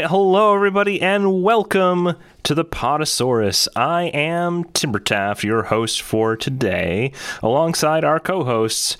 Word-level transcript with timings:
right, 0.00 0.08
hello 0.08 0.54
everybody, 0.54 1.00
and 1.02 1.42
welcome 1.42 2.14
to 2.42 2.54
the 2.54 2.64
Podosaurus. 2.64 3.68
I 3.76 4.04
am 4.04 4.64
Timbertaft, 4.64 5.42
your 5.42 5.64
host 5.64 6.00
for 6.00 6.36
today, 6.36 7.12
alongside 7.42 8.02
our 8.02 8.18
co-hosts 8.18 8.96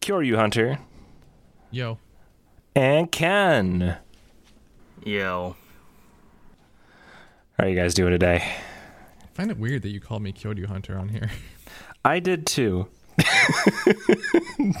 Kyoryu 0.00 0.36
Hunter 0.36 0.78
Yo. 1.72 1.98
and 2.76 3.10
Ken. 3.10 3.96
Yo. 5.04 5.56
How 7.58 7.64
are 7.64 7.68
you 7.68 7.74
guys 7.74 7.94
doing 7.94 8.12
today? 8.12 8.44
I 9.22 9.26
find 9.32 9.50
it 9.50 9.58
weird 9.58 9.82
that 9.82 9.90
you 9.90 9.98
called 9.98 10.22
me 10.22 10.30
Kyoto 10.30 10.68
Hunter 10.68 10.96
on 10.96 11.08
here. 11.08 11.30
I 12.04 12.20
did 12.20 12.46
too, 12.46 12.86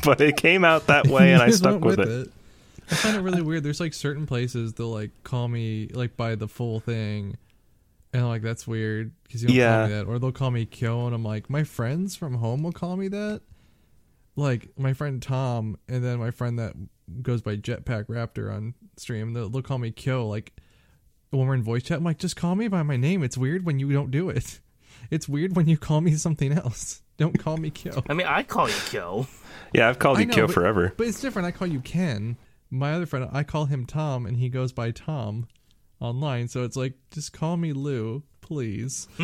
but 0.04 0.20
it 0.20 0.36
came 0.36 0.64
out 0.64 0.86
that 0.86 1.08
way, 1.08 1.32
and 1.32 1.42
I 1.42 1.50
stuck 1.50 1.80
went 1.80 1.98
with 1.98 2.00
it. 2.00 2.32
I 2.90 2.94
find 2.94 3.16
it 3.16 3.20
really 3.20 3.42
weird. 3.42 3.62
There's 3.62 3.80
like 3.80 3.94
certain 3.94 4.26
places 4.26 4.74
they'll 4.74 4.88
like 4.90 5.10
call 5.22 5.48
me 5.48 5.88
like 5.92 6.16
by 6.16 6.34
the 6.34 6.48
full 6.48 6.80
thing, 6.80 7.36
and 8.12 8.22
I'm 8.22 8.28
like 8.28 8.42
that's 8.42 8.66
weird 8.66 9.12
because 9.24 9.42
you 9.42 9.48
don't 9.48 9.56
Yeah. 9.56 9.76
call 9.80 9.86
me 9.88 9.94
that. 9.94 10.04
Or 10.06 10.18
they'll 10.18 10.32
call 10.32 10.50
me 10.50 10.66
Kyo, 10.66 11.06
and 11.06 11.14
I'm 11.14 11.24
like 11.24 11.48
my 11.50 11.64
friends 11.64 12.16
from 12.16 12.34
home 12.34 12.62
will 12.62 12.72
call 12.72 12.96
me 12.96 13.08
that. 13.08 13.42
Like 14.36 14.70
my 14.78 14.92
friend 14.94 15.22
Tom, 15.22 15.78
and 15.88 16.04
then 16.04 16.18
my 16.18 16.30
friend 16.32 16.58
that 16.58 16.74
goes 17.22 17.40
by 17.42 17.56
Jetpack 17.56 18.06
Raptor 18.06 18.52
on 18.52 18.74
stream, 18.96 19.32
they'll, 19.32 19.48
they'll 19.48 19.62
call 19.62 19.78
me 19.78 19.90
Kyo. 19.92 20.26
Like 20.26 20.52
when 21.30 21.46
we're 21.46 21.54
in 21.54 21.62
voice 21.62 21.84
chat, 21.84 21.98
I'm 21.98 22.04
like 22.04 22.18
just 22.18 22.34
call 22.36 22.54
me 22.56 22.66
by 22.68 22.82
my 22.82 22.96
name. 22.96 23.22
It's 23.22 23.38
weird 23.38 23.64
when 23.64 23.78
you 23.78 23.92
don't 23.92 24.10
do 24.10 24.28
it. 24.30 24.60
It's 25.10 25.28
weird 25.28 25.54
when 25.54 25.68
you 25.68 25.76
call 25.76 26.00
me 26.00 26.14
something 26.14 26.50
else. 26.52 27.02
Don't 27.18 27.38
call 27.38 27.58
me 27.58 27.68
Kyo. 27.68 28.02
I 28.08 28.14
mean, 28.14 28.26
I 28.26 28.42
call 28.42 28.68
you 28.70 28.74
Kyo. 28.86 29.26
Yeah, 29.74 29.90
I've 29.90 29.98
called 29.98 30.18
you 30.18 30.24
know, 30.24 30.34
Kyo 30.34 30.46
but- 30.46 30.54
forever. 30.54 30.94
But 30.96 31.08
it's 31.08 31.20
different. 31.20 31.46
I 31.46 31.50
call 31.50 31.66
you 31.66 31.80
Ken. 31.80 32.38
My 32.70 32.92
other 32.92 33.06
friend, 33.06 33.28
I 33.32 33.42
call 33.44 33.66
him 33.66 33.86
Tom, 33.86 34.26
and 34.26 34.36
he 34.36 34.48
goes 34.48 34.72
by 34.72 34.90
Tom 34.90 35.46
online. 36.00 36.48
So 36.48 36.64
it's 36.64 36.76
like, 36.76 36.94
just 37.10 37.32
call 37.32 37.56
me 37.56 37.72
Lou, 37.72 38.22
please. 38.40 39.08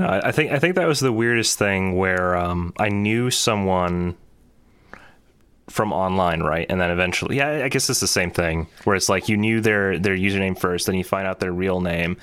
No, 0.00 0.06
I 0.24 0.32
think 0.32 0.50
I 0.50 0.58
think 0.58 0.76
that 0.76 0.88
was 0.88 1.00
the 1.00 1.12
weirdest 1.12 1.58
thing 1.58 1.94
where 1.94 2.34
um, 2.34 2.72
I 2.78 2.88
knew 2.88 3.30
someone 3.30 4.16
from 5.68 5.92
online, 5.92 6.40
right? 6.40 6.64
And 6.70 6.80
then 6.80 6.90
eventually, 6.90 7.36
yeah, 7.36 7.62
I 7.64 7.68
guess 7.68 7.90
it's 7.90 8.00
the 8.00 8.06
same 8.06 8.30
thing 8.30 8.66
where 8.84 8.96
it's 8.96 9.10
like 9.10 9.28
you 9.28 9.36
knew 9.36 9.60
their 9.60 9.98
their 9.98 10.16
username 10.16 10.58
first, 10.58 10.86
then 10.86 10.94
you 10.94 11.04
find 11.04 11.26
out 11.26 11.40
their 11.40 11.52
real 11.52 11.82
name, 11.82 12.16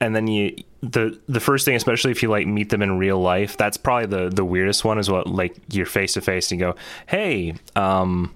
and 0.00 0.16
then 0.16 0.26
you 0.26 0.56
the 0.80 1.20
the 1.28 1.40
first 1.40 1.66
thing, 1.66 1.76
especially 1.76 2.12
if 2.12 2.22
you 2.22 2.30
like 2.30 2.46
meet 2.46 2.70
them 2.70 2.80
in 2.80 2.96
real 2.96 3.20
life, 3.20 3.58
that's 3.58 3.76
probably 3.76 4.06
the 4.06 4.30
the 4.30 4.44
weirdest 4.44 4.82
one 4.82 4.98
is 4.98 5.10
what 5.10 5.26
like 5.26 5.54
you're 5.70 5.84
face 5.84 6.14
to 6.14 6.22
face 6.22 6.50
and 6.50 6.58
you 6.58 6.66
go, 6.66 6.76
hey, 7.06 7.54
um, 7.74 8.34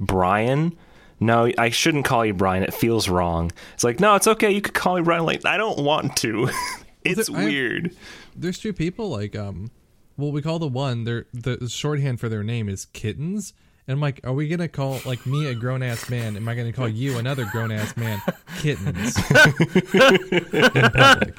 Brian. 0.00 0.76
No, 1.18 1.50
I 1.56 1.70
shouldn't 1.70 2.04
call 2.04 2.26
you 2.26 2.34
Brian. 2.34 2.62
It 2.62 2.74
feels 2.74 3.08
wrong. 3.08 3.50
It's 3.74 3.84
like, 3.84 4.00
no, 4.00 4.14
it's 4.16 4.26
okay. 4.26 4.50
You 4.50 4.60
could 4.60 4.74
call 4.74 4.96
me 4.96 5.02
Brian. 5.02 5.24
Like, 5.24 5.44
I 5.46 5.56
don't 5.56 5.78
want 5.82 6.16
to. 6.18 6.50
it's 7.04 7.28
there- 7.28 7.36
I 7.36 7.40
have- 7.40 7.48
weird. 7.50 7.96
There's 8.34 8.58
two 8.58 8.74
people 8.74 9.08
like, 9.08 9.34
um, 9.34 9.70
well, 10.18 10.30
we 10.30 10.42
call 10.42 10.58
the 10.58 10.66
one 10.68 11.04
their 11.04 11.26
the 11.32 11.68
shorthand 11.70 12.20
for 12.20 12.28
their 12.28 12.42
name 12.42 12.68
is 12.68 12.84
Kittens. 12.86 13.54
And 13.88 13.94
I'm 13.94 14.00
like, 14.00 14.20
are 14.24 14.32
we 14.32 14.48
gonna 14.48 14.66
call 14.68 14.98
like 15.06 15.24
me 15.26 15.46
a 15.46 15.54
grown 15.54 15.82
ass 15.82 16.10
man? 16.10 16.36
Am 16.36 16.46
I 16.48 16.54
gonna 16.54 16.72
call 16.72 16.88
you 16.88 17.18
another 17.18 17.44
grown 17.46 17.70
ass 17.70 17.96
man 17.96 18.20
kittens 18.58 19.16
in 19.30 20.90
public? 20.90 21.38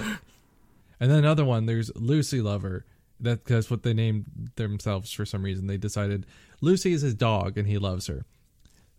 And 0.99 1.11
then 1.11 1.19
another 1.19 1.45
one, 1.45 1.65
there's 1.65 1.91
Lucy 1.95 2.41
Lover. 2.41 2.85
That 3.19 3.45
that's 3.45 3.69
what 3.69 3.83
they 3.83 3.93
named 3.93 4.51
themselves 4.55 5.11
for 5.11 5.25
some 5.25 5.43
reason. 5.43 5.67
They 5.67 5.77
decided 5.77 6.25
Lucy 6.61 6.93
is 6.93 7.01
his 7.01 7.13
dog 7.15 7.57
and 7.57 7.67
he 7.67 7.77
loves 7.77 8.07
her. 8.07 8.25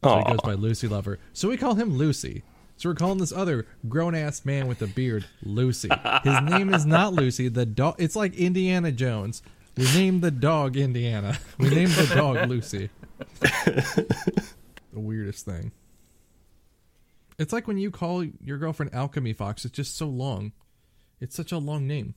So 0.04 0.10
he 0.16 0.22
Aw. 0.22 0.30
goes 0.30 0.40
by 0.42 0.54
Lucy 0.54 0.86
Lover. 0.88 1.18
So 1.32 1.48
we 1.48 1.56
call 1.56 1.74
him 1.74 1.92
Lucy. 1.96 2.42
So 2.76 2.88
we're 2.88 2.94
calling 2.94 3.18
this 3.18 3.32
other 3.32 3.66
grown 3.88 4.14
ass 4.14 4.44
man 4.44 4.68
with 4.68 4.80
a 4.82 4.86
beard 4.86 5.26
Lucy. 5.42 5.88
His 6.22 6.40
name 6.42 6.72
is 6.72 6.86
not 6.86 7.12
Lucy. 7.12 7.48
The 7.48 7.66
dog. 7.66 7.96
It's 7.98 8.14
like 8.14 8.34
Indiana 8.36 8.92
Jones. 8.92 9.42
We 9.76 9.84
named 9.94 10.22
the 10.22 10.30
dog 10.30 10.76
Indiana. 10.76 11.38
We 11.58 11.70
named 11.70 11.90
the 11.92 12.14
dog 12.14 12.48
Lucy. 12.48 12.90
the 13.40 14.14
weirdest 14.92 15.44
thing. 15.44 15.72
It's 17.38 17.52
like 17.52 17.66
when 17.68 17.78
you 17.78 17.90
call 17.90 18.24
your 18.24 18.58
girlfriend 18.58 18.94
Alchemy 18.94 19.32
Fox. 19.32 19.64
It's 19.64 19.74
just 19.76 19.96
so 19.96 20.06
long. 20.06 20.52
It's 21.20 21.34
such 21.36 21.50
a 21.52 21.58
long 21.58 21.86
name. 21.86 22.14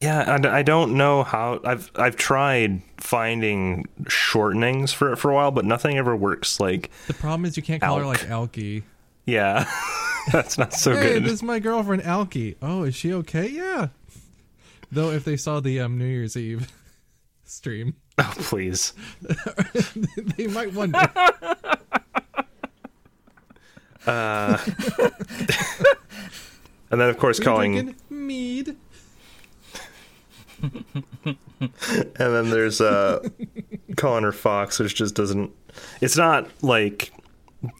Yeah, 0.00 0.38
I, 0.44 0.58
I 0.58 0.62
don't 0.62 0.96
know 0.96 1.24
how. 1.24 1.60
I've 1.64 1.90
I've 1.96 2.14
tried 2.16 2.82
finding 2.98 3.86
shortenings 4.04 4.94
for 4.94 5.12
it 5.12 5.16
for 5.16 5.30
a 5.30 5.34
while, 5.34 5.50
but 5.50 5.64
nothing 5.64 5.98
ever 5.98 6.14
works. 6.14 6.60
Like, 6.60 6.90
The 7.08 7.14
problem 7.14 7.44
is 7.44 7.56
you 7.56 7.62
can't 7.64 7.82
call 7.82 7.96
her 7.98 8.04
Alk. 8.04 8.06
like 8.06 8.20
Alky. 8.52 8.84
yeah, 9.26 9.68
that's 10.32 10.56
not 10.56 10.72
so 10.72 10.94
hey, 10.94 11.14
good. 11.14 11.24
this 11.24 11.32
is 11.32 11.42
my 11.42 11.58
girlfriend 11.58 12.02
Alky. 12.02 12.54
Oh, 12.62 12.84
is 12.84 12.94
she 12.94 13.12
okay? 13.12 13.48
Yeah. 13.48 13.88
Though 14.92 15.10
if 15.10 15.24
they 15.24 15.36
saw 15.36 15.58
the 15.60 15.80
um, 15.80 15.98
New 15.98 16.06
Year's 16.06 16.36
Eve 16.36 16.70
stream, 17.44 17.96
Oh, 18.20 18.32
please. 18.38 18.92
they 20.36 20.46
might 20.46 20.72
wonder. 20.74 21.08
And 26.90 26.98
then 27.02 27.10
of 27.10 27.18
course 27.18 27.38
calling, 27.38 27.72
drinking 27.74 27.94
and 32.18 32.34
then 32.34 32.50
there's 32.50 32.80
uh 32.80 33.26
calling 33.96 34.24
her 34.24 34.32
Fox, 34.32 34.78
which 34.78 34.94
just 34.94 35.14
doesn't. 35.14 35.50
It's 36.00 36.16
not 36.16 36.48
like 36.62 37.12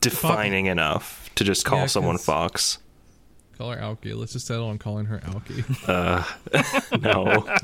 defining 0.01 0.67
enough 0.67 1.31
to 1.37 1.45
just 1.45 1.65
call 1.65 1.81
Yeah, 1.81 1.87
someone 1.87 2.17
'cause- 2.17 2.25
Fox. 2.25 2.79
Call 3.57 3.73
her 3.73 3.79
Alki. 3.79 4.13
Let's 4.15 4.33
just 4.35 4.47
settle 4.47 4.69
on 4.69 4.79
calling 4.79 5.07
her 5.07 5.19
Alky. 5.19 5.65
No. 7.03 7.57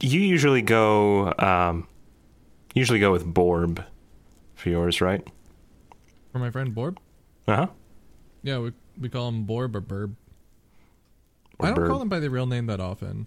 you 0.00 0.20
usually 0.20 0.62
go 0.62 1.32
um 1.38 1.88
usually 2.74 2.98
go 3.00 3.10
with 3.12 3.24
Borb 3.24 3.84
for 4.54 4.68
yours, 4.68 5.00
right? 5.00 5.26
For 6.32 6.38
my 6.38 6.50
friend 6.50 6.74
Borb. 6.74 6.98
Uh-huh. 7.48 7.68
Yeah, 8.42 8.58
we 8.58 8.72
we 9.00 9.08
call 9.08 9.28
him 9.28 9.46
Borb 9.46 9.74
or 9.74 9.80
Burb. 9.80 10.14
I 11.60 11.70
don't 11.72 11.86
call 11.88 11.98
them 12.00 12.08
by 12.08 12.20
the 12.20 12.28
real 12.30 12.46
name 12.46 12.66
that 12.66 12.80
often. 12.80 13.26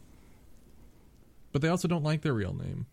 But 1.57 1.63
they 1.63 1.69
also 1.69 1.87
don't 1.87 2.03
like 2.03 2.21
their 2.21 2.35
real 2.35 2.53
name. 2.53 2.85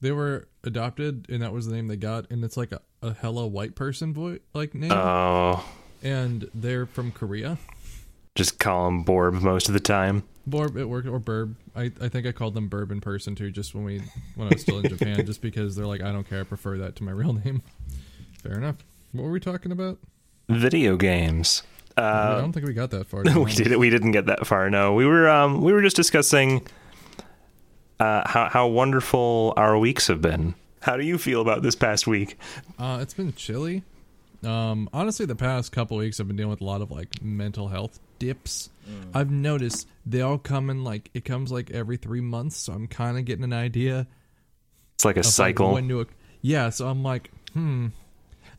They 0.00 0.10
were 0.10 0.48
adopted, 0.64 1.26
and 1.28 1.42
that 1.42 1.52
was 1.52 1.66
the 1.66 1.74
name 1.74 1.86
they 1.86 1.98
got, 1.98 2.30
and 2.30 2.42
it's 2.42 2.56
like 2.56 2.72
a, 2.72 2.80
a 3.02 3.12
hella 3.12 3.46
white 3.46 3.74
person 3.74 4.14
voice 4.14 4.38
like 4.54 4.74
name, 4.74 4.90
Oh, 4.90 5.62
and 6.02 6.48
they're 6.54 6.86
from 6.86 7.12
Korea. 7.12 7.58
just 8.36 8.58
call 8.58 8.86
them 8.86 9.04
Borb 9.04 9.34
most 9.42 9.68
of 9.68 9.74
the 9.74 9.80
time. 9.80 10.22
Borb, 10.48 10.78
it 10.78 10.86
worked, 10.86 11.08
or 11.08 11.20
Burb. 11.20 11.56
I, 11.76 11.92
I 12.00 12.08
think 12.08 12.26
I 12.26 12.32
called 12.32 12.54
them 12.54 12.70
Burb 12.70 12.90
in 12.90 13.02
person 13.02 13.34
too, 13.34 13.50
just 13.50 13.74
when 13.74 13.84
we 13.84 14.00
when 14.36 14.48
I 14.48 14.54
was 14.54 14.62
still 14.62 14.78
in 14.78 14.88
Japan, 14.88 15.26
just 15.26 15.42
because 15.42 15.76
they're 15.76 15.84
like, 15.86 16.00
I 16.02 16.12
don't 16.12 16.26
care, 16.26 16.40
I 16.40 16.44
prefer 16.44 16.78
that 16.78 16.96
to 16.96 17.04
my 17.04 17.12
real 17.12 17.34
name. 17.34 17.60
Fair 18.42 18.54
enough. 18.56 18.76
What 19.12 19.24
were 19.24 19.30
we 19.30 19.40
talking 19.40 19.72
about? 19.72 19.98
Video 20.48 20.96
games. 20.96 21.64
I 21.98 22.00
Uh, 22.00 22.40
don't 22.40 22.52
think 22.54 22.64
we 22.66 22.72
got 22.72 22.90
that 22.92 23.06
far. 23.06 23.24
we 23.38 23.52
did 23.52 23.76
We 23.76 23.90
didn't 23.90 24.12
get 24.12 24.24
that 24.24 24.46
far. 24.46 24.70
No, 24.70 24.94
we 24.94 25.04
were 25.04 25.28
um 25.28 25.60
we 25.60 25.74
were 25.74 25.82
just 25.82 25.96
discussing 25.96 26.66
uh 28.00 28.28
how 28.28 28.48
how 28.48 28.66
wonderful 28.68 29.52
our 29.56 29.78
weeks 29.78 30.08
have 30.08 30.20
been. 30.20 30.54
How 30.80 30.96
do 30.96 31.04
you 31.04 31.18
feel 31.18 31.40
about 31.40 31.62
this 31.62 31.74
past 31.74 32.06
week? 32.06 32.38
Uh, 32.78 32.98
it's 33.02 33.14
been 33.14 33.32
chilly. 33.34 33.82
Um, 34.44 34.88
honestly, 34.92 35.26
the 35.26 35.34
past 35.34 35.72
couple 35.72 35.96
weeks 35.96 36.20
I've 36.20 36.28
been 36.28 36.36
dealing 36.36 36.50
with 36.50 36.60
a 36.60 36.64
lot 36.64 36.80
of 36.82 36.90
like 36.90 37.20
mental 37.22 37.68
health 37.68 37.98
dips. 38.18 38.70
I've 39.12 39.30
noticed 39.30 39.88
they 40.04 40.20
all 40.20 40.38
come 40.38 40.70
in 40.70 40.84
like 40.84 41.10
it 41.12 41.24
comes 41.24 41.50
like 41.50 41.72
every 41.72 41.96
three 41.96 42.20
months, 42.20 42.56
so 42.56 42.72
I'm 42.72 42.86
kind 42.86 43.18
of 43.18 43.24
getting 43.24 43.42
an 43.42 43.52
idea 43.52 44.06
It's 44.94 45.04
like 45.04 45.16
a 45.16 45.20
of, 45.20 45.26
like, 45.26 45.32
cycle. 45.32 45.72
when 45.72 45.88
to, 45.88 46.06
yeah, 46.40 46.70
so 46.70 46.86
I'm 46.86 47.02
like, 47.02 47.30
hmm. 47.52 47.88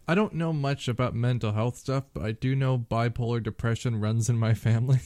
I 0.06 0.16
don't 0.16 0.34
know 0.34 0.52
much 0.52 0.90
about 0.90 1.16
mental 1.16 1.54
health 1.54 1.78
stuff, 1.78 2.04
but 2.14 2.24
I 2.24 2.32
do 2.34 2.56
know 2.56 2.78
bipolar 2.78 3.42
depression 3.42 4.02
runs 4.02 4.28
in 4.30 4.38
my 4.38 4.54
family. 4.68 5.00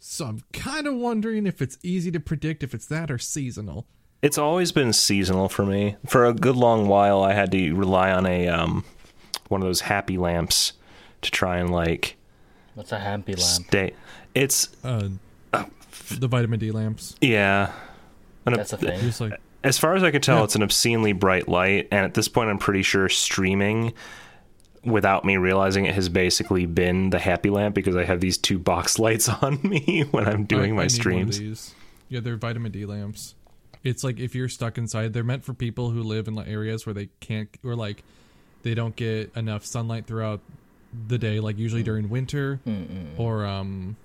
So 0.00 0.26
I'm 0.26 0.42
kind 0.52 0.86
of 0.86 0.94
wondering 0.94 1.46
if 1.46 1.60
it's 1.60 1.78
easy 1.82 2.10
to 2.12 2.20
predict 2.20 2.62
if 2.62 2.72
it's 2.74 2.86
that 2.86 3.10
or 3.10 3.18
seasonal. 3.18 3.86
It's 4.22 4.38
always 4.38 4.72
been 4.72 4.92
seasonal 4.92 5.48
for 5.48 5.64
me. 5.64 5.96
For 6.06 6.24
a 6.24 6.32
good 6.32 6.56
long 6.56 6.88
while, 6.88 7.22
I 7.22 7.34
had 7.34 7.52
to 7.52 7.72
rely 7.74 8.10
on 8.10 8.26
a 8.26 8.48
um, 8.48 8.84
one 9.48 9.60
of 9.60 9.66
those 9.68 9.82
happy 9.82 10.16
lamps 10.18 10.72
to 11.22 11.30
try 11.30 11.58
and 11.58 11.70
like 11.70 12.16
What's 12.74 12.92
a 12.92 12.98
happy 12.98 13.32
lamp? 13.34 13.40
stay. 13.66 13.94
It's 14.34 14.68
Uh, 14.84 15.08
the 16.10 16.28
vitamin 16.28 16.58
D 16.58 16.70
lamps. 16.70 17.16
yeah, 17.20 17.72
and 18.46 18.56
That's 18.56 18.72
a 18.72 18.76
thing. 18.76 19.00
Just 19.00 19.20
like 19.20 19.32
as 19.64 19.78
far 19.78 19.94
as 19.94 20.02
I 20.04 20.10
can 20.12 20.20
tell, 20.20 20.38
Yeah. 20.38 20.44
it's 20.44 20.54
an 20.54 20.62
obscenely 20.62 21.12
bright 21.12 21.48
light, 21.48 21.88
and 21.90 22.04
at 22.04 22.14
this 22.14 22.28
point, 22.28 22.48
I'm 22.50 22.58
pretty 22.58 22.82
sure 22.82 23.08
streaming, 23.08 23.92
without 24.84 25.24
me 25.24 25.36
realizing 25.36 25.86
it, 25.86 25.94
has 25.94 26.08
basically 26.08 26.66
been 26.66 27.10
the 27.10 27.18
happy 27.18 27.50
lamp 27.50 27.74
because 27.74 27.96
I 27.96 28.04
have 28.04 28.20
these 28.20 28.38
two 28.38 28.58
box 28.58 28.98
lights 28.98 29.28
on 29.28 29.60
me 29.62 30.04
when 30.10 30.26
I'm 30.26 30.44
doing 30.44 30.72
I- 30.72 30.74
my 30.76 30.82
I 30.82 30.86
need 30.86 30.86
one 30.86 30.86
of 30.86 30.92
streams. 30.92 31.38
these. 31.38 31.74
Yeah, 32.08 32.20
they're 32.20 32.36
vitamin 32.36 32.72
D 32.72 32.86
lamps. 32.86 33.34
It's 33.84 34.02
like 34.02 34.18
if 34.18 34.34
you're 34.34 34.48
stuck 34.48 34.76
inside, 34.78 35.12
they're 35.12 35.22
meant 35.24 35.44
for 35.44 35.54
people 35.54 35.90
who 35.90 36.02
live 36.02 36.26
in 36.26 36.38
areas 36.38 36.84
where 36.86 36.94
they 36.94 37.08
can't 37.20 37.48
or 37.64 37.76
like 37.76 38.02
they 38.62 38.74
don't 38.74 38.96
get 38.96 39.30
enough 39.36 39.64
sunlight 39.64 40.06
throughout 40.06 40.40
the 41.06 41.18
day, 41.18 41.38
like 41.38 41.58
usually 41.58 41.82
during 41.82 42.08
winter, 42.08 42.60
or 43.18 43.46
um, 43.46 43.96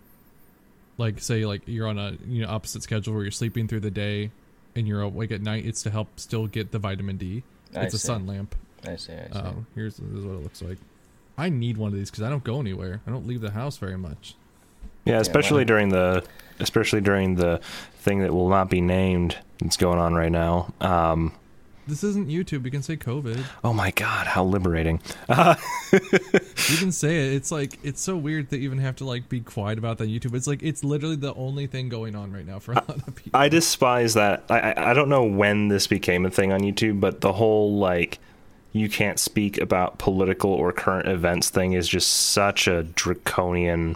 like 0.97 1.19
say 1.19 1.45
like 1.45 1.61
you're 1.65 1.87
on 1.87 1.97
a 1.97 2.17
you 2.27 2.41
know 2.43 2.49
opposite 2.49 2.83
schedule 2.83 3.13
where 3.13 3.23
you're 3.23 3.31
sleeping 3.31 3.67
through 3.67 3.79
the 3.79 3.89
day 3.91 4.31
and 4.75 4.87
you're 4.87 5.01
awake 5.01 5.31
at 5.31 5.41
night. 5.41 5.65
It's 5.65 5.81
to 5.83 5.89
help 5.89 6.19
still 6.19 6.45
get 6.47 6.71
the 6.71 6.79
vitamin 6.79 7.17
D. 7.17 7.43
I 7.75 7.81
It's 7.85 7.93
a 7.95 7.99
see. 7.99 8.07
sun 8.07 8.27
lamp. 8.27 8.55
I 8.87 8.95
see. 8.95 9.13
I 9.13 9.27
see. 9.31 9.39
Um, 9.39 9.67
here's 9.75 9.97
this 9.97 10.19
is 10.19 10.25
what 10.25 10.35
it 10.35 10.43
looks 10.43 10.61
like. 10.61 10.77
I 11.37 11.49
need 11.49 11.77
one 11.77 11.91
of 11.91 11.97
these 11.97 12.11
because 12.11 12.23
I 12.23 12.29
don't 12.29 12.43
go 12.43 12.59
anywhere. 12.59 13.01
I 13.07 13.11
don't 13.11 13.25
leave 13.27 13.41
the 13.41 13.51
house 13.51 13.77
very 13.77 13.97
much. 13.97 14.35
Yeah, 15.05 15.19
especially 15.19 15.59
well- 15.59 15.65
during 15.65 15.89
the, 15.89 16.23
especially 16.59 17.01
during 17.01 17.35
the 17.35 17.59
thing 17.97 18.19
that 18.19 18.33
will 18.33 18.49
not 18.49 18.69
be 18.69 18.81
named 18.81 19.37
that's 19.59 19.77
going 19.77 19.99
on 19.99 20.13
right 20.13 20.31
now. 20.31 20.73
Um, 20.79 21.33
This 21.87 22.03
isn't 22.03 22.29
YouTube. 22.29 22.63
You 22.65 22.71
can 22.71 22.83
say 22.83 22.95
COVID. 22.95 23.43
oh 23.63 23.73
my 23.73 23.91
God, 23.91 24.27
how 24.27 24.43
liberating! 24.45 25.01
You 25.91 26.77
can 26.77 26.91
say 26.93 27.17
it. 27.27 27.33
It's 27.33 27.51
like 27.51 27.77
it's 27.83 28.01
so 28.01 28.15
weird 28.15 28.49
to 28.51 28.55
even 28.57 28.77
have 28.79 28.95
to 28.97 29.05
like 29.05 29.27
be 29.29 29.41
quiet 29.41 29.77
about 29.77 29.97
that 29.97 30.07
YouTube. 30.07 30.33
It's 30.33 30.47
like 30.47 30.63
it's 30.63 30.83
literally 30.83 31.17
the 31.17 31.33
only 31.33 31.67
thing 31.67 31.89
going 31.89 32.15
on 32.15 32.31
right 32.31 32.45
now 32.45 32.59
for 32.59 32.71
a 32.71 32.75
lot 32.75 33.05
of 33.07 33.15
people. 33.15 33.37
I 33.39 33.49
despise 33.49 34.13
that. 34.13 34.43
I, 34.49 34.59
I 34.71 34.91
I 34.91 34.93
don't 34.93 35.09
know 35.09 35.23
when 35.23 35.67
this 35.67 35.87
became 35.87 36.25
a 36.25 36.29
thing 36.29 36.51
on 36.53 36.61
YouTube, 36.61 36.99
but 37.01 37.19
the 37.21 37.33
whole 37.33 37.77
like 37.77 38.19
you 38.73 38.89
can't 38.89 39.19
speak 39.19 39.59
about 39.61 39.97
political 39.99 40.51
or 40.51 40.71
current 40.73 41.07
events 41.07 41.49
thing 41.49 41.73
is 41.73 41.87
just 41.87 42.07
such 42.11 42.67
a 42.67 42.83
draconian 42.83 43.95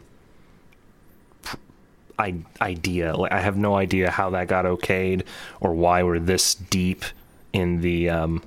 I- 2.19 2.43
idea. 2.61 3.15
Like 3.15 3.31
I 3.31 3.41
have 3.41 3.57
no 3.57 3.75
idea 3.75 4.09
how 4.09 4.29
that 4.31 4.47
got 4.47 4.65
okayed 4.65 5.23
or 5.61 5.73
why 5.73 6.03
we're 6.03 6.19
this 6.19 6.55
deep 6.55 7.03
in 7.53 7.81
the 7.81 8.09
um 8.09 8.43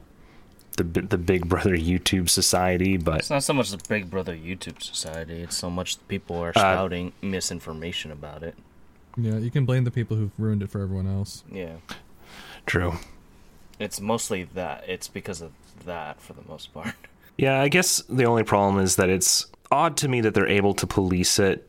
the 0.76 0.82
the 0.84 1.18
Big 1.18 1.48
Brother 1.48 1.76
YouTube 1.76 2.28
society, 2.28 2.96
but 2.96 3.18
It's 3.18 3.30
not 3.30 3.42
so 3.44 3.52
much 3.52 3.70
the 3.70 3.80
Big 3.88 4.10
Brother 4.10 4.34
YouTube 4.36 4.82
society. 4.82 5.42
It's 5.42 5.56
so 5.56 5.70
much 5.70 5.98
people 6.08 6.36
Uh, 6.36 6.40
are 6.46 6.52
spouting 6.52 7.12
misinformation 7.22 8.10
about 8.10 8.42
it. 8.42 8.54
yeah, 9.16 9.36
you 9.38 9.50
can 9.50 9.64
blame 9.66 9.84
the 9.84 9.90
people 9.90 10.16
who've 10.16 10.32
ruined 10.38 10.62
it 10.62 10.70
for 10.70 10.80
everyone 10.80 11.06
else. 11.06 11.44
Yeah, 11.50 11.76
true. 12.66 12.94
it's 13.78 14.00
mostly 14.00 14.44
that. 14.54 14.84
It's 14.88 15.06
because 15.08 15.40
of 15.40 15.52
that 15.86 16.20
for 16.20 16.32
the 16.32 16.42
most 16.48 16.72
part. 16.72 16.94
Yeah, 17.36 17.62
I 17.62 17.68
guess 17.68 18.02
the 18.02 18.24
only 18.24 18.42
problem 18.44 18.84
is 18.84 18.96
that 18.96 19.08
it's 19.08 19.46
odd 19.70 19.96
to 19.98 20.08
me 20.08 20.20
that 20.20 20.34
they're 20.34 20.46
able 20.46 20.74
to 20.74 20.86
police 20.86 21.38
it 21.38 21.66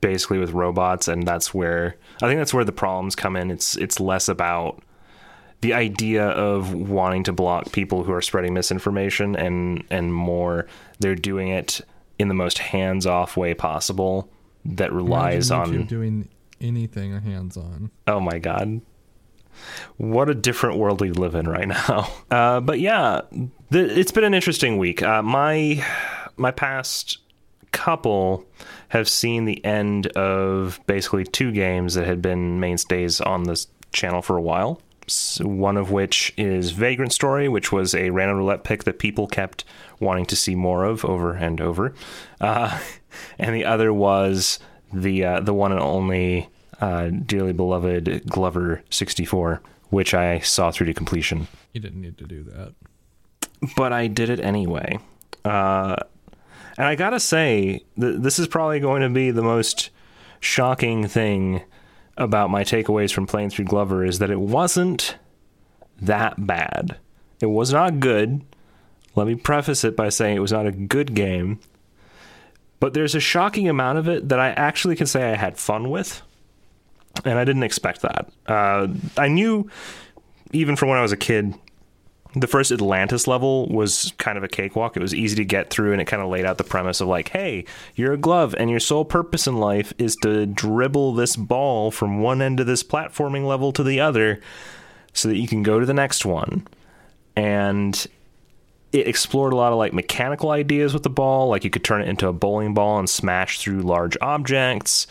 basically 0.00 0.38
with 0.38 0.50
robots 0.50 1.06
and 1.06 1.24
that's 1.24 1.54
where 1.54 1.94
I 2.20 2.26
think 2.26 2.40
that's 2.40 2.52
where 2.52 2.64
the 2.64 2.72
problems 2.72 3.14
come 3.14 3.36
in. 3.36 3.52
It's 3.52 3.76
it's 3.76 4.00
less 4.00 4.28
about 4.28 4.82
the 5.60 5.74
idea 5.74 6.26
of 6.26 6.74
wanting 6.74 7.22
to 7.24 7.32
block 7.32 7.70
people 7.70 8.02
who 8.02 8.12
are 8.12 8.22
spreading 8.22 8.52
misinformation 8.52 9.36
and 9.36 9.84
and 9.90 10.12
more 10.12 10.66
they're 10.98 11.14
doing 11.14 11.48
it 11.48 11.80
in 12.18 12.26
the 12.26 12.34
most 12.34 12.58
hands-off 12.58 13.36
way 13.36 13.54
possible 13.54 14.28
that 14.64 14.92
relies 14.92 15.52
Imagine 15.52 15.74
YouTube 15.74 15.80
on 15.80 15.86
doing 15.86 16.28
anything 16.60 17.20
hands 17.20 17.56
on. 17.56 17.90
Oh 18.08 18.18
my 18.18 18.38
god. 18.38 18.80
What 19.96 20.30
a 20.30 20.34
different 20.34 20.78
world 20.78 21.00
we 21.00 21.10
live 21.10 21.34
in 21.34 21.48
right 21.48 21.68
now. 21.68 22.10
Uh, 22.30 22.60
but 22.60 22.78
yeah, 22.78 23.22
th- 23.72 23.90
it's 23.90 24.12
been 24.12 24.22
an 24.22 24.34
interesting 24.34 24.78
week. 24.78 25.02
Uh, 25.02 25.20
my 25.20 25.84
my 26.36 26.52
past 26.52 27.18
couple 27.72 28.44
have 28.90 29.08
seen 29.08 29.46
the 29.46 29.64
end 29.64 30.06
of 30.08 30.78
basically 30.86 31.24
two 31.24 31.50
games 31.50 31.94
that 31.94 32.06
had 32.06 32.22
been 32.22 32.60
mainstays 32.60 33.20
on 33.20 33.44
this 33.44 33.66
channel 33.92 34.22
for 34.22 34.36
a 34.36 34.42
while. 34.42 34.80
One 35.40 35.76
of 35.76 35.90
which 35.90 36.32
is 36.36 36.70
Vagrant 36.70 37.12
Story, 37.12 37.48
which 37.48 37.72
was 37.72 37.96
a 37.96 38.10
random 38.10 38.36
roulette 38.38 38.62
pick 38.62 38.84
that 38.84 39.00
people 39.00 39.26
kept 39.26 39.64
wanting 39.98 40.26
to 40.26 40.36
see 40.36 40.54
more 40.54 40.84
of 40.84 41.04
over 41.04 41.34
and 41.34 41.60
over, 41.60 41.92
uh, 42.40 42.78
and 43.38 43.54
the 43.54 43.64
other 43.64 43.92
was 43.92 44.60
the 44.92 45.24
uh, 45.24 45.40
the 45.40 45.54
one 45.54 45.72
and 45.72 45.80
only 45.80 46.48
uh, 46.80 47.08
dearly 47.08 47.52
beloved 47.52 48.26
Glover 48.28 48.82
64, 48.90 49.60
which 49.90 50.14
I 50.14 50.40
saw 50.40 50.70
through 50.70 50.86
to 50.86 50.94
completion. 50.94 51.48
You 51.72 51.80
didn't 51.80 52.00
need 52.00 52.18
to 52.18 52.26
do 52.26 52.42
that. 52.44 52.74
But 53.76 53.92
I 53.92 54.06
did 54.06 54.30
it 54.30 54.40
anyway. 54.40 54.98
Uh, 55.44 55.96
and 56.78 56.86
I 56.86 56.94
gotta 56.94 57.20
say, 57.20 57.84
th- 58.00 58.20
this 58.20 58.38
is 58.38 58.48
probably 58.48 58.80
going 58.80 59.02
to 59.02 59.10
be 59.10 59.30
the 59.30 59.42
most 59.42 59.90
shocking 60.40 61.06
thing 61.06 61.62
about 62.16 62.50
my 62.50 62.64
takeaways 62.64 63.12
from 63.12 63.26
playing 63.26 63.50
through 63.50 63.64
Glover 63.66 64.04
is 64.04 64.18
that 64.18 64.30
it 64.30 64.40
wasn't 64.40 65.16
that 66.00 66.46
bad. 66.46 66.98
It 67.40 67.46
was 67.46 67.72
not 67.72 68.00
good. 68.00 68.42
Let 69.14 69.26
me 69.26 69.34
preface 69.34 69.84
it 69.84 69.96
by 69.96 70.08
saying 70.08 70.36
it 70.36 70.40
was 70.40 70.52
not 70.52 70.66
a 70.66 70.72
good 70.72 71.14
game. 71.14 71.60
But 72.78 72.94
there's 72.94 73.14
a 73.14 73.20
shocking 73.20 73.68
amount 73.68 73.98
of 73.98 74.08
it 74.08 74.28
that 74.28 74.40
I 74.40 74.50
actually 74.50 74.96
can 74.96 75.06
say 75.06 75.30
I 75.30 75.36
had 75.36 75.58
fun 75.58 75.90
with. 75.90 76.22
And 77.24 77.38
I 77.38 77.44
didn't 77.44 77.64
expect 77.64 78.02
that. 78.02 78.30
Uh, 78.46 78.88
I 79.16 79.28
knew, 79.28 79.68
even 80.52 80.76
from 80.76 80.88
when 80.88 80.98
I 80.98 81.02
was 81.02 81.12
a 81.12 81.16
kid, 81.16 81.54
the 82.34 82.46
first 82.46 82.70
Atlantis 82.70 83.26
level 83.26 83.68
was 83.68 84.12
kind 84.18 84.38
of 84.38 84.44
a 84.44 84.48
cakewalk. 84.48 84.96
It 84.96 85.02
was 85.02 85.14
easy 85.14 85.36
to 85.36 85.44
get 85.44 85.70
through, 85.70 85.92
and 85.92 86.00
it 86.00 86.06
kind 86.06 86.22
of 86.22 86.28
laid 86.28 86.44
out 86.44 86.58
the 86.58 86.64
premise 86.64 87.00
of 87.00 87.08
like, 87.08 87.30
hey, 87.30 87.64
you're 87.96 88.12
a 88.12 88.18
glove, 88.18 88.54
and 88.58 88.70
your 88.70 88.80
sole 88.80 89.04
purpose 89.04 89.46
in 89.46 89.56
life 89.56 89.92
is 89.98 90.16
to 90.16 90.46
dribble 90.46 91.14
this 91.14 91.36
ball 91.36 91.90
from 91.90 92.20
one 92.20 92.40
end 92.40 92.60
of 92.60 92.66
this 92.66 92.84
platforming 92.84 93.46
level 93.46 93.72
to 93.72 93.82
the 93.82 94.00
other 94.00 94.40
so 95.12 95.28
that 95.28 95.38
you 95.38 95.48
can 95.48 95.62
go 95.62 95.80
to 95.80 95.86
the 95.86 95.94
next 95.94 96.24
one. 96.24 96.66
And 97.34 98.06
it 98.92 99.08
explored 99.08 99.52
a 99.52 99.56
lot 99.56 99.72
of 99.72 99.78
like 99.78 99.92
mechanical 99.92 100.50
ideas 100.50 100.94
with 100.94 101.02
the 101.02 101.10
ball, 101.10 101.48
like 101.48 101.64
you 101.64 101.70
could 101.70 101.84
turn 101.84 102.02
it 102.02 102.08
into 102.08 102.28
a 102.28 102.32
bowling 102.32 102.74
ball 102.74 102.98
and 102.98 103.08
smash 103.08 103.60
through 103.60 103.82
large 103.82 104.16
objects. 104.20 105.06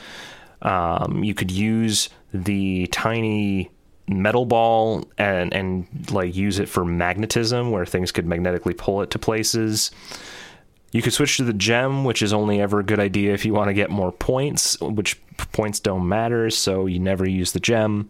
Um, 0.62 1.24
you 1.24 1.34
could 1.34 1.52
use 1.52 2.10
the 2.34 2.88
tiny 2.88 3.72
metal 4.08 4.46
ball 4.46 5.08
and 5.20 5.54
and 5.54 5.88
like 6.12 6.36
use 6.36 6.60
it 6.60 6.68
for 6.68 6.84
magnetism, 6.84 7.72
where 7.72 7.86
things 7.86 8.12
could 8.12 8.26
magnetically 8.26 8.74
pull 8.74 9.02
it 9.02 9.12
to 9.12 9.20
places. 9.20 9.92
You 10.92 11.04
could 11.04 11.14
switch 11.14 11.38
to 11.38 11.44
the 11.44 11.54
gem, 11.54 12.04
which 12.04 12.24
is 12.24 12.34
only 12.34 12.60
ever 12.60 12.80
a 12.80 12.84
good 12.84 13.00
idea 13.00 13.34
if 13.34 13.46
you 13.46 13.54
want 13.54 13.68
to 13.68 13.76
get 13.76 13.92
more 13.92 14.12
points, 14.12 14.80
which 14.82 15.22
points 15.52 15.80
don't 15.80 16.08
matter, 16.08 16.50
so 16.50 16.88
you 16.88 16.98
never 16.98 17.30
use 17.30 17.52
the 17.52 17.60
gem. 17.60 18.10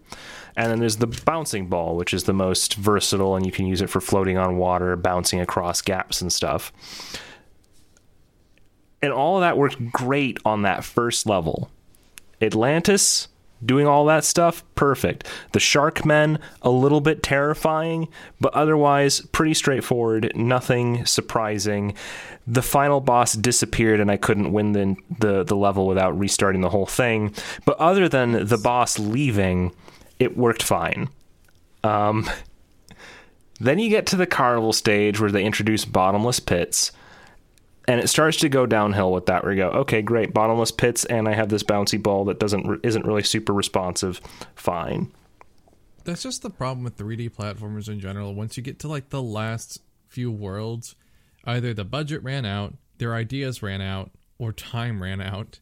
And 0.56 0.72
then 0.72 0.79
there's 0.79 0.98
the 0.98 1.08
bouncing 1.08 1.68
ball, 1.68 1.98
which 1.98 2.13
is 2.13 2.24
the 2.24 2.34
most 2.34 2.75
versatile, 2.75 3.36
and 3.36 3.46
you 3.46 3.51
can 3.51 3.65
use 3.65 3.82
it 3.82 3.89
for 3.89 4.00
floating 4.00 4.38
on 4.38 4.58
water, 4.58 4.96
bouncing 4.96 5.41
across 5.41 5.82
gaps 5.82 6.22
and 6.22 6.32
stuff. 6.32 6.72
And 9.01 9.12
all 9.12 9.38
of 9.38 9.41
that 9.41 9.58
worked 9.58 9.91
great 9.91 10.38
on 10.46 10.62
that 10.63 10.84
first 10.84 11.25
level. 11.25 11.70
Atlantis 12.41 13.27
doing 13.63 13.88
all 13.88 14.05
that 14.05 14.24
stuff 14.24 14.63
perfect. 14.75 15.27
The 15.51 15.60
shark 15.60 16.05
men 16.05 16.39
a 16.62 16.69
little 16.69 17.01
bit 17.01 17.22
terrifying 17.24 18.08
but 18.39 18.53
otherwise 18.53 19.22
pretty 19.22 19.53
straightforward 19.53 20.31
nothing 20.36 21.05
surprising. 21.05 21.93
The 22.48 22.62
final 22.62 23.01
boss 23.01 23.34
disappeared 23.34 24.00
and 24.00 24.10
i 24.10 24.17
couldn't 24.17 24.53
win 24.53 24.72
the, 24.72 24.96
the 25.19 25.43
the 25.43 25.55
level 25.55 25.88
without 25.88 26.17
restarting 26.17 26.62
the 26.62 26.69
whole 26.69 26.86
thing. 26.86 27.34
But 27.65 27.77
other 27.77 28.08
than 28.08 28.48
the 28.48 28.58
boss 28.58 28.98
leaving 28.98 29.74
it 30.19 30.38
worked 30.38 30.63
fine. 30.63 31.10
Um 31.84 32.29
then 33.60 33.77
you 33.77 33.89
get 33.89 34.05
to 34.08 34.15
the 34.15 34.27
carnival 34.27 34.72
stage 34.72 35.19
where 35.19 35.31
they 35.31 35.43
introduce 35.43 35.84
bottomless 35.84 36.39
pits 36.39 36.93
and 37.89 38.00
it 38.00 38.08
starts 38.08 38.38
to 38.38 38.50
go 38.50 38.65
downhill 38.65 39.12
with 39.12 39.25
that 39.25 39.43
where 39.43 39.51
you 39.51 39.60
go 39.63 39.69
okay 39.69 40.01
great 40.01 40.34
bottomless 40.34 40.72
pits 40.72 41.03
and 41.05 41.27
i 41.27 41.34
have 41.34 41.50
this 41.50 41.63
bouncy 41.63 42.01
ball 42.01 42.24
that 42.25 42.39
doesn't 42.39 42.79
isn't 42.86 43.05
really 43.05 43.24
super 43.24 43.51
responsive 43.53 44.22
fine 44.55 45.12
That's 46.05 46.24
just 46.24 46.41
the 46.41 46.50
problem 46.50 46.84
with 46.84 46.98
3D 46.98 47.31
platformers 47.36 47.88
in 47.89 48.00
general. 48.00 48.34
Once 48.34 48.58
you 48.58 48.63
get 48.63 48.79
to 48.79 48.88
like 48.88 49.10
the 49.10 49.22
last 49.22 49.81
few 50.08 50.31
worlds, 50.31 50.96
either 51.46 51.74
the 51.74 51.84
budget 51.84 52.24
ran 52.24 52.46
out, 52.46 52.74
their 52.98 53.13
ideas 53.13 53.62
ran 53.62 53.81
out, 53.81 54.10
or 54.39 54.51
time 54.53 55.03
ran 55.03 55.22
out, 55.22 55.60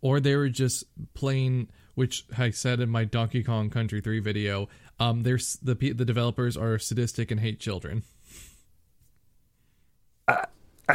or 0.00 0.18
they 0.18 0.34
were 0.34 0.48
just 0.48 0.84
plain. 1.14 1.68
Which 1.94 2.24
I 2.36 2.50
said 2.50 2.80
in 2.80 2.88
my 2.88 3.04
Donkey 3.04 3.44
Kong 3.44 3.70
Country 3.70 4.00
3 4.00 4.18
video, 4.20 4.68
um, 4.98 5.22
there's 5.22 5.58
the 5.62 5.76
pe- 5.76 5.92
the 5.92 6.06
developers 6.06 6.56
are 6.56 6.78
sadistic 6.78 7.30
and 7.30 7.38
hate 7.38 7.60
children. 7.60 8.02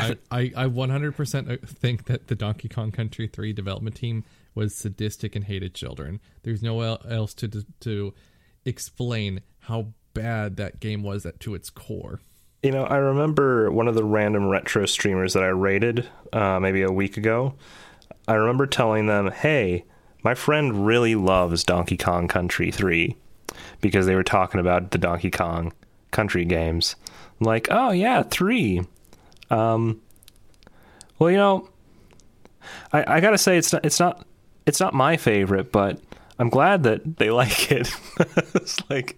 I, 0.32 0.52
I, 0.56 0.66
I 0.66 0.66
100% 0.66 1.68
think 1.68 2.06
that 2.06 2.28
the 2.28 2.36
Donkey 2.36 2.70
Kong 2.70 2.92
Country 2.92 3.28
3 3.28 3.54
development 3.54 3.96
team 3.96 4.24
was 4.56 4.74
sadistic 4.74 5.36
and 5.36 5.46
hated 5.46 5.74
children. 5.74 6.20
There's 6.44 6.64
no 6.64 6.82
el- 6.82 7.02
else 7.08 7.34
to 7.36 7.66
to 7.82 8.14
explain 8.64 9.42
how 9.60 9.88
bad 10.14 10.56
that 10.58 10.80
game 10.80 11.04
was 11.04 11.26
at, 11.26 11.40
to 11.42 11.54
its 11.54 11.70
core. 11.70 12.22
You 12.64 12.72
know, 12.72 12.86
I 12.86 12.96
remember 12.96 13.70
one 13.70 13.88
of 13.88 13.94
the 13.94 14.04
random 14.04 14.48
retro 14.48 14.88
streamers 14.88 15.34
that 15.34 15.44
I 15.44 15.50
rated 15.50 16.08
uh, 16.34 16.60
maybe 16.60 16.82
a 16.82 16.92
week 16.92 17.18
ago. 17.18 17.54
I 18.28 18.34
remember 18.34 18.66
telling 18.66 19.06
them, 19.06 19.30
"Hey, 19.30 19.86
my 20.24 20.34
friend 20.34 20.86
really 20.86 21.14
loves 21.16 21.64
Donkey 21.64 21.98
Kong 21.98 22.28
Country 22.28 22.72
3 22.72 23.16
because 23.82 24.08
they 24.08 24.16
were 24.16 24.24
talking 24.24 24.60
about 24.60 24.92
the 24.92 24.98
Donkey 24.98 25.30
Kong 25.30 25.74
Country 26.12 26.46
games." 26.46 26.96
I'm 27.40 27.46
like, 27.46 27.68
"Oh 27.70 27.92
yeah, 27.92 28.24
3." 28.24 28.82
Um 29.50 30.02
well, 31.20 31.32
you 31.32 31.38
know, 31.38 31.70
I 32.92 33.16
I 33.18 33.20
got 33.20 33.32
to 33.32 33.38
say 33.38 33.58
it's 33.58 33.72
not 33.72 33.86
it's 33.86 34.00
not 34.00 34.26
it's 34.66 34.80
not 34.80 34.94
my 34.94 35.18
favorite, 35.18 35.72
but 35.72 36.00
I'm 36.40 36.50
glad 36.50 36.84
that 36.84 37.18
they 37.18 37.30
like 37.42 37.72
it. 37.72 37.90
it's 38.54 38.78
like 38.90 39.18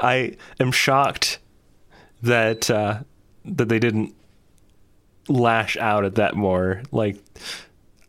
I 0.00 0.36
am 0.58 0.72
shocked 0.72 1.38
that 2.22 2.70
uh, 2.70 3.00
that 3.44 3.68
they 3.68 3.78
didn't 3.78 4.14
lash 5.28 5.76
out 5.76 6.04
at 6.04 6.16
that 6.16 6.34
more. 6.34 6.82
Like 6.90 7.22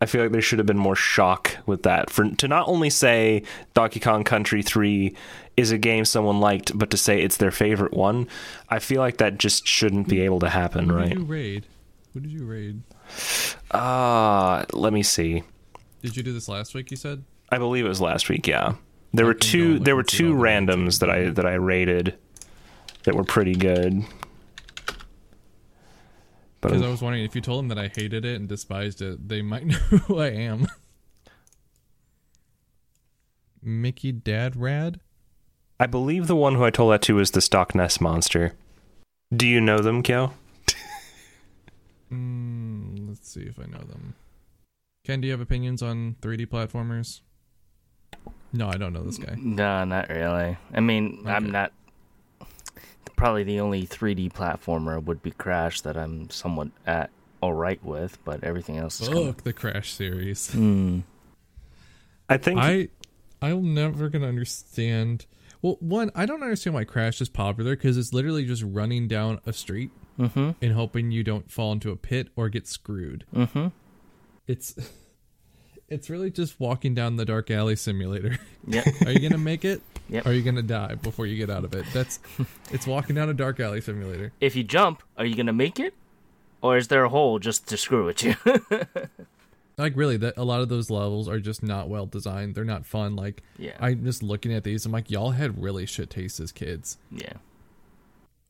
I 0.01 0.05
feel 0.05 0.21
like 0.21 0.31
there 0.31 0.41
should 0.41 0.59
have 0.59 0.65
been 0.65 0.77
more 0.77 0.95
shock 0.95 1.57
with 1.65 1.83
that. 1.83 2.09
For 2.09 2.29
to 2.29 2.47
not 2.47 2.67
only 2.67 2.89
say 2.89 3.43
Donkey 3.73 3.99
Kong 3.99 4.23
Country 4.23 4.61
3 4.61 5.15
is 5.57 5.71
a 5.71 5.77
game 5.77 6.05
someone 6.05 6.39
liked, 6.39 6.77
but 6.77 6.91
to 6.91 6.97
say 6.97 7.21
it's 7.21 7.37
their 7.37 7.51
favorite 7.51 7.93
one, 7.93 8.27
I 8.69 8.79
feel 8.79 9.01
like 9.01 9.17
that 9.17 9.39
just 9.39 9.67
shouldn't 9.67 10.07
be 10.07 10.21
able 10.21 10.39
to 10.39 10.49
happen, 10.49 10.89
Who 10.89 10.95
right? 10.95 11.09
did 11.09 11.17
you 11.17 11.25
raid? 11.25 11.65
What 12.13 12.21
did 12.23 12.31
you 12.31 12.45
raid? 12.45 12.81
Uh, 13.71 14.65
let 14.73 14.93
me 14.93 15.03
see. 15.03 15.43
Did 16.01 16.15
you 16.15 16.23
do 16.23 16.31
this 16.31 16.47
last 16.47 16.73
week? 16.75 16.91
You 16.91 16.97
said. 16.97 17.23
I 17.49 17.57
believe 17.57 17.85
it 17.85 17.89
was 17.89 18.01
last 18.01 18.29
week, 18.29 18.47
yeah. 18.47 18.75
There 19.13 19.25
I 19.25 19.29
were 19.29 19.33
two 19.33 19.79
there 19.79 19.95
were 19.95 20.03
two 20.03 20.33
all 20.33 20.37
the 20.37 20.43
names 20.43 20.69
randoms 20.69 20.99
that 20.99 21.07
that 21.07 21.15
I 21.15 21.29
that 21.31 21.45
I 21.45 21.53
rated 21.55 22.17
that 23.03 23.15
were 23.15 23.23
pretty 23.23 23.55
good. 23.55 24.03
Because 26.61 26.81
I 26.81 26.89
was 26.89 27.01
wondering 27.01 27.23
if 27.23 27.33
you 27.35 27.41
told 27.41 27.59
them 27.59 27.67
that 27.69 27.77
I 27.79 27.87
hated 27.87 28.25
it 28.25 28.35
and 28.35 28.47
despised 28.49 29.01
it, 29.01 29.27
they 29.29 29.41
might 29.41 29.65
know 29.67 29.75
who 29.77 30.19
I 30.19 30.27
am. 30.29 30.67
Mickey 33.61 34.11
Dad 34.11 34.55
Rad? 34.55 34.99
I 35.79 35.85
believe 35.85 36.27
the 36.27 36.35
one 36.35 36.55
who 36.55 36.63
I 36.63 36.69
told 36.71 36.91
that 36.93 37.01
to 37.03 37.15
was 37.15 37.31
the 37.31 37.41
Stock 37.41 37.75
Nest 37.75 38.01
Monster. 38.01 38.53
Do 39.35 39.45
you 39.45 39.61
know 39.61 39.79
them, 39.79 40.03
Kyo? 40.03 40.33
Mm, 42.09 43.09
let's 43.09 43.29
see 43.29 43.41
if 43.41 43.59
I 43.59 43.63
know 43.63 43.79
them. 43.79 44.15
Ken, 45.03 45.19
do 45.19 45.27
you 45.27 45.33
have 45.33 45.41
opinions 45.41 45.81
on 45.81 46.15
3D 46.21 46.47
platformers? 46.47 47.19
No, 48.53 48.69
I 48.69 48.77
don't 48.77 48.93
know 48.93 49.03
this 49.03 49.17
guy. 49.17 49.35
No, 49.37 49.83
not 49.83 50.07
really. 50.09 50.57
I 50.73 50.79
mean, 50.79 51.23
I'm 51.25 51.51
not. 51.51 51.73
Probably 53.17 53.43
the 53.43 53.59
only 53.59 53.85
3D 53.85 54.31
platformer 54.31 55.03
would 55.03 55.21
be 55.21 55.31
Crash 55.31 55.81
that 55.81 55.97
I'm 55.97 56.29
somewhat 56.29 56.69
at 56.85 57.09
all 57.41 57.53
right 57.53 57.83
with, 57.83 58.17
but 58.23 58.43
everything 58.43 58.77
else 58.77 59.01
is. 59.01 59.09
Kind 59.09 59.25
Fuck 59.25 59.43
the 59.43 59.53
Crash 59.53 59.91
series. 59.91 60.51
Hmm. 60.51 60.99
I 62.29 62.37
think 62.37 62.59
I, 62.59 62.87
I'm 63.41 63.73
never 63.73 64.09
gonna 64.09 64.27
understand. 64.27 65.25
Well, 65.61 65.77
one, 65.79 66.11
I 66.15 66.25
don't 66.25 66.43
understand 66.43 66.73
why 66.75 66.83
Crash 66.83 67.19
is 67.21 67.29
popular 67.29 67.75
because 67.75 67.97
it's 67.97 68.13
literally 68.13 68.45
just 68.45 68.63
running 68.63 69.07
down 69.07 69.39
a 69.45 69.53
street 69.53 69.91
Mm-hmm. 70.19 70.49
and 70.63 70.73
hoping 70.73 71.11
you 71.11 71.23
don't 71.23 71.51
fall 71.51 71.71
into 71.73 71.91
a 71.91 71.95
pit 71.95 72.29
or 72.35 72.49
get 72.49 72.67
screwed. 72.67 73.23
Mm-hmm. 73.35 73.67
It's, 74.47 74.73
it's 75.89 76.09
really 76.09 76.31
just 76.31 76.59
walking 76.59 76.95
down 76.95 77.17
the 77.17 77.25
dark 77.25 77.51
alley 77.51 77.75
simulator. 77.75 78.39
Yep. 78.69 78.85
Are 79.05 79.11
you 79.11 79.19
gonna 79.19 79.37
make 79.37 79.63
it? 79.63 79.81
Yep. 80.09 80.25
Are 80.25 80.33
you 80.33 80.41
gonna 80.41 80.61
die 80.63 80.95
before 80.95 81.25
you 81.27 81.37
get 81.37 81.49
out 81.49 81.63
of 81.63 81.73
it? 81.73 81.85
That's, 81.93 82.19
it's 82.71 82.85
walking 82.87 83.15
down 83.15 83.29
a 83.29 83.33
dark 83.33 83.59
alley 83.61 83.79
simulator. 83.79 84.33
if 84.41 84.55
you 84.57 84.63
jump, 84.65 85.03
are 85.17 85.23
you 85.25 85.35
gonna 85.35 85.53
make 85.53 85.79
it, 85.79 85.93
or 86.61 86.75
is 86.77 86.87
there 86.89 87.05
a 87.05 87.09
hole 87.09 87.39
just 87.39 87.67
to 87.67 87.77
screw 87.77 88.05
with 88.05 88.23
you? 88.23 88.35
Like 89.77 89.93
really, 89.95 90.17
that 90.17 90.35
a 90.37 90.43
lot 90.43 90.61
of 90.61 90.69
those 90.69 90.89
levels 90.89 91.27
are 91.29 91.39
just 91.39 91.61
not 91.61 91.87
well 91.87 92.05
designed. 92.07 92.55
They're 92.55 92.63
not 92.65 92.85
fun. 92.85 93.15
Like 93.15 93.43
Yeah. 93.59 93.77
I'm 93.79 94.03
just 94.03 94.23
looking 94.23 94.51
at 94.53 94.63
these. 94.63 94.85
I'm 94.85 94.91
like, 94.91 95.11
y'all 95.11 95.31
had 95.31 95.61
really 95.61 95.85
shit 95.85 96.09
taste 96.09 96.39
as 96.39 96.51
kids. 96.51 96.97
yeah. 97.11 97.33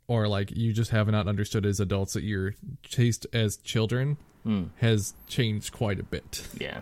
or 0.07 0.25
like 0.29 0.51
you 0.55 0.71
just 0.71 0.91
have 0.91 1.07
not 1.09 1.27
understood 1.27 1.65
as 1.65 1.81
adults 1.81 2.13
that 2.13 2.23
your 2.23 2.55
taste 2.89 3.27
as 3.33 3.57
children 3.57 4.15
Hmm. 4.43 4.65
has 4.77 5.13
changed 5.27 5.73
quite 5.73 5.99
a 5.99 6.03
bit. 6.03 6.47
Yeah. 6.57 6.81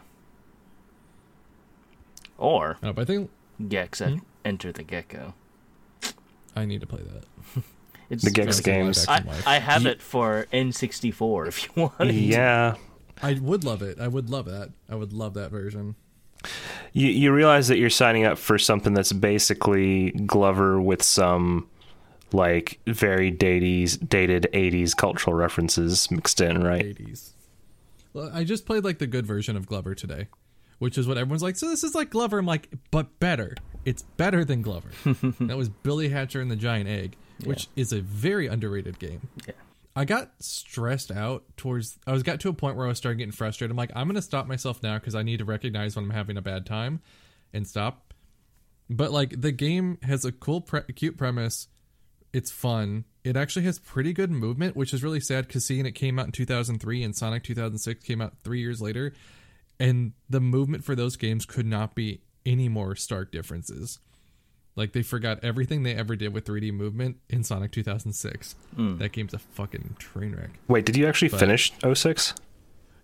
Or 2.37 2.77
Uh, 2.83 2.93
but 2.93 3.01
I 3.01 3.05
think 3.05 3.31
Gex 3.67 3.99
at 4.01 4.13
Enter 4.43 4.71
the 4.71 4.83
Gecko. 4.83 5.33
I 6.55 6.65
need 6.65 6.81
to 6.81 6.87
play 6.87 7.01
that. 7.01 7.63
It's 8.07 8.23
The 8.23 8.29
Gex 8.29 8.57
That's 8.57 8.67
a 8.67 8.69
live 8.69 8.79
games. 8.85 9.07
I. 9.07 9.55
I 9.55 9.57
have 9.57 9.87
it 9.87 9.99
for 9.99 10.45
N64 10.53 11.47
if 11.47 11.63
you 11.65 11.69
want. 11.81 11.99
it. 12.01 12.13
yeah. 12.13 12.75
I 13.21 13.33
would 13.33 13.63
love 13.63 13.81
it. 13.81 13.99
I 13.99 14.07
would 14.07 14.29
love 14.29 14.45
that. 14.45 14.71
I 14.89 14.95
would 14.95 15.13
love 15.13 15.33
that 15.35 15.51
version. 15.51 15.95
You 16.93 17.07
you 17.07 17.33
realize 17.33 17.67
that 17.69 17.77
you're 17.77 17.89
signing 17.89 18.25
up 18.25 18.37
for 18.37 18.57
something 18.57 18.93
that's 18.93 19.13
basically 19.13 20.11
Glover 20.11 20.79
with 20.79 21.01
some 21.01 21.67
like 22.31 22.79
very 22.87 23.31
dated 23.31 24.09
dated 24.09 24.47
80s 24.53 24.95
cultural 24.95 25.35
references 25.35 26.09
mixed 26.11 26.41
in, 26.41 26.63
right? 26.63 26.85
80s. 26.85 27.31
Well, 28.13 28.31
I 28.33 28.43
just 28.43 28.65
played 28.65 28.83
like 28.83 28.99
the 28.99 29.07
good 29.07 29.25
version 29.25 29.57
of 29.57 29.67
Glover 29.67 29.95
today, 29.95 30.27
which 30.79 30.97
is 30.97 31.07
what 31.07 31.17
everyone's 31.17 31.43
like. 31.43 31.55
So 31.57 31.67
this 31.67 31.83
is 31.83 31.95
like 31.95 32.09
Glover. 32.09 32.37
I'm 32.37 32.45
like, 32.45 32.69
but 32.91 33.19
better. 33.19 33.55
It's 33.83 34.03
better 34.03 34.45
than 34.45 34.61
Glover. 34.61 34.89
that 35.41 35.57
was 35.57 35.69
Billy 35.69 36.09
Hatcher 36.09 36.41
and 36.41 36.49
the 36.49 36.55
Giant 36.55 36.89
Egg, 36.89 37.15
which 37.43 37.67
is 37.75 37.91
a 37.91 38.01
very 38.01 38.47
underrated 38.47 38.99
game. 38.99 39.27
Yeah. 39.47 39.53
I 39.95 40.05
got 40.05 40.31
stressed 40.39 41.11
out 41.11 41.45
towards. 41.55 41.97
I 42.05 42.11
was 42.11 42.23
got 42.23 42.41
to 42.41 42.49
a 42.49 42.53
point 42.53 42.75
where 42.75 42.85
I 42.85 42.89
was 42.89 42.97
starting 42.97 43.19
getting 43.19 43.31
frustrated. 43.31 43.71
I'm 43.71 43.77
like, 43.77 43.91
I'm 43.95 44.07
gonna 44.07 44.21
stop 44.21 44.45
myself 44.47 44.83
now 44.83 44.99
because 44.99 45.15
I 45.15 45.23
need 45.23 45.37
to 45.37 45.45
recognize 45.45 45.95
when 45.95 46.05
I'm 46.05 46.11
having 46.11 46.37
a 46.37 46.41
bad 46.41 46.65
time, 46.65 47.01
and 47.53 47.65
stop. 47.65 48.13
But 48.89 49.11
like 49.11 49.39
the 49.41 49.51
game 49.51 49.97
has 50.03 50.25
a 50.25 50.31
cool, 50.31 50.61
pre- 50.61 50.83
cute 50.95 51.17
premise. 51.17 51.67
It's 52.33 52.51
fun. 52.51 53.05
It 53.23 53.37
actually 53.37 53.63
has 53.65 53.79
pretty 53.79 54.11
good 54.11 54.29
movement, 54.29 54.75
which 54.75 54.93
is 54.93 55.01
really 55.01 55.21
sad 55.21 55.47
because 55.47 55.65
seeing 55.65 55.85
it 55.85 55.93
came 55.93 56.19
out 56.19 56.25
in 56.25 56.31
2003 56.33 57.01
and 57.01 57.15
Sonic 57.15 57.43
2006 57.43 58.03
came 58.03 58.21
out 58.21 58.33
three 58.43 58.59
years 58.59 58.81
later, 58.81 59.13
and 59.79 60.11
the 60.29 60.41
movement 60.41 60.83
for 60.83 60.95
those 60.95 61.15
games 61.15 61.45
could 61.45 61.65
not 61.65 61.95
be 61.95 62.21
any 62.45 62.67
more 62.67 62.95
stark 62.95 63.31
differences. 63.31 63.99
Like 64.75 64.91
they 64.91 65.03
forgot 65.03 65.39
everything 65.43 65.83
they 65.83 65.95
ever 65.95 66.15
did 66.15 66.33
with 66.33 66.45
3D 66.45 66.71
movement 66.73 67.17
in 67.29 67.43
Sonic 67.43 67.71
2006. 67.71 68.55
Hmm. 68.75 68.97
That 68.97 69.11
game's 69.13 69.33
a 69.33 69.39
fucking 69.39 69.95
train 69.99 70.35
wreck. 70.35 70.51
Wait, 70.67 70.85
did 70.85 70.97
you 70.97 71.07
actually 71.07 71.29
But- 71.29 71.39
finish 71.39 71.71
06? 71.93 72.33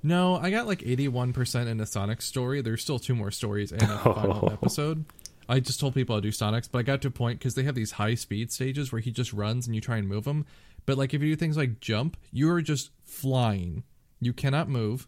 No, 0.04 0.36
I 0.38 0.50
got 0.50 0.66
like 0.68 0.80
81% 0.82 1.68
in 1.68 1.78
the 1.78 1.86
Sonic 1.86 2.22
story. 2.22 2.62
There's 2.62 2.82
still 2.82 2.98
two 3.00 3.14
more 3.16 3.30
stories 3.32 3.72
and 3.72 3.84
a 3.84 3.98
final 4.04 4.52
episode. 4.52 5.06
I 5.48 5.60
just 5.60 5.80
told 5.80 5.94
people 5.94 6.16
I'll 6.16 6.22
do 6.22 6.30
Sonics, 6.32 6.68
but 6.72 6.80
I 6.80 6.82
got 6.84 7.02
to 7.04 7.10
a 7.10 7.12
point 7.12 7.38
because 7.40 7.56
they 7.56 7.64
have 7.64 7.76
these 7.76 7.92
high 7.92 8.16
speed 8.16 8.52
stages 8.52 8.92
where 8.92 9.02
he 9.02 9.12
just 9.12 9.32
runs 9.32 9.68
and 9.68 9.76
you 9.76 9.82
try 9.82 9.98
and 9.98 10.08
move 10.08 10.26
him. 10.26 10.46
But 10.86 10.98
like 10.98 11.14
if 11.14 11.22
you 11.22 11.30
do 11.30 11.36
things 11.36 11.56
like 11.58 11.80
jump, 11.80 12.18
you 12.32 12.50
are 12.52 12.62
just 12.62 12.90
flying. 13.06 13.84
You 14.20 14.34
cannot 14.34 14.70
move. 14.70 15.08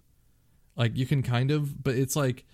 Like 0.76 0.96
you 0.96 1.06
can 1.08 1.24
kind 1.24 1.50
of, 1.50 1.84
but 1.84 1.96
it's 1.96 2.16
like 2.16 2.46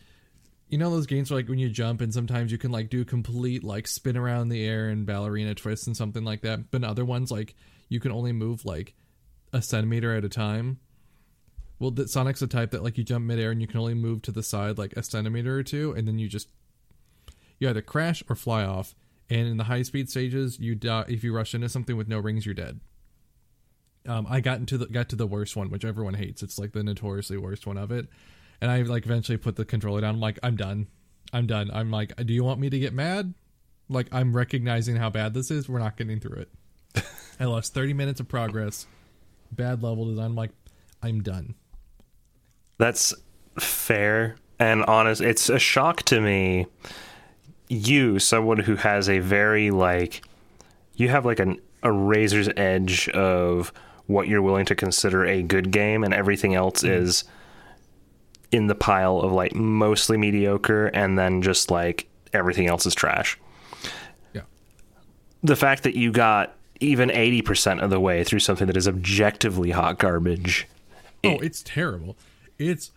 you 0.69 0.77
know 0.77 0.89
those 0.89 1.07
games 1.07 1.29
where 1.29 1.39
like 1.39 1.49
when 1.49 1.59
you 1.59 1.69
jump 1.69 2.01
and 2.01 2.13
sometimes 2.13 2.51
you 2.51 2.57
can 2.57 2.71
like 2.71 2.89
do 2.89 3.03
complete 3.03 3.63
like 3.63 3.87
spin 3.87 4.15
around 4.15 4.49
the 4.49 4.63
air 4.65 4.89
and 4.89 5.05
ballerina 5.05 5.55
twists 5.55 5.87
and 5.87 5.97
something 5.97 6.23
like 6.23 6.41
that. 6.41 6.71
But 6.71 6.77
in 6.77 6.83
other 6.83 7.05
ones 7.05 7.31
like 7.31 7.55
you 7.89 7.99
can 7.99 8.11
only 8.11 8.31
move 8.31 8.65
like 8.65 8.93
a 9.51 9.61
centimeter 9.61 10.15
at 10.15 10.23
a 10.23 10.29
time. 10.29 10.79
Well, 11.79 11.91
the, 11.91 12.07
Sonic's 12.07 12.41
the 12.41 12.47
type 12.47 12.71
that 12.71 12.83
like 12.83 12.97
you 12.97 13.03
jump 13.03 13.25
midair 13.25 13.51
and 13.51 13.61
you 13.61 13.67
can 13.67 13.79
only 13.79 13.93
move 13.93 14.21
to 14.23 14.31
the 14.31 14.43
side 14.43 14.77
like 14.77 14.93
a 14.93 15.03
centimeter 15.03 15.57
or 15.57 15.63
two, 15.63 15.93
and 15.93 16.07
then 16.07 16.19
you 16.19 16.27
just 16.27 16.49
you 17.57 17.69
either 17.69 17.81
crash 17.81 18.23
or 18.29 18.35
fly 18.35 18.63
off. 18.63 18.95
And 19.29 19.47
in 19.47 19.57
the 19.57 19.65
high 19.65 19.83
speed 19.83 20.09
stages, 20.09 20.59
you 20.59 20.75
die 20.75 21.05
if 21.07 21.23
you 21.23 21.33
rush 21.33 21.53
into 21.53 21.69
something 21.69 21.95
with 21.95 22.07
no 22.07 22.19
rings, 22.19 22.45
you're 22.45 22.55
dead. 22.55 22.79
Um, 24.07 24.25
I 24.29 24.39
got 24.39 24.59
into 24.59 24.77
the 24.77 24.87
got 24.87 25.09
to 25.09 25.15
the 25.15 25.27
worst 25.27 25.55
one, 25.55 25.69
which 25.69 25.85
everyone 25.85 26.15
hates. 26.15 26.43
It's 26.43 26.59
like 26.59 26.73
the 26.73 26.83
notoriously 26.83 27.37
worst 27.37 27.65
one 27.65 27.77
of 27.77 27.91
it, 27.91 28.07
and 28.61 28.69
I 28.71 28.81
like 28.81 29.05
eventually 29.05 29.37
put 29.37 29.55
the 29.55 29.65
controller 29.65 30.01
down. 30.01 30.15
I'm 30.15 30.21
like, 30.21 30.39
I'm 30.43 30.55
done. 30.55 30.87
I'm 31.31 31.47
done. 31.47 31.69
I'm 31.71 31.91
like, 31.91 32.15
do 32.25 32.33
you 32.33 32.43
want 32.43 32.59
me 32.59 32.69
to 32.69 32.79
get 32.79 32.93
mad? 32.93 33.33
Like 33.87 34.07
I'm 34.11 34.35
recognizing 34.35 34.95
how 34.95 35.09
bad 35.09 35.33
this 35.33 35.51
is. 35.51 35.69
We're 35.69 35.79
not 35.79 35.97
getting 35.97 36.19
through 36.19 36.41
it. 36.41 37.03
I 37.39 37.45
lost 37.45 37.73
30 37.73 37.93
minutes 37.93 38.19
of 38.19 38.27
progress. 38.27 38.87
Bad 39.51 39.81
level 39.81 40.05
design. 40.05 40.25
I'm 40.25 40.35
like, 40.35 40.51
I'm 41.01 41.21
done. 41.21 41.55
That's 42.77 43.13
fair 43.59 44.35
and 44.59 44.83
honest. 44.85 45.21
It's 45.21 45.49
a 45.49 45.59
shock 45.59 46.03
to 46.03 46.21
me. 46.21 46.67
You, 47.67 48.19
someone 48.19 48.59
who 48.59 48.75
has 48.75 49.09
a 49.09 49.19
very 49.19 49.71
like, 49.71 50.23
you 50.95 51.09
have 51.09 51.25
like 51.25 51.39
an 51.39 51.61
a 51.81 51.91
razor's 51.91 52.49
edge 52.57 53.07
of 53.09 53.71
what 54.07 54.27
you're 54.27 54.41
willing 54.41 54.65
to 54.65 54.75
consider 54.75 55.25
a 55.25 55.41
good 55.41 55.71
game, 55.71 56.03
and 56.03 56.13
everything 56.13 56.55
else 56.55 56.83
mm-hmm. 56.83 57.03
is 57.03 57.23
in 58.51 58.67
the 58.67 58.75
pile 58.75 59.19
of 59.19 59.31
like 59.31 59.55
mostly 59.55 60.17
mediocre, 60.17 60.87
and 60.87 61.17
then 61.17 61.41
just 61.41 61.71
like 61.71 62.07
everything 62.33 62.67
else 62.67 62.85
is 62.85 62.95
trash. 62.95 63.39
Yeah. 64.33 64.41
the 65.43 65.55
fact 65.55 65.83
that 65.83 65.95
you 65.95 66.11
got 66.11 66.55
even 66.79 67.09
80% 67.09 67.81
of 67.81 67.89
the 67.89 67.99
way 67.99 68.23
through 68.23 68.39
something 68.39 68.67
that 68.67 68.77
is 68.77 68.87
objectively 68.87 69.71
hot 69.71 69.99
garbage. 69.99 70.67
Oh, 71.23 71.37
it's 71.39 71.61
terrible. 71.61 72.17
It's 72.57 72.91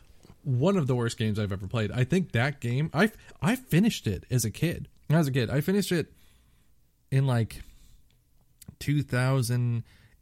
one 0.44 0.76
of 0.76 0.86
the 0.86 0.94
worst 0.94 1.18
games 1.18 1.38
I've 1.38 1.52
ever 1.52 1.66
played. 1.66 1.90
I 1.90 2.04
think 2.04 2.32
that 2.32 2.60
game 2.60 2.90
I 2.94 3.10
I 3.40 3.56
finished 3.56 4.06
it 4.06 4.24
as 4.30 4.44
a 4.44 4.50
kid. 4.50 4.88
As 5.10 5.26
a 5.26 5.32
kid, 5.32 5.50
I 5.50 5.60
finished 5.60 5.92
it 5.92 6.12
in 7.10 7.26
like 7.26 7.62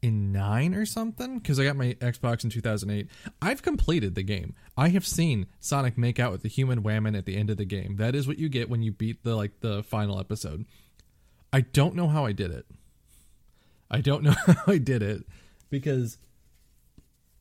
2009 0.02 0.74
or 0.74 0.86
something 0.86 1.38
because 1.38 1.58
I 1.58 1.64
got 1.64 1.76
my 1.76 1.94
Xbox 2.00 2.44
in 2.44 2.50
2008. 2.50 3.08
I've 3.40 3.62
completed 3.62 4.14
the 4.14 4.22
game. 4.22 4.54
I 4.76 4.88
have 4.88 5.06
seen 5.06 5.46
Sonic 5.60 5.98
make 5.98 6.18
out 6.18 6.32
with 6.32 6.42
the 6.42 6.48
human 6.48 6.82
whammon 6.82 7.16
at 7.16 7.26
the 7.26 7.36
end 7.36 7.50
of 7.50 7.56
the 7.56 7.64
game. 7.64 7.96
That 7.96 8.14
is 8.14 8.26
what 8.26 8.38
you 8.38 8.48
get 8.48 8.70
when 8.70 8.82
you 8.82 8.92
beat 8.92 9.22
the 9.24 9.36
like 9.36 9.60
the 9.60 9.82
final 9.82 10.18
episode. 10.18 10.64
I 11.52 11.62
don't 11.62 11.94
know 11.94 12.08
how 12.08 12.24
I 12.24 12.32
did 12.32 12.50
it. 12.50 12.66
I 13.90 14.00
don't 14.00 14.22
know 14.24 14.34
how 14.46 14.62
I 14.66 14.78
did 14.78 15.02
it 15.02 15.24
because 15.68 16.18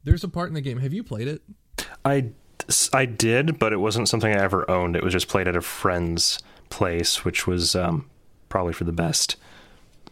there's 0.03 0.23
a 0.23 0.29
part 0.29 0.49
in 0.49 0.55
the 0.55 0.61
game. 0.61 0.79
Have 0.79 0.93
you 0.93 1.03
played 1.03 1.27
it? 1.27 1.41
I, 2.03 2.29
I 2.93 3.05
did, 3.05 3.59
but 3.59 3.73
it 3.73 3.77
wasn't 3.77 4.09
something 4.09 4.33
I 4.33 4.41
ever 4.41 4.69
owned. 4.69 4.95
It 4.95 5.03
was 5.03 5.13
just 5.13 5.27
played 5.27 5.47
at 5.47 5.55
a 5.55 5.61
friend's 5.61 6.39
place, 6.69 7.23
which 7.25 7.47
was 7.47 7.75
um, 7.75 8.09
probably 8.47 8.73
for 8.73 8.83
the 8.83 8.91
best. 8.91 9.35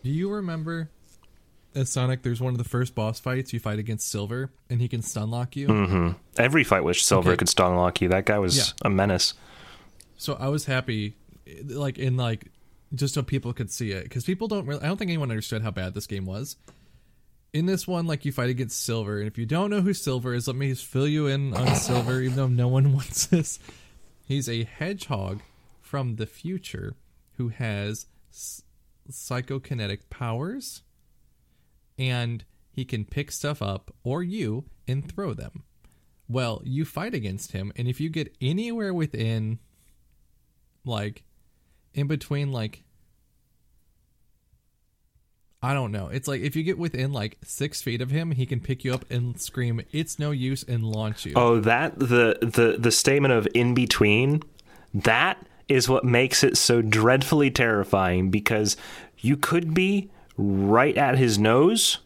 Do 0.04 0.10
you 0.10 0.30
remember 0.30 0.90
as 1.78 1.90
Sonic, 1.90 2.24
there's 2.24 2.42
one 2.42 2.54
of 2.54 2.58
the 2.58 2.64
first 2.64 2.96
boss 2.96 3.20
fights 3.20 3.54
you 3.54 3.60
fight 3.60 3.80
against 3.80 4.10
Silver, 4.10 4.50
and 4.70 4.82
he 4.82 4.88
can 4.88 5.02
stun 5.02 5.30
lock 5.32 5.56
you. 5.56 5.68
hmm 5.68 6.10
Every 6.38 6.64
fight 6.64 6.84
with 6.84 6.98
Silver 6.98 7.30
Okay. 7.32 7.38
could 7.38 7.50
stun 7.50 7.76
lock 7.76 8.02
you. 8.02 8.10
That 8.10 8.26
guy 8.26 8.40
was 8.40 8.58
Yeah. 8.58 8.64
a 8.84 8.90
menace. 8.90 9.34
So 10.18 10.34
I 10.40 10.48
was 10.50 10.66
happy, 10.66 11.16
like 11.66 11.98
in 11.98 12.18
like 12.18 12.46
just 12.96 13.14
so 13.14 13.22
people 13.22 13.54
could 13.54 13.70
see 13.72 13.92
it, 13.92 14.04
because 14.04 14.24
people 14.26 14.48
don't 14.48 14.66
really. 14.66 14.82
I 14.82 14.88
don't 14.88 14.98
think 14.98 15.10
anyone 15.10 15.30
understood 15.30 15.62
how 15.62 15.72
bad 15.72 15.94
this 15.94 16.08
game 16.08 16.26
was. 16.26 16.58
In 17.54 17.66
this 17.66 17.88
one, 17.88 18.06
like 18.08 18.26
you 18.26 18.32
fight 18.32 18.50
against 18.50 18.82
Silver, 18.84 19.20
and 19.20 19.28
if 19.28 19.38
you 19.38 19.46
don't 19.46 19.70
know 19.70 19.82
who 19.82 19.94
Silver 19.94 20.34
is, 20.34 20.48
let 20.48 20.56
me 20.58 20.74
fill 20.74 21.08
you 21.08 21.28
in 21.28 21.54
on 21.54 21.76
Silver, 21.76 22.22
even 22.22 22.36
though 22.36 22.48
no 22.48 22.68
one 22.68 22.94
wants 22.94 23.26
this. 23.28 23.60
He's 24.28 24.50
a 24.50 24.64
hedgehog 24.66 25.42
from 25.82 26.18
the 26.18 26.26
future 26.26 26.96
who 27.38 27.48
has 27.50 28.06
s- 28.32 28.64
psychokinetic 29.10 30.00
powers, 30.10 30.82
and 31.98 32.44
he 32.72 32.86
can 32.86 33.06
pick 33.06 33.32
stuff 33.32 33.62
up 33.62 33.94
or 34.04 34.24
you 34.24 34.66
and 34.88 35.10
throw 35.12 35.34
them. 35.34 35.64
Well, 36.30 36.62
you 36.66 36.86
fight 36.86 37.14
against 37.14 37.54
him, 37.54 37.72
and 37.76 37.88
if 37.88 38.02
you 38.02 38.10
get 38.10 38.36
anywhere 38.42 38.94
within, 38.94 39.60
like, 40.86 41.24
in 41.94 42.08
between, 42.08 42.52
like, 42.52 42.84
I 45.62 45.74
don't 45.74 45.92
know. 45.92 46.08
It's 46.10 46.28
like 46.28 46.42
if 46.42 46.56
you 46.56 46.64
get 46.64 46.78
within 46.78 47.12
like 47.12 47.38
six 47.44 47.82
feet 47.82 48.02
of 48.02 48.12
him, 48.12 48.32
he 48.32 48.46
can 48.46 48.60
pick 48.60 48.84
you 48.86 48.94
up 48.94 49.10
and 49.10 49.42
scream, 49.42 49.82
"It's 49.92 50.20
no 50.20 50.30
use," 50.30 50.64
and 50.64 50.84
launch 50.84 51.26
you. 51.26 51.34
Oh, 51.36 51.60
that 51.62 51.98
the 51.98 52.38
the 52.42 52.76
the 52.78 52.92
statement 52.92 53.34
of 53.34 53.48
in 53.56 53.74
between, 53.74 54.44
that 54.94 55.44
is 55.68 55.90
what 55.90 56.06
makes 56.06 56.44
it 56.44 56.58
so 56.58 56.82
dreadfully 56.82 57.50
terrifying 57.50 58.30
because 58.30 58.78
you 59.18 59.36
could 59.36 59.74
be 59.74 60.12
right 60.38 60.98
at 60.98 61.18
his 61.18 61.38
nose, 61.38 62.00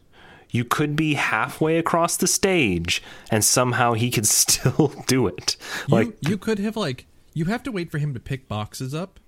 you 0.49 0.65
could 0.65 0.95
be 0.95 1.13
halfway 1.15 1.77
across 1.77 2.17
the 2.17 2.27
stage, 2.27 3.01
and 3.29 3.43
somehow 3.43 3.93
he 3.93 4.09
could 4.11 4.25
still 4.39 4.93
do 5.07 5.27
it. 5.27 5.55
Like 5.87 6.07
you, 6.21 6.31
you 6.31 6.37
could 6.37 6.59
have 6.59 6.75
like 6.75 7.05
you 7.33 7.45
have 7.45 7.63
to 7.63 7.71
wait 7.71 7.89
for 7.91 7.97
him 7.97 8.13
to 8.13 8.19
pick 8.19 8.47
boxes 8.47 8.93
up, 8.93 9.19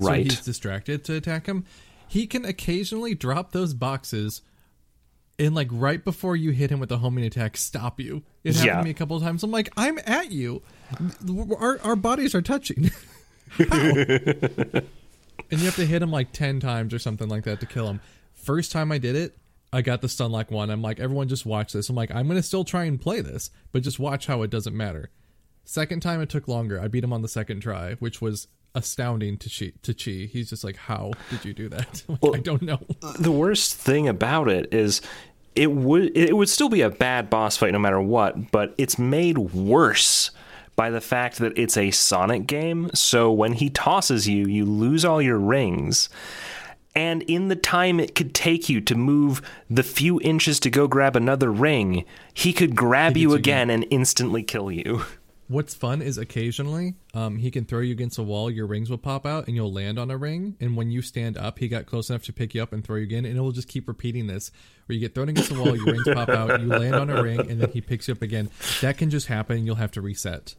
so 0.00 0.08
Right. 0.08 0.24
he's 0.24 0.40
distracted 0.44 1.04
to 1.06 1.14
attack 1.14 1.46
him. 1.46 1.64
He 2.06 2.26
can 2.26 2.44
occasionally 2.44 3.14
drop 3.14 3.50
those 3.52 3.74
boxes, 3.74 4.42
and 5.38 5.54
like 5.54 5.68
right 5.70 6.04
before 6.04 6.36
you 6.36 6.52
hit 6.52 6.70
him 6.70 6.78
with 6.80 6.90
a 6.92 6.98
homing 6.98 7.24
attack, 7.24 7.56
stop 7.56 7.98
you. 8.00 8.22
It 8.44 8.54
happened 8.54 8.66
Yeah. 8.66 8.78
to 8.78 8.84
me 8.84 8.90
a 8.90 8.94
couple 8.94 9.16
of 9.16 9.22
times. 9.22 9.42
I'm 9.42 9.50
like, 9.50 9.68
I'm 9.76 9.98
at 10.06 10.30
you. 10.30 10.62
Our 11.58 11.80
our 11.82 11.96
bodies 11.96 12.34
are 12.34 12.42
touching. 12.42 12.90
And 15.50 15.60
you 15.60 15.66
have 15.66 15.76
to 15.76 15.86
hit 15.86 16.02
him 16.02 16.10
like 16.10 16.32
ten 16.32 16.60
times 16.60 16.92
or 16.92 16.98
something 16.98 17.26
like 17.28 17.44
that 17.44 17.60
to 17.60 17.66
kill 17.66 17.86
him. 17.88 18.00
First 18.42 18.72
time 18.72 18.90
I 18.92 18.98
did 18.98 19.16
it, 19.16 19.36
I 19.72 19.82
got 19.82 20.00
the 20.00 20.08
stun 20.08 20.32
lock 20.32 20.50
one. 20.50 20.70
I'm 20.70 20.82
like, 20.82 20.98
everyone 21.00 21.28
just 21.28 21.44
watch 21.44 21.72
this. 21.72 21.88
I'm 21.88 21.96
like, 21.96 22.10
I'm 22.10 22.26
gonna 22.28 22.42
still 22.42 22.64
try 22.64 22.84
and 22.84 23.00
play 23.00 23.20
this, 23.20 23.50
but 23.72 23.82
just 23.82 23.98
watch 23.98 24.26
how 24.26 24.42
it 24.42 24.50
doesn't 24.50 24.76
matter. 24.76 25.10
Second 25.64 26.00
time 26.00 26.22
it 26.22 26.30
took 26.30 26.48
longer. 26.48 26.80
I 26.80 26.88
beat 26.88 27.04
him 27.04 27.12
on 27.12 27.20
the 27.22 27.28
second 27.28 27.60
try, 27.60 27.94
which 27.94 28.22
was 28.22 28.48
astounding 28.74 29.36
to 29.38 29.50
Chi. 29.50 29.72
To 29.82 29.92
Chi, 29.92 30.28
he's 30.32 30.48
just 30.48 30.64
like, 30.64 30.76
"How 30.76 31.12
did 31.30 31.44
you 31.44 31.52
do 31.52 31.68
that?" 31.68 32.02
Like, 32.22 32.40
I 32.40 32.42
don't 32.42 32.62
know. 32.62 32.80
Uh, 33.02 33.12
the 33.18 33.32
worst 33.32 33.74
thing 33.74 34.08
about 34.08 34.48
it 34.48 34.72
is 34.72 35.02
it 35.54 35.72
would 35.72 36.16
it 36.16 36.36
would 36.36 36.48
still 36.48 36.68
be 36.68 36.80
a 36.80 36.90
bad 36.90 37.28
boss 37.28 37.56
fight 37.56 37.72
no 37.72 37.78
matter 37.78 38.00
what, 38.00 38.50
but 38.50 38.74
it's 38.78 38.98
made 38.98 39.36
worse 39.38 40.30
by 40.76 40.90
the 40.90 41.00
fact 41.00 41.38
that 41.38 41.58
it's 41.58 41.76
a 41.76 41.90
Sonic 41.90 42.46
game. 42.46 42.88
So 42.94 43.32
when 43.32 43.54
he 43.54 43.68
tosses 43.68 44.28
you, 44.28 44.46
you 44.46 44.64
lose 44.64 45.04
all 45.04 45.20
your 45.20 45.38
rings. 45.38 46.08
And 46.98 47.22
in 47.22 47.46
the 47.46 47.54
time 47.54 48.00
it 48.00 48.16
could 48.16 48.34
take 48.34 48.68
you 48.68 48.80
to 48.80 48.96
move 48.96 49.40
the 49.70 49.84
few 49.84 50.20
inches 50.20 50.58
to 50.58 50.68
go 50.68 50.88
grab 50.88 51.14
another 51.14 51.48
ring, 51.48 52.04
he 52.34 52.52
could 52.52 52.74
grab 52.74 53.14
He 53.14 53.22
you 53.22 53.34
again 53.34 53.70
and 53.70 53.86
instantly 53.88 54.42
kill 54.42 54.72
you. 54.72 55.04
What's 55.46 55.76
fun 55.76 56.02
is 56.02 56.18
occasionally, 56.18 56.96
um, 57.14 57.36
he 57.36 57.52
can 57.52 57.66
throw 57.66 57.78
you 57.78 57.92
against 57.92 58.18
a 58.18 58.24
wall. 58.24 58.50
Your 58.50 58.66
rings 58.66 58.90
will 58.90 58.98
pop 58.98 59.26
out, 59.26 59.46
and 59.46 59.54
you'll 59.54 59.72
land 59.72 59.96
on 59.96 60.10
a 60.10 60.16
ring. 60.16 60.56
And 60.58 60.76
when 60.76 60.90
you 60.90 61.00
stand 61.00 61.38
up, 61.38 61.60
he 61.60 61.68
got 61.68 61.86
close 61.86 62.10
enough 62.10 62.24
to 62.24 62.32
pick 62.32 62.52
you 62.52 62.64
up 62.64 62.72
and 62.72 62.84
throw 62.84 62.96
you 62.96 63.04
again. 63.04 63.24
And 63.24 63.38
it 63.38 63.40
will 63.40 63.52
just 63.52 63.68
keep 63.68 63.86
repeating 63.86 64.26
this, 64.26 64.50
where 64.86 64.94
you 64.94 65.00
get 65.00 65.14
thrown 65.14 65.28
against 65.28 65.50
the 65.50 65.62
wall, 65.62 65.76
your 65.76 65.86
rings 65.86 66.08
pop 66.12 66.28
out, 66.28 66.60
you 66.60 66.66
land 66.66 66.96
on 66.96 67.10
a 67.10 67.22
ring, 67.22 67.48
and 67.48 67.60
then 67.60 67.70
he 67.70 67.80
picks 67.80 68.08
you 68.08 68.14
up 68.14 68.22
again. 68.22 68.50
That 68.80 68.98
can 68.98 69.08
just 69.08 69.28
happen. 69.28 69.64
You'll 69.64 69.76
have 69.76 69.92
to 69.92 70.00
reset. 70.00 70.56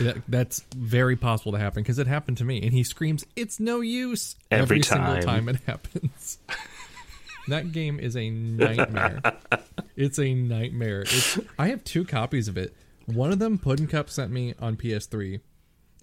That, 0.00 0.22
that's 0.28 0.60
very 0.76 1.16
possible 1.16 1.52
to 1.52 1.58
happen 1.58 1.82
because 1.82 1.98
it 1.98 2.06
happened 2.06 2.38
to 2.38 2.44
me. 2.44 2.62
And 2.62 2.72
he 2.72 2.82
screams, 2.84 3.24
"It's 3.36 3.58
no 3.60 3.80
use!" 3.80 4.36
Every 4.50 4.82
single 4.82 5.14
time. 5.14 5.22
time 5.22 5.48
it 5.48 5.60
happens. 5.66 6.38
that 7.48 7.72
game 7.72 7.98
is 7.98 8.16
a 8.16 8.30
nightmare. 8.30 9.20
It's 9.96 10.18
a 10.18 10.34
nightmare. 10.34 11.02
It's, 11.02 11.38
I 11.58 11.68
have 11.68 11.84
two 11.84 12.04
copies 12.04 12.48
of 12.48 12.56
it. 12.56 12.74
One 13.06 13.32
of 13.32 13.38
them 13.38 13.58
Puddin 13.58 13.86
Cup 13.86 14.10
sent 14.10 14.30
me 14.30 14.54
on 14.60 14.76
PS3, 14.76 15.40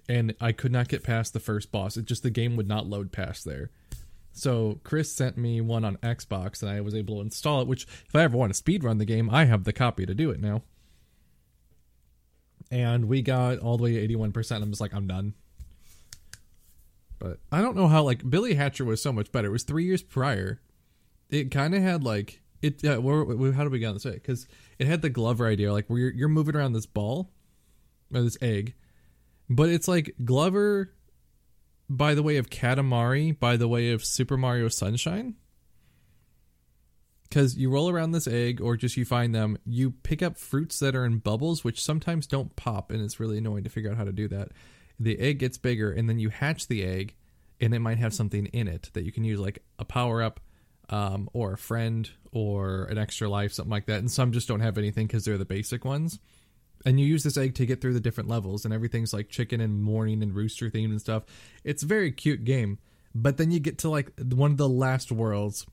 and 0.08 0.34
I 0.40 0.52
could 0.52 0.72
not 0.72 0.88
get 0.88 1.02
past 1.02 1.32
the 1.32 1.40
first 1.40 1.70
boss. 1.70 1.96
It 1.96 2.04
just 2.04 2.22
the 2.22 2.30
game 2.30 2.56
would 2.56 2.68
not 2.68 2.86
load 2.86 3.12
past 3.12 3.44
there. 3.44 3.70
So 4.32 4.80
Chris 4.84 5.10
sent 5.12 5.38
me 5.38 5.60
one 5.62 5.84
on 5.84 5.96
Xbox, 5.98 6.60
and 6.62 6.70
I 6.70 6.80
was 6.82 6.94
able 6.94 7.16
to 7.16 7.20
install 7.22 7.62
it. 7.62 7.68
Which, 7.68 7.86
if 8.06 8.14
I 8.14 8.22
ever 8.22 8.36
want 8.36 8.54
to 8.54 8.62
speedrun 8.62 8.98
the 8.98 9.04
game, 9.06 9.30
I 9.30 9.46
have 9.46 9.64
the 9.64 9.72
copy 9.72 10.04
to 10.04 10.14
do 10.14 10.30
it 10.30 10.40
now. 10.40 10.62
And 12.70 13.06
we 13.06 13.22
got 13.22 13.58
all 13.58 13.76
the 13.76 13.84
way 13.84 13.92
to 13.92 14.00
eighty-one 14.00 14.32
percent. 14.32 14.62
I'm 14.62 14.70
just 14.70 14.80
like, 14.80 14.94
I'm 14.94 15.06
done. 15.06 15.34
But 17.18 17.38
I 17.50 17.62
don't 17.62 17.76
know 17.76 17.88
how 17.88 18.02
like 18.02 18.28
Billy 18.28 18.54
Hatcher 18.54 18.84
was 18.84 19.00
so 19.00 19.12
much 19.12 19.32
better. 19.32 19.48
It 19.48 19.52
was 19.52 19.62
three 19.62 19.84
years 19.84 20.02
prior. 20.02 20.60
It 21.30 21.50
kind 21.50 21.74
of 21.74 21.82
had 21.82 22.04
like 22.04 22.42
it. 22.62 22.84
Uh, 22.84 23.00
where, 23.00 23.24
where, 23.24 23.52
how 23.52 23.64
do 23.64 23.70
we 23.70 23.78
get 23.78 23.88
on 23.88 23.94
this 23.94 24.04
way? 24.04 24.14
Because 24.14 24.46
it 24.78 24.86
had 24.86 25.00
the 25.00 25.10
Glover 25.10 25.46
idea, 25.46 25.72
like 25.72 25.88
where 25.88 25.98
you're, 25.98 26.12
you're 26.12 26.28
moving 26.28 26.56
around 26.56 26.72
this 26.72 26.86
ball 26.86 27.30
or 28.12 28.22
this 28.22 28.38
egg, 28.42 28.74
but 29.48 29.68
it's 29.68 29.88
like 29.88 30.14
Glover 30.24 30.92
by 31.88 32.14
the 32.14 32.22
way 32.22 32.36
of 32.36 32.50
Katamari, 32.50 33.38
by 33.38 33.56
the 33.56 33.68
way 33.68 33.92
of 33.92 34.04
Super 34.04 34.36
Mario 34.36 34.68
Sunshine. 34.68 35.36
Because 37.36 37.54
you 37.54 37.68
roll 37.68 37.90
around 37.90 38.12
this 38.12 38.26
egg, 38.26 38.62
or 38.62 38.78
just 38.78 38.96
you 38.96 39.04
find 39.04 39.34
them, 39.34 39.58
you 39.66 39.90
pick 39.90 40.22
up 40.22 40.38
fruits 40.38 40.78
that 40.78 40.96
are 40.96 41.04
in 41.04 41.18
bubbles, 41.18 41.62
which 41.62 41.82
sometimes 41.82 42.26
don't 42.26 42.56
pop, 42.56 42.90
and 42.90 43.02
it's 43.02 43.20
really 43.20 43.36
annoying 43.36 43.64
to 43.64 43.68
figure 43.68 43.90
out 43.90 43.98
how 43.98 44.04
to 44.04 44.12
do 44.12 44.26
that. 44.28 44.52
The 44.98 45.18
egg 45.18 45.40
gets 45.40 45.58
bigger, 45.58 45.92
and 45.92 46.08
then 46.08 46.18
you 46.18 46.30
hatch 46.30 46.66
the 46.66 46.82
egg, 46.82 47.14
and 47.60 47.74
it 47.74 47.80
might 47.80 47.98
have 47.98 48.14
something 48.14 48.46
in 48.46 48.68
it 48.68 48.88
that 48.94 49.04
you 49.04 49.12
can 49.12 49.22
use, 49.22 49.38
like 49.38 49.62
a 49.78 49.84
power 49.84 50.22
up, 50.22 50.40
um, 50.88 51.28
or 51.34 51.52
a 51.52 51.58
friend, 51.58 52.08
or 52.32 52.84
an 52.84 52.96
extra 52.96 53.28
life, 53.28 53.52
something 53.52 53.70
like 53.70 53.84
that. 53.84 53.98
And 53.98 54.10
some 54.10 54.32
just 54.32 54.48
don't 54.48 54.60
have 54.60 54.78
anything 54.78 55.06
because 55.06 55.26
they're 55.26 55.36
the 55.36 55.44
basic 55.44 55.84
ones 55.84 56.18
and 56.86 56.98
you 56.98 57.04
use 57.04 57.22
this 57.22 57.36
egg 57.36 57.54
to 57.56 57.66
get 57.66 57.82
through 57.82 57.94
the 57.94 58.00
different 58.00 58.30
levels 58.30 58.64
and 58.64 58.72
everything's 58.72 59.12
like 59.12 59.28
chicken 59.28 59.60
and 59.60 59.82
morning 59.82 60.22
and 60.22 60.34
rooster 60.34 60.70
themed 60.70 60.90
and 60.90 61.00
stuff 61.00 61.24
it's 61.64 61.82
a 61.82 61.86
very 61.86 62.12
cute 62.12 62.44
game 62.44 62.78
but 63.14 63.38
then 63.38 63.50
you 63.50 63.58
get 63.58 63.78
to 63.78 63.88
like 63.88 64.12
one 64.20 64.50
of 64.50 64.56
the 64.58 64.68
last 64.68 65.10
worlds 65.10 65.66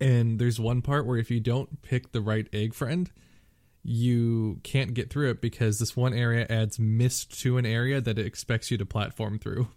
and 0.00 0.38
there's 0.38 0.58
one 0.58 0.82
part 0.82 1.06
where 1.06 1.18
if 1.18 1.30
you 1.30 1.40
don't 1.40 1.82
pick 1.82 2.12
the 2.12 2.20
right 2.20 2.48
egg 2.52 2.74
friend 2.74 3.10
you 3.82 4.60
can't 4.62 4.92
get 4.92 5.10
through 5.10 5.30
it 5.30 5.40
because 5.40 5.78
this 5.78 5.96
one 5.96 6.12
area 6.12 6.46
adds 6.50 6.78
mist 6.78 7.40
to 7.40 7.56
an 7.56 7.64
area 7.64 8.00
that 8.00 8.18
it 8.18 8.26
expects 8.26 8.70
you 8.70 8.76
to 8.76 8.84
platform 8.84 9.38
through 9.38 9.68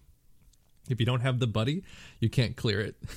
if 0.90 1.00
you 1.00 1.06
don't 1.06 1.22
have 1.22 1.40
the 1.40 1.48
buddy 1.48 1.84
you 2.20 2.30
can't 2.30 2.56
clear 2.58 2.82
it 2.82 2.96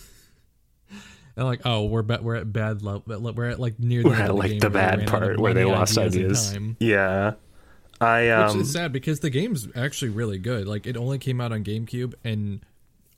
and 1.36 1.44
like 1.44 1.60
oh 1.64 1.84
we're 1.84 2.02
ba- 2.02 2.20
we're 2.22 2.36
at 2.36 2.52
bad 2.52 2.82
level 2.82 3.02
we're 3.34 3.50
at 3.50 3.60
like 3.60 3.78
near 3.78 4.02
the 4.02 4.08
We're 4.08 4.14
at 4.14 4.20
of 4.22 4.26
the 4.28 4.34
like 4.34 4.50
game 4.50 4.58
the 4.60 4.70
bad 4.70 5.06
part 5.06 5.38
where 5.38 5.54
they 5.54 5.64
lost 5.64 5.96
and 5.96 6.06
ideas. 6.06 6.56
Yeah. 6.80 7.34
I 8.00 8.22
Which 8.22 8.54
um 8.54 8.60
is 8.60 8.72
sad 8.72 8.92
because 8.92 9.20
the 9.20 9.30
game's 9.30 9.68
actually 9.74 10.10
really 10.10 10.38
good. 10.38 10.66
Like 10.66 10.86
it 10.86 10.96
only 10.96 11.18
came 11.18 11.40
out 11.40 11.52
on 11.52 11.64
GameCube 11.64 12.14
and 12.24 12.64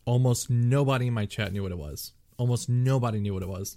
almost 0.04 0.50
nobody 0.50 1.08
in 1.08 1.14
my 1.14 1.26
chat 1.26 1.52
knew 1.52 1.62
what 1.62 1.72
it 1.72 1.78
was. 1.78 2.12
Almost 2.38 2.68
nobody 2.68 3.20
knew 3.20 3.34
what 3.34 3.42
it 3.42 3.48
was. 3.48 3.76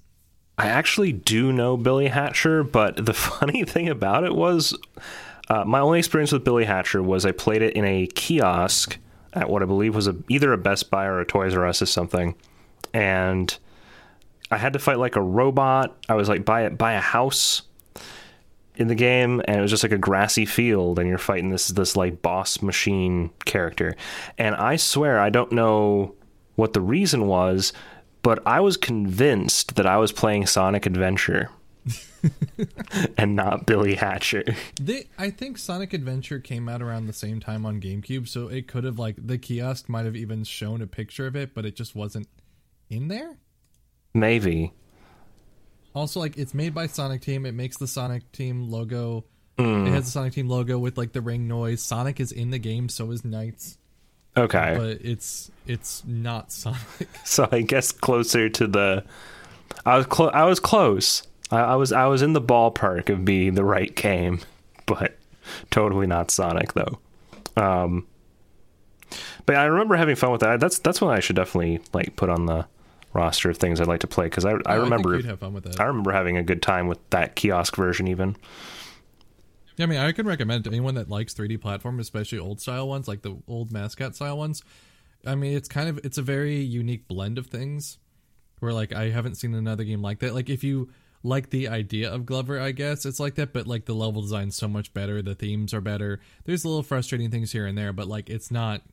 I 0.58 0.67
actually 0.67 1.12
do 1.12 1.52
know 1.52 1.76
Billy 1.76 2.08
Hatcher, 2.08 2.63
but 2.63 3.06
the 3.06 3.13
funny 3.15 3.65
thing 3.65 3.89
about 3.89 4.24
it 4.24 4.36
was 4.36 4.78
uh, 5.50 5.65
my 5.65 5.80
only 5.80 6.00
experience 6.00 6.32
with 6.32 6.43
Billy 6.43 6.65
Hatcher 6.65 7.04
was 7.04 7.26
I 7.26 7.32
played 7.32 7.62
it 7.62 7.76
in 7.76 7.84
a 7.84 8.08
kiosk 8.08 8.97
at 9.34 9.50
what 9.50 9.62
I 9.62 9.65
believe 9.65 9.95
was 9.95 10.08
a, 10.08 10.15
either 10.30 10.54
a 10.54 10.58
Best 10.58 10.89
Buy 10.89 11.06
or 11.06 11.19
a 11.19 11.26
Toys 11.26 11.56
R 11.56 11.65
Us 11.65 11.82
or 11.82 11.86
something, 11.86 12.36
and 12.93 13.58
I 14.50 14.58
had 14.58 14.74
to 14.74 14.80
fight 14.80 15.00
like 15.00 15.15
a 15.15 15.21
robot. 15.21 15.97
I 16.10 16.15
was 16.15 16.30
like 16.30 16.45
by 16.45 16.69
buy 16.69 16.93
a 16.93 17.00
house 17.00 17.63
in 18.76 18.88
the 18.88 18.95
game, 18.95 19.41
and 19.45 19.58
it 19.58 19.62
was 19.62 19.71
just 19.71 19.84
like 19.84 19.91
a 19.91 19.97
grassy 19.97 20.45
field, 20.45 21.00
and 21.00 21.08
you're 21.08 21.17
fighting 21.17 21.50
this 21.50 21.69
this 21.69 21.95
like 21.95 22.21
boss 22.21 22.62
machine 22.62 23.32
character. 23.45 23.95
And 24.38 24.56
I 24.56 24.76
swear 24.76 25.19
I 25.19 25.30
don't 25.30 25.52
know 25.52 26.15
what 26.56 26.74
the 26.74 26.82
reason 26.82 27.28
was, 27.28 27.74
but 28.21 28.45
I 28.45 28.60
was 28.60 28.77
convinced 28.77 29.75
that 29.75 29.86
I 29.86 29.97
was 29.97 30.12
playing 30.12 30.47
Sonic 30.47 30.86
Adventure. 30.86 31.49
and 33.17 33.36
not 33.36 33.65
Billy 33.65 33.95
Hatcher. 33.95 34.43
They, 34.79 35.07
I 35.17 35.31
think 35.31 35.57
Sonic 35.57 35.93
Adventure 35.93 36.39
came 36.39 36.69
out 36.69 36.81
around 36.81 37.07
the 37.07 37.13
same 37.13 37.39
time 37.39 37.65
on 37.65 37.81
GameCube, 37.81 38.27
so 38.27 38.47
it 38.47 38.67
could 38.67 38.84
have 38.84 38.99
like 38.99 39.15
the 39.17 39.38
kiosk 39.38 39.89
might 39.89 40.05
have 40.05 40.15
even 40.15 40.43
shown 40.43 40.81
a 40.81 40.88
picture 40.88 41.25
of 41.25 41.36
it, 41.36 41.53
but 41.53 41.65
it 41.65 41.75
just 41.75 41.95
wasn't 41.95 42.27
in 42.89 43.07
there. 43.07 43.38
Maybe. 44.13 44.73
Also, 45.93 46.19
like 46.19 46.38
it's 46.38 46.53
made 46.53 46.73
by 46.73 46.88
Sonic 46.88 47.21
Team. 47.21 47.45
It 47.45 47.53
makes 47.53 47.77
the 47.77 47.88
Sonic 47.88 48.31
Team 48.31 48.69
logo. 48.69 49.25
Hmm. 49.57 49.88
It 49.88 49.91
has 49.91 50.05
the 50.05 50.12
Sonic 50.12 50.34
Team 50.34 50.47
logo 50.47 50.77
with 50.77 50.97
like 50.97 51.13
the 51.13 51.21
ring 51.21 51.47
noise. 51.47 51.81
Sonic 51.81 52.19
is 52.19 52.31
in 52.31 52.51
the 52.51 52.60
game, 52.60 52.89
so 52.89 53.12
is 53.12 53.25
Knights, 53.25 53.77
Okay. 54.38 54.76
but 54.78 55.06
it's 55.06 55.52
it's 55.67 56.04
not 56.06 56.52
Sonic. 56.52 56.80
so 57.26 57.48
I 57.52 57.62
guess 57.62 57.91
closer 57.91 58.50
to 58.50 58.67
the 58.67 59.04
I 59.86 59.98
was 59.98 60.06
close 60.06 60.32
I 60.34 60.46
was 60.46 60.60
close. 60.60 61.24
I, 61.52 61.60
I 61.60 61.76
was 61.76 61.91
I 61.91 62.06
was 62.08 62.22
in 62.22 62.34
the 62.34 62.41
ballpark 62.41 63.10
of 63.10 63.26
being 63.26 63.56
the 63.56 63.65
right 63.65 63.94
game, 63.96 64.39
but 64.86 65.17
totally 65.70 66.08
not 66.08 66.32
Sonic 66.32 66.74
though. 66.74 67.00
Um 67.58 68.08
but 69.46 69.56
I 69.58 69.65
remember 69.65 69.96
having 69.96 70.15
fun 70.15 70.32
with 70.32 70.41
that. 70.41 70.60
That's 70.60 70.80
that's 70.80 71.02
one 71.02 71.13
I 71.15 71.20
should 71.20 71.36
definitely 71.36 71.82
like 71.94 72.15
put 72.15 72.30
on 72.30 72.46
the 72.46 72.65
roster 73.13 73.50
of 73.50 73.58
things 73.58 73.82
I'd 73.82 73.88
like 73.88 74.00
to 74.02 74.08
play 74.08 74.28
because 74.28 74.46
I 74.46 74.52
I 74.65 74.78
Oh, 74.78 74.84
remember 74.84 75.12
think 75.12 75.24
you'd 75.24 75.30
have 75.30 75.39
fun 75.39 75.54
with 75.54 75.65
that. 75.65 75.82
I 75.82 75.86
remember 75.86 76.13
having 76.13 76.38
a 76.38 76.44
good 76.44 76.62
time 76.62 76.88
with 76.88 77.00
that 77.10 77.36
kiosk 77.36 77.76
version 77.76 78.08
even. 78.08 78.38
Yeah, 79.82 79.86
I 79.86 79.88
mean, 79.88 80.00
I 80.00 80.12
can 80.12 80.28
recommend 80.28 80.65
to 80.65 80.70
anyone 80.70 80.94
that 80.94 81.10
likes 81.10 81.34
3D 81.34 81.60
platform, 81.60 82.00
especially 82.00 82.38
old 82.38 82.62
style 82.62 82.88
ones, 82.88 83.08
like 83.08 83.24
the 83.24 83.36
old 83.48 83.72
mascot 83.72 84.15
style 84.15 84.38
ones. 84.38 84.62
I 85.26 85.34
mean, 85.34 85.58
it's 85.58 85.67
kind 85.67 85.89
of 85.89 86.00
it's 86.04 86.20
a 86.20 86.22
very 86.22 86.58
unique 86.58 87.08
blend 87.08 87.39
of 87.39 87.48
things. 87.48 87.98
Where 88.60 88.74
like 88.74 88.94
I 88.94 89.10
haven't 89.10 89.36
seen 89.36 89.56
another 89.56 89.84
game 89.84 90.04
like 90.04 90.20
that. 90.20 90.36
Like 90.36 90.52
if 90.52 90.63
you 90.63 90.91
like 91.24 91.50
the 91.50 91.67
idea 91.67 92.13
of 92.13 92.28
Glover, 92.28 92.60
I 92.60 92.74
guess 92.74 93.08
it's 93.08 93.20
like 93.20 93.34
that, 93.36 93.54
but 93.54 93.65
like 93.65 93.86
the 93.86 93.96
level 93.96 94.22
design's 94.22 94.56
so 94.56 94.67
much 94.67 94.94
better, 94.94 95.24
the 95.24 95.34
themes 95.34 95.74
are 95.74 95.82
better. 95.82 96.20
There's 96.46 96.63
a 96.63 96.67
little 96.67 96.84
frustrating 96.84 97.32
things 97.32 97.52
here 97.52 97.65
and 97.65 97.76
there, 97.76 97.91
but 97.91 98.08
like 98.08 98.30
it's 98.30 98.52
not 98.52 98.84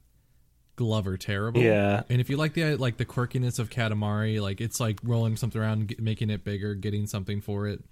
Glover 0.77 1.19
terrible. 1.19 1.61
Yeah. 1.61 2.05
And 2.09 2.19
if 2.19 2.31
you 2.31 2.39
like 2.39 2.55
the 2.55 2.77
like 2.77 2.97
the 2.97 3.05
quirkiness 3.05 3.59
of 3.59 3.69
Katamari, 3.69 4.41
like 4.41 4.63
it's 4.63 4.81
like 4.81 5.01
rolling 5.03 5.37
something 5.37 5.61
around, 5.61 5.95
making 5.99 6.31
it 6.31 6.45
bigger, 6.45 6.75
getting 6.75 7.07
something 7.07 7.43
for 7.43 7.67
it. 7.69 7.85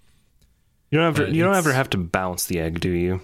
You 0.89 0.99
don't 0.99 1.15
have 1.15 1.27
to, 1.27 1.33
you 1.33 1.43
don't 1.43 1.55
ever 1.55 1.73
have 1.73 1.89
to 1.91 1.97
bounce 1.97 2.45
the 2.45 2.59
egg, 2.59 2.79
do 2.79 2.89
you? 2.89 3.21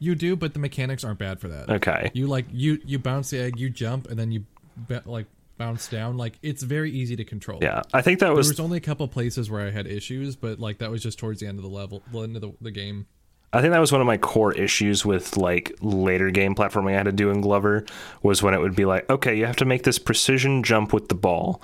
You 0.00 0.14
do, 0.14 0.36
but 0.36 0.54
the 0.54 0.60
mechanics 0.60 1.04
aren't 1.04 1.18
bad 1.18 1.40
for 1.40 1.48
that. 1.48 1.68
Okay. 1.68 2.10
You 2.14 2.26
like 2.26 2.46
you 2.50 2.80
you 2.84 2.98
bounce 2.98 3.30
the 3.30 3.40
egg, 3.40 3.58
you 3.58 3.68
jump, 3.68 4.08
and 4.08 4.18
then 4.18 4.30
you 4.30 4.44
be, 4.86 5.00
like 5.04 5.26
bounce 5.56 5.88
down. 5.88 6.16
Like 6.16 6.38
it's 6.40 6.62
very 6.62 6.90
easy 6.90 7.16
to 7.16 7.24
control. 7.24 7.58
Yeah. 7.60 7.82
I 7.92 8.00
think 8.00 8.20
that 8.20 8.26
There 8.26 8.34
was 8.34 8.48
was 8.48 8.60
only 8.60 8.78
a 8.78 8.80
couple 8.80 9.06
places 9.08 9.50
where 9.50 9.66
I 9.66 9.70
had 9.70 9.86
issues, 9.86 10.36
but 10.36 10.60
like 10.60 10.78
that 10.78 10.90
was 10.90 11.02
just 11.02 11.18
towards 11.18 11.40
the 11.40 11.46
end 11.46 11.58
of 11.58 11.64
the 11.64 11.70
level, 11.70 12.02
the 12.12 12.20
end 12.20 12.36
of 12.36 12.42
the, 12.42 12.52
the 12.60 12.70
game. 12.70 13.06
I 13.52 13.60
think 13.60 13.72
that 13.72 13.78
was 13.78 13.92
one 13.92 14.00
of 14.00 14.06
my 14.06 14.18
core 14.18 14.52
issues 14.52 15.04
with 15.04 15.36
like 15.36 15.74
later 15.80 16.30
game 16.30 16.54
platforming 16.54 16.92
I 16.92 16.98
had 16.98 17.04
to 17.04 17.12
do 17.12 17.30
in 17.30 17.40
Glover 17.40 17.84
was 18.22 18.42
when 18.42 18.54
it 18.54 18.60
would 18.60 18.76
be 18.76 18.84
like, 18.84 19.08
okay, 19.10 19.34
you 19.34 19.46
have 19.46 19.56
to 19.56 19.64
make 19.64 19.84
this 19.84 19.98
precision 19.98 20.62
jump 20.62 20.92
with 20.92 21.08
the 21.08 21.14
ball. 21.14 21.62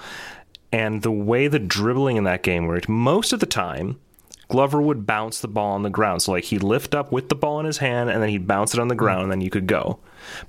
And 0.73 1.03
the 1.03 1.13
way 1.13 1.47
the 1.47 1.59
dribbling 1.59 2.17
in 2.17 2.25
that 2.25 2.43
game 2.43 2.67
worked, 2.67 2.89
most 2.89 3.33
of 3.33 3.41
the 3.41 3.47
time, 3.47 4.01
Glover 4.49 4.81
would 4.81 5.07
bounce 5.07 5.41
the 5.41 5.49
ball 5.49 5.73
on 5.73 5.83
the 5.83 5.91
ground. 5.91 6.23
So 6.23 6.33
like 6.33 6.45
he'd 6.45 6.63
lift 6.63 6.95
up 6.95 7.13
with 7.13 7.29
the 7.29 7.35
ball 7.35 7.61
in 7.61 7.67
his 7.67 7.79
hand 7.79 8.11
and 8.11 8.23
then 8.23 8.31
he'd 8.31 8.47
bounce 8.47 8.75
it 8.75 8.81
on 8.81 8.89
the 8.89 8.95
ground 8.95 9.23
and 9.23 9.33
then 9.33 9.41
you 9.41 9.51
could 9.51 9.67
go. 9.67 9.99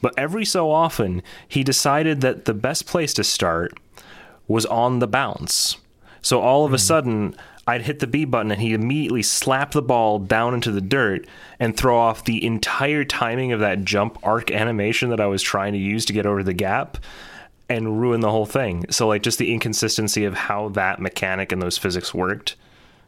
But 0.02 0.14
every 0.18 0.46
so 0.46 0.72
often, 0.72 1.22
he 1.48 1.64
decided 1.64 2.22
that 2.22 2.46
the 2.46 2.54
best 2.54 2.86
place 2.86 3.14
to 3.16 3.24
start 3.24 3.74
was 4.48 4.66
on 4.66 5.00
the 5.00 5.08
bounce. 5.08 5.78
So 6.22 6.42
all 6.42 6.66
of 6.66 6.74
a 6.74 6.78
hmm. 6.78 6.80
sudden, 6.80 7.36
I'd 7.68 7.82
hit 7.82 8.00
the 8.00 8.08
B 8.08 8.26
button 8.26 8.52
and 8.52 8.62
he'd 8.62 8.74
immediately 8.74 9.24
slap 9.24 9.72
the 9.72 9.82
ball 9.82 10.20
down 10.20 10.54
into 10.54 10.72
the 10.72 10.82
dirt 10.82 11.28
and 11.60 11.76
throw 11.76 11.98
off 11.98 12.26
the 12.26 12.46
entire 12.46 13.04
timing 13.04 13.52
of 13.52 13.60
that 13.60 13.84
jump 13.84 14.20
arc 14.24 14.52
animation 14.52 15.10
that 15.10 15.20
I 15.20 15.26
was 15.26 15.42
trying 15.42 15.74
to 15.74 15.80
use 15.80 16.06
to 16.06 16.14
get 16.14 16.28
over 16.28 16.44
the 16.44 16.54
gap 16.54 16.98
and 17.68 18.00
ruin 18.00 18.20
the 18.20 18.30
whole 18.30 18.46
thing. 18.46 18.86
So, 18.92 19.08
like, 19.08 19.24
just 19.24 19.40
the 19.40 19.52
inconsistency 19.52 20.26
of 20.26 20.36
how 20.36 20.70
that 20.70 21.00
mechanic 21.00 21.52
and 21.52 21.62
those 21.62 21.78
physics 21.78 22.14
worked. 22.14 22.56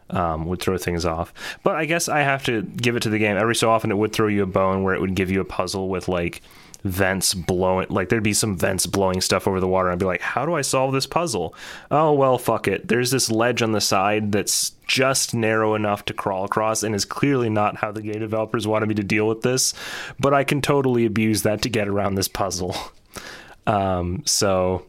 Um, 0.09 0.45
would 0.45 0.61
throw 0.61 0.77
things 0.77 1.05
off, 1.05 1.33
but 1.63 1.75
I 1.75 1.83
guess 1.83 2.07
I 2.07 2.21
have 2.21 2.41
to 2.45 2.61
give 2.61 2.95
it 2.95 3.01
to 3.01 3.09
the 3.09 3.19
game. 3.19 3.35
Every 3.35 3.55
so 3.55 3.69
often, 3.69 3.91
it 3.91 3.97
would 3.97 4.13
throw 4.13 4.27
you 4.27 4.43
a 4.43 4.45
bone 4.45 4.83
where 4.83 4.93
it 4.93 5.01
would 5.01 5.15
give 5.15 5.29
you 5.29 5.41
a 5.41 5.45
puzzle 5.45 5.89
with 5.89 6.07
like 6.07 6.41
vents 6.83 7.33
blowing 7.33 7.87
like 7.89 8.09
there'd 8.09 8.23
be 8.23 8.33
some 8.33 8.55
vents 8.55 8.85
blowing 8.85 9.21
stuff 9.21 9.47
over 9.47 9.59
the 9.59 9.67
water. 9.67 9.89
And 9.89 9.93
I'd 9.93 9.99
be 9.99 10.05
like 10.05 10.21
how 10.21 10.45
do 10.45 10.53
I 10.53 10.61
solve 10.61 10.93
this 10.93 11.07
puzzle? 11.07 11.53
Oh 11.91 12.13
well 12.13 12.37
fuck 12.37 12.67
it. 12.67 12.87
There's 12.87 13.11
this 13.11 13.29
ledge 13.29 13.61
on 13.61 13.71
the 13.71 13.81
side 13.81 14.31
that's 14.31 14.71
just 14.87 15.33
narrow 15.33 15.75
enough 15.75 16.05
to 16.05 16.13
crawl 16.13 16.45
across 16.45 16.83
and 16.83 16.95
is 16.95 17.05
clearly 17.05 17.49
not 17.49 17.77
how 17.77 17.91
the 17.91 18.01
game 18.01 18.19
developers 18.19 18.67
wanted 18.67 18.87
me 18.87 18.95
to 18.95 19.03
deal 19.03 19.27
with 19.27 19.41
this 19.41 19.73
but 20.19 20.33
I 20.33 20.43
can 20.43 20.61
totally 20.61 21.05
abuse 21.05 21.43
that 21.43 21.61
to 21.63 21.69
get 21.69 21.87
around 21.87 22.15
this 22.15 22.27
puzzle. 22.27 22.75
Um 23.65 24.23
so 24.25 24.85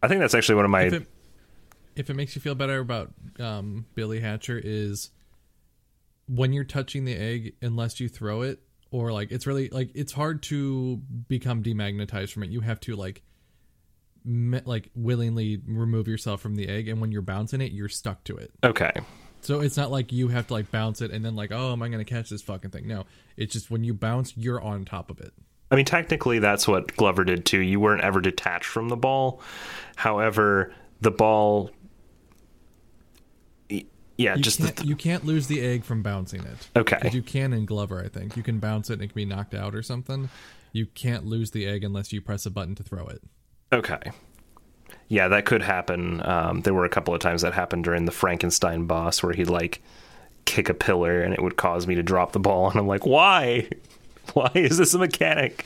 I 0.00 0.06
think 0.06 0.20
that's 0.20 0.34
actually 0.34 0.54
one 0.54 0.64
of 0.64 0.70
my 0.70 1.00
if 1.98 2.08
it 2.08 2.14
makes 2.14 2.34
you 2.36 2.40
feel 2.40 2.54
better 2.54 2.78
about 2.78 3.12
um, 3.40 3.84
Billy 3.94 4.20
Hatcher 4.20 4.60
is 4.62 5.10
when 6.28 6.52
you're 6.52 6.64
touching 6.64 7.04
the 7.04 7.14
egg, 7.14 7.54
unless 7.60 7.98
you 8.00 8.08
throw 8.08 8.42
it, 8.42 8.60
or 8.90 9.12
like 9.12 9.32
it's 9.32 9.46
really 9.46 9.68
like 9.70 9.90
it's 9.94 10.12
hard 10.12 10.42
to 10.44 11.02
become 11.28 11.62
demagnetized 11.62 12.32
from 12.32 12.44
it. 12.44 12.50
You 12.50 12.60
have 12.60 12.80
to 12.80 12.94
like 12.94 13.22
me- 14.24 14.62
like 14.64 14.90
willingly 14.94 15.60
remove 15.66 16.06
yourself 16.06 16.40
from 16.40 16.54
the 16.54 16.68
egg, 16.68 16.88
and 16.88 17.00
when 17.00 17.10
you're 17.10 17.20
bouncing 17.22 17.60
it, 17.60 17.72
you're 17.72 17.88
stuck 17.88 18.22
to 18.24 18.36
it. 18.36 18.52
okay 18.62 18.92
So 19.40 19.60
it's 19.60 19.76
not 19.76 19.90
like 19.90 20.12
you 20.12 20.28
have 20.28 20.46
to 20.48 20.52
like 20.52 20.70
bounce 20.70 21.00
it 21.00 21.10
and 21.10 21.24
then 21.24 21.34
like, 21.34 21.50
oh, 21.52 21.72
am 21.72 21.82
I 21.82 21.88
going 21.88 22.04
to 22.04 22.10
catch 22.10 22.30
this 22.30 22.42
fucking 22.42 22.70
thing? 22.70 22.86
No, 22.86 23.06
it's 23.36 23.52
just 23.52 23.70
when 23.70 23.84
you 23.84 23.92
bounce, 23.92 24.36
you're 24.36 24.60
on 24.60 24.84
top 24.84 25.10
of 25.10 25.20
it. 25.20 25.32
I 25.70 25.76
mean, 25.76 25.84
technically, 25.84 26.38
that's 26.38 26.66
what 26.66 26.96
Glover 26.96 27.24
did 27.24 27.44
too. 27.44 27.60
You 27.60 27.78
weren't 27.78 28.02
ever 28.02 28.20
detached 28.20 28.66
from 28.66 28.88
the 28.88 28.96
ball. 28.96 29.42
However, 29.96 30.72
the 31.00 31.10
ball, 31.10 31.70
yeah, 34.18 34.34
You 34.34 34.42
just 34.42 34.58
can't, 34.58 34.76
the, 34.76 34.86
you 34.86 34.96
can't 34.96 35.24
lose 35.24 35.46
the 35.46 35.60
egg 35.62 35.84
from 35.84 36.02
bouncing 36.02 36.42
it. 36.42 36.68
Okay, 36.76 37.10
you 37.12 37.22
can 37.22 37.52
in 37.54 37.64
Glover, 37.64 38.02
I 38.04 38.08
think. 38.08 38.36
You 38.36 38.42
can 38.42 38.58
bounce 38.58 38.90
it 38.90 38.94
and 38.94 39.02
it 39.02 39.06
can 39.08 39.14
be 39.14 39.24
knocked 39.24 39.54
out 39.54 39.74
or 39.74 39.82
something. 39.82 40.28
You 40.72 40.86
can't 40.86 41.24
lose 41.24 41.52
the 41.52 41.66
egg 41.66 41.82
unless 41.84 42.12
you 42.12 42.20
press 42.20 42.44
a 42.44 42.50
button 42.50 42.74
to 42.74 42.82
throw 42.82 43.06
it. 43.06 43.22
okay. 43.72 44.10
Yeah, 45.10 45.28
that 45.28 45.46
could 45.46 45.62
happen. 45.62 46.20
Um, 46.26 46.60
there 46.62 46.74
were 46.74 46.84
a 46.84 46.90
couple 46.90 47.14
of 47.14 47.20
times 47.20 47.40
that 47.40 47.54
happened 47.54 47.84
during 47.84 48.04
the 48.04 48.12
Frankenstein 48.12 48.84
boss 48.84 49.22
where 49.22 49.32
he'd 49.32 49.48
like 49.48 49.80
kick 50.44 50.68
a 50.68 50.74
pillar 50.74 51.22
and 51.22 51.32
it 51.32 51.42
would 51.42 51.56
cause 51.56 51.86
me 51.86 51.94
to 51.94 52.02
drop 52.02 52.32
the 52.32 52.38
ball, 52.38 52.68
and 52.70 52.78
I'm 52.78 52.86
like, 52.86 53.06
why? 53.06 53.68
Why 54.34 54.50
is 54.54 54.76
this 54.76 54.92
a 54.92 54.98
mechanic? 54.98 55.64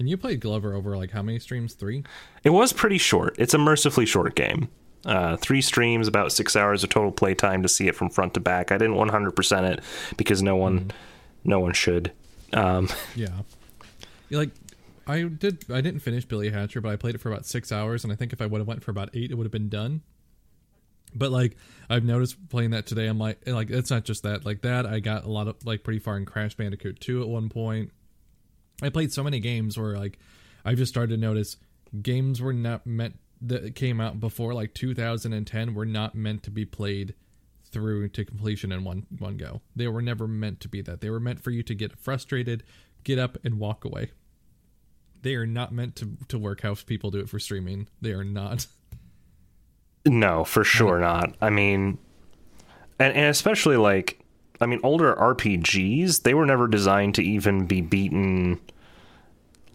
And 0.00 0.08
you 0.10 0.16
played 0.16 0.40
Glover 0.40 0.74
over 0.74 0.96
like 0.96 1.12
how 1.12 1.22
many 1.22 1.38
streams? 1.38 1.74
Three? 1.74 2.02
It 2.42 2.50
was 2.50 2.72
pretty 2.72 2.98
short. 2.98 3.36
It's 3.38 3.54
a 3.54 3.58
mercifully 3.58 4.04
short 4.04 4.34
game. 4.34 4.68
Uh, 5.04 5.36
three 5.36 5.60
streams, 5.60 6.06
about 6.06 6.30
six 6.32 6.54
hours 6.54 6.84
of 6.84 6.90
total 6.90 7.10
playtime 7.10 7.62
to 7.62 7.68
see 7.68 7.88
it 7.88 7.96
from 7.96 8.08
front 8.08 8.34
to 8.34 8.40
back. 8.40 8.70
I 8.70 8.78
didn't 8.78 8.94
100% 8.94 9.70
it 9.72 9.80
because 10.16 10.42
no 10.42 10.54
one, 10.56 10.92
no 11.44 11.58
one 11.58 11.72
should. 11.72 12.12
Um, 12.52 12.88
Yeah. 13.16 13.40
Like 14.30 14.50
I 15.06 15.22
did 15.24 15.70
I 15.70 15.80
didn't 15.80 16.00
finish 16.00 16.24
Billy 16.24 16.50
Hatcher, 16.50 16.80
but 16.80 16.90
I 16.90 16.96
played 16.96 17.14
it 17.14 17.20
for 17.20 17.30
about 17.30 17.44
six 17.44 17.70
hours 17.70 18.04
and 18.04 18.12
I 18.12 18.16
think 18.16 18.32
if 18.32 18.40
I 18.40 18.46
would 18.46 18.60
have 18.60 18.68
went 18.68 18.82
for 18.82 18.90
about 18.90 19.10
eight 19.14 19.30
it 19.30 19.34
would 19.34 19.44
have 19.44 19.52
been 19.52 19.68
done. 19.68 20.02
But 21.14 21.30
like 21.30 21.56
I've 21.90 22.04
noticed 22.04 22.48
playing 22.48 22.70
that 22.70 22.86
today, 22.86 23.06
I'm 23.08 23.18
like 23.18 23.46
like 23.46 23.68
it's 23.70 23.90
not 23.90 24.04
just 24.04 24.22
that. 24.22 24.46
Like 24.46 24.62
that 24.62 24.86
I 24.86 25.00
got 25.00 25.24
a 25.24 25.28
lot 25.28 25.48
of 25.48 25.56
like 25.66 25.84
pretty 25.84 25.98
far 25.98 26.16
in 26.16 26.24
Crash 26.24 26.54
Bandicoot 26.54 27.00
2 27.00 27.20
at 27.22 27.28
one 27.28 27.48
point. 27.50 27.90
I 28.82 28.88
played 28.88 29.12
so 29.12 29.22
many 29.22 29.38
games 29.40 29.76
where 29.76 29.96
like 29.98 30.18
I've 30.64 30.78
just 30.78 30.92
started 30.92 31.14
to 31.14 31.20
notice 31.20 31.56
games 32.00 32.40
were 32.40 32.54
not 32.54 32.86
meant 32.86 33.18
that 33.42 33.74
came 33.74 34.00
out 34.00 34.20
before 34.20 34.54
like 34.54 34.74
2010 34.74 35.74
were 35.74 35.84
not 35.84 36.14
meant 36.14 36.42
to 36.44 36.50
be 36.50 36.64
played 36.64 37.14
through 37.64 38.08
to 38.08 38.24
completion 38.24 38.70
in 38.70 38.84
one 38.84 39.06
one 39.18 39.36
go. 39.36 39.60
They 39.74 39.88
were 39.88 40.02
never 40.02 40.28
meant 40.28 40.60
to 40.60 40.68
be 40.68 40.80
that. 40.82 41.00
They 41.00 41.10
were 41.10 41.20
meant 41.20 41.40
for 41.40 41.50
you 41.50 41.62
to 41.64 41.74
get 41.74 41.98
frustrated, 41.98 42.62
get 43.02 43.18
up 43.18 43.38
and 43.44 43.58
walk 43.58 43.84
away. 43.84 44.10
They 45.22 45.34
are 45.34 45.46
not 45.46 45.72
meant 45.72 45.96
to 45.96 46.16
to 46.28 46.38
work 46.38 46.60
how 46.60 46.74
people 46.74 47.10
do 47.10 47.20
it 47.20 47.28
for 47.28 47.38
streaming. 47.38 47.88
They 48.00 48.12
are 48.12 48.24
not. 48.24 48.66
No, 50.04 50.44
for 50.44 50.64
sure 50.64 50.98
not. 50.98 51.36
I 51.40 51.50
mean, 51.50 51.98
and, 52.98 53.14
and 53.14 53.26
especially 53.26 53.76
like, 53.76 54.18
I 54.60 54.66
mean, 54.66 54.80
older 54.82 55.14
RPGs, 55.14 56.22
they 56.22 56.34
were 56.34 56.44
never 56.46 56.66
designed 56.66 57.14
to 57.16 57.22
even 57.22 57.66
be 57.66 57.80
beaten 57.80 58.60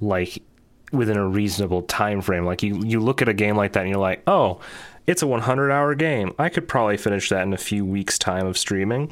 like 0.02 0.44
within 0.92 1.18
a 1.18 1.28
reasonable 1.28 1.82
time 1.84 2.22
frame. 2.22 2.46
Like 2.46 2.64
you, 2.64 2.82
you 2.84 3.00
look 3.00 3.22
at 3.22 3.30
a 3.30 3.34
game 3.34 3.56
like 3.56 3.74
that 3.74 3.82
and 3.82 3.90
you're 3.90 4.00
like, 4.00 4.24
oh, 4.28 4.60
it's 5.06 5.22
a 5.22 5.28
100 5.28 5.72
hour 5.72 5.96
game. 5.96 6.34
I 6.38 6.50
could 6.50 6.68
probably 6.68 6.98
finish 6.98 7.30
that 7.30 7.44
in 7.44 7.54
a 7.54 7.58
few 7.58 7.86
weeks' 7.86 8.20
time 8.20 8.46
of 8.46 8.58
streaming. 8.58 9.12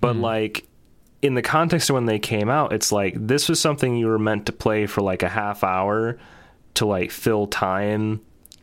But 0.00 0.16
like 0.16 0.66
in 1.22 1.34
the 1.34 1.42
context 1.42 1.90
of 1.90 1.94
when 1.94 2.06
they 2.06 2.18
came 2.18 2.48
out, 2.48 2.72
it's 2.72 2.92
like 2.92 3.14
this 3.16 3.48
was 3.48 3.60
something 3.60 3.96
you 3.96 4.06
were 4.06 4.18
meant 4.18 4.46
to 4.46 4.52
play 4.52 4.86
for 4.86 5.02
like 5.02 5.22
a 5.22 5.28
half 5.28 5.64
hour 5.64 6.18
to 6.74 6.86
like 6.86 7.10
fill 7.10 7.48
time 7.48 8.20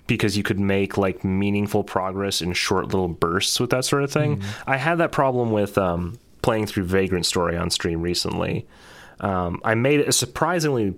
because 0.08 0.38
you 0.38 0.44
could 0.44 0.60
make 0.60 0.98
like 0.98 1.24
meaningful 1.24 1.84
progress 1.84 2.42
in 2.42 2.54
short 2.54 2.86
little 2.86 3.08
bursts 3.10 3.60
with 3.60 3.72
that 3.72 3.84
sort 3.84 4.04
of 4.04 4.12
thing. 4.12 4.42
I 4.68 4.78
had 4.78 5.00
that 5.00 5.12
problem 5.12 5.52
with 5.52 5.78
um, 5.78 6.18
playing 6.42 6.68
through 6.68 6.86
Vagrant 6.86 7.26
Story 7.26 7.58
on 7.58 7.70
stream 7.70 8.02
recently. 8.02 8.68
Um, 9.20 9.60
I 9.64 9.76
made 9.76 10.00
it 10.00 10.08
a 10.08 10.12
surprisingly 10.14 10.94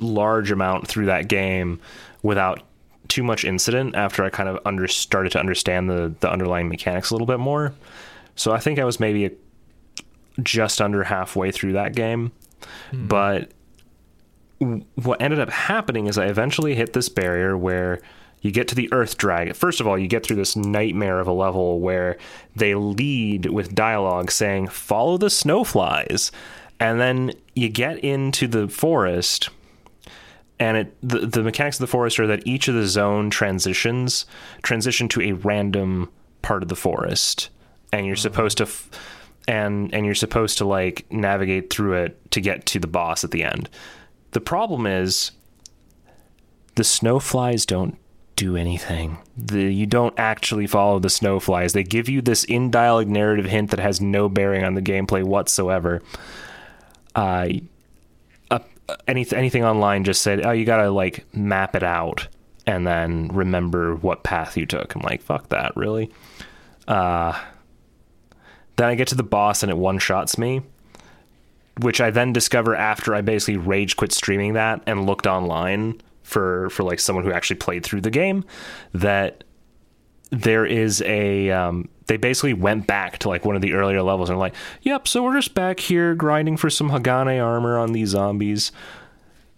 large 0.00 0.50
amount 0.50 0.88
through 0.88 1.06
that 1.06 1.28
game 1.28 1.80
without 2.22 2.62
too 3.08 3.22
much 3.22 3.44
incident 3.44 3.94
after 3.94 4.24
I 4.24 4.30
kind 4.30 4.48
of 4.48 4.58
under 4.64 4.88
started 4.88 5.32
to 5.32 5.40
understand 5.40 5.88
the 5.88 6.14
the 6.20 6.30
underlying 6.30 6.68
mechanics 6.68 7.10
a 7.10 7.14
little 7.14 7.26
bit 7.26 7.38
more. 7.38 7.72
So 8.34 8.52
I 8.52 8.58
think 8.58 8.78
I 8.78 8.84
was 8.84 9.00
maybe 9.00 9.26
a, 9.26 9.30
just 10.42 10.80
under 10.80 11.04
halfway 11.04 11.50
through 11.50 11.72
that 11.72 11.94
game, 11.94 12.32
hmm. 12.90 13.06
but 13.06 13.50
what 14.58 15.20
ended 15.20 15.38
up 15.38 15.50
happening 15.50 16.06
is 16.06 16.18
I 16.18 16.26
eventually 16.26 16.74
hit 16.74 16.92
this 16.92 17.08
barrier 17.08 17.56
where 17.56 18.00
you 18.40 18.50
get 18.50 18.68
to 18.68 18.74
the 18.74 18.90
Earth 18.92 19.18
Dragon. 19.18 19.54
First 19.54 19.80
of 19.80 19.86
all, 19.86 19.98
you 19.98 20.08
get 20.08 20.24
through 20.24 20.36
this 20.36 20.56
nightmare 20.56 21.20
of 21.20 21.26
a 21.26 21.32
level 21.32 21.80
where 21.80 22.16
they 22.54 22.74
lead 22.74 23.46
with 23.46 23.74
dialogue 23.74 24.30
saying, 24.30 24.68
Follow 24.68 25.18
the 25.18 25.26
snowflies. 25.26 26.30
And 26.78 27.00
then 27.00 27.32
you 27.54 27.68
get 27.68 27.98
into 28.00 28.46
the 28.46 28.68
forest, 28.68 29.48
and 30.58 30.76
it 30.76 30.96
the, 31.02 31.20
the 31.26 31.42
mechanics 31.42 31.76
of 31.76 31.80
the 31.80 31.86
forest 31.86 32.18
are 32.18 32.26
that 32.26 32.46
each 32.46 32.68
of 32.68 32.74
the 32.74 32.86
zone 32.86 33.30
transitions 33.30 34.26
transition 34.62 35.08
to 35.08 35.20
a 35.22 35.32
random 35.32 36.10
part 36.42 36.62
of 36.62 36.68
the 36.68 36.76
forest. 36.76 37.50
And 37.92 38.06
you're 38.06 38.16
supposed 38.16 38.58
to. 38.58 38.64
F- 38.64 38.90
and 39.48 39.94
and 39.94 40.04
you're 40.04 40.16
supposed 40.16 40.58
to 40.58 40.64
like 40.64 41.06
navigate 41.08 41.70
through 41.70 41.94
it 41.94 42.30
to 42.32 42.40
get 42.40 42.66
to 42.66 42.80
the 42.80 42.88
boss 42.88 43.22
at 43.22 43.30
the 43.30 43.44
end. 43.44 43.68
The 44.32 44.40
problem 44.40 44.86
is 44.86 45.30
the 46.74 46.82
snowflies 46.82 47.64
don't 47.64 47.96
do 48.36 48.54
anything. 48.56 49.18
The, 49.36 49.72
you 49.72 49.86
don't 49.86 50.14
actually 50.18 50.66
follow 50.66 50.98
the 50.98 51.08
snowflies. 51.08 51.72
They 51.72 51.82
give 51.82 52.08
you 52.08 52.20
this 52.20 52.44
in 52.44 52.70
dialogue 52.70 53.08
narrative 53.08 53.46
hint 53.46 53.70
that 53.70 53.80
has 53.80 54.00
no 54.00 54.28
bearing 54.28 54.62
on 54.62 54.74
the 54.74 54.82
gameplay 54.82 55.24
whatsoever. 55.24 56.02
Uh, 57.14 57.18
uh, 57.18 57.48
any, 59.06 59.26
anything 59.32 59.64
online 59.64 60.04
just 60.04 60.22
said, 60.22 60.44
oh, 60.44 60.52
you 60.52 60.64
gotta 60.64 60.90
like 60.90 61.24
map 61.34 61.74
it 61.76 61.82
out 61.82 62.28
and 62.66 62.86
then 62.86 63.28
remember 63.28 63.94
what 63.96 64.22
path 64.22 64.56
you 64.56 64.66
took. 64.66 64.94
I'm 64.94 65.02
like, 65.02 65.22
fuck 65.22 65.48
that, 65.50 65.76
really? 65.76 66.10
Uh, 66.88 67.40
then 68.76 68.88
I 68.88 68.94
get 68.94 69.08
to 69.08 69.14
the 69.14 69.22
boss 69.22 69.62
and 69.62 69.70
it 69.70 69.78
one 69.78 69.98
shots 69.98 70.38
me 70.38 70.62
which 71.80 72.00
I 72.00 72.10
then 72.10 72.32
discover 72.32 72.74
after 72.74 73.14
I 73.14 73.20
basically 73.20 73.58
rage 73.58 73.96
quit 73.96 74.12
streaming 74.12 74.54
that 74.54 74.82
and 74.86 75.06
looked 75.06 75.26
online 75.26 76.00
for 76.22 76.70
for 76.70 76.82
like 76.82 77.00
someone 77.00 77.24
who 77.24 77.32
actually 77.32 77.56
played 77.56 77.84
through 77.84 78.00
the 78.00 78.10
game 78.10 78.44
that 78.92 79.44
there 80.30 80.66
is 80.66 81.02
a 81.02 81.50
um, 81.50 81.88
they 82.06 82.16
basically 82.16 82.54
went 82.54 82.86
back 82.86 83.18
to 83.18 83.28
like 83.28 83.44
one 83.44 83.56
of 83.56 83.62
the 83.62 83.72
earlier 83.72 84.02
levels 84.02 84.30
and 84.30 84.38
like 84.38 84.54
yep 84.82 85.06
so 85.08 85.22
we're 85.22 85.36
just 85.36 85.54
back 85.54 85.80
here 85.80 86.14
grinding 86.14 86.56
for 86.56 86.70
some 86.70 86.90
Hagane 86.90 87.42
armor 87.42 87.78
on 87.78 87.92
these 87.92 88.10
zombies 88.10 88.72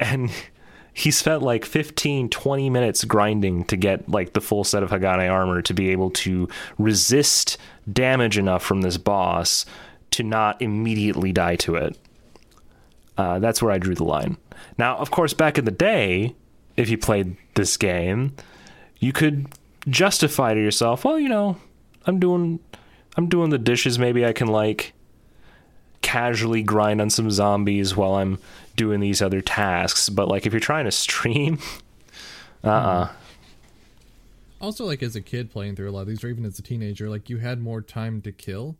and 0.00 0.30
he 0.92 1.10
spent 1.10 1.42
like 1.42 1.64
15 1.64 2.28
20 2.28 2.70
minutes 2.70 3.04
grinding 3.04 3.64
to 3.64 3.76
get 3.76 4.08
like 4.08 4.32
the 4.32 4.40
full 4.40 4.64
set 4.64 4.82
of 4.82 4.90
Hagane 4.90 5.30
armor 5.30 5.62
to 5.62 5.74
be 5.74 5.90
able 5.90 6.10
to 6.10 6.48
resist 6.78 7.58
damage 7.92 8.38
enough 8.38 8.62
from 8.62 8.82
this 8.82 8.96
boss 8.96 9.64
to 10.10 10.22
not 10.22 10.60
immediately 10.60 11.32
die 11.32 11.56
to 11.56 11.74
it 11.74 11.96
uh, 13.18 13.40
that's 13.40 13.60
where 13.60 13.72
I 13.72 13.78
drew 13.78 13.96
the 13.96 14.04
line. 14.04 14.38
Now, 14.78 14.96
of 14.96 15.10
course, 15.10 15.34
back 15.34 15.58
in 15.58 15.64
the 15.64 15.72
day, 15.72 16.36
if 16.76 16.88
you 16.88 16.96
played 16.96 17.36
this 17.54 17.76
game, 17.76 18.34
you 19.00 19.12
could 19.12 19.48
justify 19.88 20.54
to 20.54 20.60
yourself, 20.60 21.04
well, 21.04 21.18
you 21.18 21.28
know, 21.28 21.56
I'm 22.08 22.18
doing, 22.18 22.58
I'm 23.16 23.28
doing 23.28 23.50
the 23.50 23.58
dishes. 23.58 23.98
Maybe 23.98 24.24
I 24.24 24.32
can 24.32 24.48
like 24.48 24.94
casually 26.00 26.62
grind 26.62 27.02
on 27.02 27.10
some 27.10 27.30
zombies 27.30 27.94
while 27.94 28.14
I'm 28.14 28.38
doing 28.76 29.00
these 29.00 29.20
other 29.20 29.42
tasks. 29.42 30.08
But 30.08 30.26
like, 30.26 30.46
if 30.46 30.54
you're 30.54 30.60
trying 30.60 30.86
to 30.86 30.90
stream, 30.90 31.58
uh, 32.64 32.68
uh 32.68 33.08
Also, 34.58 34.86
like 34.86 35.02
as 35.02 35.16
a 35.16 35.20
kid 35.20 35.50
playing 35.50 35.76
through 35.76 35.90
a 35.90 35.92
lot 35.92 36.00
of 36.00 36.06
these, 36.08 36.24
or 36.24 36.28
even 36.28 36.46
as 36.46 36.58
a 36.58 36.62
teenager, 36.62 37.10
like 37.10 37.28
you 37.28 37.36
had 37.36 37.60
more 37.60 37.82
time 37.82 38.22
to 38.22 38.32
kill. 38.32 38.76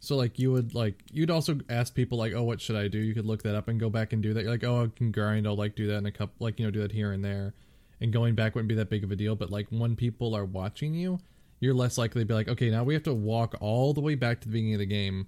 So 0.00 0.16
like 0.16 0.38
you 0.38 0.50
would 0.50 0.74
like 0.74 0.96
you'd 1.12 1.30
also 1.30 1.60
ask 1.68 1.94
people 1.94 2.18
like, 2.18 2.32
oh, 2.34 2.42
what 2.42 2.60
should 2.60 2.76
I 2.76 2.88
do? 2.88 2.98
You 2.98 3.14
could 3.14 3.26
look 3.26 3.44
that 3.44 3.54
up 3.54 3.68
and 3.68 3.78
go 3.78 3.90
back 3.90 4.12
and 4.12 4.22
do 4.22 4.34
that. 4.34 4.42
You're 4.42 4.50
like, 4.50 4.64
oh, 4.64 4.84
I 4.84 4.88
can 4.94 5.12
grind. 5.12 5.46
I'll 5.46 5.56
like 5.56 5.76
do 5.76 5.86
that 5.86 5.98
in 5.98 6.06
a 6.06 6.12
couple, 6.12 6.34
like 6.44 6.58
you 6.58 6.66
know, 6.66 6.72
do 6.72 6.80
that 6.80 6.92
here 6.92 7.12
and 7.12 7.24
there. 7.24 7.54
And 8.00 8.12
going 8.12 8.34
back 8.34 8.56
wouldn't 8.56 8.68
be 8.68 8.74
that 8.74 8.90
big 8.90 9.04
of 9.04 9.12
a 9.12 9.16
deal. 9.16 9.36
But 9.36 9.50
like 9.50 9.68
when 9.70 9.94
people 9.94 10.34
are 10.34 10.44
watching 10.44 10.94
you, 10.94 11.20
you're 11.60 11.74
less 11.74 11.98
likely 11.98 12.22
to 12.22 12.26
be 12.26 12.34
like, 12.34 12.48
okay, 12.48 12.70
now 12.70 12.84
we 12.84 12.94
have 12.94 13.02
to 13.04 13.14
walk 13.14 13.54
all 13.60 13.94
the 13.94 14.00
way 14.00 14.14
back 14.14 14.40
to 14.40 14.48
the 14.48 14.52
beginning 14.52 14.74
of 14.74 14.80
the 14.80 14.86
game 14.86 15.26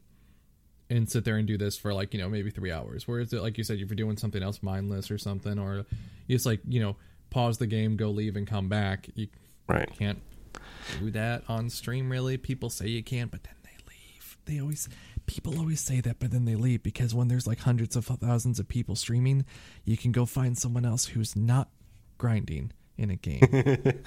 and 0.91 1.09
sit 1.09 1.25
there 1.25 1.37
and 1.37 1.47
do 1.47 1.59
this 1.59 1.77
for 1.77 1.93
like 1.93 2.15
you 2.15 2.21
know 2.21 2.29
maybe 2.29 2.51
three 2.51 2.73
hours. 2.73 3.07
Whereas 3.07 3.33
it, 3.33 3.43
like 3.43 3.59
you 3.59 3.65
said, 3.65 3.79
if 3.79 3.89
you're 3.89 3.97
doing 3.97 4.17
something 4.17 4.43
else 4.43 4.63
mindless 4.63 5.11
or 5.11 5.19
something, 5.19 5.59
or 5.59 5.85
you 6.27 6.37
just 6.37 6.47
like 6.47 6.61
you 6.67 6.81
know 6.81 6.97
pause 7.31 7.59
the 7.59 7.67
game, 7.67 7.97
go 7.97 8.11
leave, 8.11 8.37
and 8.37 8.47
come 8.47 8.69
back, 8.69 9.09
you 9.15 9.29
right. 9.67 9.91
can't 9.99 10.21
do 10.99 11.11
that 11.11 11.43
on 11.49 11.69
stream 11.69 12.11
really 12.11 12.39
people 12.39 12.71
say 12.71 12.89
you 12.89 13.03
can't 13.03 13.31
but 13.31 13.45
then 13.45 13.55
they 13.63 13.93
leave 13.93 14.39
they 14.47 14.59
always 14.59 14.89
people 15.27 15.59
always 15.59 15.81
say 15.81 16.01
that 16.01 16.19
but 16.19 16.31
then 16.31 16.47
they 16.47 16.55
leave 16.55 16.83
because 16.83 17.15
when 17.15 17.29
there's 17.29 17.47
like 17.47 17.61
hundreds 17.61 17.95
of 17.95 18.07
thousands 18.07 18.59
of 18.59 18.67
people 18.67 18.97
streaming 18.97 19.45
you 19.85 19.99
can 19.99 20.11
go 20.13 20.25
find 20.25 20.57
someone 20.57 20.87
else 20.87 21.05
who's 21.07 21.37
not 21.37 21.69
grinding 22.17 22.73
in 22.97 23.11
a 23.11 23.17
game 23.17 23.43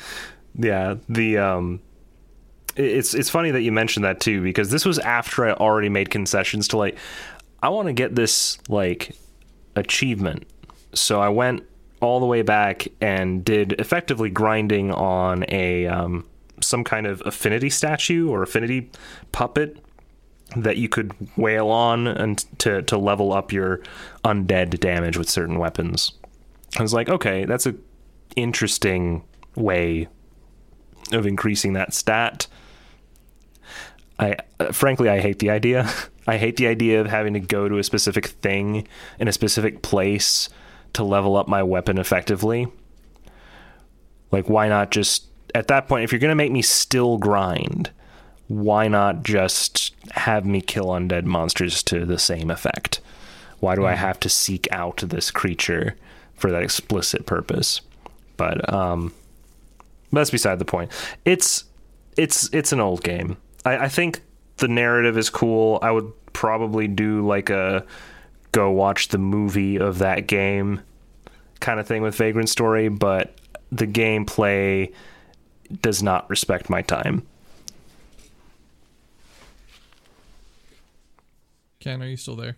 Yeah, 0.56 0.96
the 1.08 1.38
um 1.38 1.82
it's 2.76 3.14
it's 3.14 3.30
funny 3.30 3.52
that 3.52 3.62
you 3.62 3.72
mentioned 3.72 4.06
that 4.06 4.20
too 4.20 4.42
because 4.42 4.70
this 4.70 4.86
was 4.86 5.00
after 5.00 5.46
I 5.46 5.54
already 5.54 5.90
made 5.90 6.10
concessions 6.10 6.68
to 6.70 6.78
like 6.78 6.98
I 7.62 7.70
want 7.70 7.88
to 7.88 7.94
get 7.94 8.16
this 8.16 8.58
like 8.70 9.16
achievement. 9.76 10.46
So 10.94 11.22
I 11.22 11.30
went 11.30 11.64
all 12.02 12.20
the 12.20 12.26
way 12.26 12.42
back 12.42 12.88
and 13.00 13.46
did 13.46 13.74
effectively 13.74 14.30
grinding 14.30 14.92
on 14.92 15.46
a 15.50 15.88
um 15.88 16.26
some 16.62 16.84
kind 16.84 17.08
of 17.08 17.22
affinity 17.26 17.70
statue 17.70 18.30
or 18.30 18.44
affinity 18.44 18.90
puppet 19.32 19.78
that 20.56 20.78
you 20.78 20.90
could 20.90 21.14
wail 21.38 21.70
on 21.70 22.08
and 22.08 22.46
to 22.60 22.82
to 22.84 22.98
level 22.98 23.34
up 23.34 23.52
your 23.52 23.82
undead 24.24 24.80
damage 24.80 25.18
with 25.18 25.30
certain 25.30 25.60
weapons. 25.60 26.14
I 26.78 26.82
was 26.82 26.94
like, 26.94 27.10
okay, 27.10 27.46
that's 27.46 27.66
a 27.66 27.76
interesting 28.36 29.24
way 29.56 30.08
of 31.12 31.26
increasing 31.26 31.74
that 31.74 31.94
stat. 31.94 32.48
I 34.22 34.38
uh, 34.60 34.72
frankly 34.72 35.10
I 35.10 35.20
hate 35.20 35.40
the 35.40 35.50
idea. 35.50 35.92
I 36.28 36.38
hate 36.38 36.56
the 36.56 36.68
idea 36.68 37.02
of 37.02 37.08
having 37.08 37.34
to 37.34 37.40
go 37.40 37.68
to 37.68 37.80
a 37.80 37.84
specific 37.84 38.28
thing 38.28 38.88
in 39.20 39.28
a 39.28 39.34
specific 39.34 39.82
place 39.82 40.48
to 40.94 41.04
level 41.04 41.36
up 41.36 41.48
my 41.48 41.64
weapon 41.64 41.98
effectively. 41.98 42.68
Like 44.32 44.48
why 44.48 44.70
not 44.70 44.92
just 44.92 45.26
at 45.56 45.68
that 45.68 45.88
point 45.88 46.04
if 46.04 46.12
you're 46.12 46.20
going 46.20 46.30
to 46.30 46.36
make 46.36 46.52
me 46.52 46.62
still 46.62 47.18
grind, 47.18 47.90
why 48.48 48.88
not 48.88 49.24
just 49.24 49.96
have 50.12 50.46
me 50.46 50.62
kill 50.62 50.88
undead 50.88 51.24
monsters 51.26 51.82
to 51.84 52.06
the 52.06 52.20
same 52.20 52.52
effect? 52.52 53.02
Why 53.60 53.76
do 53.76 53.86
I 53.86 53.94
have 53.94 54.20
to 54.22 54.30
seek 54.30 54.68
out 54.72 54.98
this 54.98 55.32
creature 55.32 55.96
for 56.36 56.52
that 56.52 56.64
explicit 56.64 57.26
purpose? 57.26 57.82
But 58.38 58.72
um 58.72 59.14
that's 60.12 60.30
beside 60.30 60.60
the 60.60 60.66
point. 60.66 60.92
It's 61.26 61.64
it's 62.16 62.54
it's 62.54 62.72
an 62.72 62.80
old 62.80 63.04
game. 63.04 63.38
I, 63.66 63.78
I 63.86 63.88
think 63.90 64.22
the 64.58 64.68
narrative 64.68 65.18
is 65.18 65.30
cool. 65.30 65.80
I 65.82 65.92
would 65.92 66.12
probably 66.34 66.88
do 66.88 67.26
like 67.26 67.50
a 67.50 67.86
go 68.52 68.72
watch 68.72 69.10
the 69.10 69.18
movie 69.18 69.78
of 69.78 70.00
that 70.00 70.28
game 70.28 70.82
kind 71.60 71.80
of 71.80 71.88
thing 71.88 72.02
with 72.02 72.16
Vagrant 72.16 72.50
Story, 72.50 72.90
but 72.90 73.36
the 73.72 73.88
gameplay 73.88 74.94
does 75.82 76.04
not 76.04 76.30
respect 76.30 76.70
my 76.70 76.82
time. 76.82 77.26
ken 81.80 82.00
are 82.04 82.06
you 82.06 82.16
still 82.16 82.36
there 82.36 82.58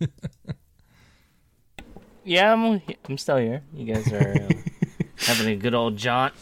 Yeah, 2.28 2.52
I'm 2.52 2.82
I'm 3.08 3.16
still 3.16 3.38
here. 3.38 3.62
You 3.72 3.94
guys 3.94 4.12
are 4.12 4.32
um, 4.32 4.64
having 5.16 5.48
a 5.48 5.56
good 5.56 5.72
old 5.72 5.96
jaunt 5.96 6.34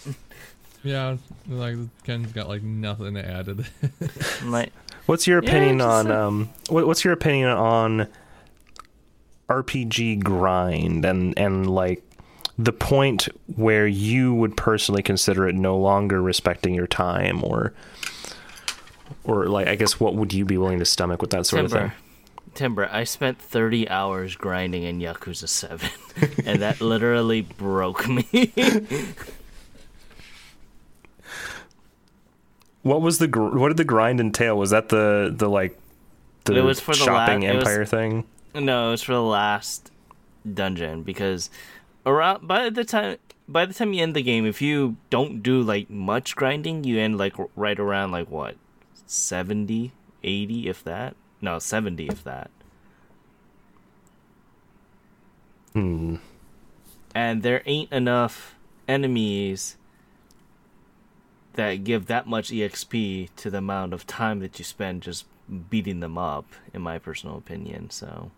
Yeah, 0.86 1.16
like 1.48 1.76
Ken's 2.04 2.32
got 2.32 2.48
like 2.48 2.62
nothing 2.62 3.14
to 3.14 3.28
add 3.28 3.46
to 3.46 3.54
this. 3.54 3.70
Like, 4.44 4.72
What's 5.06 5.26
your 5.26 5.38
opinion 5.38 5.78
just 5.78 5.88
on 5.88 6.10
a- 6.10 6.26
um? 6.26 6.50
What, 6.68 6.86
what's 6.86 7.04
your 7.04 7.12
opinion 7.12 7.48
on 7.50 8.08
RPG 9.48 10.22
grind 10.22 11.04
and 11.04 11.38
and 11.38 11.68
like 11.68 12.02
the 12.58 12.72
point 12.72 13.28
where 13.54 13.86
you 13.86 14.34
would 14.34 14.56
personally 14.56 15.02
consider 15.02 15.48
it 15.48 15.54
no 15.54 15.76
longer 15.76 16.20
respecting 16.22 16.74
your 16.74 16.86
time 16.86 17.44
or 17.44 17.72
or 19.24 19.46
like 19.46 19.68
I 19.68 19.76
guess 19.76 20.00
what 20.00 20.14
would 20.14 20.32
you 20.32 20.44
be 20.44 20.58
willing 20.58 20.78
to 20.78 20.84
stomach 20.84 21.20
with 21.20 21.30
that 21.30 21.46
sort 21.46 21.64
of 21.64 21.72
thing? 21.72 21.92
Timber, 22.54 22.88
I 22.90 23.04
spent 23.04 23.38
30 23.38 23.88
hours 23.90 24.34
grinding 24.34 24.84
in 24.84 24.98
Yakuza 24.98 25.46
7, 25.46 25.90
and 26.46 26.62
that 26.62 26.80
literally 26.80 27.42
broke 27.42 28.08
me. 28.08 28.50
What 32.86 33.00
was 33.02 33.18
the 33.18 33.26
gr- 33.26 33.58
what 33.58 33.68
did 33.68 33.78
the 33.78 33.84
grind 33.84 34.20
entail? 34.20 34.56
Was 34.56 34.70
that 34.70 34.90
the 34.90 35.32
the 35.34 35.48
like 35.50 35.76
the 36.44 36.54
It 36.56 36.60
was 36.62 36.78
for 36.78 36.94
the 36.94 37.00
la- 37.00 37.04
shopping 37.26 37.42
it 37.42 37.56
was- 37.56 37.66
empire 37.66 37.84
thing? 37.84 38.24
no, 38.54 38.88
it 38.88 38.90
was 38.92 39.02
for 39.02 39.12
the 39.12 39.22
last 39.22 39.90
dungeon 40.54 41.02
because 41.02 41.50
around 42.06 42.46
by 42.46 42.70
the 42.70 42.84
time 42.84 43.16
by 43.48 43.66
the 43.66 43.74
time 43.74 43.92
you 43.92 44.02
end 44.02 44.14
the 44.14 44.22
game, 44.22 44.46
if 44.46 44.62
you 44.62 44.96
don't 45.10 45.42
do 45.42 45.60
like 45.62 45.90
much 45.90 46.36
grinding, 46.36 46.84
you 46.84 46.98
end 47.00 47.18
like 47.18 47.34
right 47.56 47.78
around 47.78 48.12
like 48.12 48.30
what 48.30 48.54
70, 49.06 49.90
80 50.22 50.68
if 50.68 50.84
that. 50.84 51.16
No, 51.40 51.58
70 51.58 52.06
if 52.08 52.22
that. 52.24 52.50
Hmm. 55.72 56.16
and 57.14 57.42
there 57.42 57.62
ain't 57.66 57.92
enough 57.92 58.54
enemies 58.88 59.76
that 61.56 61.84
give 61.84 62.06
that 62.06 62.26
much 62.26 62.50
exp 62.50 63.28
to 63.36 63.50
the 63.50 63.58
amount 63.58 63.92
of 63.92 64.06
time 64.06 64.40
that 64.40 64.58
you 64.58 64.64
spend 64.64 65.02
just 65.02 65.26
beating 65.70 66.00
them 66.00 66.18
up 66.18 66.46
in 66.72 66.82
my 66.82 66.98
personal 66.98 67.36
opinion 67.36 67.88
so 67.90 68.30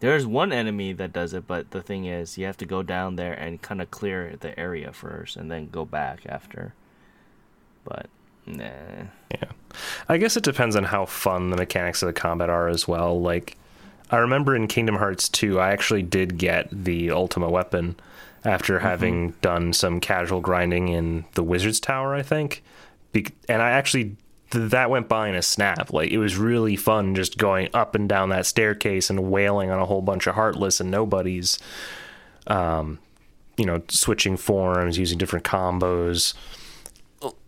there's 0.00 0.26
one 0.26 0.52
enemy 0.52 0.92
that 0.92 1.12
does 1.12 1.32
it 1.34 1.46
but 1.46 1.70
the 1.70 1.82
thing 1.82 2.04
is 2.06 2.38
you 2.38 2.46
have 2.46 2.56
to 2.56 2.66
go 2.66 2.82
down 2.82 3.16
there 3.16 3.32
and 3.34 3.62
kind 3.62 3.80
of 3.82 3.90
clear 3.90 4.36
the 4.40 4.58
area 4.58 4.92
first 4.92 5.36
and 5.36 5.50
then 5.50 5.68
go 5.70 5.84
back 5.84 6.20
after 6.26 6.74
but 7.84 8.08
nah 8.46 8.64
Yeah. 9.30 9.50
I 10.08 10.18
guess 10.18 10.36
it 10.36 10.42
depends 10.42 10.74
on 10.76 10.84
how 10.84 11.06
fun 11.06 11.50
the 11.50 11.56
mechanics 11.56 12.02
of 12.02 12.08
the 12.08 12.12
combat 12.12 12.50
are 12.50 12.68
as 12.68 12.88
well. 12.88 13.20
Like, 13.20 13.56
I 14.10 14.16
remember 14.16 14.56
in 14.56 14.66
Kingdom 14.66 14.96
Hearts 14.96 15.28
2, 15.28 15.60
I 15.60 15.70
actually 15.70 16.02
did 16.02 16.36
get 16.36 16.68
the 16.72 17.10
Ultima 17.12 17.48
weapon 17.48 17.96
after 18.44 18.78
having 18.78 19.30
done 19.42 19.72
some 19.72 20.00
casual 20.00 20.40
grinding 20.40 20.88
in 20.88 21.24
the 21.34 21.42
Wizard's 21.42 21.80
Tower, 21.80 22.14
I 22.14 22.22
think. 22.22 22.62
Be- 23.12 23.26
and 23.48 23.60
I 23.60 23.70
actually, 23.70 24.16
th- 24.50 24.70
that 24.70 24.90
went 24.90 25.08
by 25.08 25.28
in 25.28 25.34
a 25.34 25.42
snap. 25.42 25.92
Like, 25.92 26.10
it 26.10 26.18
was 26.18 26.36
really 26.36 26.76
fun 26.76 27.14
just 27.14 27.38
going 27.38 27.68
up 27.74 27.94
and 27.94 28.08
down 28.08 28.30
that 28.30 28.46
staircase 28.46 29.10
and 29.10 29.30
wailing 29.30 29.70
on 29.70 29.78
a 29.78 29.86
whole 29.86 30.02
bunch 30.02 30.26
of 30.26 30.34
Heartless 30.34 30.80
and 30.80 30.90
Nobodies. 30.90 31.58
Um, 32.46 32.98
you 33.56 33.66
know, 33.66 33.82
switching 33.88 34.36
forms, 34.36 34.96
using 34.96 35.18
different 35.18 35.44
combos 35.44 36.34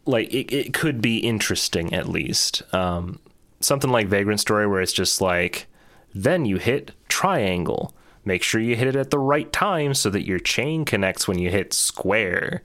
like 0.04 0.32
it, 0.32 0.52
it 0.52 0.74
could 0.74 1.00
be 1.00 1.18
interesting 1.18 1.92
at 1.92 2.08
least 2.08 2.62
um, 2.74 3.18
something 3.60 3.90
like 3.90 4.08
vagrant 4.08 4.40
story 4.40 4.66
where 4.66 4.80
it's 4.80 4.92
just 4.92 5.20
like 5.20 5.66
then 6.14 6.44
you 6.44 6.56
hit 6.56 6.92
triangle 7.08 7.94
make 8.24 8.42
sure 8.42 8.60
you 8.60 8.76
hit 8.76 8.88
it 8.88 8.96
at 8.96 9.10
the 9.10 9.18
right 9.18 9.52
time 9.52 9.94
so 9.94 10.10
that 10.10 10.26
your 10.26 10.38
chain 10.38 10.84
connects 10.84 11.26
when 11.26 11.38
you 11.38 11.50
hit 11.50 11.72
square 11.72 12.62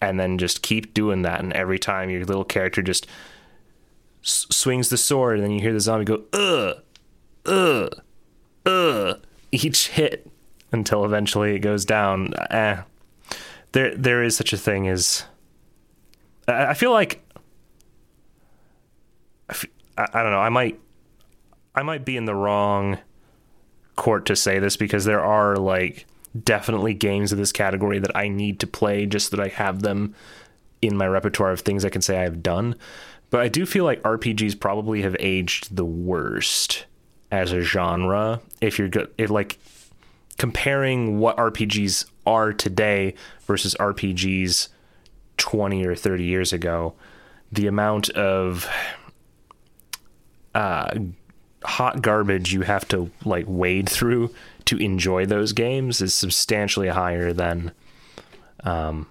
and 0.00 0.18
then 0.20 0.38
just 0.38 0.62
keep 0.62 0.92
doing 0.94 1.22
that 1.22 1.40
and 1.40 1.52
every 1.52 1.78
time 1.78 2.10
your 2.10 2.24
little 2.24 2.44
character 2.44 2.82
just 2.82 3.06
s- 4.24 4.46
swings 4.50 4.88
the 4.88 4.96
sword 4.96 5.38
and 5.38 5.44
then 5.44 5.52
you 5.52 5.60
hear 5.60 5.72
the 5.72 5.80
zombie 5.80 6.04
go 6.04 6.22
ugh 6.32 6.82
ugh 7.46 8.02
ugh 8.66 9.20
each 9.52 9.88
hit 9.88 10.30
until 10.72 11.04
eventually 11.04 11.54
it 11.54 11.60
goes 11.60 11.84
down 11.84 12.34
eh. 12.50 12.82
there 13.72 13.94
there 13.96 14.22
is 14.22 14.36
such 14.36 14.52
a 14.52 14.58
thing 14.58 14.88
as 14.88 15.24
I 16.48 16.66
I 16.66 16.74
feel 16.74 16.90
like 16.90 17.22
I 19.48 19.54
I 19.96 20.22
don't 20.22 20.32
know. 20.32 20.40
I 20.40 20.48
might 20.48 20.78
I 21.74 21.82
might 21.82 22.04
be 22.04 22.16
in 22.16 22.24
the 22.24 22.34
wrong 22.34 22.98
court 23.96 24.26
to 24.26 24.36
say 24.36 24.58
this 24.58 24.76
because 24.76 25.04
there 25.04 25.24
are 25.24 25.56
like 25.56 26.06
definitely 26.44 26.94
games 26.94 27.32
of 27.32 27.38
this 27.38 27.52
category 27.52 27.98
that 27.98 28.14
I 28.16 28.28
need 28.28 28.60
to 28.60 28.66
play 28.66 29.06
just 29.06 29.30
that 29.30 29.40
I 29.40 29.48
have 29.48 29.82
them 29.82 30.14
in 30.82 30.96
my 30.96 31.06
repertoire 31.06 31.52
of 31.52 31.60
things 31.60 31.84
I 31.84 31.88
can 31.88 32.02
say 32.02 32.18
I 32.18 32.24
have 32.24 32.42
done. 32.42 32.76
But 33.30 33.40
I 33.40 33.48
do 33.48 33.66
feel 33.66 33.84
like 33.84 34.02
RPGs 34.02 34.60
probably 34.60 35.02
have 35.02 35.16
aged 35.18 35.74
the 35.74 35.84
worst 35.84 36.86
as 37.32 37.52
a 37.52 37.60
genre 37.60 38.40
if 38.60 38.78
you're 38.78 38.88
good 38.88 39.12
if 39.18 39.30
like 39.30 39.58
comparing 40.38 41.18
what 41.18 41.36
RPGs 41.36 42.08
are 42.24 42.52
today 42.52 43.14
versus 43.46 43.74
RPGs 43.80 44.68
20 45.38 45.86
or 45.86 45.94
30 45.94 46.24
years 46.24 46.52
ago, 46.52 46.94
the 47.50 47.66
amount 47.66 48.10
of 48.10 48.68
uh, 50.54 50.90
hot 51.66 52.00
garbage 52.00 52.52
you 52.52 52.62
have 52.62 52.86
to 52.88 53.10
like 53.24 53.44
wade 53.48 53.88
through 53.88 54.32
to 54.66 54.76
enjoy 54.78 55.26
those 55.26 55.52
games 55.52 56.00
is 56.00 56.14
substantially 56.14 56.88
higher 56.88 57.32
than 57.32 57.72
um, 58.64 59.08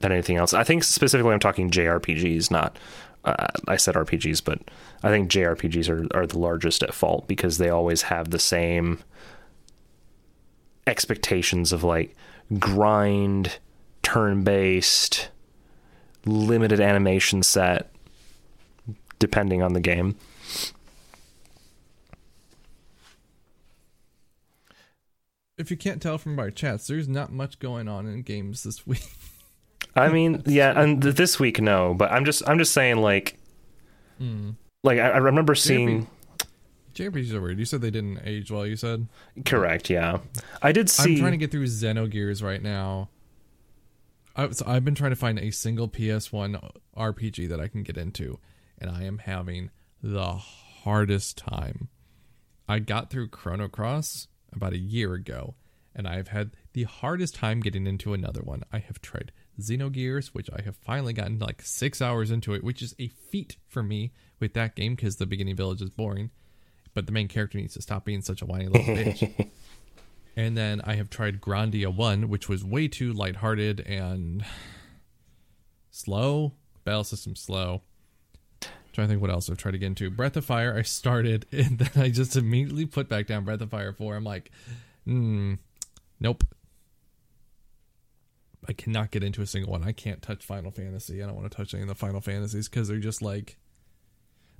than 0.00 0.12
anything 0.12 0.36
else. 0.36 0.54
I 0.54 0.64
think 0.64 0.84
specifically 0.84 1.32
I'm 1.32 1.40
talking 1.40 1.70
JRPGs, 1.70 2.50
not 2.50 2.76
uh, 3.24 3.48
I 3.66 3.76
said 3.76 3.94
RPGs, 3.94 4.42
but 4.44 4.60
I 5.02 5.10
think 5.10 5.30
JRPGs 5.30 5.88
are 5.88 6.18
are 6.18 6.26
the 6.26 6.38
largest 6.38 6.82
at 6.82 6.94
fault 6.94 7.28
because 7.28 7.58
they 7.58 7.68
always 7.68 8.02
have 8.02 8.30
the 8.30 8.38
same 8.38 9.00
expectations 10.86 11.72
of 11.72 11.84
like 11.84 12.14
grind, 12.58 13.58
turn 14.02 14.42
based, 14.42 15.28
limited 16.24 16.80
animation 16.80 17.42
set, 17.42 17.90
depending 19.18 19.62
on 19.62 19.74
the 19.74 19.80
game. 19.80 20.16
If 25.58 25.70
you 25.70 25.76
can't 25.76 26.00
tell 26.00 26.18
from 26.18 26.38
our 26.38 26.50
chats, 26.50 26.86
there's 26.86 27.08
not 27.08 27.32
much 27.32 27.58
going 27.58 27.88
on 27.88 28.06
in 28.06 28.22
games 28.22 28.62
this 28.62 28.86
week. 28.86 29.10
I 29.94 30.08
mean, 30.08 30.42
yeah, 30.46 30.78
and 30.80 31.02
th- 31.02 31.16
this 31.16 31.40
week 31.40 31.60
no, 31.60 31.94
but 31.94 32.10
I'm 32.12 32.24
just 32.24 32.48
I'm 32.48 32.58
just 32.58 32.72
saying 32.72 32.98
like 32.98 33.38
hmm. 34.18 34.50
like 34.84 34.98
I, 34.98 35.10
I 35.10 35.16
remember 35.18 35.54
seeing 35.54 36.06
JRPGs 36.94 37.32
are 37.32 37.40
weird. 37.40 37.58
You 37.58 37.64
said 37.64 37.80
they 37.80 37.90
didn't 37.90 38.20
age 38.24 38.50
well. 38.50 38.66
You 38.66 38.76
said 38.76 39.08
correct, 39.44 39.90
yeah. 39.90 40.18
I 40.62 40.72
did 40.72 40.88
see 40.88 41.14
I'm 41.14 41.20
trying 41.20 41.32
to 41.32 41.38
get 41.38 41.50
through 41.50 41.66
Xenogears 41.66 42.42
right 42.42 42.62
now. 42.62 43.08
I, 44.36 44.50
so 44.50 44.64
I've 44.68 44.84
been 44.84 44.94
trying 44.94 45.10
to 45.10 45.16
find 45.16 45.38
a 45.38 45.50
single 45.50 45.88
PS1 45.88 46.72
RPG 46.96 47.48
that 47.48 47.60
I 47.60 47.66
can 47.66 47.82
get 47.82 47.96
into, 47.96 48.38
and 48.78 48.90
I 48.90 49.02
am 49.02 49.18
having 49.18 49.70
the 50.00 50.34
hardest 50.34 51.38
time. 51.38 51.88
I 52.68 52.78
got 52.78 53.10
through 53.10 53.28
Chrono 53.28 53.66
Cross 53.66 54.27
about 54.52 54.72
a 54.72 54.78
year 54.78 55.14
ago, 55.14 55.54
and 55.94 56.06
I've 56.06 56.28
had 56.28 56.52
the 56.72 56.84
hardest 56.84 57.34
time 57.34 57.60
getting 57.60 57.86
into 57.86 58.14
another 58.14 58.40
one. 58.42 58.62
I 58.72 58.78
have 58.78 59.00
tried 59.00 59.32
Xenogears, 59.60 60.28
which 60.28 60.48
I 60.56 60.62
have 60.62 60.76
finally 60.76 61.12
gotten 61.12 61.38
like 61.38 61.62
six 61.62 62.00
hours 62.00 62.30
into 62.30 62.54
it, 62.54 62.62
which 62.62 62.82
is 62.82 62.94
a 62.98 63.08
feat 63.08 63.56
for 63.66 63.82
me 63.82 64.12
with 64.40 64.54
that 64.54 64.76
game 64.76 64.94
because 64.94 65.16
the 65.16 65.26
beginning 65.26 65.56
village 65.56 65.82
is 65.82 65.90
boring. 65.90 66.30
But 66.94 67.06
the 67.06 67.12
main 67.12 67.28
character 67.28 67.58
needs 67.58 67.74
to 67.74 67.82
stop 67.82 68.04
being 68.04 68.22
such 68.22 68.42
a 68.42 68.46
whiny 68.46 68.68
little 68.68 68.94
bitch. 68.94 69.50
And 70.36 70.56
then 70.56 70.80
I 70.84 70.94
have 70.94 71.10
tried 71.10 71.40
Grandia 71.40 71.92
1, 71.92 72.28
which 72.28 72.48
was 72.48 72.64
way 72.64 72.86
too 72.86 73.12
lighthearted 73.12 73.80
and 73.80 74.44
slow. 75.90 76.54
Battle 76.84 77.04
system 77.04 77.34
slow. 77.34 77.82
Trying 78.98 79.06
to 79.08 79.12
think 79.12 79.22
what 79.22 79.30
else 79.30 79.48
I've 79.48 79.56
tried 79.58 79.72
to 79.72 79.78
get 79.78 79.86
into. 79.86 80.10
Breath 80.10 80.36
of 80.36 80.44
Fire, 80.44 80.76
I 80.76 80.82
started 80.82 81.46
and 81.52 81.78
then 81.78 81.90
I 82.02 82.08
just 82.10 82.34
immediately 82.36 82.84
put 82.84 83.08
back 83.08 83.26
down 83.28 83.44
Breath 83.44 83.60
of 83.60 83.70
Fire 83.70 83.92
4. 83.92 84.16
I'm 84.16 84.24
like, 84.24 84.50
hmm, 85.04 85.54
nope. 86.18 86.42
I 88.68 88.72
cannot 88.72 89.10
get 89.12 89.22
into 89.22 89.40
a 89.40 89.46
single 89.46 89.70
one. 89.72 89.84
I 89.84 89.92
can't 89.92 90.20
touch 90.20 90.44
Final 90.44 90.70
Fantasy. 90.72 91.22
I 91.22 91.26
don't 91.26 91.36
want 91.36 91.50
to 91.50 91.56
touch 91.56 91.72
any 91.74 91.82
of 91.84 91.88
the 91.88 91.94
Final 91.94 92.20
Fantasies 92.20 92.68
because 92.68 92.88
they're 92.88 92.98
just 92.98 93.22
like, 93.22 93.56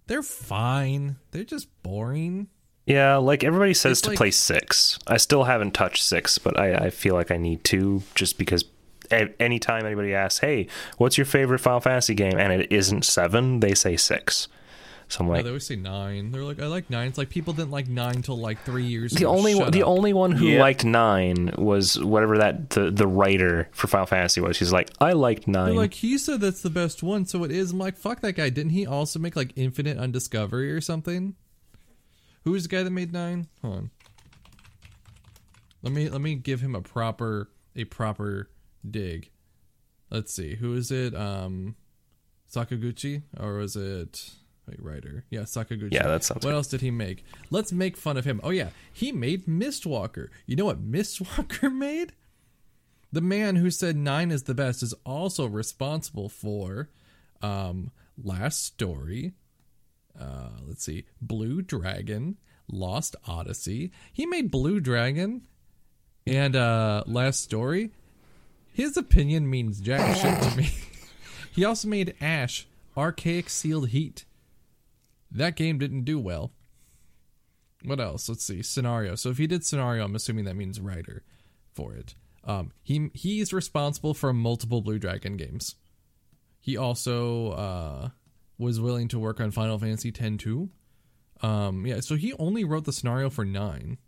they're 0.06 0.22
fine. 0.22 1.16
They're 1.32 1.44
just 1.44 1.68
boring. 1.82 2.48
Yeah, 2.86 3.16
like 3.16 3.44
everybody 3.44 3.74
says 3.74 3.92
It's 3.92 4.00
to 4.02 4.08
like- 4.10 4.16
play 4.16 4.30
six. 4.30 4.98
I 5.06 5.16
still 5.18 5.44
haven't 5.44 5.72
touched 5.72 6.02
six, 6.04 6.38
but 6.38 6.58
I, 6.58 6.74
I 6.86 6.90
feel 6.90 7.14
like 7.14 7.30
I 7.30 7.36
need 7.36 7.64
to 7.64 8.02
just 8.14 8.38
because 8.38 8.64
anytime 9.10 9.84
anybody 9.86 10.14
asks, 10.14 10.40
hey, 10.40 10.66
what's 10.96 11.16
your 11.18 11.24
favorite 11.24 11.58
Final 11.60 11.80
Fantasy 11.80 12.14
game? 12.14 12.38
And 12.38 12.52
it 12.52 12.70
isn't 12.72 13.04
seven, 13.04 13.60
they 13.60 13.74
say 13.74 13.96
six. 13.96 14.48
So 15.10 15.20
I'm 15.20 15.28
Yeah, 15.28 15.32
like, 15.36 15.44
they 15.44 15.48
always 15.50 15.66
say 15.66 15.76
nine. 15.76 16.32
They're 16.32 16.44
like, 16.44 16.60
I 16.60 16.66
like 16.66 16.90
nine. 16.90 17.08
It's 17.08 17.16
like 17.16 17.30
people 17.30 17.54
didn't 17.54 17.70
like 17.70 17.88
nine 17.88 18.20
till 18.20 18.36
like 18.38 18.62
three 18.64 18.84
years. 18.84 19.12
the 19.12 19.20
ago. 19.24 19.30
only 19.30 19.54
Shut 19.54 19.72
the 19.72 19.82
up. 19.82 19.88
only 19.88 20.12
one 20.12 20.32
who 20.32 20.46
Yeah. 20.48 20.60
liked 20.60 20.84
nine 20.84 21.50
was 21.56 21.98
whatever 21.98 22.36
that 22.36 22.68
the 22.70 22.90
the 22.90 23.06
writer 23.06 23.70
for 23.72 23.86
Final 23.86 24.04
Fantasy 24.04 24.42
was. 24.42 24.58
He's 24.58 24.70
like, 24.70 24.90
I 25.00 25.14
liked 25.14 25.46
They're 25.46 25.52
nine. 25.54 25.76
like 25.76 25.94
he 25.94 26.18
said 26.18 26.42
that's 26.42 26.60
the 26.60 26.68
best 26.68 27.02
one, 27.02 27.24
so 27.24 27.42
it 27.44 27.50
is. 27.50 27.70
I'm 27.72 27.78
like, 27.78 27.96
fuck 27.96 28.20
that 28.20 28.34
guy. 28.34 28.50
Didn't 28.50 28.72
he 28.72 28.86
also 28.86 29.18
make 29.18 29.34
like 29.34 29.52
Infinite 29.56 29.96
Undiscovery 29.96 30.70
or 30.70 30.82
something? 30.82 31.36
Who 32.44 32.50
was 32.52 32.64
the 32.64 32.68
guy 32.68 32.82
that 32.82 32.90
made 32.90 33.10
nine? 33.10 33.48
Hold 33.62 33.74
on. 33.76 33.90
Let 35.82 35.92
me 35.94 36.08
let 36.10 36.20
me 36.20 36.34
give 36.34 36.60
him 36.60 36.74
a 36.74 36.82
proper 36.82 37.48
a 37.76 37.84
proper 37.84 38.50
dig. 38.88 39.30
Let's 40.10 40.32
see. 40.34 40.56
Who 40.56 40.74
is 40.74 40.90
it? 40.90 41.14
Um 41.14 41.76
Sakaguchi? 42.52 43.22
Or 43.38 43.54
was 43.54 43.76
it 43.76 44.30
wait, 44.66 44.82
writer? 44.82 45.24
Yeah, 45.30 45.40
Sakaguchi. 45.42 45.92
Yeah, 45.92 46.06
that 46.08 46.24
sounds 46.24 46.44
What 46.44 46.50
good. 46.50 46.54
else 46.56 46.66
did 46.68 46.80
he 46.80 46.90
make? 46.90 47.24
Let's 47.50 47.72
make 47.72 47.96
fun 47.96 48.16
of 48.16 48.24
him. 48.24 48.40
Oh 48.42 48.50
yeah, 48.50 48.70
he 48.92 49.12
made 49.12 49.46
Mistwalker. 49.46 50.28
You 50.46 50.56
know 50.56 50.64
what 50.64 50.82
Mistwalker 50.90 51.72
made? 51.74 52.12
The 53.12 53.20
man 53.22 53.56
who 53.56 53.70
said 53.70 53.96
nine 53.96 54.30
is 54.30 54.42
the 54.42 54.54
best 54.54 54.82
is 54.82 54.92
also 55.06 55.46
responsible 55.46 56.28
for 56.28 56.90
um, 57.40 57.90
Last 58.22 58.64
Story. 58.64 59.32
Uh, 60.18 60.50
let's 60.66 60.84
see, 60.84 61.04
Blue 61.22 61.62
Dragon, 61.62 62.36
Lost 62.70 63.16
Odyssey. 63.26 63.92
He 64.12 64.26
made 64.26 64.50
Blue 64.50 64.78
Dragon 64.80 65.46
and 66.26 66.54
uh, 66.54 67.04
Last 67.06 67.40
Story. 67.40 67.92
His 68.72 68.96
opinion 68.96 69.50
means 69.50 69.80
jack 69.80 70.16
shit 70.16 70.40
to 70.40 70.56
me. 70.56 70.70
he 71.54 71.64
also 71.64 71.88
made 71.88 72.14
Ash, 72.20 72.66
Archaic 72.96 73.50
Sealed 73.50 73.88
Heat. 73.88 74.24
That 75.30 75.56
game 75.56 75.78
didn't 75.78 76.04
do 76.04 76.18
well. 76.18 76.52
What 77.84 78.00
else? 78.00 78.28
Let's 78.28 78.44
see. 78.44 78.62
Scenario. 78.62 79.14
So 79.14 79.30
if 79.30 79.38
he 79.38 79.46
did 79.46 79.64
scenario, 79.64 80.04
I'm 80.04 80.14
assuming 80.14 80.44
that 80.46 80.56
means 80.56 80.80
writer 80.80 81.22
for 81.72 81.94
it. 81.94 82.14
Um, 82.44 82.72
he 82.82 83.10
he's 83.14 83.52
responsible 83.52 84.14
for 84.14 84.32
multiple 84.32 84.80
Blue 84.80 84.98
Dragon 84.98 85.36
games. 85.36 85.74
He 86.58 86.76
also 86.76 87.52
uh, 87.52 88.08
was 88.58 88.80
willing 88.80 89.08
to 89.08 89.18
work 89.18 89.40
on 89.40 89.50
Final 89.50 89.78
Fantasy 89.78 90.08
X 90.08 90.42
too. 90.42 90.70
Um, 91.40 91.86
yeah, 91.86 92.00
so 92.00 92.16
he 92.16 92.32
only 92.34 92.64
wrote 92.64 92.84
the 92.84 92.92
scenario 92.92 93.30
for 93.30 93.44
nine. 93.44 93.98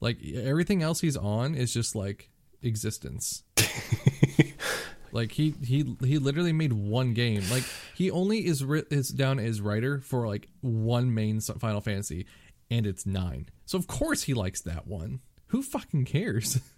Like 0.00 0.18
everything 0.34 0.82
else 0.82 1.00
he's 1.00 1.16
on 1.16 1.54
is 1.54 1.72
just 1.72 1.94
like 1.94 2.30
existence. 2.66 3.42
like 5.12 5.32
he 5.32 5.54
he 5.64 5.96
he 6.04 6.18
literally 6.18 6.52
made 6.52 6.72
one 6.72 7.14
game. 7.14 7.42
Like 7.50 7.64
he 7.94 8.10
only 8.10 8.46
is 8.46 8.64
ri- 8.64 8.84
is 8.90 9.08
down 9.08 9.38
as 9.38 9.60
writer 9.60 10.00
for 10.00 10.26
like 10.26 10.48
one 10.60 11.14
main 11.14 11.40
Final 11.40 11.80
Fantasy, 11.80 12.26
and 12.70 12.86
it's 12.86 13.06
nine. 13.06 13.48
So 13.64 13.78
of 13.78 13.86
course 13.86 14.24
he 14.24 14.34
likes 14.34 14.60
that 14.62 14.86
one. 14.86 15.20
Who 15.48 15.62
fucking 15.62 16.04
cares? 16.04 16.60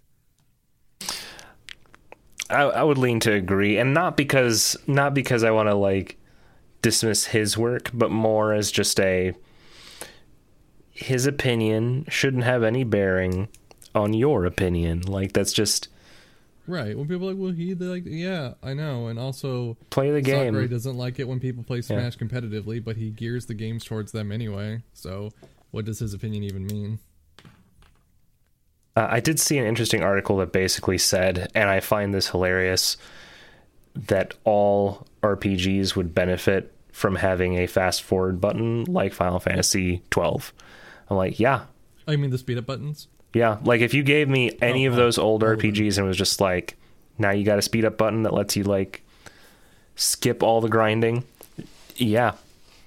I, 2.49 2.63
I 2.63 2.83
would 2.83 2.97
lean 2.97 3.19
to 3.21 3.31
agree, 3.31 3.77
and 3.77 3.93
not 3.93 4.17
because 4.17 4.75
not 4.87 5.13
because 5.13 5.43
I 5.43 5.51
want 5.51 5.69
to 5.69 5.75
like 5.75 6.17
dismiss 6.81 7.27
his 7.27 7.57
work, 7.57 7.91
but 7.93 8.09
more 8.11 8.53
as 8.53 8.71
just 8.71 8.99
a 8.99 9.33
his 10.91 11.25
opinion 11.25 12.05
shouldn't 12.09 12.43
have 12.43 12.63
any 12.63 12.83
bearing 12.83 13.47
on 13.99 14.13
your 14.13 14.45
opinion. 14.45 15.01
Like 15.01 15.33
that's 15.33 15.53
just 15.53 15.89
right. 16.67 16.97
When 16.97 17.07
people 17.07 17.27
are 17.27 17.33
like, 17.33 17.41
well, 17.41 17.51
he 17.51 17.75
like, 17.75 18.03
yeah, 18.05 18.53
I 18.63 18.73
know, 18.73 19.07
and 19.07 19.19
also 19.19 19.77
play 19.89 20.11
the 20.11 20.21
game. 20.21 20.53
Sakurai 20.53 20.67
doesn't 20.67 20.97
like 20.97 21.19
it 21.19 21.27
when 21.27 21.39
people 21.39 21.63
play 21.63 21.81
Smash 21.81 22.17
competitively, 22.17 22.83
but 22.83 22.97
he 22.97 23.11
gears 23.11 23.45
the 23.45 23.53
games 23.53 23.83
towards 23.83 24.11
them 24.11 24.31
anyway. 24.31 24.81
So 24.93 25.31
what 25.71 25.85
does 25.85 25.99
his 25.99 26.13
opinion 26.13 26.43
even 26.43 26.65
mean? 26.65 26.99
Uh, 28.95 29.07
I 29.09 29.19
did 29.19 29.39
see 29.39 29.57
an 29.57 29.65
interesting 29.65 30.03
article 30.03 30.37
that 30.37 30.51
basically 30.51 30.97
said, 30.97 31.51
and 31.53 31.69
I 31.69 31.79
find 31.79 32.13
this 32.13 32.29
hilarious, 32.29 32.97
that 33.95 34.33
all 34.43 35.05
RPGs 35.21 35.95
would 35.95 36.13
benefit 36.13 36.73
from 36.91 37.15
having 37.15 37.55
a 37.57 37.67
fast 37.67 38.01
forward 38.01 38.41
button 38.41 38.83
like 38.85 39.13
Final 39.13 39.39
Fantasy 39.39 40.01
12. 40.09 40.53
I'm 41.09 41.17
like, 41.17 41.39
yeah, 41.39 41.65
I 42.07 42.15
mean 42.15 42.31
the 42.31 42.37
speed 42.37 42.57
up 42.57 42.65
buttons. 42.65 43.07
Yeah. 43.33 43.57
Like 43.63 43.81
if 43.81 43.93
you 43.93 44.03
gave 44.03 44.27
me 44.29 44.57
any 44.61 44.87
Oh, 44.87 44.91
of 44.91 44.95
those 44.95 45.17
old. 45.17 45.43
RPGs 45.43 45.97
and 45.97 46.05
it 46.05 46.07
was 46.07 46.17
just 46.17 46.39
like, 46.41 46.75
now 47.17 47.31
you 47.31 47.43
got 47.43 47.59
a 47.59 47.61
speed 47.61 47.85
up 47.85 47.97
button 47.97 48.23
that 48.23 48.33
lets 48.33 48.55
you 48.55 48.63
like 48.63 49.03
skip 49.95 50.41
all 50.43 50.61
the 50.61 50.69
grinding, 50.69 51.23
yeah, 51.95 52.33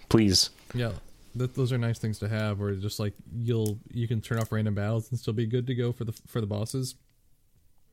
please. 0.08 0.50
Yeah, 0.74 0.92
th- 1.36 1.50
those 1.54 1.70
are 1.72 1.78
nice 1.78 1.98
things 1.98 2.18
to 2.20 2.28
have. 2.28 2.58
Where 2.58 2.72
just 2.74 2.98
like 2.98 3.12
you'll 3.36 3.78
you 3.92 4.08
can 4.08 4.20
turn 4.20 4.38
off 4.38 4.50
random 4.52 4.74
battles 4.74 5.10
and 5.10 5.18
still 5.20 5.34
be 5.34 5.46
good 5.46 5.66
to 5.66 5.74
go 5.74 5.92
for 5.92 6.04
the 6.04 6.12
for 6.26 6.40
the 6.40 6.46
bosses. 6.46 6.94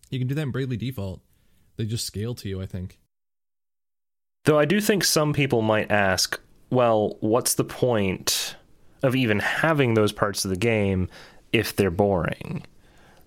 You 0.09 0.17
can 0.19 0.27
do 0.27 0.35
that 0.35 0.41
in 0.41 0.51
Bravely 0.51 0.77
Default. 0.77 1.21
They 1.75 1.85
just 1.85 2.05
scale 2.05 2.33
to 2.35 2.47
you. 2.49 2.61
I 2.61 2.65
think. 2.65 2.97
Though 4.45 4.57
I 4.57 4.65
do 4.65 4.79
think 4.79 5.03
some 5.03 5.33
people 5.33 5.61
might 5.61 5.91
ask, 5.91 6.39
well, 6.69 7.17
what's 7.19 7.55
the 7.55 7.65
point 7.65 8.55
of 9.03 9.15
even 9.15 9.39
having 9.39 9.93
those 9.93 10.11
parts 10.13 10.45
of 10.45 10.49
the 10.51 10.57
game 10.57 11.09
if 11.53 11.75
they're 11.75 11.91
boring? 11.91 12.65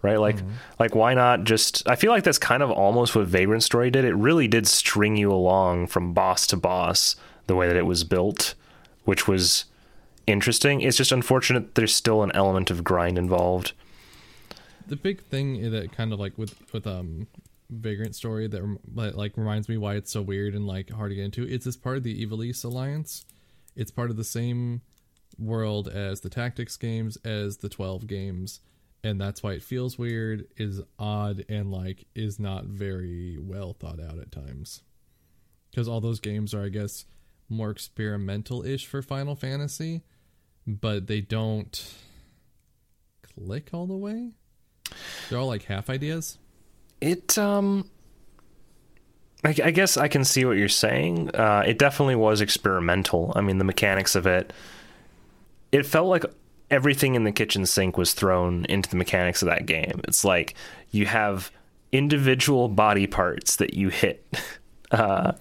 Right? 0.03 0.19
Like 0.19 0.39
like 0.81 0.95
why 0.95 1.15
not 1.15 1.45
just 1.45 1.89
I 1.89 1.95
feel 1.95 2.11
like 2.11 2.25
that's 2.25 2.39
kind 2.39 2.63
of 2.63 2.71
almost 2.71 3.15
what 3.15 3.27
Vagrant 3.27 3.63
Story 3.63 3.91
did. 3.91 4.05
It 4.05 4.15
really 4.15 4.49
did 4.49 4.67
string 4.67 5.17
you 5.17 5.33
along 5.33 5.87
from 5.87 6.13
boss 6.13 6.47
to 6.49 6.57
boss 6.57 7.15
the 7.47 7.55
way 7.55 7.69
that 7.69 7.77
it 7.77 7.87
was 7.87 8.03
built, 8.03 8.55
which 9.05 9.29
was 9.29 9.67
interesting. 10.27 10.81
It's 10.81 10.97
just 10.97 11.13
unfortunate 11.13 11.77
there's 11.77 11.95
still 11.95 12.23
an 12.23 12.33
element 12.35 12.71
of 12.71 12.83
grind 12.83 13.17
involved. 13.17 13.73
The 14.89 14.97
big 14.97 15.23
thing 15.23 15.71
that 15.71 15.93
kind 15.93 16.13
of 16.13 16.19
like 16.19 16.37
with 16.37 16.57
with 16.73 16.87
um 16.87 17.29
Vagrant 17.71 18.15
Story 18.15 18.47
that 18.47 18.61
rem- 18.61 18.79
that, 18.97 19.17
like 19.17 19.37
reminds 19.37 19.69
me 19.69 19.77
why 19.77 19.95
it's 19.95 20.13
so 20.13 20.21
weird 20.21 20.55
and 20.55 20.67
like 20.67 20.91
hard 20.91 21.11
to 21.11 21.15
get 21.15 21.25
into. 21.25 21.47
It's 21.47 21.65
this 21.65 21.77
part 21.77 21.97
of 21.97 22.03
the 22.03 22.25
Ivalice 22.27 22.65
Alliance. 22.65 23.25
It's 23.75 23.91
part 23.91 24.11
of 24.11 24.17
the 24.17 24.25
same 24.25 24.83
world 25.39 25.89
as 25.89 26.21
the 26.21 26.31
tactics 26.31 26.77
games 26.77 27.17
as 27.25 27.59
the 27.59 27.69
12 27.69 28.07
games 28.07 28.61
and 29.05 29.21
that's 29.21 29.43
why 29.43 29.53
it 29.53 29.63
feels 29.63 29.99
weird 29.99 30.47
is 30.57 30.81
odd 30.99 31.45
and 31.49 31.71
like 31.71 32.07
is 32.15 32.39
not 32.39 32.65
very 32.65 33.39
well 33.41 33.73
thought 33.73 34.01
out 34.01 34.19
at 34.19 34.31
times 34.31 34.83
because 35.71 35.89
all 35.89 36.01
those 36.01 36.21
games 36.21 36.55
are 36.55 36.65
i 36.65 36.69
guess 36.69 37.05
more 37.49 37.71
experimental-ish 37.71 38.87
for 38.87 39.03
final 39.03 39.35
fantasy 39.35 40.03
but 40.67 41.07
they 41.07 41.21
don't 41.21 41.95
click 43.23 43.71
all 43.73 43.87
the 43.87 43.97
way 43.97 44.31
they're 45.29 45.39
all 45.39 45.47
like 45.47 45.65
half 45.65 45.91
ideas 45.91 46.39
It 47.01 47.37
um 47.39 47.91
I, 49.45 49.55
I 49.65 49.71
guess 49.73 49.97
I 49.97 50.09
can 50.09 50.25
see 50.25 50.45
what 50.45 50.57
you're 50.57 50.69
saying. 50.69 51.35
Uh, 51.35 51.65
it 51.67 51.79
definitely 51.79 52.15
was 52.15 52.41
experimental. 52.41 53.33
I 53.35 53.41
mean, 53.41 53.59
the 53.59 53.65
mechanics 53.65 54.15
of 54.15 54.27
it. 54.27 54.53
It 55.73 55.87
felt 55.87 56.09
like 56.09 56.25
everything 56.71 57.15
in 57.15 57.25
the 57.25 57.33
kitchen 57.33 57.67
sink 57.67 57.97
was 57.99 58.15
thrown 58.15 58.65
into 58.67 58.89
the 58.89 58.97
mechanics 58.97 59.43
of 59.43 59.49
that 59.49 59.67
game. 59.67 60.01
It's 60.05 60.25
like 60.25 60.55
you 60.91 61.07
have 61.07 61.51
individual 61.91 62.69
body 62.69 63.07
parts 63.07 63.57
that 63.57 63.75
you 63.75 63.89
hit. 63.89 64.25
Uh, 64.93 65.33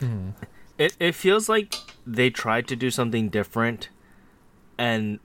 It 0.78 0.96
it 0.98 1.14
feels 1.14 1.50
like 1.50 1.76
they 2.08 2.30
tried 2.30 2.68
to 2.70 2.76
do 2.78 2.90
something 2.90 3.28
different, 3.28 3.90
and 4.78 5.20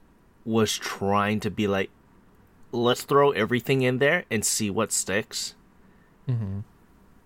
was 0.44 0.76
trying 0.76 1.38
to 1.40 1.50
be 1.50 1.68
like, 1.68 1.90
let's 2.72 3.04
throw 3.04 3.30
everything 3.30 3.82
in 3.82 3.98
there 3.98 4.24
and 4.28 4.44
see 4.44 4.68
what 4.68 4.90
sticks. 4.90 5.54
mm-hmm. 6.28 6.60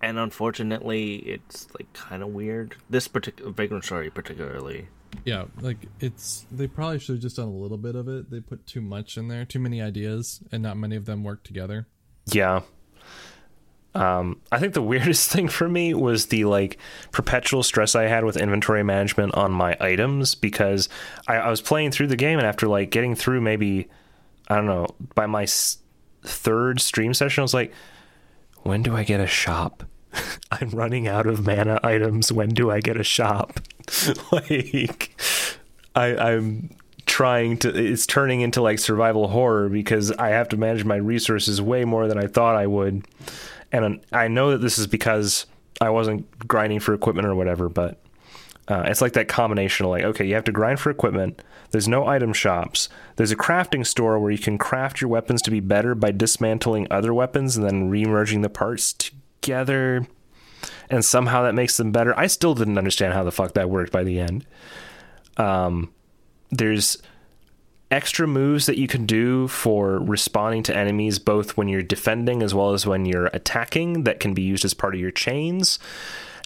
And 0.02 0.18
unfortunately, 0.18 1.16
it's 1.16 1.68
like 1.78 1.92
kind 1.92 2.22
of 2.22 2.28
weird. 2.30 2.76
This 2.88 3.06
particular 3.08 3.50
Vagrant 3.52 3.84
Story, 3.84 4.10
particularly. 4.10 4.88
yeah 5.24 5.44
like 5.60 5.76
it's 5.98 6.46
they 6.52 6.66
probably 6.68 6.98
should 6.98 7.16
have 7.16 7.22
just 7.22 7.36
done 7.36 7.48
a 7.48 7.50
little 7.50 7.76
bit 7.76 7.96
of 7.96 8.06
it 8.08 8.30
they 8.30 8.38
put 8.38 8.64
too 8.64 8.80
much 8.80 9.16
in 9.18 9.26
there 9.26 9.44
too 9.44 9.58
many 9.58 9.82
ideas 9.82 10.40
and 10.52 10.62
not 10.62 10.76
many 10.76 10.94
of 10.94 11.04
them 11.04 11.24
work 11.24 11.42
together 11.42 11.86
Yeah. 12.32 12.60
Um, 13.92 14.40
I 14.52 14.60
think 14.60 14.74
the 14.74 14.82
weirdest 14.92 15.30
thing 15.30 15.48
for 15.48 15.68
me 15.68 15.94
was 15.94 16.26
the 16.26 16.44
like 16.44 16.78
perpetual 17.10 17.62
stress 17.64 17.94
I 17.96 18.04
had 18.04 18.24
with 18.24 18.36
inventory 18.36 18.84
management 18.84 19.34
on 19.34 19.50
my 19.50 19.76
items 19.80 20.34
because 20.36 20.88
I, 21.26 21.36
I 21.38 21.50
was 21.50 21.60
playing 21.60 21.90
through 21.90 22.06
the 22.06 22.16
game 22.16 22.38
and 22.38 22.46
after 22.46 22.68
like 22.68 22.90
getting 22.90 23.16
through 23.16 23.40
maybe 23.40 23.88
I 24.48 24.54
don't 24.56 24.66
know 24.66 24.86
by 25.16 25.26
my 25.26 25.42
s- 25.42 25.78
third 26.22 26.80
stream 26.80 27.14
session 27.14 27.42
I 27.42 27.44
was 27.44 27.54
like, 27.54 27.72
when 28.62 28.82
do 28.84 28.94
I 28.94 29.02
get 29.02 29.18
a 29.20 29.26
shop? 29.26 29.82
I'm 30.50 30.70
running 30.70 31.06
out 31.08 31.26
of 31.26 31.44
mana 31.46 31.80
items. 31.82 32.32
When 32.32 32.50
do 32.50 32.70
I 32.70 32.80
get 32.80 32.98
a 32.98 33.04
shop? 33.04 33.60
like, 34.32 35.10
I, 35.94 36.16
I'm 36.16 36.70
trying 37.06 37.58
to. 37.58 37.68
It's 37.68 38.06
turning 38.06 38.40
into 38.40 38.60
like 38.62 38.78
survival 38.78 39.28
horror 39.28 39.68
because 39.68 40.12
I 40.12 40.28
have 40.30 40.48
to 40.50 40.56
manage 40.56 40.84
my 40.84 40.96
resources 40.96 41.60
way 41.62 41.84
more 41.84 42.06
than 42.08 42.18
I 42.18 42.26
thought 42.26 42.56
I 42.56 42.66
would, 42.66 43.06
and 43.72 44.00
I 44.12 44.28
know 44.28 44.50
that 44.52 44.58
this 44.58 44.78
is 44.78 44.86
because 44.86 45.46
I 45.80 45.90
wasn't 45.90 46.26
grinding 46.46 46.80
for 46.80 46.94
equipment 46.94 47.26
or 47.26 47.34
whatever. 47.34 47.68
But 47.68 47.98
Uh, 48.68 48.84
it's 48.86 49.00
like 49.00 49.14
that 49.14 49.26
combination 49.26 49.84
of 49.84 49.90
like, 49.90 50.04
okay, 50.04 50.24
you 50.24 50.34
have 50.34 50.44
to 50.44 50.52
grind 50.52 50.78
for 50.78 50.90
equipment. 50.90 51.42
There's 51.72 51.88
no 51.88 52.06
item 52.06 52.32
shops. 52.32 52.88
There's 53.16 53.32
a 53.32 53.36
crafting 53.36 53.84
store 53.84 54.18
where 54.20 54.30
you 54.30 54.38
can 54.38 54.58
craft 54.58 55.00
your 55.00 55.10
weapons 55.10 55.42
to 55.42 55.50
be 55.50 55.58
better 55.60 55.94
by 55.96 56.12
dismantling 56.12 56.86
other 56.88 57.12
weapons 57.12 57.56
and 57.56 57.66
then 57.66 57.90
remerging 57.90 58.42
the 58.42 58.48
parts 58.48 58.94
together. 59.40 60.06
And 60.88 61.04
somehow 61.04 61.42
that 61.44 61.54
makes 61.54 61.76
them 61.76 61.92
better. 61.92 62.18
I 62.18 62.26
still 62.26 62.54
didn't 62.54 62.78
understand 62.78 63.14
how 63.14 63.24
the 63.24 63.32
fuck 63.32 63.54
that 63.54 63.70
worked 63.70 63.92
by 63.92 64.04
the 64.04 64.18
end. 64.20 64.46
Um, 65.36 65.92
there's 66.50 66.98
extra 67.90 68.26
moves 68.26 68.66
that 68.66 68.78
you 68.78 68.86
can 68.86 69.06
do 69.06 69.48
for 69.48 69.98
responding 69.98 70.62
to 70.64 70.76
enemies 70.76 71.18
both 71.18 71.56
when 71.56 71.68
you're 71.68 71.82
defending 71.82 72.42
as 72.42 72.54
well 72.54 72.72
as 72.72 72.86
when 72.86 73.04
you're 73.04 73.26
attacking 73.32 74.04
that 74.04 74.20
can 74.20 74.32
be 74.32 74.42
used 74.42 74.64
as 74.64 74.74
part 74.74 74.94
of 74.94 75.00
your 75.00 75.10
chains 75.10 75.78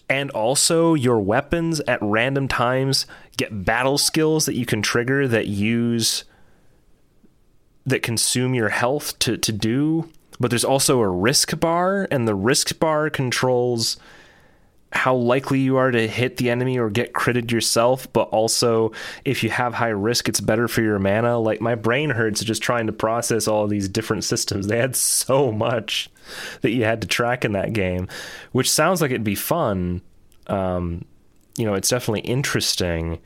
and 0.09 0.31
also 0.31 0.95
your 0.95 1.19
weapons 1.21 1.81
at 1.81 1.99
random 2.01 2.49
times 2.49 3.07
get 3.37 3.65
battle 3.65 3.99
skills 3.99 4.47
that 4.47 4.55
you 4.55 4.65
can 4.65 4.81
trigger 4.81 5.29
that 5.29 5.47
use 5.47 6.25
that 7.85 8.03
consume 8.03 8.55
your 8.55 8.71
health 8.71 9.19
to 9.19 9.37
to 9.37 9.53
do 9.53 10.09
but 10.39 10.51
there's 10.51 10.65
also 10.65 11.01
a 11.01 11.09
risk 11.09 11.59
bar 11.61 12.09
and 12.11 12.27
the 12.27 12.35
risk 12.35 12.79
bar 12.79 13.11
controls 13.11 13.99
how 14.95 15.15
likely 15.15 15.59
you 15.59 15.77
are 15.77 15.91
to 15.91 16.07
hit 16.07 16.37
the 16.37 16.49
enemy 16.49 16.79
or 16.79 16.89
get 16.89 17.13
critted 17.13 17.51
yourself, 17.51 18.11
but 18.13 18.29
also 18.29 18.93
if 19.25 19.43
you 19.43 19.51
have 19.51 19.75
high 19.75 19.89
risk, 19.89 20.29
it's 20.29 20.41
better 20.41 20.69
for 20.69 20.83
your 20.83 21.01
mana. 21.01 21.39
Like 21.39 21.61
my 21.61 21.75
brain 21.75 22.11
hurts 22.11 22.45
just 22.45 22.63
trying 22.63 22.87
to 22.87 22.93
process 22.93 23.49
all 23.49 23.67
these 23.67 23.89
different 23.89 24.23
systems. 24.23 24.69
They 24.69 24.79
had 24.79 24.95
so 24.97 25.51
much 25.51 26.11
that 26.61 26.71
you 26.71 26.85
had 26.85 27.01
to 27.03 27.09
track 27.09 27.45
in 27.45 27.53
that 27.53 27.73
game, 27.73 28.09
which 28.53 28.71
sounds 28.71 29.01
like 29.01 29.11
it'd 29.11 29.25
be 29.25 29.35
fun. 29.35 30.01
Um, 30.47 31.05
you 31.57 31.65
know, 31.65 31.75
it's 31.75 31.89
definitely 31.89 32.21
interesting, 32.21 33.19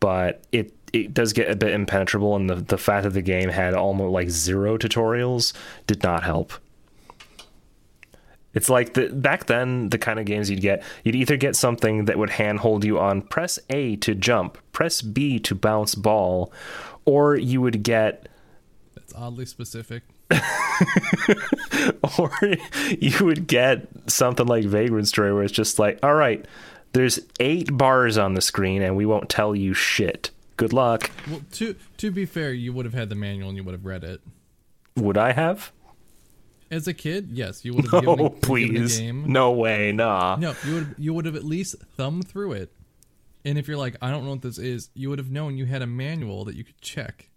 but 0.00 0.42
it 0.52 0.72
it 0.94 1.12
does 1.12 1.32
get 1.32 1.50
a 1.50 1.56
bit 1.56 1.72
impenetrable, 1.72 2.36
and 2.36 2.48
the 2.48 2.54
the 2.54 2.78
fact 2.78 3.02
that 3.04 3.10
the 3.10 3.22
game 3.22 3.48
had 3.48 3.74
almost 3.74 4.12
like 4.12 4.30
zero 4.30 4.78
tutorials 4.78 5.52
did 5.86 6.02
not 6.02 6.22
help. 6.22 6.52
It's 8.54 8.68
like 8.68 8.94
the 8.94 9.08
back 9.08 9.46
then 9.46 9.88
the 9.88 9.98
kind 9.98 10.20
of 10.20 10.26
games 10.26 10.48
you'd 10.48 10.60
get 10.60 10.84
you'd 11.02 11.16
either 11.16 11.36
get 11.36 11.56
something 11.56 12.04
that 12.04 12.16
would 12.16 12.30
handhold 12.30 12.84
you 12.84 13.00
on 13.00 13.22
press 13.22 13.58
A 13.70 13.96
to 13.96 14.14
jump, 14.14 14.58
press 14.72 15.02
B 15.02 15.40
to 15.40 15.54
bounce 15.56 15.96
ball, 15.96 16.52
or 17.04 17.36
you 17.36 17.60
would 17.60 17.82
get 17.82 18.28
That's 18.94 19.12
oddly 19.14 19.46
specific. 19.46 20.04
or 22.18 22.30
you 22.98 23.24
would 23.24 23.46
get 23.46 23.88
something 24.06 24.46
like 24.46 24.64
Vagrant 24.64 25.08
Story 25.08 25.34
where 25.34 25.42
it's 25.42 25.52
just 25.52 25.78
like, 25.78 25.98
all 26.02 26.14
right, 26.14 26.44
there's 26.92 27.18
eight 27.40 27.76
bars 27.76 28.16
on 28.16 28.34
the 28.34 28.40
screen 28.40 28.82
and 28.82 28.96
we 28.96 29.04
won't 29.04 29.28
tell 29.28 29.54
you 29.54 29.74
shit. 29.74 30.30
Good 30.56 30.72
luck. 30.72 31.10
Well, 31.28 31.40
to 31.52 31.74
to 31.98 32.10
be 32.10 32.26
fair, 32.26 32.52
you 32.52 32.72
would 32.72 32.84
have 32.84 32.94
had 32.94 33.08
the 33.08 33.14
manual 33.16 33.48
and 33.48 33.56
you 33.58 33.64
would 33.64 33.72
have 33.74 33.84
read 33.84 34.04
it. 34.04 34.20
Would 34.96 35.18
I 35.18 35.32
have? 35.32 35.72
As 36.70 36.88
a 36.88 36.94
kid, 36.94 37.28
yes, 37.32 37.64
you 37.64 37.74
would 37.74 37.84
have 37.90 38.02
given, 38.04 38.08
Oh, 38.20 38.26
a, 38.26 38.28
given 38.30 38.40
please. 38.40 38.98
a 38.98 39.02
game. 39.02 39.24
No 39.30 39.50
way, 39.52 39.92
nah. 39.92 40.36
No, 40.36 40.54
you 40.66 40.74
would 40.74 40.94
you 40.98 41.14
would 41.14 41.24
have 41.26 41.36
at 41.36 41.44
least 41.44 41.76
thumbed 41.96 42.28
through 42.28 42.52
it. 42.52 42.72
And 43.44 43.58
if 43.58 43.68
you're 43.68 43.76
like, 43.76 43.96
I 44.00 44.10
don't 44.10 44.24
know 44.24 44.30
what 44.30 44.42
this 44.42 44.58
is, 44.58 44.88
you 44.94 45.10
would 45.10 45.18
have 45.18 45.30
known 45.30 45.56
you 45.58 45.66
had 45.66 45.82
a 45.82 45.86
manual 45.86 46.44
that 46.46 46.54
you 46.56 46.64
could 46.64 46.80
check. 46.80 47.28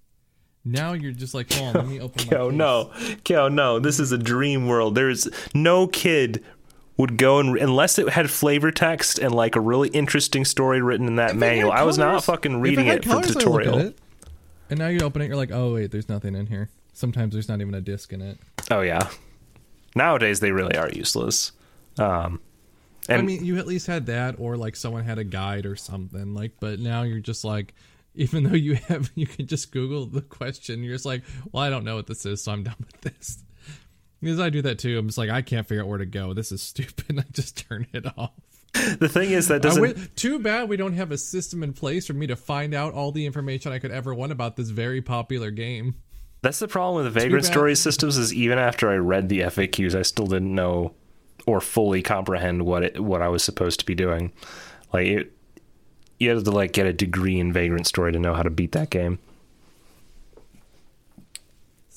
Now 0.64 0.94
you're 0.94 1.12
just 1.12 1.34
like, 1.34 1.52
hold 1.54 1.70
on, 1.70 1.74
let 1.76 1.88
me 1.88 2.00
open 2.00 2.28
my 2.30 2.38
case. 2.38 2.54
no. 2.54 2.92
Yo, 3.28 3.48
no. 3.50 3.80
This 3.80 4.00
is 4.00 4.12
a 4.12 4.18
dream 4.18 4.68
world. 4.68 4.96
There's 4.96 5.28
no 5.54 5.88
kid 5.88 6.44
would 6.98 7.18
go 7.18 7.40
and 7.40 7.58
unless 7.58 8.00
it 8.00 8.10
had 8.10 8.30
flavor 8.30 8.72
text 8.72 9.20
and 9.20 9.34
like 9.34 9.56
a 9.56 9.60
really 9.62 9.90
interesting 9.90 10.44
story 10.44 10.82
written 10.82 11.08
in 11.08 11.16
that 11.18 11.32
If 11.32 11.38
manual. 11.38 11.72
had 11.72 11.82
I 11.82 11.84
was 11.84 11.98
not 11.98 12.24
fucking 12.24 12.60
reading 12.60 12.86
had 12.88 12.98
it, 12.98 13.04
for 13.06 13.10
colors, 13.12 13.26
I 13.26 13.28
would 13.28 13.36
look 13.46 13.46
at 13.46 13.64
tutorial. 13.66 13.78
it. 13.88 14.00
And 14.70 14.80
now 14.80 14.88
you 14.88 15.00
open 15.02 15.22
it, 15.22 15.28
you're 15.28 15.36
like, 15.38 15.52
oh 15.52 15.74
wait, 15.76 15.92
there's 15.92 16.10
nothing 16.10 16.36
in 16.36 16.48
here. 16.48 16.70
Sometimes 16.94 17.34
there's 17.34 17.48
not 17.48 17.62
even 17.62 17.74
a 17.76 17.82
disc 17.82 18.12
in 18.12 18.22
it. 18.22 18.40
Oh 18.72 18.82
yeah. 18.82 19.08
Nowadays 19.96 20.40
they 20.40 20.52
really 20.52 20.76
are 20.76 20.90
useless. 20.90 21.52
Um 21.98 22.42
and 23.10 23.22
I 23.22 23.22
mean, 23.26 23.46
you 23.46 23.58
at 23.58 23.68
least 23.68 23.88
had 23.88 24.08
that, 24.08 24.36
or 24.38 24.58
like 24.58 24.76
someone 24.76 25.06
had 25.06 25.18
a 25.18 25.24
guide 25.24 25.66
or 25.66 25.78
something. 25.78 26.34
Like, 26.34 26.54
but 26.60 26.80
now 26.80 27.04
you're 27.04 27.20
just 27.22 27.46
like, 27.46 27.74
even 28.16 28.44
though 28.44 28.56
you 28.56 28.74
have, 28.76 29.10
you 29.16 29.26
can 29.26 29.48
just 29.48 29.72
Google 29.72 30.06
the 30.08 30.22
question. 30.22 30.84
You're 30.84 30.96
just 30.96 31.06
like, 31.06 31.24
well, 31.54 31.64
I 31.64 31.70
don't 31.70 31.86
know 31.86 31.96
what 31.96 32.08
this 32.08 32.26
is, 32.26 32.44
so 32.44 32.52
I'm 32.52 32.64
done 32.64 32.76
with 32.80 33.00
this. 33.02 33.44
Because 34.22 34.40
I 34.40 34.50
do 34.50 34.62
that 34.64 34.80
too. 34.80 34.98
I'm 34.98 35.08
just 35.08 35.18
like, 35.18 35.30
I 35.30 35.42
can't 35.42 35.68
figure 35.68 35.84
out 35.84 35.88
where 35.88 35.98
to 35.98 36.06
go. 36.06 36.34
This 36.34 36.52
is 36.52 36.62
stupid. 36.64 37.20
I 37.20 37.26
just 37.32 37.68
turn 37.68 37.88
it 37.94 38.06
off. 38.18 38.32
the 39.00 39.10
thing 39.10 39.32
is 39.32 39.48
that 39.48 39.62
doesn't 39.62 40.16
too 40.16 40.38
bad 40.40 40.70
we 40.70 40.78
don't 40.78 40.94
have 40.94 41.12
a 41.12 41.18
system 41.18 41.64
in 41.64 41.74
place 41.74 42.06
for 42.06 42.14
me 42.14 42.28
to 42.28 42.36
find 42.36 42.74
out 42.74 42.94
all 42.94 43.12
the 43.12 43.26
information 43.26 43.72
I 43.72 43.80
could 43.80 43.92
ever 43.92 44.14
want 44.14 44.32
about 44.32 44.56
this 44.56 44.70
very 44.70 45.02
popular 45.02 45.52
game. 45.52 45.96
That's 46.42 46.60
the 46.60 46.68
problem 46.68 47.04
with 47.04 47.14
the 47.14 47.20
Vagrant. 47.20 47.46
Story 47.46 47.76
systems 47.76 48.18
is 48.18 48.34
even 48.34 48.60
after 48.60 48.90
I 48.90 48.96
read 48.96 49.30
the 49.30 49.40
FAQs, 49.42 49.96
I 49.96 50.04
still 50.04 50.28
didn't 50.28 50.54
know 50.54 50.94
or 51.46 51.62
fully 51.62 52.04
comprehend 52.04 52.64
what 52.66 52.84
it 52.84 53.00
what 53.00 53.22
I 53.22 53.30
was 53.30 53.44
supposed 53.44 53.80
to 53.80 53.86
be 53.86 53.96
doing. 53.96 54.32
Like 54.94 55.08
it, 55.08 55.32
you 56.20 56.30
had 56.30 56.46
to 56.46 56.52
like 56.52 56.74
get 56.74 56.86
a 56.86 56.94
degree 56.94 57.40
in 57.40 57.54
Vagrant 57.54 57.88
Story 57.88 58.12
to 58.12 58.20
know 58.20 58.34
how 58.34 58.44
to 58.44 58.50
beat 58.50 58.74
that 58.74 58.90
game. 58.90 59.20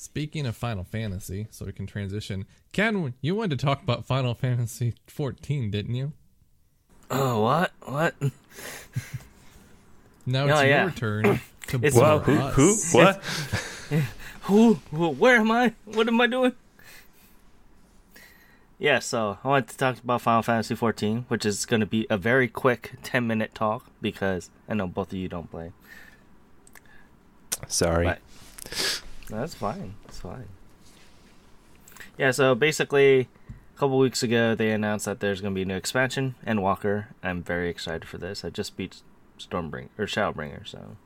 Speaking 0.01 0.47
of 0.47 0.55
Final 0.57 0.83
Fantasy, 0.83 1.45
so 1.51 1.63
we 1.63 1.73
can 1.73 1.85
transition. 1.85 2.47
Ken, 2.71 3.13
you 3.21 3.35
wanted 3.35 3.59
to 3.59 3.63
talk 3.63 3.83
about 3.83 4.03
Final 4.03 4.33
Fantasy 4.33 4.95
14, 5.05 5.69
didn't 5.69 5.93
you? 5.93 6.13
Oh, 7.11 7.41
what? 7.43 7.71
What? 7.83 8.15
Now 10.25 10.45
Oh, 10.45 10.47
it's 10.49 10.63
yeah. 10.63 10.81
your 10.83 10.91
turn 10.91 11.23
to 11.67 11.75
It's- 11.77 11.93
bore 11.93 12.01
Well, 12.01 12.19
who 12.19 12.35
us. 12.39 12.55
who 12.55 12.75
what? 12.97 13.15
Who? 14.43 14.73
who- 14.89 15.09
Where 15.09 15.35
am 15.35 15.51
I? 15.51 15.73
What 15.85 16.07
am 16.07 16.19
I 16.19 16.25
doing? 16.25 16.53
Yeah, 18.79 18.97
so 18.99 19.37
I 19.43 19.47
wanted 19.47 19.69
to 19.69 19.77
talk 19.77 19.99
about 20.03 20.21
Final 20.21 20.41
Fantasy 20.41 20.73
14, 20.73 21.25
which 21.27 21.45
is 21.45 21.67
going 21.67 21.79
to 21.81 21.85
be 21.85 22.07
a 22.09 22.17
very 22.17 22.47
quick 22.47 22.93
10 23.03 23.27
minute 23.27 23.53
talk 23.53 23.85
because 24.01 24.49
I 24.67 24.73
know 24.73 24.87
both 24.87 25.09
of 25.11 25.17
you 25.19 25.27
don't 25.27 25.51
play. 25.51 25.73
Sorry. 27.67 28.07
Right. 28.07 29.00
That's 29.31 29.55
fine. 29.55 29.95
That's 30.05 30.19
fine. 30.19 30.47
Yeah, 32.17 32.31
so 32.31 32.53
basically, 32.53 33.29
a 33.75 33.79
couple 33.79 33.97
weeks 33.97 34.21
ago, 34.21 34.53
they 34.53 34.71
announced 34.71 35.05
that 35.05 35.21
there's 35.21 35.41
going 35.41 35.53
to 35.53 35.55
be 35.55 35.63
a 35.63 35.65
new 35.65 35.75
expansion, 35.75 36.35
Endwalker. 36.45 37.05
I'm 37.23 37.41
very 37.41 37.69
excited 37.69 38.05
for 38.07 38.17
this. 38.17 38.43
I 38.43 38.49
just 38.49 38.77
beat 38.77 39.01
Stormbringer, 39.39 39.89
or 39.97 40.05
Shadowbringer, 40.05 40.67
so. 40.67 40.97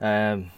Um, 0.00 0.52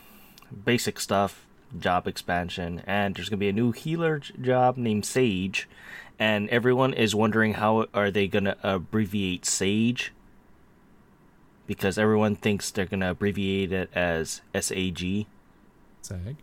basic 0.64 1.00
stuff, 1.00 1.46
job 1.78 2.06
expansion, 2.06 2.82
and 2.86 3.14
there's 3.14 3.28
going 3.28 3.38
to 3.38 3.44
be 3.44 3.48
a 3.48 3.52
new 3.52 3.72
healer 3.72 4.18
job 4.18 4.76
named 4.76 5.06
Sage, 5.06 5.68
and 6.18 6.48
everyone 6.50 6.92
is 6.92 7.14
wondering 7.14 7.54
how 7.54 7.86
are 7.94 8.10
they 8.10 8.28
going 8.28 8.44
to 8.44 8.56
abbreviate 8.62 9.46
Sage 9.46 10.12
because 11.66 11.98
everyone 11.98 12.34
thinks 12.34 12.70
they're 12.70 12.84
going 12.84 13.00
to 13.00 13.10
abbreviate 13.10 13.72
it 13.72 13.88
as 13.94 14.42
SAG. 14.60 15.26
Sag. 16.02 16.36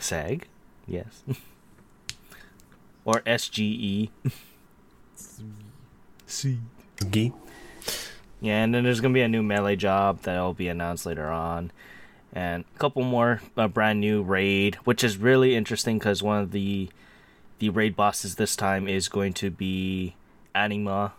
SAG? 0.00 0.46
Yes. 0.86 1.22
or 3.04 3.20
SGE. 3.20 4.10
See. 6.26 6.58
Gee. 7.10 7.32
Yeah, 8.40 8.62
and 8.64 8.74
then 8.74 8.84
there's 8.84 9.00
going 9.00 9.12
to 9.12 9.18
be 9.18 9.22
a 9.22 9.28
new 9.28 9.42
melee 9.42 9.76
job 9.76 10.22
that'll 10.22 10.54
be 10.54 10.68
announced 10.68 11.04
later 11.06 11.28
on. 11.28 11.72
And 12.32 12.64
a 12.74 12.78
couple 12.78 13.02
more 13.02 13.42
uh, 13.56 13.68
brand 13.68 14.00
new 14.00 14.22
raid, 14.22 14.76
which 14.84 15.02
is 15.02 15.16
really 15.16 15.56
interesting 15.56 15.98
because 15.98 16.22
one 16.22 16.40
of 16.40 16.52
the 16.52 16.88
the 17.58 17.68
raid 17.68 17.94
bosses 17.94 18.36
this 18.36 18.56
time 18.56 18.88
is 18.88 19.08
going 19.08 19.34
to 19.34 19.50
be 19.50 20.14
Anima 20.54 21.12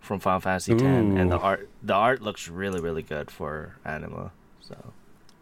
from 0.00 0.20
Final 0.20 0.40
Fantasy 0.40 0.72
X, 0.72 0.82
and 0.82 1.30
the 1.30 1.36
art 1.38 1.68
the 1.82 1.94
art 1.94 2.22
looks 2.22 2.48
really 2.48 2.80
really 2.80 3.02
good 3.02 3.30
for 3.30 3.76
Anima. 3.84 4.30
So 4.60 4.92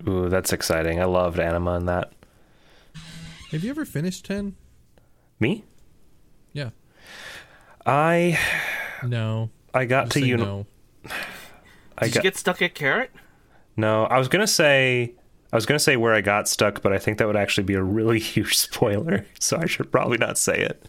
Ooh, 0.09 0.29
that's 0.29 0.53
exciting. 0.53 1.01
I 1.01 1.05
loved 1.05 1.39
Anima 1.39 1.77
in 1.77 1.87
that. 1.87 2.13
Have 3.51 3.65
you 3.65 3.71
ever 3.71 3.85
finished 3.85 4.25
10? 4.27 4.57
Me? 5.41 5.65
Yeah. 6.53 6.71
I 7.87 8.39
No. 9.05 9.51
I 9.73 9.85
got 9.85 10.11
to 10.11 10.21
say 10.21 10.27
you. 10.27 10.37
no. 10.37 10.67
I 11.97 12.05
did 12.07 12.15
got 12.15 12.17
you 12.17 12.23
get 12.31 12.37
stuck 12.37 12.63
at 12.63 12.75
Carrot? 12.75 13.11
no. 13.77 14.05
I 14.05 14.19
was 14.19 14.29
gonna 14.29 14.47
say. 14.47 15.15
I 15.53 15.57
was 15.57 15.65
gonna 15.67 15.79
say 15.79 15.97
where 15.97 16.13
I 16.15 16.21
got 16.21 16.47
stuck, 16.49 16.83
but 16.83 16.93
I 16.93 16.99
think 16.99 17.19
that 17.19 17.27
would 17.27 17.37
actually 17.37 17.65
be 17.65 17.75
a 17.75 17.83
really 17.83 18.19
huge 18.35 18.57
spoiler, 18.57 19.25
so 19.41 19.57
I 19.57 19.67
should 19.67 19.91
probably 19.91 20.19
not 20.19 20.37
say 20.39 20.61
it. 20.61 20.85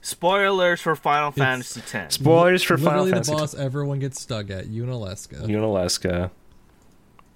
Spoilers 0.00 0.80
for 0.80 0.96
Final 0.96 1.30
Fantasy 1.32 1.82
X. 1.96 2.14
Spoilers 2.14 2.62
for 2.62 2.78
Final 2.78 3.04
Literally 3.04 3.12
Fantasy. 3.12 3.32
the 3.32 3.38
boss 3.38 3.54
everyone 3.54 3.98
gets 3.98 4.20
stuck 4.20 4.50
at, 4.50 4.66
Yunalesca. 4.66 5.46
Yunalesca. 5.46 6.30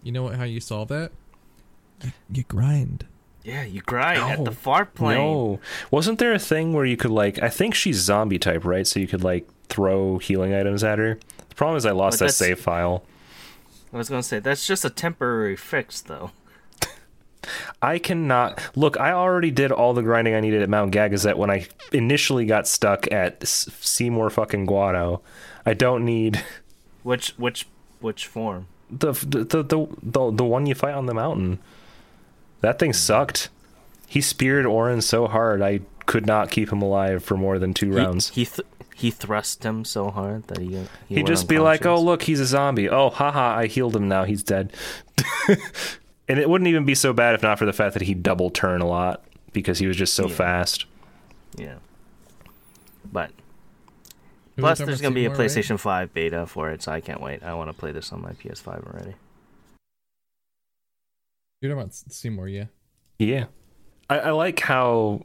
You 0.03 0.12
know 0.12 0.22
what, 0.24 0.34
how 0.36 0.45
you 0.45 0.61
solve 0.61 0.88
that? 0.88 1.12
You 2.32 2.45
grind. 2.45 3.07
Yeah, 3.45 3.64
you 3.64 3.80
grind 3.80 4.20
at 4.20 4.45
the 4.45 4.53
far 4.53 4.84
plane. 4.86 5.18
No, 5.18 5.61
wasn't 5.90 6.18
there 6.18 6.32
a 6.32 6.38
thing 6.38 6.72
where 6.72 6.84
you 6.84 6.97
could 6.97 7.11
like? 7.11 7.43
I 7.43 7.49
think 7.49 7.74
she's 7.74 7.97
zombie 7.99 8.38
type, 8.38 8.64
right? 8.64 8.86
So 8.86 9.01
you 9.01 9.09
could 9.09 9.24
like 9.24 9.49
throw 9.68 10.18
healing 10.18 10.55
items 10.55 10.84
at 10.84 10.99
her. 10.99 11.18
The 11.49 11.55
Problem 11.55 11.76
is, 11.76 11.84
I 11.84 11.90
lost 11.90 12.20
But 12.20 12.26
that 12.26 12.32
save 12.32 12.61
file. 12.61 13.05
I 13.93 13.97
was 13.99 14.09
gonna 14.09 14.22
say 14.22 14.38
that's 14.38 14.66
just 14.66 14.84
a 14.84 14.90
temporary 14.90 15.57
fix, 15.57 16.01
though. 16.01 16.30
I 17.82 17.99
cannot 17.99 18.61
look. 18.76 18.99
I 18.99 19.12
already 19.12 19.51
did 19.51 19.72
all 19.72 19.93
the 19.93 20.03
grinding 20.03 20.34
I 20.34 20.40
needed 20.40 20.62
at 20.62 20.70
Mount 20.70 20.95
Gagazet 20.95 21.36
when 21.36 21.51
I 21.51 21.66
initially 21.93 22.47
got 22.47 22.68
stuck 22.68 23.11
at 23.12 23.47
Seymour 23.47 24.30
fucking 24.30 24.66
Guado. 24.66 25.20
I 25.66 25.74
don't 25.74 26.05
need 26.05 26.43
Which 27.03 27.30
which 27.38 27.66
which 28.01 28.26
form? 28.26 28.68
the 28.90 29.12
the 29.12 29.45
the 29.45 29.62
the, 29.64 29.86
the, 30.03 30.30
the 30.30 30.45
one 30.45 30.66
you 30.66 30.74
fight 30.74 30.95
on 30.95 31.07
the 31.07 31.14
mountain. 31.14 31.59
That 32.62 32.78
thing 32.78 32.92
sucked. 32.94 33.50
He 34.06 34.20
speared 34.20 34.66
Auron 34.66 35.00
so 35.02 35.26
hard 35.26 35.60
I 35.62 35.80
could 36.06 36.26
not 36.26 36.50
keep 36.50 36.72
him 36.72 36.82
alive 36.82 37.22
for 37.22 37.36
more 37.36 37.58
than 37.58 37.72
two 37.74 37.90
He 37.90 37.96
rounds. 37.96 38.30
he, 38.30 38.44
th- 38.46 38.66
he 38.94 39.10
thrust 39.10 39.64
him 39.64 39.84
so 39.84 40.10
hard 40.10 40.44
that 40.48 40.58
he 40.58 40.76
uh, 40.76 40.84
he 41.08 41.16
He'd 41.16 41.26
just 41.26 41.48
be 41.48 41.58
like, 41.58 41.86
"Oh, 41.86 42.00
look, 42.00 42.22
he's 42.22 42.40
a 42.40 42.46
zombie. 42.46 42.88
Oh, 42.88 43.10
haha, 43.10 43.56
I 43.56 43.66
healed 43.66 43.94
him 43.96 44.08
now. 44.08 44.24
He's 44.24 44.42
dead." 44.42 44.72
and 46.28 46.38
it 46.38 46.48
wouldn't 46.48 46.68
even 46.68 46.84
be 46.84 46.94
so 46.94 47.12
bad 47.12 47.34
if 47.34 47.42
not 47.42 47.58
for 47.58 47.64
the 47.66 47.72
fact 47.72 47.94
that 47.94 48.02
he 48.02 48.14
double 48.14 48.50
turn 48.50 48.80
a 48.80 48.86
lot 48.86 49.22
because 49.52 49.78
he 49.78 49.86
was 49.86 49.96
just 49.96 50.14
so 50.14 50.28
Yeah. 50.28 50.34
fast. 50.34 50.84
yeah." 51.56 51.74
But 53.10 53.30
plus, 54.56 54.78
there's 54.78 55.00
gonna 55.00 55.14
be 55.14 55.26
a 55.26 55.30
Seymour, 55.30 55.38
right? 55.38 55.50
PlayStation 55.50 55.78
Five 55.80 56.14
beta 56.14 56.46
for 56.46 56.70
it, 56.70 56.82
so 56.82 56.92
I 56.92 57.00
can't 57.00 57.20
wait. 57.20 57.42
I 57.42 57.54
want 57.54 57.70
to 57.70 57.74
play 57.74 57.92
this 57.92 58.12
on 58.12 58.22
my 58.22 58.32
PS5 58.32 58.86
already. 58.86 59.14
You're 61.62 61.70
talking 61.70 61.82
about 61.84 61.94
Seymour, 61.94 62.48
yeah. 62.48 62.64
Yeah. 63.18 63.44
I, 64.10 64.18
I 64.18 64.30
like 64.32 64.60
how 64.60 65.24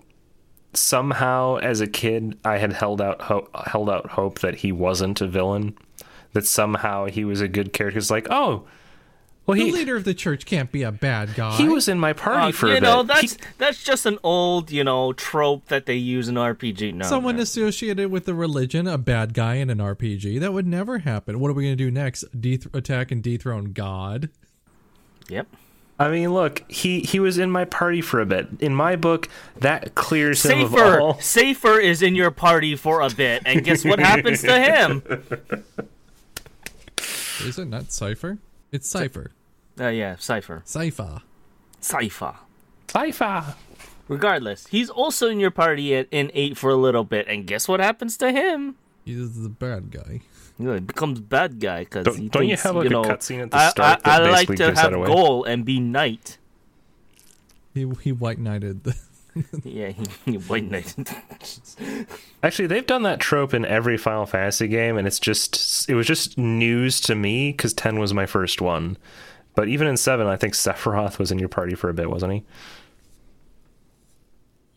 somehow 0.73 1.57
as 1.57 1.81
a 1.81 1.88
kid 1.88 2.38
I 2.45 2.57
had 2.57 2.71
held 2.73 3.01
out 3.01 3.21
hope 3.23 3.49
held 3.67 3.89
out 3.89 4.11
hope 4.11 4.39
that 4.39 4.55
he 4.55 4.71
wasn't 4.71 5.19
a 5.21 5.27
villain. 5.27 5.77
That 6.33 6.45
somehow 6.45 7.05
he 7.07 7.25
was 7.25 7.41
a 7.41 7.47
good 7.47 7.73
character. 7.73 7.97
It's 7.97 8.11
like, 8.11 8.27
oh 8.29 8.65
well 9.47 9.57
The 9.57 9.63
he 9.65 9.71
leader 9.71 9.95
of 9.95 10.03
the 10.03 10.13
church 10.13 10.45
can't 10.45 10.71
be 10.71 10.83
a 10.83 10.91
bad 10.91 11.33
guy. 11.35 11.55
he 11.55 11.67
was 11.69 11.88
in 11.88 11.97
my 11.99 12.13
party 12.13 12.49
Uh, 12.49 12.51
for 12.51 12.67
you 12.67 12.73
a 12.73 12.75
bit. 12.75 12.83
know, 12.83 13.01
He- 13.01 13.07
that's 13.07 13.38
that's 13.57 13.83
just 13.83 14.05
an 14.05 14.19
old, 14.23 14.69
you 14.69 14.83
know, 14.83 15.13
trope 15.13 15.67
that 15.69 15.85
they 15.88 15.95
use 15.95 16.27
in 16.27 16.35
RPG. 16.35 16.93
No, 16.93 17.05
Someone 17.05 17.38
no. 17.38 17.41
associated 17.43 18.11
with 18.11 18.25
the 18.25 18.35
religion, 18.35 18.88
a 18.88 18.97
bad 18.99 19.33
guy 19.33 19.55
in 19.55 19.69
an 19.71 19.79
RPG. 19.79 20.39
That 20.41 20.53
would 20.53 20.67
never 20.67 20.99
happen. 20.99 21.39
What 21.39 21.49
are 21.49 21.53
we 21.53 21.63
going 21.63 21.77
to 21.77 21.83
do 21.83 21.89
next? 21.89 22.25
Deth- 22.39 22.73
attack 22.75 23.09
and 23.11 23.23
dethrone 23.23 23.71
God? 23.73 24.29
Yep. 25.29 25.47
I 26.00 26.10
mean, 26.10 26.32
look, 26.32 26.64
he 26.70 27.00
he 27.02 27.20
was 27.20 27.38
in 27.38 27.50
my 27.50 27.66
party 27.66 28.02
for 28.02 28.20
a 28.22 28.26
bit. 28.26 28.48
In 28.60 28.76
my 28.76 28.95
book, 28.95 29.28
that 29.60 29.95
clears 29.95 30.43
him 30.43 30.62
of 30.62 30.72
Seifer, 30.72 31.02
all. 31.02 31.14
Seifer 31.16 31.82
is 31.82 32.02
in 32.04 32.14
your 32.14 32.30
party 32.30 32.76
for 32.76 33.02
a 33.02 33.10
bit, 33.10 33.41
and 33.45 33.64
guess 33.64 33.84
what 33.84 34.00
happens 34.00 34.41
to 34.43 34.60
him? 34.60 35.02
Is 37.43 37.58
it 37.58 37.68
not 37.68 37.91
Cipher? 37.91 38.38
It's 38.72 38.88
Cipher. 38.88 39.32
Uh, 39.80 39.88
yeah, 39.88 40.16
Cipher, 40.18 40.62
Cypher. 40.66 41.22
Cipher. 41.80 42.36
Sci-fi. 42.89 43.54
Regardless, 44.08 44.68
he's 44.68 44.89
also 44.89 45.28
in 45.28 45.39
your 45.39 45.52
party 45.52 45.95
at, 45.95 46.08
in 46.12 46.32
eight 46.34 46.58
for 46.58 46.70
a 46.70 46.76
little 46.76 47.04
bit, 47.04 47.28
and 47.28 47.45
guess 47.45 47.68
what 47.68 47.80
happens 47.80 48.18
to 48.18 48.32
him? 48.32 48.76
He's 49.04 49.41
the 49.41 49.50
bad 49.50 49.91
guy. 49.91 50.22
You 50.60 50.66
know, 50.66 50.74
he 50.74 50.80
becomes 50.80 51.20
bad 51.20 51.60
guy 51.60 51.84
because 51.84 52.05
Don't- 52.05 52.18
he 52.18 52.30
don't 52.30 52.47
you 52.47 52.58
have, 52.58 52.76
like, 52.76 52.88
a 52.88 52.89
know, 52.89 53.03
cutscene 53.03 53.43
at 53.43 53.51
the 53.51 53.58
I, 53.58 53.70
start 53.70 54.01
I, 54.03 54.20
that 54.20 54.28
I 54.28 54.32
like 54.32 54.47
to 54.55 54.74
have 54.74 54.93
away? 54.93 55.05
goal 55.08 55.43
and 55.43 55.64
be 55.64 55.80
knight. 55.80 56.38
He 57.74 57.88
he 58.01 58.12
white 58.12 58.39
knighted. 58.39 58.84
The, 58.84 58.95
Yeah, 59.64 59.89
he, 59.89 60.03
he 60.26 60.38
white 60.39 60.64
knight. 60.64 60.95
Actually, 62.41 62.68
they've 62.68 62.88
done 62.88 63.03
that 63.03 63.20
trope 63.20 63.53
in 63.53 63.66
every 63.66 63.95
Final 63.95 64.26
Fantasy 64.26 64.68
game, 64.68 64.97
and 64.97 65.05
it's 65.05 65.20
just 65.20 65.88
it 65.88 65.93
was 65.93 66.08
just 66.08 66.39
news 66.39 66.99
to 67.01 67.14
me 67.14 67.51
because 67.51 67.74
ten 67.74 67.99
was 67.99 68.16
my 68.16 68.26
first 68.26 68.62
one. 68.62 68.97
But 69.53 69.68
even 69.68 69.86
in 69.88 69.95
seven, 69.95 70.26
I 70.26 70.38
think 70.38 70.55
Sephiroth 70.55 71.20
was 71.20 71.32
in 71.32 71.38
your 71.38 71.49
party 71.49 71.76
for 71.76 71.88
a 71.89 71.93
bit, 71.93 72.10
wasn't 72.10 72.34
he? 72.34 72.43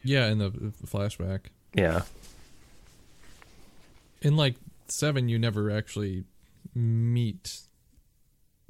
yeah, 0.03 0.27
in 0.29 0.39
the 0.39 0.47
uh, 0.47 0.51
flashback. 0.87 1.41
Yeah. 1.75 2.03
In 4.23 4.37
like 4.37 4.57
seven, 4.91 5.29
you 5.29 5.39
never 5.39 5.71
actually 5.71 6.25
meet 6.75 7.61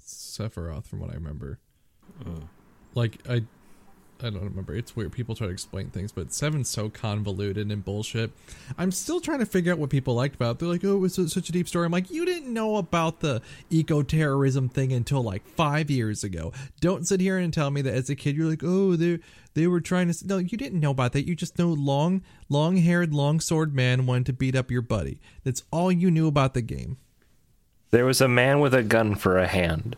Sephiroth, 0.00 0.86
from 0.86 1.00
what 1.00 1.10
I 1.10 1.14
remember. 1.14 1.58
Oh. 2.26 2.48
Like 2.94 3.18
I, 3.28 3.44
I 4.22 4.30
don't 4.30 4.42
remember. 4.44 4.74
It's 4.74 4.94
weird. 4.94 5.12
People 5.12 5.34
try 5.34 5.46
to 5.46 5.52
explain 5.52 5.90
things, 5.90 6.12
but 6.12 6.32
seven's 6.32 6.68
so 6.68 6.88
convoluted 6.88 7.70
and 7.70 7.84
bullshit. 7.84 8.30
I'm 8.78 8.92
still 8.92 9.20
trying 9.20 9.40
to 9.40 9.46
figure 9.46 9.72
out 9.72 9.78
what 9.78 9.90
people 9.90 10.14
liked 10.14 10.34
about. 10.34 10.52
it. 10.52 10.58
They're 10.60 10.68
like, 10.68 10.84
"Oh, 10.84 10.96
it 10.96 10.98
was 10.98 11.14
su- 11.14 11.28
such 11.28 11.48
a 11.48 11.52
deep 11.52 11.68
story." 11.68 11.86
I'm 11.86 11.92
like, 11.92 12.10
"You 12.10 12.24
didn't 12.24 12.52
know 12.52 12.76
about 12.76 13.20
the 13.20 13.42
eco 13.70 14.02
terrorism 14.02 14.68
thing 14.68 14.92
until 14.92 15.22
like 15.22 15.46
five 15.48 15.90
years 15.90 16.22
ago. 16.24 16.52
Don't 16.80 17.06
sit 17.06 17.20
here 17.20 17.38
and 17.38 17.52
tell 17.52 17.70
me 17.70 17.82
that 17.82 17.94
as 17.94 18.10
a 18.10 18.14
kid 18.16 18.36
you're 18.36 18.48
like, 18.48 18.62
oh, 18.64 18.96
they 18.96 19.18
they 19.54 19.66
were 19.66 19.80
trying 19.80 20.12
to." 20.12 20.26
No, 20.26 20.38
you 20.38 20.58
didn't 20.58 20.80
know 20.80 20.90
about 20.90 21.12
that. 21.12 21.26
You 21.26 21.34
just 21.34 21.58
know 21.58 21.68
long, 21.68 22.22
long 22.48 22.76
haired, 22.76 23.12
long 23.12 23.40
sword 23.40 23.74
man 23.74 24.06
wanted 24.06 24.26
to 24.26 24.32
beat 24.32 24.54
up 24.54 24.70
your 24.70 24.82
buddy. 24.82 25.20
That's 25.44 25.62
all 25.70 25.90
you 25.90 26.10
knew 26.10 26.26
about 26.28 26.54
the 26.54 26.62
game. 26.62 26.98
There 27.90 28.04
was 28.04 28.20
a 28.20 28.28
man 28.28 28.60
with 28.60 28.72
a 28.74 28.82
gun 28.82 29.16
for 29.16 29.36
a 29.38 29.46
hand. 29.48 29.96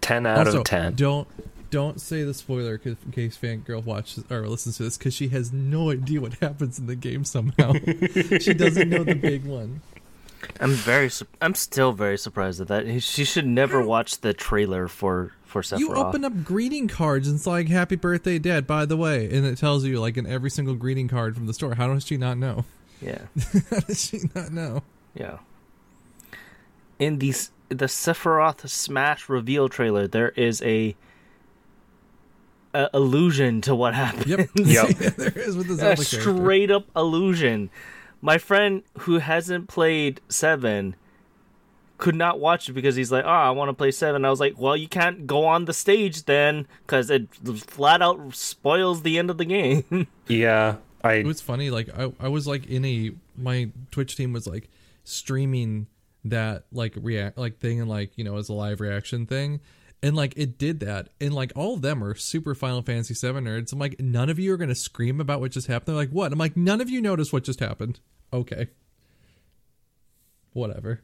Ten 0.00 0.26
out 0.26 0.46
also, 0.46 0.60
of 0.60 0.64
ten. 0.64 0.94
Don't 0.94 1.28
don't 1.70 2.00
say 2.00 2.22
the 2.22 2.34
spoiler 2.34 2.78
'cause- 2.78 2.96
in 3.04 3.12
case 3.12 3.36
fangirl 3.36 3.84
watches 3.84 4.24
or 4.30 4.46
listens 4.48 4.76
to 4.78 4.84
this 4.84 4.96
because 4.98 5.14
she 5.14 5.28
has 5.28 5.52
no 5.52 5.90
idea 5.90 6.20
what 6.20 6.34
happens 6.34 6.78
in 6.78 6.86
the 6.86 6.96
game. 6.96 7.24
Somehow, 7.24 7.72
she 8.40 8.54
doesn't 8.54 8.88
know 8.88 9.04
the 9.04 9.14
big 9.20 9.44
one. 9.44 9.80
I'm 10.60 10.70
very. 10.72 11.08
su- 11.10 11.26
I'm 11.40 11.54
still 11.54 11.92
very 11.92 12.16
surprised 12.18 12.60
at 12.60 12.68
that. 12.68 13.02
She 13.02 13.24
should 13.24 13.46
never 13.46 13.84
watch 13.84 14.20
the 14.20 14.32
trailer 14.32 14.86
for 14.86 15.32
for 15.44 15.62
Sephiroth. 15.62 15.78
You 15.80 15.94
open 15.94 16.24
up 16.24 16.44
greeting 16.44 16.86
cards 16.88 17.26
and 17.26 17.36
it's 17.36 17.46
like 17.46 17.68
"Happy 17.68 17.96
Birthday, 17.96 18.38
Dad." 18.38 18.66
By 18.66 18.84
the 18.86 18.96
way, 18.96 19.24
and 19.30 19.44
it 19.46 19.58
tells 19.58 19.84
you 19.84 19.98
like 20.00 20.16
in 20.16 20.26
every 20.26 20.50
single 20.50 20.74
greeting 20.74 21.08
card 21.08 21.34
from 21.34 21.46
the 21.46 21.54
store. 21.54 21.74
How 21.74 21.92
does 21.92 22.06
she 22.06 22.16
not 22.16 22.38
know? 22.38 22.64
Yeah, 23.00 23.22
How 23.70 23.80
does 23.80 24.04
she 24.04 24.20
not 24.34 24.52
know? 24.52 24.82
yeah. 25.14 25.38
In 26.98 27.18
the 27.18 27.30
the 27.68 27.86
Sephiroth 27.86 28.68
Smash 28.68 29.28
reveal 29.28 29.68
trailer, 29.68 30.06
there 30.06 30.28
is 30.30 30.62
a, 30.62 30.94
a 32.76 32.90
allusion 32.92 33.60
to 33.62 33.74
what 33.74 33.94
happened. 33.94 34.26
Yep. 34.26 34.48
Yep. 34.56 34.88
there 35.16 35.38
is 35.38 35.56
with 35.56 35.68
the 35.68 35.74
a 35.74 35.76
Zelda 35.76 35.96
character. 35.96 36.04
straight 36.04 36.70
up 36.70 36.84
allusion. 36.94 37.70
My 38.22 38.38
friend 38.38 38.82
who 39.00 39.18
hasn't 39.18 39.68
played 39.68 40.20
seven 40.28 40.96
could 41.98 42.14
not 42.14 42.38
watch 42.38 42.68
it 42.68 42.72
because 42.72 42.94
he's 42.96 43.10
like, 43.10 43.24
"Oh, 43.24 43.28
I 43.28 43.50
want 43.50 43.68
to 43.70 43.72
play 43.72 43.90
seven. 43.90 44.24
I 44.24 44.30
was 44.30 44.40
like, 44.40 44.58
"Well, 44.58 44.76
you 44.76 44.88
can't 44.88 45.26
go 45.26 45.44
on 45.46 45.64
the 45.64 45.72
stage 45.72 46.24
then, 46.24 46.66
because 46.86 47.08
it 47.10 47.34
flat 47.34 48.02
out 48.02 48.34
spoils 48.34 49.02
the 49.02 49.18
end 49.18 49.30
of 49.30 49.38
the 49.38 49.44
game." 49.46 50.06
Yeah, 50.28 50.76
I 51.04 51.14
It 51.14 51.26
was 51.26 51.40
funny. 51.40 51.70
Like 51.70 51.88
I, 51.96 52.12
I 52.20 52.28
was 52.28 52.46
like 52.46 52.66
in 52.66 52.84
a 52.84 53.12
my 53.36 53.70
Twitch 53.92 54.16
team 54.16 54.32
was 54.32 54.46
like 54.46 54.68
streaming 55.04 55.86
that 56.24 56.64
like 56.72 56.94
react 56.96 57.38
like 57.38 57.58
thing 57.60 57.80
and 57.80 57.88
like 57.88 58.10
you 58.16 58.24
know 58.24 58.36
as 58.36 58.48
a 58.48 58.52
live 58.52 58.80
reaction 58.80 59.24
thing, 59.24 59.60
and 60.06 60.16
like 60.16 60.34
it 60.36 60.56
did 60.56 60.78
that, 60.80 61.08
and 61.20 61.34
like 61.34 61.52
all 61.56 61.74
of 61.74 61.82
them 61.82 62.02
are 62.04 62.14
super 62.14 62.54
Final 62.54 62.80
Fantasy 62.80 63.12
7 63.12 63.44
nerds. 63.44 63.72
I'm 63.72 63.78
like, 63.80 63.98
none 63.98 64.30
of 64.30 64.38
you 64.38 64.52
are 64.52 64.56
gonna 64.56 64.76
scream 64.76 65.20
about 65.20 65.40
what 65.40 65.50
just 65.50 65.66
happened. 65.66 65.88
They're 65.88 65.96
like, 65.96 66.10
what? 66.10 66.32
I'm 66.32 66.38
like, 66.38 66.56
none 66.56 66.80
of 66.80 66.88
you 66.88 67.00
noticed 67.00 67.32
what 67.32 67.42
just 67.42 67.58
happened. 67.58 67.98
Okay, 68.32 68.68
whatever. 70.52 71.00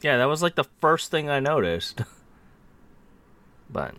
yeah, 0.00 0.16
that 0.16 0.24
was 0.24 0.42
like 0.42 0.54
the 0.54 0.64
first 0.80 1.10
thing 1.10 1.28
I 1.28 1.38
noticed. 1.40 2.00
but 3.70 3.94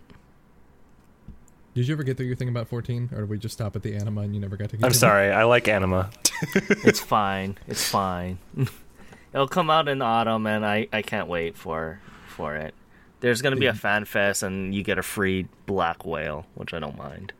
Did 1.74 1.86
you 1.86 1.94
ever 1.94 2.02
get 2.02 2.16
through 2.16 2.26
your 2.26 2.36
thing 2.36 2.48
about 2.48 2.66
14, 2.66 3.10
or 3.12 3.20
did 3.20 3.28
we 3.28 3.38
just 3.38 3.54
stop 3.54 3.76
at 3.76 3.82
the 3.82 3.94
anima 3.94 4.22
and 4.22 4.34
you 4.34 4.40
never 4.40 4.56
got 4.56 4.70
to? 4.70 4.76
get 4.76 4.84
I'm 4.84 4.92
sorry. 4.92 5.30
I 5.30 5.44
like 5.44 5.68
anima. 5.68 6.10
it's 6.54 7.00
fine. 7.00 7.56
It's 7.68 7.88
fine. 7.88 8.38
It'll 9.32 9.46
come 9.46 9.70
out 9.70 9.86
in 9.86 9.98
the 9.98 10.04
autumn, 10.04 10.46
and 10.48 10.66
I 10.66 10.88
I 10.92 11.02
can't 11.02 11.28
wait 11.28 11.56
for 11.56 12.00
for 12.26 12.56
it. 12.56 12.74
There's 13.20 13.42
gonna 13.42 13.56
be 13.56 13.66
a 13.66 13.74
fan 13.74 14.04
fest, 14.04 14.42
and 14.42 14.74
you 14.74 14.82
get 14.82 14.98
a 14.98 15.02
free 15.02 15.46
black 15.66 16.04
whale, 16.04 16.46
which 16.54 16.72
I 16.74 16.78
don't 16.78 16.96
mind. 16.96 17.32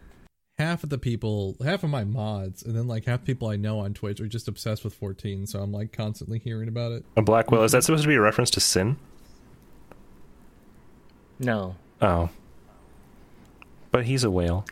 half 0.59 0.85
of 0.85 0.91
the 0.91 0.99
people, 0.99 1.57
half 1.64 1.83
of 1.85 1.89
my 1.91 2.05
mods, 2.05 2.62
and 2.62 2.76
then 2.76 2.87
like 2.87 3.07
half 3.07 3.20
the 3.20 3.26
people 3.26 3.49
I 3.49 3.57
know 3.57 3.78
on 3.81 3.95
Twitch 3.95 4.20
are 4.20 4.28
just 4.28 4.47
obsessed 4.47 4.85
with 4.85 4.93
14. 4.93 5.47
So 5.47 5.61
I'm 5.61 5.72
like 5.72 5.91
constantly 5.91 6.39
hearing 6.39 6.68
about 6.68 6.93
it. 6.93 7.05
A 7.16 7.22
black 7.22 7.51
whale. 7.51 7.62
Is 7.62 7.72
that 7.72 7.83
supposed 7.83 8.03
to 8.03 8.09
be 8.09 8.14
a 8.16 8.20
reference 8.20 8.51
to 8.51 8.61
sin? 8.61 8.99
No, 11.39 11.76
Oh. 12.03 12.28
But 13.91 14.05
he's 14.05 14.22
a 14.24 14.31
whale. 14.31 14.64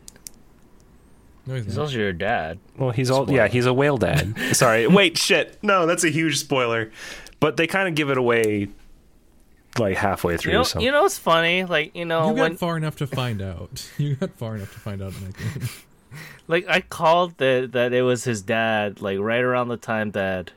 No, 1.46 1.54
he's 1.54 1.64
he's 1.64 1.76
not. 1.76 1.84
also 1.84 1.96
your 1.98 2.12
dad. 2.12 2.58
Well, 2.76 2.90
he's 2.90 3.10
all 3.10 3.30
yeah. 3.30 3.48
He's 3.48 3.66
a 3.66 3.72
whale 3.72 3.96
dad. 3.96 4.34
Sorry. 4.52 4.86
Wait. 4.86 5.16
Shit. 5.18 5.58
No, 5.62 5.86
that's 5.86 6.04
a 6.04 6.10
huge 6.10 6.38
spoiler. 6.38 6.90
But 7.40 7.56
they 7.56 7.66
kind 7.66 7.88
of 7.88 7.94
give 7.94 8.10
it 8.10 8.18
away, 8.18 8.68
like 9.78 9.96
halfway 9.96 10.36
through. 10.36 10.52
You 10.52 10.58
know, 10.58 10.64
so 10.64 10.80
you 10.80 10.90
know 10.90 11.02
what's 11.02 11.18
funny? 11.18 11.64
Like 11.64 11.94
you 11.96 12.04
know 12.04 12.30
You 12.30 12.36
got 12.36 12.42
when 12.42 12.56
far 12.56 12.76
enough 12.76 12.96
to 12.96 13.06
find 13.06 13.40
out. 13.42 13.88
You 13.98 14.14
got 14.16 14.30
far 14.32 14.56
enough 14.56 14.72
to 14.72 14.78
find 14.80 15.02
out 15.02 15.12
in 15.14 15.24
that 15.26 15.36
game. 15.36 15.68
like 16.48 16.66
I 16.68 16.80
called 16.80 17.36
that 17.38 17.72
that 17.72 17.92
it 17.92 18.02
was 18.02 18.24
his 18.24 18.42
dad 18.42 19.00
like 19.00 19.18
right 19.18 19.42
around 19.42 19.68
the 19.68 19.76
time 19.76 20.12
that 20.12 20.52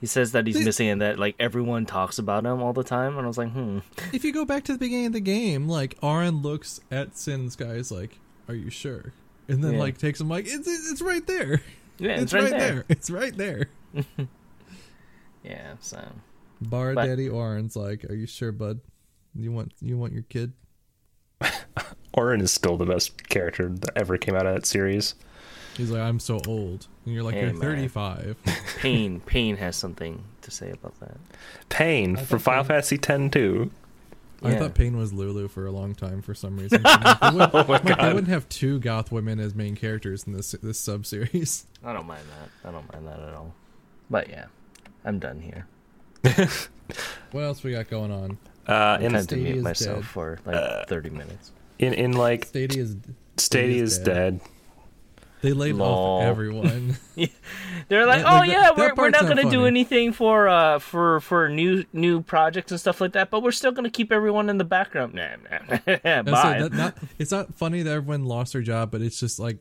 He 0.00 0.06
says 0.06 0.32
that 0.32 0.46
he's 0.46 0.56
They- 0.58 0.64
missing 0.64 0.88
and 0.88 1.00
that 1.02 1.18
like 1.18 1.34
everyone 1.38 1.84
talks 1.86 2.18
about 2.18 2.44
him 2.46 2.62
all 2.62 2.72
the 2.72 2.84
time, 2.84 3.16
and 3.18 3.24
I 3.24 3.28
was 3.28 3.36
like, 3.38 3.50
hmm. 3.52 3.80
If 4.12 4.24
you 4.24 4.32
go 4.32 4.44
back 4.46 4.64
to 4.64 4.72
the 4.72 4.78
beginning 4.78 5.06
of 5.06 5.12
the 5.12 5.20
game, 5.20 5.68
like 5.68 5.96
Auron 6.02 6.40
looks 6.42 6.80
at 6.90 7.16
Sin's 7.18 7.54
guys 7.56 7.90
like, 7.92 8.18
"Are 8.48 8.54
you 8.54 8.70
sure?" 8.70 9.12
And 9.48 9.62
then 9.62 9.74
Yeah. 9.74 9.80
like 9.80 9.98
takes 9.98 10.20
him 10.20 10.28
like, 10.30 10.46
"It's 10.46 10.66
it's 10.66 10.90
it's 10.90 11.02
right 11.02 11.26
there. 11.26 11.60
Yeah, 11.98 12.12
it's, 12.22 12.32
right, 12.32 12.50
there. 12.50 12.84
It's 12.88 13.10
right 13.10 13.36
there." 13.36 13.68
Yeah, 15.42 15.74
so 15.80 16.00
Bar 16.60 16.94
But- 16.94 17.06
Daddy 17.06 17.28
Auron's 17.28 17.76
like, 17.76 18.04
"Are 18.10 18.14
you 18.14 18.26
sure, 18.26 18.52
bud? 18.52 18.80
You 19.34 19.52
want 19.52 19.72
you 19.80 19.96
want 19.96 20.12
your 20.12 20.22
kid?" 20.24 20.52
Auron 22.16 22.40
is 22.40 22.52
still 22.52 22.76
the 22.76 22.86
best 22.86 23.28
character 23.28 23.68
that 23.68 23.92
ever 23.96 24.18
came 24.18 24.34
out 24.34 24.46
of 24.46 24.54
that 24.54 24.66
series. 24.66 25.14
He's 25.76 25.90
like, 25.90 26.02
"I'm 26.02 26.18
so 26.18 26.40
old," 26.46 26.88
and 27.04 27.14
you're 27.14 27.22
like, 27.22 27.34
Hey, 27.34 27.42
"You're 27.44 27.52
man. 27.52 27.60
35." 27.62 28.36
Paine 28.78 29.20
Paine 29.20 29.56
has 29.56 29.76
something 29.76 30.22
to 30.42 30.50
say 30.50 30.70
about 30.70 30.98
that. 31.00 31.16
Pain 31.68 32.16
for 32.16 32.24
thought 32.38 32.40
Final 32.42 32.62
Pain- 32.64 32.68
Fantasy 32.82 32.96
X 32.96 33.32
too. 33.32 33.70
I 34.42 34.52
Yeah. 34.52 34.58
thought 34.58 34.74
Paine 34.74 34.96
was 34.96 35.12
Lulu 35.12 35.48
for 35.48 35.66
a 35.66 35.70
long 35.70 35.94
time 35.94 36.22
for 36.22 36.34
some 36.34 36.56
reason. 36.58 36.82
Like, 36.84 37.20
they, 37.20 37.30
wouldn't, 37.30 37.54
Oh 37.54 37.58
my 37.64 37.72
like, 37.74 37.82
they 37.84 37.94
God. 37.94 38.14
wouldn't 38.14 38.28
have 38.32 38.48
two 38.48 38.80
goth 38.80 39.12
women 39.12 39.38
as 39.38 39.54
main 39.54 39.76
characters 39.76 40.24
in 40.26 40.32
this 40.32 40.52
this 40.62 40.78
sub 40.78 41.06
series. 41.06 41.66
I 41.84 41.92
don't 41.92 42.06
mind 42.06 42.24
that. 42.28 42.68
I 42.68 42.72
don't 42.72 42.90
mind 42.92 43.06
that 43.06 43.20
at 43.20 43.34
all. 43.34 43.54
But 44.10 44.28
yeah, 44.28 44.46
I'm 45.04 45.18
done 45.18 45.40
here. 45.40 45.66
What 47.32 47.44
else 47.44 47.62
we 47.62 47.70
got 47.72 47.88
going 47.88 48.10
on? 48.10 48.38
Uh, 48.68 48.72
I'm 48.72 49.02
in, 49.02 49.10
trying 49.12 49.26
to 49.26 49.36
mute 49.36 49.62
myself 49.62 49.98
dead. 49.98 50.06
for 50.06 50.38
like 50.44 50.88
30 50.88 51.10
minutes. 51.10 51.52
in 51.78 51.92
in 51.94 52.12
like 52.12 52.44
Stadia 52.46 52.82
is 52.82 52.96
Stadia 53.36 53.82
is 53.82 53.98
dead. 53.98 54.40
They 55.42 55.52
laid 55.54 55.76
Lol. 55.76 55.88
off 55.88 56.24
everyone. 56.24 56.98
They're 57.88 58.04
like, 58.06 58.22
That- 58.22 58.32
oh 58.32 58.36
like, 58.38 58.50
yeah, 58.50 58.60
that 58.62 58.76
we're, 58.76 58.92
we're 58.94 59.10
not 59.10 59.22
not 59.24 59.36
gonna 59.36 59.50
do 59.50 59.64
anything 59.64 60.12
for 60.12 60.48
uh 60.48 60.80
for 60.80 61.20
for 61.20 61.48
new 61.48 61.84
new 61.92 62.20
projects 62.22 62.72
and 62.72 62.80
stuff 62.80 63.00
like 63.00 63.12
that, 63.12 63.30
but 63.30 63.42
we're 63.42 63.52
still 63.52 63.72
gonna 63.72 63.88
keep 63.88 64.10
everyone 64.12 64.50
in 64.50 64.58
the 64.58 64.64
background. 64.64 65.14
Nah, 65.14 65.36
nah. 65.46 65.78
That's 65.86 66.30
Bye. 66.30 66.56
it, 66.58 66.60
that 66.60 66.72
not, 66.72 66.98
it's 67.18 67.30
not 67.30 67.54
funny 67.54 67.82
that 67.82 67.90
everyone 67.92 68.24
lost 68.24 68.52
their 68.52 68.62
job, 68.62 68.90
but 68.90 69.00
it's 69.00 69.18
just 69.18 69.38
like 69.38 69.58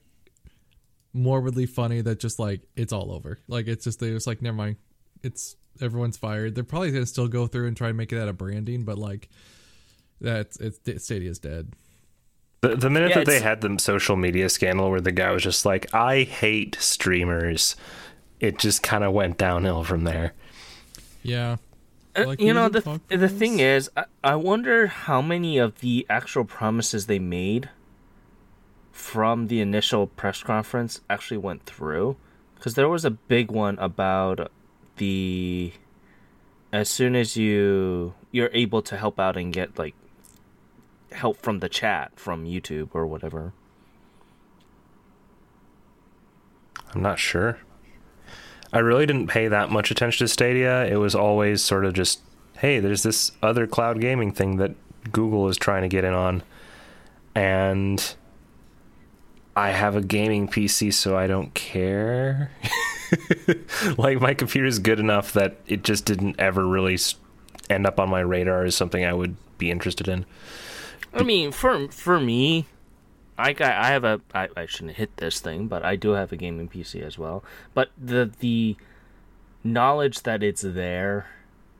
morbidly 1.13 1.65
funny 1.67 2.01
that 2.01 2.19
just 2.19 2.39
like 2.39 2.61
it's 2.75 2.91
all 2.91 3.11
over. 3.11 3.37
Like 3.47 3.67
it's 3.67 3.85
just 3.85 3.99
they're 3.99 4.13
just 4.15 4.27
like 4.27 4.41
never 4.41 4.57
mind. 4.57 4.77
It's 5.23 5.55
everyone's 5.81 6.17
fired. 6.17 6.55
They're 6.55 6.63
probably 6.63 6.91
gonna 6.91 7.05
still 7.05 7.27
go 7.27 7.47
through 7.47 7.67
and 7.67 7.77
try 7.77 7.89
and 7.89 7.97
make 7.97 8.11
it 8.13 8.19
out 8.19 8.27
of 8.27 8.37
branding, 8.37 8.83
but 8.83 8.97
like 8.97 9.29
that's 10.21 10.57
it's 10.57 11.03
Stadia's 11.03 11.39
dead. 11.39 11.73
The, 12.61 12.75
the 12.75 12.89
minute 12.89 13.11
Yeah, 13.11 13.19
that 13.19 13.25
they 13.25 13.39
had 13.39 13.61
the 13.61 13.77
social 13.79 14.17
media 14.17 14.49
scandal 14.49 14.89
where 14.89 14.99
the 14.99 15.13
guy 15.13 15.31
was 15.31 15.43
just 15.43 15.65
like, 15.65 15.93
I 15.93 16.23
hate 16.23 16.75
streamers, 16.79 17.77
it 18.41 18.59
just 18.59 18.83
kind 18.83 19.03
of 19.05 19.13
went 19.13 19.37
downhill 19.37 19.83
from 19.85 20.03
there. 20.03 20.33
Yeah. 21.23 21.57
Uh, 22.15 22.25
Like, 22.25 22.41
you 22.41 22.53
know 22.53 22.67
the 22.67 22.79
are 22.79 22.99
the 23.07 23.27
fuckers. 23.27 23.37
thing 23.37 23.59
is, 23.59 23.89
I, 23.95 24.05
I 24.23 24.35
wonder 24.35 24.87
how 24.87 25.21
many 25.21 25.57
of 25.57 25.79
the 25.79 26.05
actual 26.09 26.43
promises 26.43 27.05
they 27.05 27.19
made 27.19 27.69
from 28.91 29.47
the 29.47 29.61
initial 29.61 30.07
press 30.07 30.43
conference 30.43 30.99
actually 31.09 31.37
went 31.37 31.65
through, 31.65 32.17
because 32.55 32.75
there 32.75 32.89
was 32.89 33.05
a 33.05 33.11
big 33.11 33.51
one 33.51 33.77
about 33.79 34.51
the 34.99 35.73
as 36.71 36.87
soon 36.87 37.15
as 37.15 37.35
you 37.35 38.13
you're 38.31 38.51
able 38.53 38.83
to 38.83 38.95
help 38.95 39.19
out 39.19 39.35
and 39.35 39.51
get 39.51 39.79
like 39.79 39.95
help 41.11 41.37
from 41.37 41.59
the 41.59 41.69
chat 41.69 42.11
from 42.15 42.45
YouTube 42.45 42.89
or 42.93 43.07
whatever. 43.07 43.53
I'm 46.93 47.01
not 47.01 47.19
sure. 47.19 47.59
I 48.71 48.79
really 48.79 49.05
didn't 49.05 49.27
pay 49.27 49.47
that 49.47 49.71
much 49.71 49.89
attention 49.89 50.25
to 50.25 50.31
Stadia. 50.31 50.85
It 50.85 50.97
was 50.97 51.15
always 51.15 51.63
sort 51.63 51.85
of 51.85 51.93
just, 51.93 52.21
hey, 52.57 52.79
there's 52.79 53.03
this 53.03 53.31
other 53.41 53.65
cloud 53.65 53.99
gaming 53.99 54.31
thing 54.31 54.57
that 54.57 54.75
Google 55.11 55.49
is 55.49 55.57
trying 55.57 55.81
to 55.81 55.87
get 55.87 56.03
in 56.03 56.13
on. 56.13 56.43
And 57.33 58.15
I 59.59 59.71
have 59.71 59.97
a 59.97 60.01
gaming 60.01 60.47
PC, 60.47 60.93
so 60.93 61.17
I 61.17 61.27
don't 61.27 61.53
care. 61.53 62.49
like, 63.97 64.21
my 64.21 64.33
computer 64.33 64.65
is 64.65 64.79
good 64.79 65.01
enough 65.01 65.33
that 65.33 65.57
it 65.67 65.83
just 65.83 66.05
didn't 66.05 66.39
ever 66.39 66.65
really 66.65 66.97
end 67.69 67.85
up 67.85 67.99
on 67.99 68.09
my 68.09 68.21
radar 68.21 68.63
as 68.63 68.77
something 68.77 69.03
I 69.03 69.11
would 69.11 69.35
be 69.57 69.69
interested 69.69 70.07
in. 70.07 70.25
I 71.13 71.23
mean, 71.23 71.51
for 71.51 71.89
for 71.89 72.21
me, 72.21 72.67
I 73.37 73.51
got 73.51 73.73
I 73.73 73.87
have 73.89 74.05
a 74.05 74.21
I, 74.33 74.47
I 74.55 74.65
shouldn't 74.65 74.95
hit 74.95 75.17
this 75.17 75.41
thing, 75.41 75.67
but 75.67 75.83
I 75.83 75.97
do 75.97 76.11
have 76.11 76.31
a 76.31 76.37
gaming 76.37 76.69
PC 76.69 77.01
as 77.01 77.17
well. 77.17 77.43
But 77.73 77.89
the 77.97 78.31
the 78.39 78.77
knowledge 79.61 80.21
that 80.21 80.41
it's 80.41 80.61
there 80.61 81.27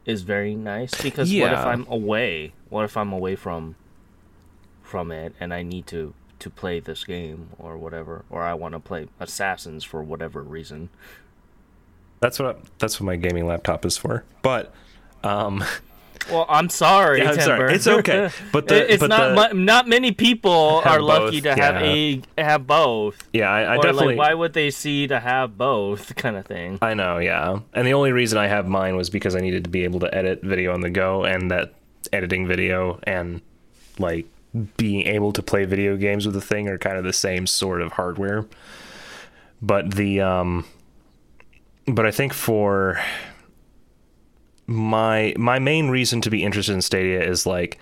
is 0.05 0.23
very 0.23 0.53
nice 0.53 1.01
because 1.01 1.33
what 1.33 1.53
if 1.53 1.59
I'm 1.59 1.87
away? 1.87 2.51
What 2.67 2.83
if 2.83 2.97
I'm 2.97 3.13
away 3.13 3.37
from 3.37 3.75
from 4.81 5.13
it 5.13 5.33
and 5.39 5.53
I 5.53 5.63
need 5.63 5.87
to 5.87 6.13
to 6.39 6.49
play 6.49 6.79
this 6.79 7.03
game 7.03 7.49
or 7.59 7.77
whatever, 7.77 8.23
or 8.29 8.43
I 8.43 8.53
want 8.53 8.73
to 8.73 8.79
play 8.79 9.07
Assassins 9.19 9.83
for 9.83 10.01
whatever 10.03 10.41
reason? 10.41 10.89
That's 12.19 12.39
what 12.39 12.59
that's 12.79 12.99
what 12.99 13.05
my 13.05 13.15
gaming 13.15 13.47
laptop 13.47 13.85
is 13.85 13.97
for. 13.97 14.23
But 14.41 14.73
um 15.23 15.63
Well, 16.29 16.45
I'm 16.49 16.69
sorry, 16.69 17.19
Yeah, 17.19 17.31
I'm 17.31 17.39
sorry. 17.39 17.73
It's 17.73 17.87
okay. 17.87 18.29
But 18.51 18.67
the- 18.67 18.91
it's 18.93 18.99
but 18.99 19.07
not 19.09 19.49
the- 19.51 19.55
not 19.55 19.87
many 19.87 20.11
people 20.11 20.81
are 20.85 21.01
lucky 21.01 21.39
both, 21.41 21.55
to 21.55 21.61
have 21.61 21.75
a 21.81 22.21
have 22.37 22.67
both. 22.67 23.17
yeah, 23.33 23.49
I, 23.49 23.61
I 23.61 23.77
or 23.77 23.81
definitely 23.81 24.15
like, 24.15 24.17
why 24.17 24.33
would 24.33 24.53
they 24.53 24.69
see 24.69 25.07
to 25.07 25.19
have 25.19 25.57
both 25.57 26.15
kind 26.17 26.35
of 26.35 26.45
thing? 26.45 26.77
I 26.81 26.93
know, 26.93 27.17
yeah. 27.19 27.59
And 27.73 27.87
the 27.87 27.93
only 27.93 28.11
reason 28.11 28.37
I 28.37 28.47
have 28.47 28.67
mine 28.67 28.95
was 28.97 29.09
because 29.09 29.33
I 29.35 29.39
needed 29.39 29.63
to 29.63 29.69
be 29.69 29.85
able 29.85 30.01
to 30.01 30.13
edit 30.13 30.41
video 30.43 30.73
on 30.73 30.81
the 30.81 30.89
go 30.89 31.23
and 31.23 31.49
that 31.51 31.73
editing 32.11 32.45
video 32.47 32.99
and 33.03 33.41
like 33.97 34.25
being 34.77 35.05
able 35.05 35.31
to 35.33 35.43
play 35.43 35.65
video 35.65 35.95
games 35.95 36.25
with 36.25 36.35
the 36.35 36.41
thing 36.41 36.67
are 36.67 36.77
kind 36.77 36.97
of 36.97 37.03
the 37.03 37.13
same 37.13 37.45
sort 37.45 37.81
of 37.81 37.93
hardware. 37.93 38.45
But 39.61 39.95
the 39.95 40.21
um 40.21 40.65
but 41.87 42.05
I 42.05 42.11
think 42.11 42.33
for 42.33 42.99
my 44.67 45.33
my 45.37 45.59
main 45.59 45.89
reason 45.89 46.21
to 46.21 46.29
be 46.29 46.43
interested 46.43 46.73
in 46.73 46.81
Stadia 46.81 47.21
is 47.21 47.45
like 47.45 47.79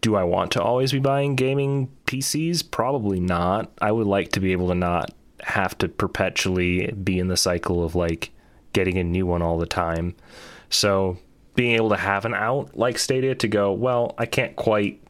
do 0.00 0.16
I 0.16 0.24
want 0.24 0.50
to 0.52 0.62
always 0.62 0.90
be 0.90 0.98
buying 0.98 1.36
gaming 1.36 1.88
PCs? 2.06 2.68
Probably 2.68 3.20
not. 3.20 3.70
I 3.80 3.92
would 3.92 4.08
like 4.08 4.32
to 4.32 4.40
be 4.40 4.50
able 4.50 4.68
to 4.68 4.74
not 4.74 5.14
have 5.42 5.78
to 5.78 5.88
perpetually 5.88 6.90
be 6.90 7.18
in 7.18 7.28
the 7.28 7.36
cycle 7.36 7.84
of 7.84 7.94
like 7.94 8.30
getting 8.72 8.98
a 8.98 9.04
new 9.04 9.26
one 9.26 9.42
all 9.42 9.58
the 9.58 9.66
time. 9.66 10.14
So 10.70 11.18
being 11.54 11.74
able 11.76 11.90
to 11.90 11.96
have 11.96 12.24
an 12.24 12.34
out 12.34 12.76
like 12.76 12.98
Stadia 12.98 13.34
to 13.36 13.48
go, 13.48 13.72
well, 13.72 14.14
I 14.18 14.26
can't 14.26 14.56
quite 14.56 15.01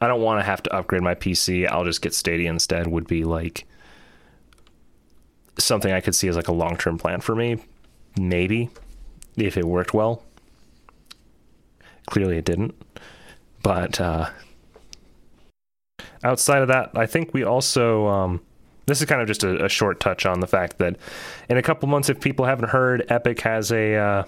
I 0.00 0.08
don't 0.08 0.20
want 0.20 0.40
to 0.40 0.44
have 0.44 0.62
to 0.64 0.74
upgrade 0.74 1.02
my 1.02 1.14
PC. 1.14 1.66
I'll 1.68 1.84
just 1.84 2.02
get 2.02 2.14
Stadia 2.14 2.50
instead 2.50 2.86
would 2.86 3.06
be 3.06 3.24
like 3.24 3.66
something 5.58 5.92
I 5.92 6.00
could 6.00 6.14
see 6.14 6.28
as 6.28 6.36
like 6.36 6.48
a 6.48 6.52
long-term 6.52 6.98
plan 6.98 7.20
for 7.20 7.34
me. 7.34 7.58
Maybe 8.18 8.70
if 9.36 9.56
it 9.56 9.64
worked 9.64 9.94
well. 9.94 10.22
Clearly 12.06 12.38
it 12.38 12.44
didn't. 12.44 12.74
But 13.62 14.00
uh 14.00 14.30
outside 16.22 16.62
of 16.62 16.68
that, 16.68 16.90
I 16.94 17.06
think 17.06 17.32
we 17.32 17.42
also 17.42 18.06
um 18.06 18.40
this 18.86 19.00
is 19.00 19.06
kind 19.06 19.20
of 19.20 19.26
just 19.26 19.44
a, 19.44 19.64
a 19.64 19.68
short 19.68 20.00
touch 20.00 20.24
on 20.24 20.40
the 20.40 20.46
fact 20.46 20.78
that 20.78 20.96
in 21.48 21.56
a 21.56 21.62
couple 21.62 21.88
months, 21.88 22.08
if 22.08 22.20
people 22.20 22.44
haven't 22.44 22.68
heard, 22.68 23.04
Epic 23.08 23.40
has 23.40 23.72
a 23.72 23.94
uh, 23.94 24.24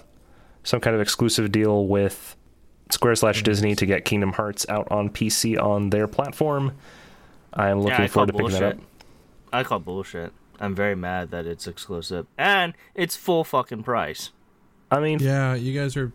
some 0.63 0.81
kind 0.81 0.95
of 0.95 1.01
exclusive 1.01 1.51
deal 1.51 1.87
with 1.87 2.35
Square 2.89 3.15
slash 3.17 3.43
Disney 3.43 3.75
to 3.75 3.85
get 3.85 4.03
Kingdom 4.05 4.33
Hearts 4.33 4.65
out 4.69 4.87
on 4.91 5.09
PC 5.09 5.61
on 5.61 5.89
their 5.91 6.07
platform. 6.07 6.73
I'm 7.53 7.81
looking 7.81 8.01
I 8.01 8.07
forward 8.07 8.27
to 8.27 8.33
picking 8.33 8.51
that 8.53 8.63
up. 8.63 8.75
bullshit. 8.75 8.89
I 9.53 9.63
call 9.63 9.79
bullshit. 9.79 10.33
I'm 10.59 10.75
very 10.75 10.95
mad 10.95 11.31
that 11.31 11.45
it's 11.45 11.67
exclusive 11.67 12.27
and 12.37 12.73
it's 12.95 13.15
full 13.15 13.43
fucking 13.43 13.83
price. 13.83 14.31
I 14.91 14.99
mean, 14.99 15.19
Yeah, 15.19 15.53
you 15.55 15.79
guys 15.79 15.95
are 15.95 16.11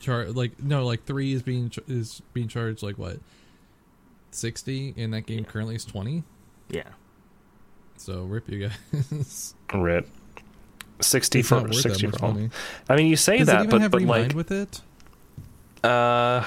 char 0.00 0.26
like 0.26 0.62
no, 0.62 0.84
like 0.84 1.04
three 1.04 1.32
is 1.32 1.42
being 1.42 1.70
ch- 1.70 1.78
is 1.88 2.22
being 2.32 2.48
charged 2.48 2.82
like 2.82 2.96
what 2.98 3.18
sixty, 4.30 4.94
and 4.96 5.12
that 5.14 5.26
game 5.26 5.44
currently 5.44 5.74
is 5.76 5.84
twenty. 5.84 6.24
Yeah. 6.68 6.88
So 7.96 8.22
rip 8.24 8.48
you 8.50 8.68
guys. 8.68 9.54
rip. 9.74 10.08
Sixty 11.00 11.40
it's 11.40 11.48
for 11.48 11.72
sixty 11.72 12.06
for 12.08 12.24
all. 12.24 12.38
I 12.88 12.96
mean, 12.96 13.06
you 13.06 13.16
say 13.16 13.38
Does 13.38 13.48
it 13.48 13.52
that, 13.52 13.60
even 13.60 13.70
but 13.70 13.80
have 13.82 13.90
but 13.90 14.02
like, 14.02 14.34
with 14.34 14.50
it? 14.50 14.80
Uh, 15.84 16.44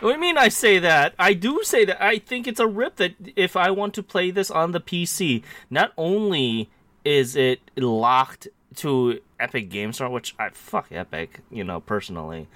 What 0.00 0.10
do 0.10 0.14
you 0.14 0.20
mean 0.20 0.38
I 0.38 0.48
say 0.48 0.78
that? 0.78 1.14
I 1.18 1.34
do 1.34 1.60
say 1.64 1.84
that. 1.84 2.02
I 2.02 2.18
think 2.18 2.46
it's 2.46 2.60
a 2.60 2.66
rip 2.66 2.96
that 2.96 3.14
if 3.36 3.56
I 3.56 3.70
want 3.70 3.94
to 3.94 4.02
play 4.02 4.30
this 4.30 4.50
on 4.50 4.72
the 4.72 4.80
PC, 4.80 5.42
not 5.70 5.92
only 5.96 6.70
is 7.04 7.36
it 7.36 7.60
locked 7.76 8.48
to 8.76 9.20
Epic 9.40 9.70
Game 9.70 9.92
Store, 9.92 10.08
which 10.10 10.34
I 10.38 10.50
fuck 10.50 10.88
Epic, 10.90 11.40
you 11.50 11.64
know, 11.64 11.80
personally. 11.80 12.48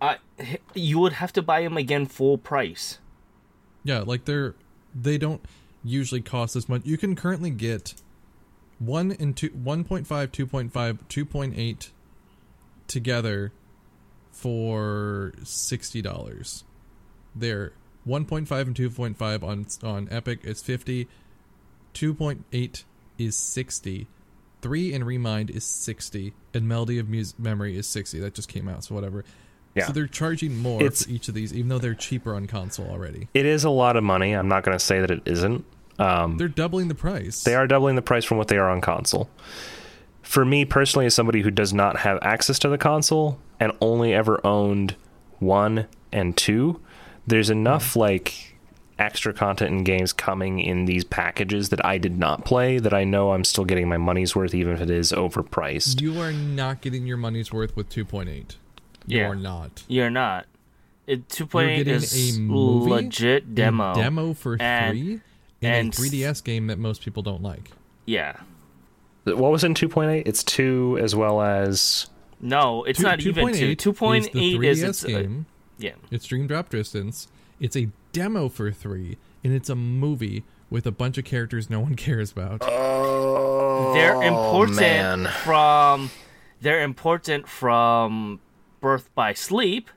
I 0.00 0.18
you 0.74 0.98
would 0.98 1.14
have 1.14 1.32
to 1.34 1.42
buy 1.42 1.62
them 1.62 1.76
again 1.76 2.06
full 2.06 2.38
price. 2.38 2.98
Yeah, 3.82 4.00
like 4.00 4.24
they're 4.24 4.54
they 4.94 5.18
don't 5.18 5.44
usually 5.82 6.20
cost 6.20 6.56
as 6.56 6.68
much. 6.68 6.84
You 6.84 6.98
can 6.98 7.16
currently 7.16 7.50
get 7.50 7.94
one 8.78 9.12
and 9.12 9.36
two, 9.36 9.50
1.5, 9.50 10.04
2.5, 10.06 10.70
2.8, 10.70 11.90
together 12.86 13.52
for 14.34 15.32
sixty 15.44 16.02
dollars. 16.02 16.64
They're 17.34 17.72
one 18.04 18.24
point 18.24 18.48
five 18.48 18.66
and 18.66 18.76
two 18.76 18.90
point 18.90 19.16
five 19.16 19.42
on 19.44 19.66
on 19.82 20.08
Epic 20.10 20.40
is 20.42 20.62
fifty. 20.62 21.08
Two 21.92 22.12
point 22.14 22.44
eight 22.52 22.84
is 23.16 23.36
sixty. 23.36 24.08
Three 24.60 24.92
and 24.92 25.06
Re 25.06 25.18
Mind 25.18 25.50
is 25.50 25.64
sixty, 25.64 26.34
and 26.52 26.66
Melody 26.66 26.98
of 26.98 27.08
Mus- 27.08 27.38
Memory 27.38 27.76
is 27.76 27.86
sixty. 27.86 28.18
That 28.20 28.34
just 28.34 28.48
came 28.48 28.68
out, 28.68 28.84
so 28.84 28.94
whatever. 28.94 29.24
Yeah. 29.74 29.86
So 29.86 29.92
they're 29.92 30.06
charging 30.06 30.58
more 30.58 30.80
It's- 30.82 31.04
for 31.04 31.10
each 31.10 31.28
of 31.28 31.34
these, 31.34 31.52
even 31.52 31.68
though 31.68 31.78
they're 31.78 31.94
cheaper 31.94 32.34
on 32.34 32.46
console 32.46 32.88
already. 32.90 33.28
It 33.34 33.44
is 33.46 33.64
a 33.64 33.70
lot 33.70 33.96
of 33.96 34.04
money. 34.04 34.32
I'm 34.32 34.48
not 34.48 34.62
going 34.64 34.76
to 34.78 34.84
say 34.84 35.00
that 35.00 35.10
it 35.10 35.22
isn't. 35.26 35.64
Um, 35.98 36.38
They're 36.38 36.48
doubling 36.48 36.88
the 36.88 36.94
price. 36.94 37.42
They 37.44 37.54
are 37.54 37.66
doubling 37.66 37.94
the 37.96 38.02
price 38.02 38.24
from 38.24 38.38
what 38.38 38.48
they 38.48 38.56
are 38.56 38.68
on 38.70 38.80
console. 38.80 39.28
For 40.24 40.44
me 40.44 40.64
personally, 40.64 41.06
as 41.06 41.14
somebody 41.14 41.42
who 41.42 41.50
does 41.50 41.72
not 41.72 41.98
have 41.98 42.18
access 42.22 42.58
to 42.60 42.68
the 42.68 42.78
console 42.78 43.38
and 43.60 43.72
only 43.80 44.12
ever 44.12 44.44
owned 44.44 44.96
one 45.38 45.86
and 46.10 46.36
two, 46.36 46.80
there's 47.26 47.50
enough 47.50 47.90
mm-hmm. 47.90 48.00
like 48.00 48.56
extra 48.98 49.32
content 49.32 49.70
and 49.70 49.84
games 49.84 50.12
coming 50.12 50.60
in 50.60 50.86
these 50.86 51.04
packages 51.04 51.68
that 51.68 51.84
I 51.84 51.98
did 51.98 52.18
not 52.18 52.44
play 52.44 52.78
that 52.78 52.94
I 52.94 53.04
know 53.04 53.32
I'm 53.32 53.44
still 53.44 53.64
getting 53.64 53.88
my 53.88 53.96
money's 53.98 54.34
worth, 54.34 54.54
even 54.54 54.72
if 54.72 54.80
it 54.80 54.90
is 54.90 55.12
overpriced. 55.12 56.00
You 56.00 56.20
are 56.20 56.32
not 56.32 56.80
getting 56.80 57.06
your 57.06 57.16
money's 57.16 57.52
worth 57.52 57.76
with 57.76 57.88
2.8. 57.88 58.56
You 59.06 59.18
Yeah. 59.18 59.28
are 59.28 59.34
not. 59.34 59.84
You're 59.88 60.10
not. 60.10 60.46
It 61.06 61.24
You're 61.38 61.48
2.8 61.48 61.86
is 61.86 62.36
a 62.36 62.40
movie, 62.40 62.90
legit 62.90 63.42
a 63.42 63.46
demo. 63.46 63.94
demo 63.94 64.32
for 64.32 64.56
and- 64.60 64.98
three, 64.98 65.20
and, 65.60 65.74
and 65.86 65.94
a 65.94 65.96
3DS 65.96 66.42
game 66.42 66.68
that 66.68 66.78
most 66.78 67.02
people 67.02 67.22
don't 67.22 67.42
like. 67.42 67.70
Yeah. 68.06 68.36
What 69.24 69.50
was 69.52 69.64
in 69.64 69.74
2.8? 69.74 70.22
It's 70.26 70.42
two 70.42 70.98
as 71.02 71.14
well 71.16 71.40
as. 71.42 72.08
No, 72.40 72.84
it's 72.84 72.98
Two- 72.98 73.04
not 73.04 73.20
even 73.20 73.52
two. 73.54 73.74
2.8 73.74 74.18
is 74.18 74.28
the 74.30 74.54
3DS 74.58 74.88
it's, 74.88 75.04
uh, 75.04 75.08
game. 75.08 75.46
yeah. 75.78 75.92
It's 76.10 76.26
Dream 76.26 76.46
Drop 76.46 76.68
Distance. 76.68 77.28
It's 77.58 77.76
a 77.76 77.88
demo 78.12 78.48
for 78.48 78.70
three, 78.70 79.16
and 79.42 79.52
it's 79.54 79.70
a 79.70 79.74
movie 79.74 80.44
with 80.68 80.86
a 80.86 80.90
bunch 80.92 81.16
of 81.16 81.24
characters 81.24 81.70
no 81.70 81.80
one 81.80 81.94
cares 81.96 82.32
about. 82.32 82.62
Oh, 82.62 83.94
They're 83.94 84.22
important 84.22 84.76
Oh, 84.78 84.80
man. 84.80 85.26
from 85.44 86.10
they're 86.60 86.82
important 86.82 87.48
from 87.48 88.40
birth 88.80 89.14
by 89.14 89.32
sleep 89.34 89.88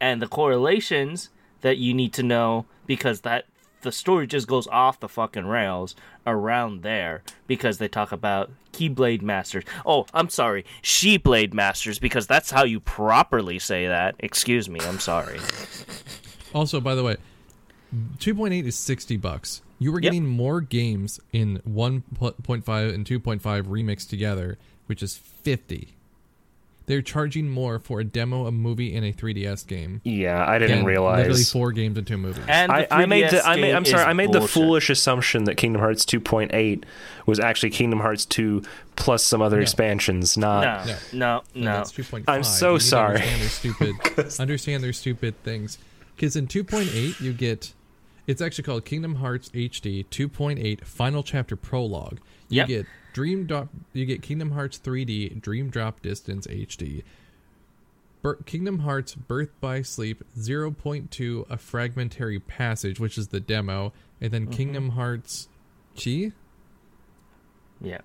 and 0.00 0.20
the 0.22 0.26
correlations 0.28 1.30
that 1.60 1.78
you 1.78 1.94
need 1.94 2.12
to 2.14 2.22
know 2.22 2.66
because 2.86 3.20
that 3.22 3.44
the 3.82 3.92
story 3.92 4.26
just 4.26 4.48
goes 4.48 4.66
off 4.68 4.98
the 5.00 5.08
fucking 5.08 5.46
rails 5.46 5.94
around 6.26 6.82
there 6.82 7.22
because 7.46 7.78
they 7.78 7.88
talk 7.88 8.12
about 8.12 8.50
keyblade 8.72 9.22
masters. 9.22 9.64
Oh, 9.84 10.06
I'm 10.14 10.28
sorry, 10.30 10.64
sheblade 10.82 11.52
masters 11.52 11.98
because 11.98 12.26
that's 12.26 12.50
how 12.50 12.64
you 12.64 12.80
properly 12.80 13.58
say 13.58 13.86
that. 13.86 14.14
Excuse 14.18 14.68
me, 14.68 14.80
I'm 14.80 14.98
sorry. 14.98 15.38
Also, 16.54 16.82
by 16.82 16.94
the 16.94 17.02
way, 17.02 17.16
2.8 18.18 18.66
is 18.66 18.76
60 18.76 19.16
bucks. 19.16 19.62
You 19.78 19.90
were 19.90 20.00
Yep. 20.00 20.02
getting 20.12 20.26
more 20.26 20.60
games 20.60 21.18
in 21.32 21.62
1.5 21.66 22.94
and 22.94 23.06
2.5 23.06 23.40
remixed 23.62 24.10
together, 24.10 24.58
which 24.84 25.02
is 25.02 25.16
50. 25.16 25.94
They're 26.86 27.02
charging 27.02 27.48
more 27.48 27.78
for 27.78 28.00
a 28.00 28.04
demo, 28.04 28.46
a 28.46 28.52
movie, 28.52 28.94
and 28.96 29.04
a 29.04 29.12
3DS 29.12 29.66
game. 29.66 30.00
Yeah, 30.04 30.44
I 30.46 30.58
didn't 30.58 30.78
Again, 30.80 30.84
Literally 30.84 31.22
realize. 31.22 31.52
four 31.52 31.72
games 31.72 31.96
into 31.96 32.14
a 32.14 32.18
movie. 32.18 32.42
And 32.48 32.72
I, 32.72 32.82
the 32.82 32.94
I 32.94 33.06
made 33.06 33.24
3DS 33.26 33.30
the 33.30 33.46
I 33.46 33.56
made 33.56 33.62
game 33.68 33.76
I'm 33.76 33.84
sorry 33.84 34.02
I 34.04 34.12
made 34.12 34.32
the 34.32 34.46
foolish 34.48 34.90
assumption 34.90 35.44
that 35.44 35.56
Kingdom 35.56 35.80
Hearts 35.80 36.04
2.8 36.04 36.84
was 37.26 37.38
actually 37.40 37.70
Kingdom 37.70 38.00
Hearts 38.00 38.24
2 38.26 38.62
plus 38.96 39.24
some 39.24 39.40
other 39.40 39.56
No. 39.56 39.62
expansions, 39.62 40.36
not 40.36 40.86
No, 40.86 40.92
No. 40.92 40.98
no, 41.12 41.42
no. 41.54 41.72
that's 41.78 41.92
2.5. 41.92 42.24
I'm 42.28 42.42
so 42.44 42.66
You 42.68 42.72
need 42.74 42.78
to 42.80 42.84
sorry. 42.86 43.14
Understand 43.22 43.40
their 43.40 43.48
stupid, 43.48 43.96
understand 44.40 44.82
their 44.84 44.92
stupid 44.92 45.42
things. 45.44 45.78
Because 46.16 46.36
in 46.36 46.46
2.8, 46.46 47.20
you 47.20 47.32
get. 47.32 47.72
It's 48.26 48.40
actually 48.40 48.64
called 48.64 48.84
Kingdom 48.84 49.16
Hearts 49.16 49.48
HD 49.50 50.06
2.8 50.06 50.84
Final 50.84 51.22
Chapter 51.24 51.56
Prologue. 51.56 52.18
You 52.48 52.58
Yep. 52.58 52.68
get 52.68 52.86
Dream 53.12 53.46
Drop. 53.46 53.68
You 53.92 54.04
get 54.06 54.22
Kingdom 54.22 54.52
Hearts 54.52 54.78
3D 54.78 55.40
Dream 55.40 55.68
Drop 55.70 56.00
Distance 56.02 56.46
HD. 56.46 57.02
Bir- 58.22 58.36
Kingdom 58.46 58.80
Hearts 58.80 59.14
Birth 59.14 59.50
by 59.60 59.82
Sleep 59.82 60.22
0.2 60.38 61.50
A 61.50 61.56
Fragmentary 61.58 62.38
Passage, 62.38 63.00
which 63.00 63.18
is 63.18 63.28
the 63.28 63.40
demo, 63.40 63.92
and 64.20 64.30
then 64.32 64.42
Mm-hmm. 64.42 64.52
Kingdom 64.52 64.88
Hearts 64.90 65.48
Chi. 66.02 66.32
Yeah. 67.80 67.98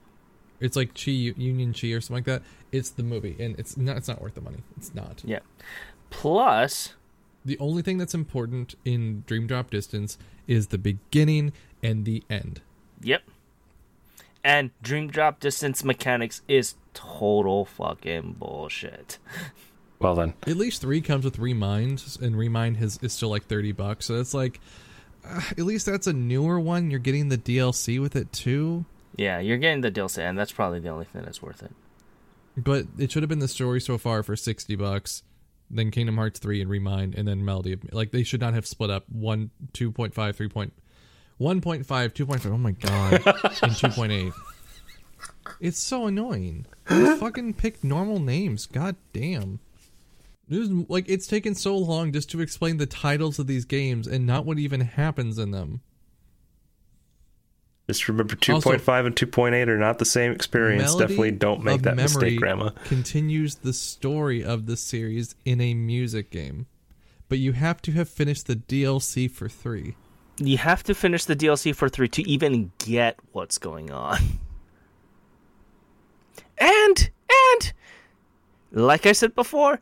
It's 0.59 0.75
like 0.75 0.95
Chi 0.95 1.11
Union 1.11 1.71
Chi 1.73 1.89
or 1.89 2.01
something 2.01 2.15
like 2.15 2.25
that. 2.25 2.41
It's 2.71 2.89
the 2.89 3.03
movie, 3.03 3.35
and 3.39 3.57
it's 3.59 3.77
not. 3.77 3.97
It's 3.97 4.07
not 4.07 4.21
worth 4.21 4.33
the 4.33 4.41
money. 4.41 4.57
It's 4.75 4.93
not. 4.95 5.21
Yeah. 5.23 5.39
Plus, 6.09 6.93
The 7.45 7.59
only 7.59 7.81
thing 7.83 7.97
that's 7.99 8.15
important 8.15 8.73
in 8.83 9.23
Dream 9.27 9.45
Drop 9.45 9.69
Distance 9.69 10.17
is 10.47 10.67
the 10.67 10.77
beginning 10.79 11.53
and 11.83 12.05
the 12.05 12.23
end. 12.29 12.61
yep. 13.01 13.21
And 14.47 14.71
Dream 14.81 15.09
Drop 15.09 15.41
Distance 15.41 15.83
mechanics 15.83 16.41
is 16.47 16.75
total 16.93 17.65
fucking 17.65 18.37
bullshit. 18.39 19.17
well 19.99 20.15
then. 20.15 20.35
At 20.43 20.55
least 20.55 20.79
three 20.79 21.01
comes 21.01 21.25
with 21.25 21.37
Re 21.37 21.53
Mind, 21.53 22.17
and 22.21 22.37
Re 22.37 22.47
Mind 22.47 22.77
has 22.77 22.97
is 23.01 23.11
still 23.11 23.27
like 23.27 23.47
thirty 23.47 23.73
bucks. 23.73 24.05
So 24.05 24.21
it's 24.21 24.33
like, 24.33 24.61
uh, 25.27 25.41
at 25.51 25.65
least 25.65 25.85
that's 25.85 26.07
a 26.07 26.13
newer 26.13 26.61
one. 26.61 26.89
You're 26.89 27.01
getting 27.01 27.27
the 27.27 27.37
DLC 27.37 27.99
with 27.99 28.15
it 28.15 28.31
too. 28.31 28.85
Yeah, 29.17 29.39
you're 29.39 29.57
getting 29.57 29.81
the 29.81 29.91
DLC, 29.91 30.19
and 30.19 30.39
that's 30.39 30.53
probably 30.53 30.79
the 30.79 30.89
only 30.89 31.03
thing 31.03 31.23
that's 31.23 31.41
worth 31.41 31.61
it. 31.61 31.73
But 32.55 32.85
it 32.97 33.11
should 33.11 33.23
have 33.23 33.29
been 33.29 33.39
the 33.39 33.49
story 33.49 33.81
so 33.81 33.97
far 33.97 34.23
for 34.23 34.37
sixty 34.37 34.77
bucks. 34.77 35.23
Then 35.69 35.91
Kingdom 35.91 36.15
Hearts 36.15 36.39
three 36.39 36.61
and 36.61 36.69
Re 36.69 36.79
Mind, 36.79 37.15
and 37.15 37.27
then 37.27 37.43
Melody. 37.43 37.77
Like 37.91 38.11
they 38.11 38.23
should 38.23 38.39
not 38.39 38.53
have 38.53 38.65
split 38.65 38.91
up 38.91 39.03
one, 39.09 39.49
two 39.73 39.91
point 39.91 40.13
five, 40.13 40.37
three 40.37 40.47
point, 40.47 40.71
one 41.37 41.61
point 41.61 41.85
five, 41.85 42.13
two 42.13 42.25
point 42.25 42.41
five. 42.41 42.53
Oh 42.53 42.57
my 42.57 42.71
god, 42.71 43.21
and 43.61 43.75
two 43.75 43.89
point 43.89 44.11
eight. 44.11 44.33
It's 45.59 45.79
so 45.79 46.07
annoying. 46.07 46.65
Fucking 46.85 47.53
pick 47.53 47.83
normal 47.83 48.19
names. 48.19 48.65
God 48.65 48.95
damn. 49.13 49.59
There's, 50.49 50.69
like 50.69 51.05
it's 51.09 51.27
taken 51.27 51.55
so 51.55 51.77
long 51.77 52.11
just 52.11 52.29
to 52.31 52.41
explain 52.41 52.77
the 52.77 52.85
titles 52.85 53.37
of 53.39 53.47
these 53.47 53.65
games 53.65 54.07
and 54.07 54.25
not 54.25 54.45
what 54.45 54.59
even 54.59 54.81
happens 54.81 55.37
in 55.37 55.51
them. 55.51 55.81
Just 57.87 58.07
remember 58.09 58.35
2.5 58.35 59.05
and 59.05 59.15
2.8 59.15 59.67
are 59.67 59.77
not 59.77 59.97
the 59.97 60.05
same 60.05 60.33
experience. 60.33 60.83
Melody 60.83 61.03
Definitely 61.03 61.31
don't 61.31 61.63
make 61.63 61.75
of 61.75 61.83
that 61.83 61.95
Memory 61.95 62.03
mistake, 62.03 62.39
Grandma. 62.39 62.69
Continues 62.83 63.55
the 63.55 63.71
story 63.71 64.43
of 64.43 64.65
the 64.65 64.75
series 64.75 65.35
in 65.45 65.61
a 65.61 65.73
music 65.73 66.29
game, 66.29 66.67
but 67.29 67.39
you 67.39 67.53
have 67.53 67.81
to 67.83 67.93
have 67.93 68.09
finished 68.09 68.47
the 68.47 68.57
DLC 68.57 69.31
for 69.31 69.47
three. 69.47 69.95
You 70.39 70.57
have 70.57 70.83
to 70.83 70.93
finish 70.93 71.25
the 71.25 71.35
DLC 71.35 71.75
for 71.75 71.89
three 71.89 72.07
to 72.09 72.21
even 72.29 72.71
get 72.77 73.17
what's 73.31 73.57
going 73.57 73.91
on. 73.91 74.19
And 76.59 77.09
and 77.29 77.73
like 78.71 79.05
I 79.05 79.11
said 79.11 79.35
before, 79.35 79.79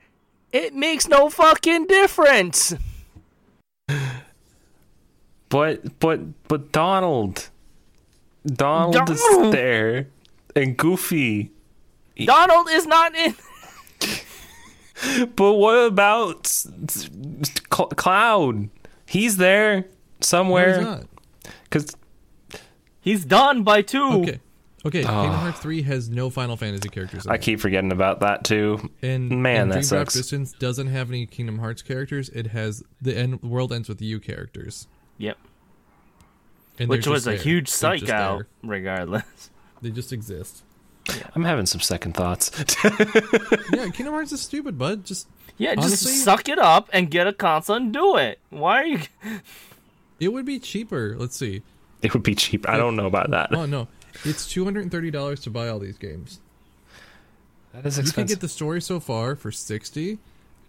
it 0.51 0.73
makes 0.73 1.07
no 1.07 1.29
fucking 1.29 1.87
difference. 1.87 2.73
But 5.49 5.99
but 5.99 6.19
but 6.47 6.71
Donald, 6.71 7.49
Donald, 8.45 9.09
is 9.09 9.21
there, 9.51 10.07
and 10.55 10.75
Goofy. 10.75 11.51
Donald 12.25 12.67
is 12.71 12.85
not 12.85 13.15
in. 13.15 13.35
But 15.35 15.53
what 15.53 15.87
about 15.87 16.45
s- 16.45 16.67
s- 16.87 17.09
Cl- 17.73 17.89
Cloud? 17.89 18.69
He's 19.05 19.35
there 19.37 19.85
somewhere. 20.25 20.81
not. 20.81 21.03
Because 21.63 21.95
He's 23.01 23.23
done 23.25 23.63
by 23.63 23.81
two. 23.83 24.03
Okay. 24.03 24.39
Okay, 24.85 25.03
ah. 25.03 25.21
Kingdom 25.23 25.39
Hearts 25.39 25.59
3 25.61 25.81
has 25.83 26.09
no 26.09 26.29
Final 26.29 26.57
Fantasy 26.57 26.89
characters 26.89 27.25
in 27.25 27.31
I 27.31 27.35
it. 27.35 27.41
keep 27.41 27.59
forgetting 27.59 27.91
about 27.91 28.19
that 28.19 28.43
too. 28.43 28.91
And 29.01 29.29
Man, 29.29 29.63
and 29.63 29.71
that 29.71 29.75
Dream 29.75 29.83
sucks. 29.83 30.13
Distance 30.13 30.51
doesn't 30.53 30.87
have 30.87 31.09
any 31.09 31.25
Kingdom 31.25 31.57
Hearts 31.57 31.81
characters. 31.81 32.29
It 32.29 32.47
has 32.47 32.83
the 33.01 33.15
end 33.17 33.41
world 33.41 33.73
ends 33.73 33.89
with 33.89 33.99
you 34.01 34.19
characters. 34.19 34.87
Yep. 35.17 35.37
And 36.77 36.89
Which 36.89 37.07
was 37.07 37.25
a 37.25 37.31
there. 37.31 37.39
huge 37.39 37.65
They're 37.71 37.97
psych 37.97 38.09
out, 38.09 38.37
there. 38.39 38.47
regardless. 38.63 39.49
They 39.81 39.89
just 39.91 40.11
exist. 40.13 40.63
I'm 41.35 41.43
having 41.43 41.65
some 41.67 41.81
second 41.81 42.13
thoughts. 42.13 42.49
Yeah, 42.83 43.89
Kingdom 43.89 44.13
Hearts 44.13 44.31
is 44.31 44.41
stupid, 44.41 44.77
bud. 44.77 45.05
Just 45.05 45.27
Yeah, 45.57 45.75
just 45.75 46.01
suck 46.23 46.47
it 46.49 46.57
up 46.57 46.89
and 46.93 47.11
get 47.11 47.27
a 47.27 47.33
console 47.33 47.75
and 47.75 47.93
do 47.93 48.17
it. 48.17 48.39
Why 48.49 48.81
are 48.81 48.85
you? 48.85 48.99
it 50.19 50.29
would 50.29 50.45
be 50.45 50.59
cheaper. 50.59 51.15
Let's 51.17 51.35
see. 51.35 51.61
it 52.01 52.13
would 52.13 52.23
be 52.23 52.35
cheap. 52.35 52.67
I 52.69 52.77
don't 52.77 52.95
know 52.95 53.07
about 53.07 53.31
that. 53.31 53.53
Oh 53.53 53.65
no, 53.65 53.87
it's 54.23 54.47
two 54.47 54.63
hundred 54.63 54.81
and 54.83 54.91
thirty 54.91 55.11
dollars 55.11 55.39
to 55.41 55.49
buy 55.49 55.67
all 55.67 55.79
these 55.79 55.97
games. 55.97 56.39
That 57.73 57.85
is 57.85 57.97
expensive. 57.97 58.07
You 58.07 58.13
can 58.13 58.27
get 58.27 58.39
the 58.41 58.47
story 58.47 58.81
so 58.81 58.99
far 58.99 59.35
for 59.35 59.51
sixty, 59.51 60.19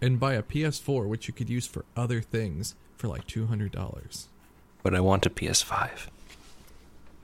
and 0.01 0.19
buy 0.19 0.33
a 0.33 0.43
PS4, 0.43 1.07
which 1.07 1.27
you 1.27 1.33
could 1.33 1.49
use 1.49 1.65
for 1.65 1.85
other 1.95 2.21
things 2.21 2.75
for 2.97 3.07
like 3.07 3.25
two 3.27 3.45
hundred 3.47 3.71
dollars. 3.71 4.27
But 4.83 4.93
I 4.95 4.99
want 4.99 5.25
a 5.25 5.29
PS5. 5.29 6.07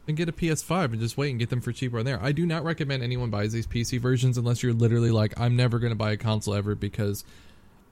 and 0.07 0.17
get 0.17 0.27
a 0.27 0.33
PS5 0.33 0.85
and 0.91 0.99
just 0.99 1.17
wait 1.17 1.29
and 1.29 1.39
get 1.39 1.49
them 1.49 1.61
for 1.61 1.71
cheaper 1.71 1.99
on 1.99 2.05
there. 2.05 2.21
I 2.21 2.33
do 2.33 2.45
not 2.45 2.63
recommend 2.65 3.03
anyone 3.03 3.29
buys 3.29 3.53
these 3.53 3.67
PC 3.67 3.99
versions 4.01 4.37
unless 4.37 4.61
you're 4.61 4.73
literally 4.73 5.11
like, 5.11 5.39
I'm 5.39 5.55
never 5.55 5.79
going 5.79 5.91
to 5.91 5.95
buy 5.97 6.11
a 6.11 6.17
console 6.17 6.55
ever 6.55 6.75
because 6.75 7.23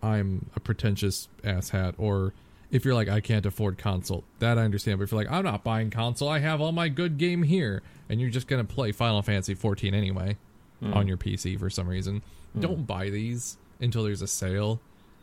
I'm 0.04 0.50
a 0.56 0.60
pretentious 0.60 1.30
asshat. 1.44 1.94
Or 1.98 2.34
if 2.72 2.86
you're 2.86 2.96
like, 2.96 3.10
I 3.10 3.20
can't 3.20 3.46
afford 3.46 3.78
console, 3.78 4.24
that 4.40 4.58
I 4.58 4.64
understand. 4.64 4.98
But 4.98 5.04
if 5.04 5.12
you're 5.12 5.22
like, 5.22 5.32
I'm 5.32 5.44
not 5.44 5.64
buying 5.64 5.90
console, 5.90 6.30
I 6.30 6.40
have 6.40 6.62
all 6.62 6.72
my 6.72 6.90
good 6.90 7.18
game 7.18 7.44
here, 7.44 7.84
and 8.10 8.20
you're 8.20 8.30
just 8.30 8.48
going 8.48 8.66
to 8.66 8.74
play 8.74 8.92
Final 8.92 9.22
Fantasy 9.22 9.54
14 9.54 9.94
anyway 9.94 10.38
on 10.82 11.08
your 11.08 11.18
PC 11.18 11.60
for 11.60 11.70
some 11.70 11.88
reason, 11.88 12.24
don't 12.60 12.88
buy 12.88 13.10
these 13.10 13.58
until 13.80 14.04
there's 14.04 14.22
a 14.22 14.28
sale. 14.28 14.80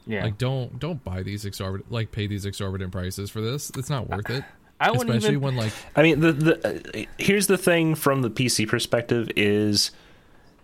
Yeah. 0.07 0.25
Like 0.25 0.39
don't 0.39 0.79
don't 0.79 1.03
buy 1.05 1.23
these 1.23 1.45
exorbitant 1.45 1.93
like 1.93 2.13
pay 2.13 2.27
these 2.27 2.47
exorbitant 2.47 2.93
prices 2.93 3.29
for 3.29 3.41
this. 3.41 3.71
It's 3.77 3.91
not 3.91 4.09
worth 4.09 4.31
it. 4.31 4.43
I 4.81 4.91
wouldn't 4.91 5.11
Especially 5.11 5.31
even. 5.31 5.43
when 5.43 5.57
like 5.57 5.73
I 5.97 6.03
mean, 6.03 6.21
the 6.21 6.33
the 6.33 7.01
uh, 7.01 7.05
here's 7.19 7.47
the 7.47 7.59
thing 7.59 7.95
from 7.95 8.23
the 8.23 8.31
PC 8.31 8.69
perspective 8.69 9.29
is 9.37 9.91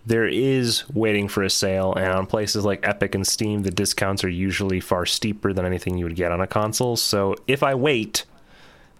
there 0.07 0.27
is 0.27 0.85
waiting 0.91 1.29
for 1.29 1.43
a 1.43 1.51
sale, 1.51 1.95
and 1.95 2.07
on 2.07 2.27
places 2.27 2.65
like 2.65 2.87
Epic 2.87 3.15
and 3.15 3.27
Steam, 3.27 3.63
the 3.63 3.71
discounts 3.71 4.23
are 4.23 4.29
usually 4.29 4.81
far 4.81 5.07
steeper 5.07 5.53
than 5.53 5.65
anything 5.65 5.97
you 5.97 6.05
would 6.05 6.17
get 6.17 6.31
on 6.31 6.41
a 6.41 6.47
console. 6.47 6.97
So 6.97 7.37
if 7.47 7.63
I 7.63 7.75
wait, 7.75 8.25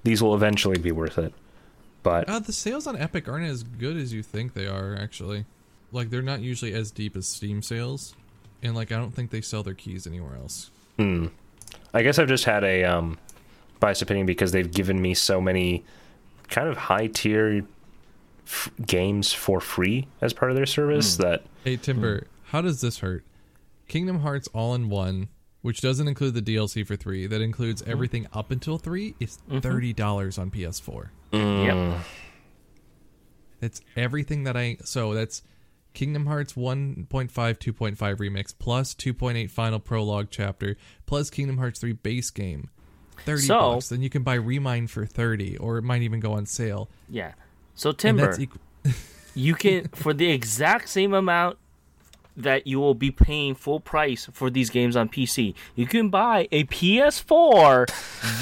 these 0.03 0.23
will 0.23 0.35
eventually 0.35 0.79
be 0.79 0.93
worth 0.93 1.19
it. 1.19 1.35
But 2.03 2.29
uh, 2.29 2.39
the 2.39 2.53
sales 2.53 2.87
on 2.87 2.97
Epic 2.97 3.29
aren't 3.29 3.47
as 3.47 3.63
good 3.63 3.97
as 3.97 4.13
you 4.13 4.23
think 4.23 4.55
they 4.55 4.67
are 4.67 4.95
actually. 4.95 5.47
Like 5.93 6.11
they're 6.11 6.23
not 6.23 6.41
usually 6.41 6.75
as 6.75 6.91
deep 6.91 7.17
as 7.17 7.27
Steam 7.27 7.63
sales. 7.63 8.15
And 8.63 8.75
like 8.75 8.93
I 8.93 8.97
don't 8.97 9.13
think 9.13 9.31
they 9.31 9.41
sell 9.41 9.63
their 9.63 9.75
keys 9.75 10.07
anywhere 10.07 10.37
else. 10.37 10.71
Hmm. 10.99 11.29
I 11.93 12.03
guess 12.03 12.19
I've 12.19 12.29
just 12.29 12.45
had 12.45 12.65
a 12.65 12.85
um, 12.85 13.19
biased 13.81 14.03
opinion 14.03 14.27
because 14.27 14.53
they've 14.53 14.71
given 14.71 15.01
me 15.01 15.15
so 15.15 15.41
many 15.41 15.85
kind 16.49 16.69
of 16.69 16.77
high 16.77 17.07
tier 17.07 17.65
f- 18.47 18.71
games 18.87 19.33
for 19.33 19.61
free 19.61 20.07
as 20.21 20.33
part 20.33 20.51
of 20.51 20.57
their 20.57 20.67
service 20.67 21.17
that 21.17 21.43
Hey 21.65 21.77
Timber, 21.77 22.21
Hmm. 22.21 22.27
how 22.51 22.61
does 22.61 22.81
this 22.81 22.99
hurt? 22.99 23.25
Kingdom 23.89 24.21
Hearts 24.21 24.49
All 24.55 24.75
in 24.75 24.89
One, 24.89 25.29
which 25.63 25.81
doesn't 25.81 26.09
include 26.09 26.35
the 26.35 26.43
DLC 26.43 26.85
for 26.87 26.97
3, 26.97 27.27
that 27.27 27.41
includes 27.41 27.83
Hmm. 27.83 27.91
everything 27.91 28.27
up 28.33 28.51
until 28.51 28.79
3 28.79 29.15
is 29.21 29.39
$30 29.51 30.39
on 30.39 30.51
PS4. 30.51 31.11
Yep. 31.33 32.05
That's 33.61 33.81
everything 33.97 34.45
that 34.45 34.57
I 34.57 34.77
so 34.85 35.15
that's 35.15 35.43
Kingdom 35.95 36.27
Hearts 36.27 36.55
1.5 36.55 37.07
2.5 37.59 38.17
remix 38.19 38.53
plus 38.59 38.95
2.8 38.95 39.51
final 39.51 39.79
prologue 39.79 40.29
chapter 40.31 40.77
plus 41.07 41.31
Kingdom 41.31 41.59
Hearts 41.59 41.81
3 41.81 41.93
base 41.93 42.31
game. 42.31 42.69
30 43.25 43.43
So- 43.43 43.59
bucks. 43.75 43.89
Then 43.89 44.03
you 44.03 44.11
can 44.11 44.23
buy 44.23 44.35
Re 44.35 44.59
Mind 44.59 44.91
for 44.91 45.07
30 45.07 45.57
or 45.57 45.79
it 45.79 45.83
might 45.83 46.03
even 46.03 46.21
go 46.21 46.33
on 46.33 46.47
sale. 46.47 46.91
Yeah. 47.09 47.33
So 47.75 47.93
Timber, 47.93 48.27
that's 48.27 48.39
equ- 48.39 48.95
you 49.35 49.55
can 49.55 49.89
for 49.89 50.13
the 50.13 50.31
exact 50.31 50.89
same 50.89 51.13
amount 51.13 51.59
that 52.37 52.67
you 52.67 52.81
will 52.81 52.95
be 52.95 53.11
paying 53.11 53.55
full 53.55 53.81
price 53.81 54.29
for 54.33 54.51
these 54.51 54.71
games 54.71 54.97
on 54.97 55.09
PC, 55.09 55.55
you 55.75 55.87
can 55.87 56.09
buy 56.09 56.49
a 56.51 56.65
PS4, 56.65 57.87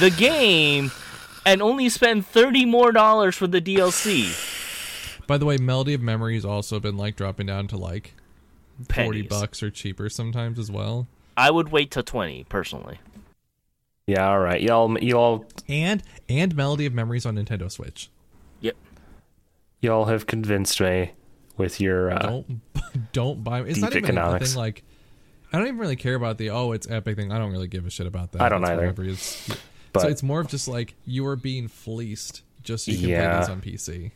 the 0.00 0.10
game, 0.10 0.90
and 1.44 1.60
only 1.60 1.88
spend 1.88 2.26
thirty 2.26 2.64
more 2.64 2.92
dollars 2.92 3.36
for 3.36 3.46
the 3.46 3.60
DLC. 3.60 4.48
By 5.26 5.38
the 5.38 5.46
way, 5.46 5.56
Melody 5.56 5.94
of 5.94 6.02
Memory 6.02 6.34
has 6.34 6.44
also 6.44 6.80
been 6.80 6.96
like 6.96 7.16
dropping 7.16 7.46
down 7.46 7.68
to 7.68 7.76
like 7.76 8.14
40 8.92 9.22
bucks 9.22 9.62
or 9.62 9.70
cheaper 9.70 10.08
sometimes 10.08 10.58
as 10.58 10.70
well. 10.70 11.06
I 11.36 11.50
would 11.50 11.70
wait 11.70 11.90
till 11.90 12.02
twenty 12.02 12.44
personally. 12.44 12.98
yeah, 14.06 14.28
all 14.28 14.40
right, 14.40 14.60
y'all 14.60 14.98
y'all 14.98 15.46
And 15.68 16.02
and 16.28 16.54
Melody 16.54 16.86
of 16.86 16.94
Memories 16.94 17.24
on 17.24 17.36
Nintendo 17.36 17.70
Switch. 17.70 18.10
Y'all 19.82 20.06
have 20.06 20.26
convinced 20.26 20.80
me 20.80 21.12
with 21.58 21.78
your 21.80 22.10
uh, 22.12 22.18
don't 22.18 23.12
don't 23.12 23.44
buy 23.44 23.60
it's 23.60 23.78
not 23.78 23.90
even 23.94 24.04
a 24.04 24.06
economics. 24.08 24.52
thing 24.52 24.58
like 24.58 24.82
I 25.52 25.58
don't 25.58 25.66
even 25.66 25.78
really 25.78 25.96
care 25.96 26.14
about 26.14 26.38
the 26.38 26.48
oh 26.50 26.72
it's 26.72 26.88
epic 26.90 27.16
thing. 27.16 27.30
I 27.30 27.38
don't 27.38 27.52
really 27.52 27.68
give 27.68 27.84
a 27.86 27.90
shit 27.90 28.06
about 28.06 28.32
that. 28.32 28.40
I 28.40 28.48
don't 28.48 28.62
It's 28.62 28.70
either. 28.70 29.02
It's- 29.02 29.56
But- 29.92 30.00
so 30.02 30.08
it's 30.08 30.22
more 30.22 30.40
of 30.40 30.48
just 30.48 30.66
like 30.68 30.94
you 31.04 31.26
are 31.26 31.36
being 31.36 31.68
fleeced 31.68 32.42
just 32.62 32.86
so 32.86 32.92
you 32.92 32.96
can 32.98 33.06
play 33.08 33.12
Yeah. 33.12 33.40
these 33.40 33.48
on 33.50 33.60
PC. 33.60 34.12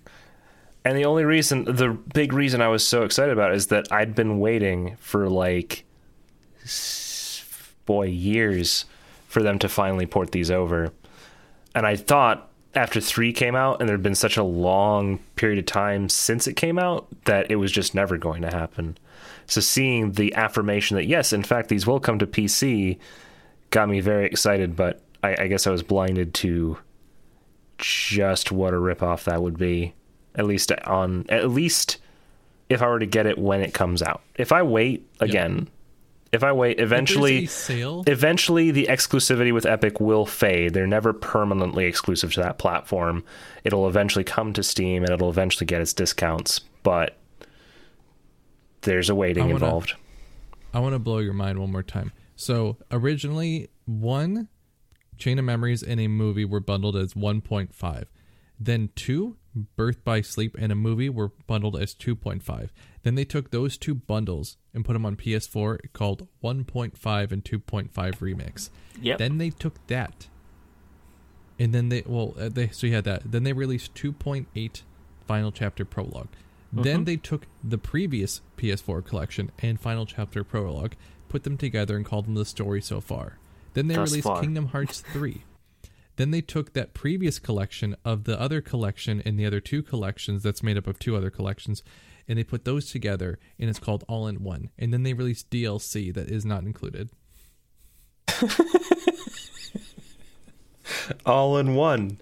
And 0.86 0.96
the 0.96 1.04
only 1.04 1.24
reason, 1.24 1.64
the 1.64 1.90
big 2.14 2.32
reason 2.32 2.62
I 2.62 2.68
was 2.68 2.86
so 2.86 3.02
excited 3.02 3.32
about 3.32 3.52
is 3.52 3.66
that 3.66 3.90
I'd 3.92 4.14
been 4.14 4.38
waiting 4.38 4.96
for 5.00 5.28
like, 5.28 5.84
boy, 7.86 8.06
years 8.06 8.84
for 9.28 9.42
them 9.42 9.58
to 9.58 9.68
finally 9.68 10.06
port 10.06 10.30
these 10.32 10.50
over. 10.50 10.92
And 11.74 11.86
I 11.86 11.96
thought 11.96 12.45
after 12.76 13.00
three 13.00 13.32
came 13.32 13.56
out 13.56 13.80
and 13.80 13.88
there'd 13.88 14.02
been 14.02 14.14
such 14.14 14.36
a 14.36 14.42
long 14.42 15.18
period 15.34 15.58
of 15.58 15.66
time 15.66 16.08
since 16.08 16.46
it 16.46 16.54
came 16.54 16.78
out 16.78 17.06
that 17.24 17.50
it 17.50 17.56
was 17.56 17.72
just 17.72 17.94
never 17.94 18.18
going 18.18 18.42
to 18.42 18.50
happen. 18.50 18.98
So 19.46 19.60
seeing 19.60 20.12
the 20.12 20.34
affirmation 20.34 20.96
that 20.96 21.06
yes, 21.06 21.32
in 21.32 21.42
fact, 21.42 21.68
these 21.70 21.86
will 21.86 22.00
come 22.00 22.18
to 22.18 22.26
PC 22.26 22.98
got 23.70 23.88
me 23.88 24.00
very 24.00 24.26
excited, 24.26 24.76
but 24.76 25.00
I, 25.22 25.44
I 25.44 25.46
guess 25.48 25.66
I 25.66 25.70
was 25.70 25.82
blinded 25.82 26.34
to 26.34 26.78
just 27.78 28.52
what 28.52 28.74
a 28.74 28.76
ripoff 28.76 29.24
that 29.24 29.42
would 29.42 29.58
be. 29.58 29.94
At 30.34 30.44
least 30.44 30.70
on 30.70 31.24
at 31.30 31.48
least 31.48 31.96
if 32.68 32.82
I 32.82 32.88
were 32.88 32.98
to 32.98 33.06
get 33.06 33.24
it 33.24 33.38
when 33.38 33.62
it 33.62 33.72
comes 33.72 34.02
out. 34.02 34.22
If 34.34 34.52
I 34.52 34.62
wait 34.62 35.08
again, 35.18 35.68
if 36.36 36.44
I 36.44 36.52
wait, 36.52 36.78
eventually 36.78 37.38
If 37.38 37.50
there's 37.50 37.50
a 37.50 37.62
sale. 37.80 38.04
eventually 38.06 38.70
the 38.70 38.86
exclusivity 38.88 39.52
with 39.52 39.66
Epic 39.66 39.98
will 40.00 40.24
fade. 40.26 40.72
They're 40.74 40.86
never 40.86 41.12
permanently 41.12 41.86
exclusive 41.86 42.32
to 42.34 42.40
that 42.42 42.58
platform. 42.58 43.24
It'll 43.64 43.88
eventually 43.88 44.24
come 44.24 44.52
to 44.52 44.62
Steam 44.62 45.02
and 45.02 45.12
it'll 45.12 45.30
eventually 45.30 45.66
get 45.66 45.80
its 45.80 45.92
discounts, 45.92 46.60
but 46.84 47.16
there's 48.82 49.10
a 49.10 49.14
waiting 49.14 49.42
I 49.44 49.46
wanna- 49.46 49.56
involved. 49.56 49.94
I 50.72 50.78
want 50.80 50.94
to 50.94 50.98
blow 50.98 51.18
your 51.18 51.32
mind 51.32 51.58
one 51.58 51.72
more 51.72 51.82
time. 51.82 52.12
So 52.36 52.76
originally, 52.90 53.68
one 53.86 54.48
Chain 55.16 55.38
of 55.38 55.44
Memories 55.46 55.82
and 55.82 55.98
a 55.98 56.06
movie 56.08 56.44
were 56.44 56.60
bundled 56.60 56.94
as 56.96 57.14
1.5. 57.14 58.04
Then 58.60 58.90
two, 58.94 59.36
Birth 59.74 60.04
by 60.04 60.20
Sleep 60.20 60.54
and 60.58 60.70
a 60.70 60.74
movie 60.74 61.08
were 61.08 61.32
bundled 61.46 61.76
as 61.80 61.94
2.5. 61.94 62.70
Then 63.06 63.14
they 63.14 63.24
took 63.24 63.52
those 63.52 63.76
two 63.76 63.94
bundles 63.94 64.56
and 64.74 64.84
put 64.84 64.94
them 64.94 65.06
on 65.06 65.14
PS4 65.14 65.92
called 65.92 66.26
1.5 66.42 67.30
and 67.30 67.44
2.5 67.44 67.90
Remix. 67.92 68.70
Yep. 69.00 69.18
Then 69.18 69.38
they 69.38 69.50
took 69.50 69.74
that, 69.86 70.26
and 71.56 71.72
then 71.72 71.88
they 71.88 72.02
well 72.04 72.34
uh, 72.36 72.48
they 72.48 72.66
so 72.70 72.88
you 72.88 72.94
had 72.94 73.04
that. 73.04 73.30
Then 73.30 73.44
they 73.44 73.52
released 73.52 73.94
2.8 73.94 74.82
Final 75.24 75.52
Chapter 75.52 75.84
Prologue. 75.84 76.26
Then 76.72 77.04
they 77.04 77.14
took 77.14 77.46
the 77.62 77.78
previous 77.78 78.40
PS4 78.58 79.06
collection 79.06 79.52
and 79.60 79.80
Final 79.80 80.04
Chapter 80.04 80.42
Prologue, 80.42 80.94
put 81.28 81.44
them 81.44 81.56
together, 81.56 81.94
and 81.94 82.04
called 82.04 82.26
them 82.26 82.34
the 82.34 82.44
story 82.44 82.82
so 82.82 83.00
far. 83.00 83.38
Then 83.74 83.86
they 83.86 83.94
Thus 83.94 84.10
released 84.10 84.26
far. 84.26 84.40
Kingdom 84.40 84.66
Hearts 84.66 85.00
3. 85.12 85.44
Then 86.16 86.32
they 86.32 86.40
took 86.40 86.72
that 86.72 86.92
previous 86.92 87.38
collection 87.38 87.94
of 88.04 88.24
the 88.24 88.40
other 88.40 88.60
collection 88.60 89.22
and 89.24 89.38
the 89.38 89.46
other 89.46 89.60
two 89.60 89.84
collections 89.84 90.42
that's 90.42 90.62
made 90.64 90.76
up 90.76 90.88
of 90.88 90.98
two 90.98 91.14
other 91.14 91.30
collections, 91.30 91.84
and 92.28 92.38
they 92.38 92.44
put 92.44 92.64
those 92.64 92.90
together, 92.90 93.38
and 93.58 93.68
it's 93.70 93.78
called 93.78 94.04
All 94.08 94.26
in 94.26 94.42
One. 94.42 94.70
And 94.78 94.92
then 94.92 95.02
they 95.02 95.12
release 95.12 95.42
DLC 95.44 96.12
that 96.14 96.28
is 96.28 96.44
not 96.44 96.62
included. 96.64 97.10
All 101.24 101.56
in 101.58 101.74
one. 101.74 102.18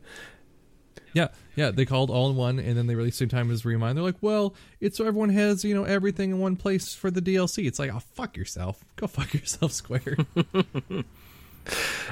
Yeah, 1.13 1.29
yeah, 1.55 1.71
they 1.71 1.85
called 1.85 2.11
all 2.11 2.31
in 2.31 2.37
one, 2.37 2.59
and 2.59 2.77
then 2.77 2.87
they 2.89 2.95
released 2.97 3.19
same 3.19 3.29
time 3.29 3.51
as 3.51 3.65
Re 3.65 3.77
Mind. 3.77 3.97
They're 3.97 4.03
like, 4.05 4.21
well, 4.21 4.55
it's 4.81 4.99
so 4.99 5.07
everyone 5.07 5.29
has 5.29 5.65
you 5.65 5.73
know 5.75 5.85
everything 5.85 6.31
in 6.31 6.39
one 6.41 6.57
place 6.57 6.93
for 6.95 7.11
the 7.11 7.23
DLC. 7.23 7.67
It's 7.67 7.79
like, 7.79 7.93
oh 7.95 8.01
fuck 8.01 8.37
yourself, 8.37 8.85
go 8.97 9.07
fuck 9.09 9.33
yourself, 9.33 9.73
Square. 9.73 10.17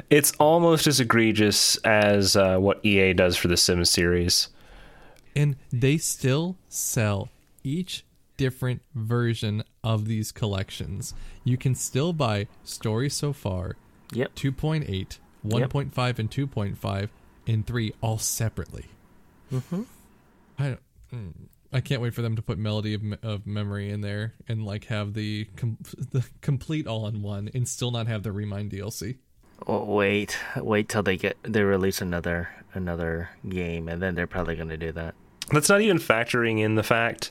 It's 0.08 0.32
almost 0.38 0.86
as 0.86 1.00
egregious 1.00 1.76
as 1.78 2.36
uh, 2.36 2.58
what 2.58 2.84
EA 2.84 3.12
does 3.12 3.36
for 3.36 3.48
the 3.48 3.56
Sims 3.56 3.90
series. 3.90 4.48
and 5.34 5.56
they 5.72 5.98
still 5.98 6.56
sell 6.68 7.28
each 7.62 8.04
different 8.36 8.82
version 8.94 9.62
of 9.84 10.06
these 10.06 10.32
collections. 10.32 11.14
You 11.44 11.56
can 11.56 11.74
still 11.74 12.12
buy 12.12 12.48
Story 12.64 13.08
So 13.08 13.32
Far, 13.32 13.76
Yep. 14.12 14.34
2.8, 14.34 15.18
1.5, 15.46 16.18
and 16.18 16.30
2.5, 16.30 17.08
and 17.46 17.66
3 17.66 17.94
all 18.00 18.18
separately. 18.18 18.86
Mm-hmm. 19.52 19.82
I 20.58 20.76
mm, 21.12 21.32
I 21.72 21.80
can't 21.80 22.02
wait 22.02 22.14
for 22.14 22.22
them 22.22 22.36
to 22.36 22.42
put 22.42 22.58
Melody 22.58 22.94
of, 22.94 23.02
of 23.22 23.46
Memory 23.46 23.90
in 23.90 24.00
there 24.02 24.34
and 24.48 24.64
like 24.64 24.84
have 24.86 25.14
the 25.14 25.46
com- 25.56 25.78
the 26.10 26.24
complete 26.40 26.86
all 26.86 27.06
in 27.06 27.22
one 27.22 27.50
and 27.54 27.66
still 27.66 27.90
not 27.90 28.06
have 28.06 28.22
the 28.22 28.32
Re 28.32 28.44
Mind 28.44 28.70
DLC. 28.70 29.16
Oh, 29.66 29.84
wait, 29.84 30.38
wait 30.56 30.88
till 30.88 31.02
they 31.02 31.16
get 31.16 31.36
they 31.42 31.62
release 31.62 32.00
another 32.00 32.48
another 32.74 33.30
game, 33.48 33.88
and 33.88 34.02
then 34.02 34.14
they're 34.14 34.26
probably 34.26 34.56
gonna 34.56 34.76
do 34.76 34.92
that. 34.92 35.14
That's 35.50 35.68
not 35.68 35.80
even 35.80 35.98
factoring 35.98 36.60
in 36.60 36.74
the 36.74 36.82
fact 36.82 37.30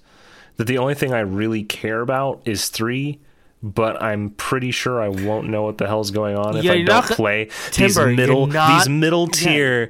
that 0.58 0.68
the 0.68 0.78
only 0.78 0.94
thing 0.96 1.14
I 1.14 1.20
really 1.22 1.64
care 1.64 2.02
about 2.02 2.42
is 2.46 2.70
three, 2.70 3.20
but 3.64 4.02
I'm 4.02 4.32
pretty 4.32 4.72
sure 4.72 5.02
I 5.02 5.10
won't 5.10 5.48
know 5.50 5.64
what 5.64 5.78
the 5.78 5.88
hell's 5.88 6.12
going 6.12 6.36
on 6.36 6.58
if 6.58 6.64
Yeah, 6.64 6.74
I 6.74 6.76
don't 6.78 6.86
not 6.86 7.06
play 7.06 7.50
Timber, 7.72 8.08
these 8.10 8.18
middle 8.18 8.48
not- 8.48 8.80
these 8.80 8.90
middle 8.90 9.28
tier 9.28 9.90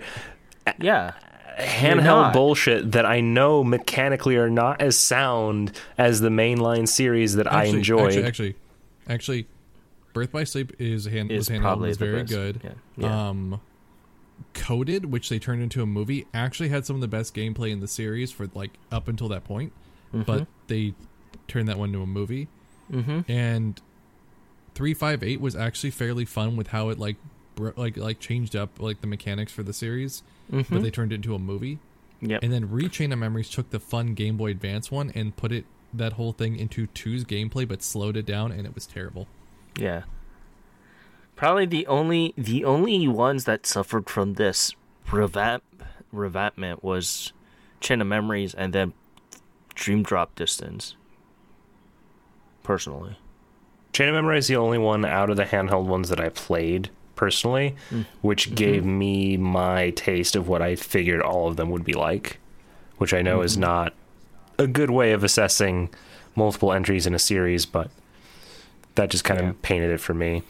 Yeah, 0.79 1.13
handheld 1.59 2.33
bullshit 2.33 2.91
that 2.93 3.05
I 3.05 3.19
know 3.21 3.63
mechanically 3.63 4.37
are 4.37 4.49
not 4.49 4.81
as 4.81 4.97
sound 4.97 5.71
as 5.97 6.21
the 6.21 6.29
mainline 6.29 6.87
series 6.87 7.35
that 7.35 7.51
I 7.51 7.65
enjoy. 7.65 8.05
Actually, 8.07 8.25
actually, 8.25 8.55
actually, 9.09 9.47
Birth 10.13 10.31
by 10.31 10.43
Sleep 10.43 10.73
is 10.79 11.05
hand 11.05 11.31
Is 11.31 11.49
was 11.49 11.57
handheld 11.57 11.61
probably 11.61 11.87
was 11.89 11.97
very 11.97 12.21
best. 12.21 12.31
good. 12.33 12.61
Yeah. 12.63 12.71
Yeah. 12.97 13.29
Um, 13.29 13.61
Coded, 14.53 15.05
which 15.05 15.29
they 15.29 15.39
turned 15.39 15.61
into 15.61 15.81
a 15.81 15.85
movie, 15.85 16.25
actually 16.33 16.69
had 16.69 16.85
some 16.85 16.95
of 16.95 17.01
the 17.01 17.07
best 17.07 17.33
gameplay 17.33 17.71
in 17.71 17.79
the 17.79 17.87
series 17.87 18.31
for 18.31 18.47
like 18.53 18.71
up 18.91 19.07
until 19.07 19.29
that 19.29 19.43
point, 19.45 19.71
Mm-hmm. 20.13 20.23
but 20.23 20.47
they 20.67 20.93
turned 21.47 21.67
that 21.69 21.77
one 21.77 21.89
into 21.89 22.01
a 22.01 22.07
movie. 22.07 22.47
Mm-hmm. 22.91 23.31
And 23.31 23.81
three 24.75 24.93
five 24.93 25.23
eight 25.23 25.39
was 25.41 25.55
actually 25.55 25.91
fairly 25.91 26.25
fun 26.25 26.55
with 26.57 26.67
how 26.67 26.89
it 26.89 26.99
like 26.99 27.15
bro- 27.55 27.73
like 27.77 27.97
like 27.97 28.19
changed 28.19 28.55
up 28.55 28.79
like 28.79 29.01
the 29.01 29.07
mechanics 29.07 29.51
for 29.51 29.63
the 29.63 29.73
series, 29.73 30.23
Mm-hmm. 30.51 30.73
but 30.73 30.83
they 30.83 30.91
turned 30.91 31.11
it 31.13 31.15
into 31.15 31.33
a 31.35 31.39
movie. 31.39 31.79
Yep. 32.21 32.43
And 32.43 32.51
then 32.53 32.67
Rechain 32.67 33.11
of 33.13 33.19
Memories 33.19 33.49
took 33.49 33.69
the 33.71 33.79
fun 33.79 34.13
Game 34.13 34.37
Boy 34.37 34.51
Advance 34.51 34.91
one 34.91 35.11
and 35.15 35.35
put 35.35 35.51
it 35.51 35.65
that 35.93 36.13
whole 36.13 36.33
thing 36.33 36.55
into 36.57 36.87
two's 36.87 37.23
gameplay, 37.25 37.67
but 37.67 37.81
slowed 37.81 38.15
it 38.17 38.25
down, 38.25 38.51
and 38.51 38.65
it 38.67 38.75
was 38.75 38.85
terrible. 38.85 39.27
Yeah. 39.79 40.03
Probably 41.35 41.65
the 41.65 41.87
only 41.87 42.33
the 42.37 42.63
only 42.65 43.07
ones 43.07 43.45
that 43.45 43.65
suffered 43.65 44.09
from 44.09 44.33
this 44.35 44.73
revamp 45.11 45.63
revampment 46.13 46.83
was 46.83 47.33
Chain 47.79 48.01
of 48.01 48.07
Memories 48.07 48.53
and 48.53 48.73
then 48.73 48.93
Dream 49.75 50.03
Drop 50.03 50.35
Distance. 50.35 50.95
Personally. 52.63 53.17
Chain 53.93 54.09
of 54.09 54.15
Memory 54.15 54.37
is 54.37 54.47
the 54.47 54.55
only 54.55 54.77
one 54.77 55.03
out 55.03 55.29
of 55.29 55.37
the 55.37 55.45
handheld 55.45 55.85
ones 55.85 56.09
that 56.09 56.19
I 56.19 56.29
played 56.29 56.89
personally, 57.15 57.75
mm. 57.89 58.05
which 58.21 58.47
mm-hmm. 58.47 58.55
gave 58.55 58.85
me 58.85 59.37
my 59.37 59.91
taste 59.91 60.35
of 60.35 60.47
what 60.47 60.61
I 60.61 60.75
figured 60.75 61.21
all 61.21 61.47
of 61.47 61.57
them 61.57 61.69
would 61.71 61.83
be 61.83 61.93
like, 61.93 62.39
which 62.97 63.13
I 63.13 63.21
know 63.21 63.41
is 63.41 63.53
mm-hmm. 63.53 63.61
not 63.61 63.93
a 64.57 64.67
good 64.67 64.91
way 64.91 65.11
of 65.11 65.23
assessing 65.23 65.89
multiple 66.35 66.71
entries 66.71 67.05
in 67.05 67.13
a 67.13 67.19
series, 67.19 67.65
but 67.65 67.89
that 68.95 69.09
just 69.09 69.23
kind 69.23 69.39
Yeah. 69.41 69.49
of 69.49 69.61
painted 69.61 69.91
it 69.91 69.99
for 69.99 70.13
me. 70.13 70.43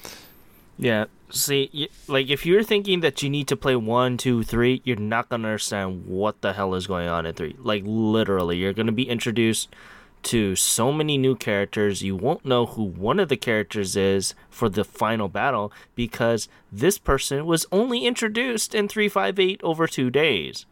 Yeah. 0.77 1.05
See, 1.31 1.89
like 2.07 2.29
if 2.29 2.45
you're 2.45 2.63
thinking 2.63 2.99
that 3.01 3.23
you 3.23 3.29
need 3.29 3.47
to 3.47 3.55
play 3.55 3.75
one, 3.75 4.17
two, 4.17 4.43
three, 4.43 4.81
you're 4.83 4.97
not 4.97 5.29
gonna 5.29 5.47
understand 5.47 6.05
what 6.05 6.41
the 6.41 6.53
hell 6.53 6.75
is 6.75 6.87
going 6.87 7.07
on 7.07 7.25
in 7.25 7.33
three. 7.33 7.55
Like 7.59 7.83
literally, 7.85 8.57
you're 8.57 8.73
gonna 8.73 8.91
be 8.91 9.09
introduced 9.09 9.69
to 10.23 10.55
so 10.55 10.91
many 10.91 11.17
new 11.17 11.35
characters. 11.35 12.03
You 12.03 12.15
won't 12.15 12.45
know 12.45 12.65
who 12.65 12.83
one 12.83 13.19
of 13.19 13.29
the 13.29 13.37
characters 13.37 13.95
is 13.95 14.35
for 14.49 14.69
the 14.69 14.83
final 14.83 15.27
battle 15.27 15.71
because 15.95 16.47
this 16.71 16.97
person 16.97 17.45
was 17.45 17.65
only 17.71 18.05
introduced 18.05 18.75
in 18.75 18.87
three 18.87 19.09
five 19.09 19.39
eight 19.39 19.61
over 19.63 19.87
two 19.87 20.09
days. 20.09 20.65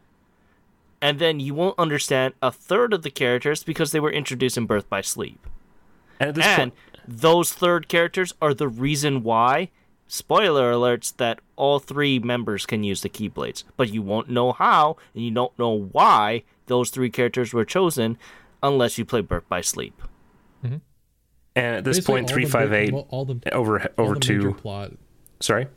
And 1.01 1.17
then 1.17 1.39
you 1.39 1.53
won't 1.53 1.79
understand 1.79 2.33
a 2.41 2.51
third 2.51 2.93
of 2.93 3.03
the 3.03 3.09
characters 3.09 3.63
because 3.63 3.91
they 3.91 4.01
were 4.01 4.11
introduced 4.11 4.57
in 4.57 4.65
Birth 4.65 4.89
by 4.89 5.01
Sleep. 5.01 5.39
And 6.19 6.37
And 6.37 6.73
point, 6.73 6.73
those 7.07 7.53
third 7.53 7.87
characters 7.87 8.33
are 8.41 8.53
the 8.53 8.67
reason 8.67 9.23
why, 9.23 9.69
spoiler 10.09 10.73
alerts, 10.73 11.15
that 11.15 11.39
all 11.55 11.79
three 11.79 12.19
members 12.19 12.65
can 12.65 12.83
use 12.83 13.01
the 13.01 13.09
Keyblades. 13.09 13.63
But 13.77 13.93
you 13.93 14.01
won't 14.01 14.29
know 14.29 14.51
how, 14.51 14.97
and 15.15 15.23
you 15.23 15.31
don't 15.31 15.57
know 15.57 15.69
why 15.93 16.43
those 16.65 16.89
three 16.89 17.09
characters 17.09 17.53
were 17.53 17.63
chosen 17.63 18.17
unless 18.61 18.97
you 18.97 19.05
play 19.05 19.21
Birth 19.21 19.47
by 19.47 19.61
Sleep. 19.61 20.01
and 20.61 20.81
at 21.55 21.83
this 21.83 21.97
Basically, 21.97 22.13
point, 22.13 22.29
all 22.29 22.33
three 22.35 22.45
five 22.45 22.73
eight 22.73 22.93
all 22.93 23.25
the 23.25 23.39
over 23.53 23.87
over 23.97 24.15
the 24.15 24.19
two. 24.19 24.53
plot. 24.55 24.91
Sorry. 25.39 25.67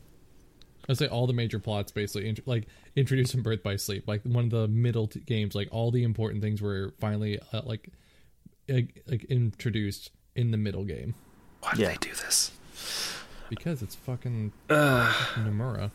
I 0.89 0.93
say 0.93 1.07
all 1.07 1.27
the 1.27 1.33
major 1.33 1.59
plots 1.59 1.91
basically 1.93 2.27
int- 2.27 2.45
like 2.47 2.67
introducing 2.97 3.41
Birth 3.41 3.63
by 3.63 3.77
Sleep, 3.77 4.05
like 4.07 4.21
one 4.23 4.43
of 4.45 4.49
the 4.51 4.67
middle 4.67 5.07
t- 5.07 5.21
games. 5.21 5.55
Like 5.55 5.69
all 5.71 5.91
the 5.91 6.03
important 6.03 6.41
things 6.43 6.61
were 6.61 6.93
finally 6.99 7.39
uh, 7.53 7.61
like 7.63 7.89
like 8.67 9.01
like 9.07 9.23
introduced 9.25 10.11
in 10.35 10.51
the 10.51 10.57
middle 10.57 10.83
game 10.83 11.15
Why 11.61 11.71
did 11.71 11.79
Yeah. 11.79 11.87
they 11.89 11.97
do 11.97 12.09
this? 12.09 12.51
Because 13.55 13.81
it's 13.81 13.95
fucking 13.95 14.51
Nomura. 14.69 15.91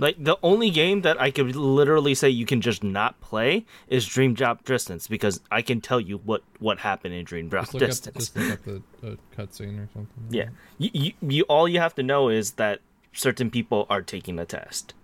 Like, 0.00 0.22
the 0.22 0.36
only 0.44 0.70
game 0.70 1.02
that 1.02 1.20
I 1.20 1.32
could 1.32 1.56
literally 1.56 2.14
say 2.14 2.30
you 2.30 2.46
can 2.46 2.60
just 2.60 2.84
not 2.84 3.20
play 3.20 3.64
is 3.88 4.06
Dream 4.06 4.32
Drop 4.32 4.64
Distance 4.64 5.08
because 5.08 5.40
I 5.50 5.60
can 5.60 5.80
tell 5.80 6.00
you 6.00 6.18
what, 6.18 6.42
what 6.60 6.78
happened 6.78 7.14
in 7.14 7.24
Dream 7.24 7.48
Drop 7.48 7.64
Just 7.64 7.74
look 7.74 7.82
up, 7.82 7.88
Distance. 7.88 8.16
just 8.16 8.36
look 8.36 8.52
up 8.52 8.64
the 9.00 9.08
uh, 9.08 9.16
cutscene 9.36 9.82
or 9.82 9.88
something. 9.92 10.24
Yeah. 10.30 10.50
You, 10.78 10.90
you, 10.92 11.12
you, 11.20 11.42
all 11.44 11.68
you 11.68 11.80
have 11.80 11.96
to 11.96 12.04
know 12.04 12.28
is 12.28 12.52
that 12.52 12.80
certain 13.12 13.50
people 13.50 13.86
are 13.90 14.02
taking 14.02 14.38
a 14.38 14.44
test. 14.44 14.94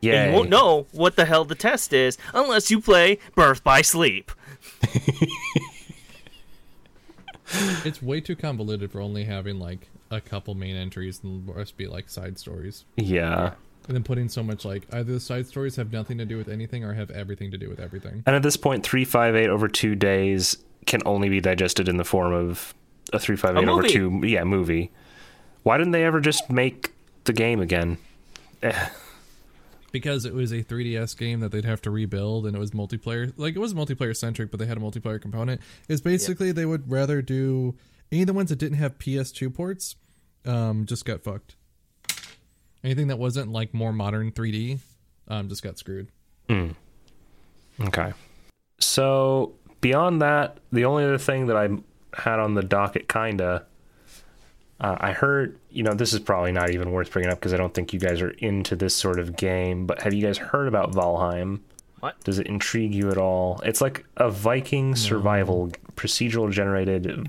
Yeah. 0.00 0.28
You 0.30 0.36
won't 0.36 0.48
know 0.48 0.86
what 0.92 1.16
the 1.16 1.26
hell 1.26 1.44
the 1.44 1.54
test 1.54 1.92
is 1.92 2.16
unless 2.32 2.70
you 2.70 2.80
play 2.80 3.18
Birth 3.34 3.62
by 3.62 3.82
Sleep. 3.82 4.32
It's 7.84 8.02
way 8.02 8.20
too 8.20 8.36
convoluted 8.36 8.92
for 8.92 9.00
only 9.00 9.24
having 9.24 9.58
like 9.58 9.88
a 10.10 10.20
couple 10.20 10.54
main 10.54 10.76
entries 10.76 11.20
and 11.22 11.46
the 11.46 11.52
rest 11.52 11.76
be 11.76 11.86
like 11.86 12.08
side 12.08 12.38
stories. 12.38 12.84
Yeah. 12.96 13.52
And 13.86 13.96
then 13.96 14.04
putting 14.04 14.28
so 14.28 14.42
much 14.42 14.64
like 14.64 14.86
either 14.92 15.12
the 15.12 15.20
side 15.20 15.46
stories 15.46 15.76
have 15.76 15.92
nothing 15.92 16.18
to 16.18 16.24
do 16.24 16.36
with 16.36 16.48
anything 16.48 16.84
or 16.84 16.94
have 16.94 17.10
everything 17.10 17.50
to 17.52 17.58
do 17.58 17.68
with 17.68 17.80
everything. 17.80 18.22
And 18.26 18.36
at 18.36 18.42
this 18.42 18.56
point, 18.56 18.84
358 18.84 19.48
over 19.48 19.68
two 19.68 19.94
days 19.94 20.58
can 20.86 21.00
only 21.06 21.28
be 21.28 21.40
digested 21.40 21.88
in 21.88 21.96
the 21.96 22.04
form 22.04 22.32
of 22.32 22.74
a 23.12 23.18
358 23.18 23.70
over 23.70 23.82
two, 23.82 24.26
yeah, 24.26 24.44
movie. 24.44 24.90
Why 25.62 25.78
didn't 25.78 25.92
they 25.92 26.04
ever 26.04 26.20
just 26.20 26.50
make 26.50 26.92
the 27.24 27.32
game 27.32 27.60
again? 27.60 27.98
Eh, 28.62 28.88
because 29.92 30.24
it 30.24 30.34
was 30.34 30.52
a 30.52 30.62
3DS 30.62 31.16
game 31.16 31.40
that 31.40 31.50
they'd 31.50 31.64
have 31.64 31.80
to 31.82 31.90
rebuild 31.90 32.46
and 32.46 32.54
it 32.54 32.58
was 32.58 32.72
multiplayer 32.72 33.32
like 33.36 33.56
it 33.56 33.58
was 33.58 33.74
multiplayer 33.74 34.16
centric 34.16 34.50
but 34.50 34.58
they 34.60 34.66
had 34.66 34.76
a 34.76 34.80
multiplayer 34.80 35.20
component 35.20 35.60
is 35.88 36.00
basically 36.00 36.52
they 36.52 36.66
would 36.66 36.90
rather 36.90 37.22
do 37.22 37.74
any 38.10 38.22
of 38.22 38.26
the 38.26 38.32
ones 38.32 38.50
that 38.50 38.58
didn't 38.58 38.78
have 38.78 38.98
PS2 38.98 39.54
ports 39.54 39.96
um 40.44 40.86
just 40.86 41.04
got 41.04 41.22
fucked 41.22 41.56
anything 42.84 43.08
that 43.08 43.18
wasn't 43.18 43.50
like 43.50 43.74
more 43.74 43.92
modern 43.92 44.30
3D 44.32 44.78
um 45.28 45.48
just 45.48 45.62
got 45.62 45.78
screwed 45.78 46.08
Okay. 47.80 48.12
So, 48.80 49.54
beyond 49.80 50.22
that, 50.22 50.58
the 50.72 50.84
only 50.84 51.04
other 51.04 51.18
thing 51.18 51.46
that 51.46 51.56
I 51.56 51.68
had 52.14 52.38
on 52.38 52.54
the 52.54 52.62
docket, 52.62 53.08
kinda, 53.08 53.66
uh, 54.80 54.96
I 54.98 55.12
heard, 55.12 55.58
you 55.70 55.82
know, 55.82 55.94
this 55.94 56.12
is 56.12 56.20
probably 56.20 56.52
not 56.52 56.70
even 56.70 56.90
worth 56.90 57.10
bringing 57.12 57.30
up 57.30 57.38
because 57.38 57.52
I 57.52 57.56
don't 57.56 57.74
think 57.74 57.92
you 57.92 58.00
guys 58.00 58.20
are 58.22 58.30
into 58.30 58.76
this 58.76 58.94
sort 58.94 59.18
of 59.18 59.36
game, 59.36 59.86
but 59.86 60.02
have 60.02 60.14
you 60.14 60.24
guys 60.24 60.38
heard 60.38 60.68
about 60.68 60.92
Valheim? 60.92 61.60
What? 62.00 62.18
Does 62.22 62.38
it 62.38 62.46
intrigue 62.46 62.94
you 62.94 63.10
at 63.10 63.18
all? 63.18 63.60
It's 63.64 63.80
like 63.80 64.04
a 64.16 64.30
Viking 64.30 64.94
survival, 64.94 65.70
procedural 65.96 66.50
generated 66.50 67.28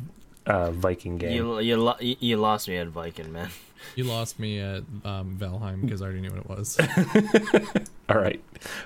uh, 0.49 0.71
Viking 0.71 1.17
game. 1.17 1.31
You, 1.31 1.59
you, 1.59 1.77
lo- 1.77 1.95
you 1.99 2.15
you 2.19 2.37
lost 2.37 2.67
me 2.67 2.75
at 2.77 2.87
Viking, 2.87 3.31
man. 3.31 3.49
you 3.95 4.03
lost 4.03 4.39
me 4.39 4.59
at 4.59 4.83
um 5.05 5.37
Valheim 5.39 5.81
because 5.81 6.01
I 6.01 6.05
already 6.05 6.21
knew 6.21 6.31
what 6.31 6.39
it 6.39 6.49
was 6.49 6.77
All 8.09 8.17
right. 8.17 8.43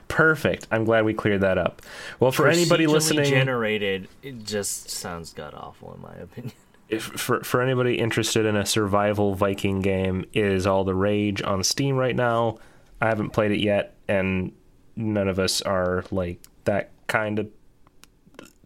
Perfect. 0.08 0.68
I'm 0.70 0.84
glad 0.86 1.06
we 1.06 1.14
cleared 1.14 1.42
that 1.42 1.58
up. 1.58 1.82
Well, 2.20 2.32
for 2.32 2.48
anybody 2.48 2.86
Procedurally 2.86 2.92
listening, 2.92 3.26
generated, 3.26 4.08
it 4.22 4.44
just 4.44 4.90
sounds 4.90 5.34
god 5.34 5.54
awful 5.56 5.94
in 5.96 6.02
my 6.02 6.14
opinion. 6.16 6.54
if, 6.90 7.04
for 7.04 7.44
for 7.44 7.62
anybody 7.62 7.98
interested 7.98 8.46
in 8.46 8.56
a 8.56 8.66
survival 8.66 9.34
Viking 9.34 9.80
game, 9.82 10.26
it 10.34 10.46
is 10.46 10.68
all 10.68 10.84
the 10.84 10.94
rage 10.96 11.42
on 11.42 11.64
Steam 11.64 11.96
right 11.96 12.16
now. 12.16 12.58
I 13.02 13.08
haven't 13.08 13.32
played 13.32 13.52
it 13.52 13.60
yet, 13.62 13.96
and 14.08 14.52
none 14.96 15.28
of 15.28 15.40
us 15.40 15.62
are 15.62 16.04
like 16.12 16.40
that 16.66 16.92
kind 17.08 17.40
of 17.40 17.48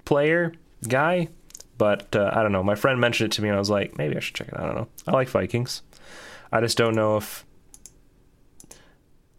player 0.06 0.54
guy. 0.88 1.30
But 1.78 2.16
uh, 2.16 2.32
I 2.34 2.42
don't 2.42 2.52
know. 2.52 2.64
My 2.64 2.76
friend 2.76 3.00
mentioned 3.00 3.32
it 3.32 3.36
to 3.36 3.42
me, 3.42 3.50
and 3.50 3.56
I 3.56 3.60
was 3.60 3.70
like, 3.70 3.98
maybe 3.98 4.16
I 4.16 4.20
should 4.20 4.36
check 4.36 4.48
it 4.48 4.56
out. 4.56 4.64
I 4.64 4.66
don't 4.66 4.76
know. 4.76 4.88
I 5.08 5.12
like 5.12 5.30
Vikings. 5.30 5.84
I 6.52 6.62
just 6.62 6.78
don't 6.78 6.96
know 6.96 7.18
if 7.18 7.46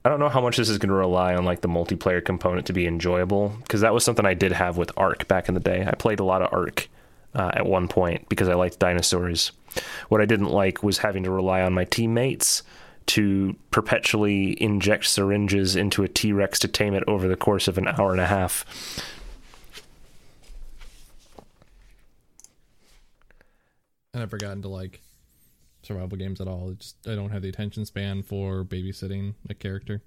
I 0.05 0.11
don't 0.11 0.21
know 0.21 0.29
how 0.29 0.41
much 0.41 0.57
this 0.57 0.69
is 0.69 0.79
going 0.79 0.89
to 0.89 0.95
rely 0.95 1.35
on 1.35 1.45
like 1.45 1.61
the 1.61 1.69
multiplayer 1.69 2.25
component 2.25 2.67
to 2.67 2.73
be 2.73 2.87
enjoyable 2.87 3.55
because 3.63 3.81
that 3.81 3.93
was 3.93 4.05
something 4.05 4.25
I 4.25 4.35
did 4.35 4.53
have 4.53 4.77
with 4.77 4.93
Ark 4.97 5.29
back 5.29 5.49
in 5.49 5.55
the 5.55 5.61
day. 5.61 5.85
I 5.87 5.95
played 5.97 6.21
a 6.21 6.25
lot 6.25 6.41
of 6.41 6.53
Ark 6.53 6.89
uh, 7.35 7.51
at 7.53 7.67
one 7.67 7.89
point 7.89 8.29
because 8.29 8.49
I 8.49 8.55
liked 8.55 8.79
dinosaurs. 8.79 9.53
What 10.09 10.21
I 10.21 10.27
didn't 10.27 10.51
like 10.51 10.83
was 10.83 10.99
having 10.99 11.25
to 11.25 11.31
rely 11.31 11.63
on 11.63 11.75
my 11.75 11.85
teammates 11.85 12.63
to 13.07 13.57
perpetually 13.71 14.61
inject 14.63 15.07
syringes 15.07 15.77
into 15.77 16.05
a 16.05 16.09
T 16.09 16.33
Rex 16.33 16.59
to 16.61 16.69
tame 16.69 16.95
it 16.95 17.05
over 17.07 17.27
the 17.27 17.37
course 17.37 17.69
of 17.69 17.77
an 17.79 17.89
hour 17.89 18.13
and 18.13 18.21
a 18.21 18.27
half. 18.27 18.65
I 24.15 24.19
never 24.19 24.39
got 24.39 24.53
into 24.53 24.69
like 24.69 25.01
survival 25.83 26.17
games 26.17 26.41
at 26.41 26.49
all. 26.49 26.71
It 26.71 26.81
just 26.81 27.07
I 27.07 27.15
don't 27.15 27.31
have 27.31 27.43
the 27.43 27.49
attention 27.49 27.85
span 27.85 28.23
for 28.23 28.65
babysitting 28.65 29.35
a 29.49 29.55
character. 29.55 30.03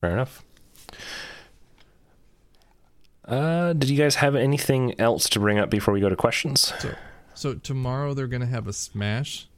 Fair 0.00 0.12
enough. 0.12 0.44
Uh, 3.24 3.72
did 3.72 3.88
you 3.88 3.96
guys 3.96 4.16
have 4.16 4.34
anything 4.34 4.98
else 5.00 5.28
to 5.30 5.40
bring 5.40 5.58
up 5.58 5.70
before 5.70 5.94
we 5.94 6.00
go 6.00 6.10
to 6.10 6.16
questions? 6.16 6.74
So, 6.78 6.94
so 7.32 7.54
tomorrow 7.54 8.12
they're 8.14 8.26
gonna 8.26 8.46
have 8.46 8.68
a 8.68 8.72
Smash 8.72 9.48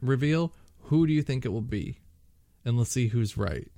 reveal. 0.00 0.52
Who 0.84 1.06
do 1.06 1.12
you 1.12 1.22
think 1.22 1.44
it 1.44 1.48
will 1.48 1.60
be? 1.60 1.98
And 2.64 2.78
let's 2.78 2.92
see 2.92 3.08
who's 3.08 3.36
right. 3.36 3.70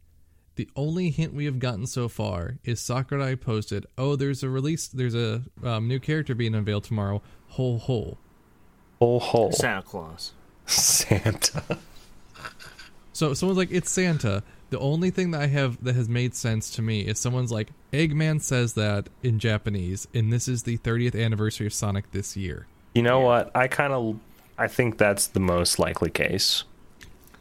The 0.56 0.68
only 0.76 1.10
hint 1.10 1.32
we 1.32 1.46
have 1.46 1.58
gotten 1.58 1.86
so 1.86 2.08
far 2.08 2.58
is 2.64 2.80
Sakurai 2.80 3.36
posted, 3.36 3.86
"Oh, 3.96 4.16
there's 4.16 4.42
a 4.42 4.50
release. 4.50 4.86
There's 4.88 5.14
a 5.14 5.42
um, 5.64 5.88
new 5.88 5.98
character 5.98 6.34
being 6.34 6.54
unveiled 6.54 6.84
tomorrow. 6.84 7.22
Whole 7.48 7.78
hole." 7.78 8.18
Whole 8.98 9.20
hole. 9.20 9.52
Santa 9.52 9.82
Claus. 9.82 10.32
Santa. 10.66 11.78
So 13.14 13.34
someone's 13.34 13.58
like, 13.58 13.70
"It's 13.70 13.90
Santa." 13.90 14.42
The 14.70 14.78
only 14.78 15.10
thing 15.10 15.32
that 15.32 15.42
I 15.42 15.46
have 15.48 15.84
that 15.84 15.94
has 15.94 16.08
made 16.08 16.34
sense 16.34 16.70
to 16.70 16.82
me 16.82 17.02
is 17.02 17.18
someone's 17.18 17.52
like, 17.52 17.68
"Eggman 17.92 18.40
says 18.40 18.72
that 18.72 19.08
in 19.22 19.38
Japanese, 19.38 20.08
and 20.14 20.32
this 20.32 20.48
is 20.48 20.62
the 20.62 20.78
30th 20.78 21.14
anniversary 21.14 21.66
of 21.66 21.74
Sonic 21.74 22.10
this 22.12 22.36
year." 22.36 22.66
You 22.94 23.02
know 23.02 23.20
what? 23.20 23.54
I 23.54 23.68
kind 23.68 23.92
of, 23.92 24.18
I 24.56 24.66
think 24.66 24.96
that's 24.96 25.26
the 25.26 25.40
most 25.40 25.78
likely 25.78 26.10
case. 26.10 26.64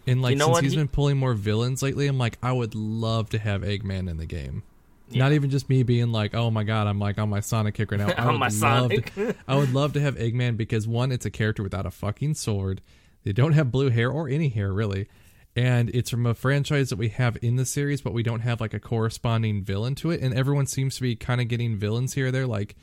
And 0.08 0.22
like 0.22 0.32
You 0.32 0.38
know 0.38 0.46
since 0.46 0.54
what? 0.56 0.64
he's 0.64 0.72
He- 0.74 0.78
been 0.78 0.88
pulling 0.88 1.18
more 1.18 1.34
villains 1.34 1.82
lately, 1.84 2.08
I'm 2.08 2.18
like, 2.18 2.38
I 2.42 2.52
would 2.52 2.74
love 2.76 3.30
to 3.32 3.38
have 3.40 3.62
Eggman 3.62 4.10
in 4.10 4.18
the 4.18 4.26
game. 4.26 4.64
Yeah. 5.10 5.24
Not 5.24 5.34
even 5.34 5.50
just 5.50 5.68
me 5.70 5.84
being 5.84 6.12
like, 6.14 6.34
oh 6.34 6.50
my 6.50 6.64
god, 6.64 6.88
I'm 6.88 6.98
like 7.00 7.18
on 7.20 7.30
my 7.30 7.42
Sonic 7.42 7.76
kick 7.76 7.92
right 7.92 8.00
now. 8.00 8.12
I 8.18 8.22
On 8.26 8.34
would 8.34 8.40
my 8.40 8.46
love 8.48 8.54
Sonic. 8.54 9.14
To, 9.16 9.36
I 9.48 9.56
would 9.58 9.74
love 9.74 9.94
to 9.94 10.00
have 10.02 10.16
Eggman 10.16 10.56
because 10.58 10.88
one, 10.88 11.12
it's 11.12 11.26
a 11.26 11.30
character 11.30 11.62
without 11.64 11.86
a 11.86 11.92
fucking 11.92 12.36
sword. 12.36 12.82
They 13.24 13.34
don't 13.34 13.52
have 13.54 13.72
blue 13.72 13.90
hair 13.90 14.10
or 14.10 14.28
any 14.30 14.48
hair 14.50 14.72
really, 14.74 15.08
and 15.56 15.90
it's 15.90 16.10
from 16.10 16.26
a 16.26 16.34
franchise 16.34 16.90
that 16.90 16.96
we 16.96 17.10
have 17.10 17.38
in 17.42 17.58
the 17.58 17.66
series, 17.66 18.02
but 18.02 18.14
we 18.14 18.24
don't 18.24 18.40
have 18.40 18.62
like 18.62 18.74
a 18.74 18.80
corresponding 18.80 19.64
villain 19.64 19.96
to 19.96 20.12
it. 20.12 20.22
And 20.22 20.34
everyone 20.34 20.66
seems 20.66 20.96
to 20.96 21.02
be 21.02 21.16
kind 21.18 21.42
of 21.42 21.50
getting 21.50 21.76
villains 21.76 22.14
here. 22.14 22.28
or 22.28 22.32
there, 22.32 22.48
like, 22.48 22.76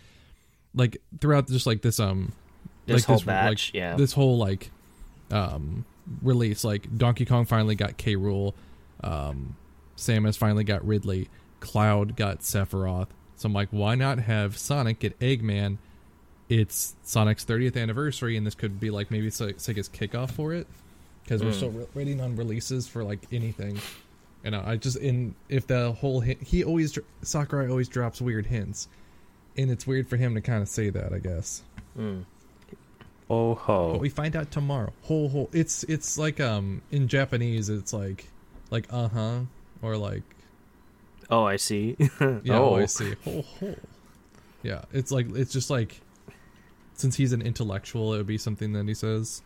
like 0.74 0.98
throughout 1.20 1.48
just 1.48 1.66
like 1.66 1.80
this 1.82 1.98
um, 1.98 2.32
This 2.86 2.96
like 2.96 3.04
whole 3.06 3.16
like, 3.16 3.24
batch, 3.26 3.72
yeah. 3.74 3.96
this 3.96 4.12
whole 4.12 4.36
like 4.38 4.70
um 5.30 5.84
release 6.22 6.64
like 6.64 6.96
donkey 6.96 7.24
kong 7.24 7.44
finally 7.44 7.74
got 7.74 7.96
K. 7.96 8.16
Rool 8.16 8.54
um 9.02 9.56
samus 9.96 10.36
finally 10.36 10.64
got 10.64 10.84
ridley 10.86 11.28
cloud 11.60 12.16
got 12.16 12.40
sephiroth. 12.40 13.08
So 13.36 13.46
i'm 13.46 13.52
like 13.52 13.68
why 13.70 13.94
not 13.94 14.18
have 14.20 14.56
sonic 14.56 15.00
get 15.00 15.18
eggman? 15.20 15.78
It's 16.48 16.94
sonic's 17.02 17.44
30th 17.44 17.76
anniversary 17.76 18.36
and 18.36 18.46
this 18.46 18.54
could 18.54 18.80
be 18.80 18.90
like 18.90 19.10
maybe 19.10 19.28
Se- 19.30 19.52
sega's 19.54 19.88
kickoff 19.88 20.30
for 20.30 20.54
it 20.54 20.66
because 21.24 21.42
we're 21.42 21.52
still 21.52 21.70
re- 21.70 21.86
waiting 21.94 22.20
on 22.20 22.36
releases 22.36 22.88
for 22.88 23.04
like 23.04 23.20
anything. 23.32 23.78
And 24.44 24.56
i 24.56 24.76
just 24.76 24.96
in 24.96 25.34
if 25.48 25.66
the 25.66 25.92
whole 25.92 26.20
hint, 26.20 26.42
he 26.42 26.64
always 26.64 26.98
sakurai 27.22 27.68
always 27.68 27.88
drops 27.88 28.20
weird 28.20 28.46
hints. 28.46 28.88
And 29.56 29.70
it's 29.70 29.86
weird 29.86 30.08
for 30.08 30.16
him 30.16 30.34
to 30.36 30.40
kind 30.40 30.62
of 30.62 30.68
say 30.68 30.88
that 30.90 31.12
i 31.12 31.18
guess. 31.18 31.62
Oh 31.98 32.24
but 33.28 33.54
ho. 33.54 33.92
But 33.92 34.00
we 34.00 34.08
find 34.08 34.34
out 34.36 34.50
tomorrow. 34.50 34.92
Ho 35.04 35.28
ho. 35.28 35.48
It's 35.52 35.84
it's 35.84 36.16
like 36.18 36.40
um 36.40 36.82
in 36.90 37.08
Japanese 37.08 37.68
it's 37.68 37.92
like 37.92 38.26
like 38.70 38.86
uh 38.90 39.08
huh 39.08 39.40
or 39.82 39.96
like 39.96 40.22
Oh, 41.30 41.44
I 41.44 41.56
see. 41.56 41.96
yeah 42.20 42.58
Oh. 42.58 42.70
oh. 42.70 42.76
I 42.76 42.86
see 42.86 43.14
ho 43.24 43.42
ho. 43.60 43.74
Yeah, 44.62 44.82
it's 44.92 45.12
like 45.12 45.26
it's 45.36 45.52
just 45.52 45.70
like 45.70 46.00
since 46.94 47.16
he's 47.16 47.32
an 47.32 47.42
intellectual, 47.42 48.14
it 48.14 48.16
would 48.18 48.26
be 48.26 48.38
something 48.38 48.72
that 48.72 48.88
he 48.88 48.94
says. 48.94 49.42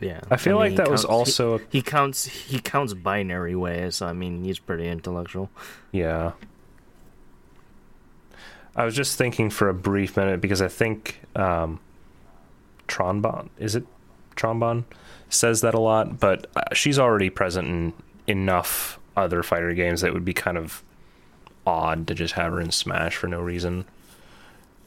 yeah. 0.00 0.20
I 0.30 0.36
feel 0.36 0.56
like 0.56 0.70
he 0.72 0.76
that 0.78 0.90
was 0.90 1.02
counts- 1.04 1.36
he- 1.36 1.36
also 1.46 1.58
He, 1.70 1.82
counts. 1.82 2.24
He 2.24 2.58
counts 2.58 2.94
binary 2.94 3.54
ways. 3.54 3.96
So 3.96 4.06
I 4.06 4.12
mean, 4.12 4.42
he's 4.44 4.58
pretty 4.58 4.88
intellectual. 4.88 5.50
yeah. 5.92 6.32
I 8.76 8.84
was 8.84 8.94
just 8.94 9.18
thinking 9.18 9.50
for 9.50 9.68
a 9.68 9.74
brief 9.74 10.16
minute 10.16 10.40
because 10.40 10.62
I 10.62 10.68
think 10.68 11.20
um, 11.34 11.80
Tron 12.88 13.20
Bonne 13.20 13.50
is 13.58 13.76
it 13.76 13.84
Tron 14.34 14.58
Bonne 14.58 14.84
says 15.28 15.60
that 15.60 15.74
a 15.74 15.80
lot, 15.80 16.18
but 16.18 16.46
uh, 16.56 16.62
she's 16.72 16.98
already 16.98 17.28
present 17.30 17.68
in 17.68 17.92
enough 18.26 18.98
other 19.16 19.42
fighter 19.42 19.74
games 19.74 20.00
that 20.00 20.08
it 20.08 20.14
would 20.14 20.24
be 20.24 20.32
kind 20.32 20.56
of 20.56 20.82
odd 21.66 22.06
to 22.06 22.14
just 22.14 22.34
have 22.34 22.52
her 22.52 22.60
in 22.60 22.70
Smash 22.70 23.16
for 23.16 23.26
no 23.26 23.40
reason. 23.40 23.84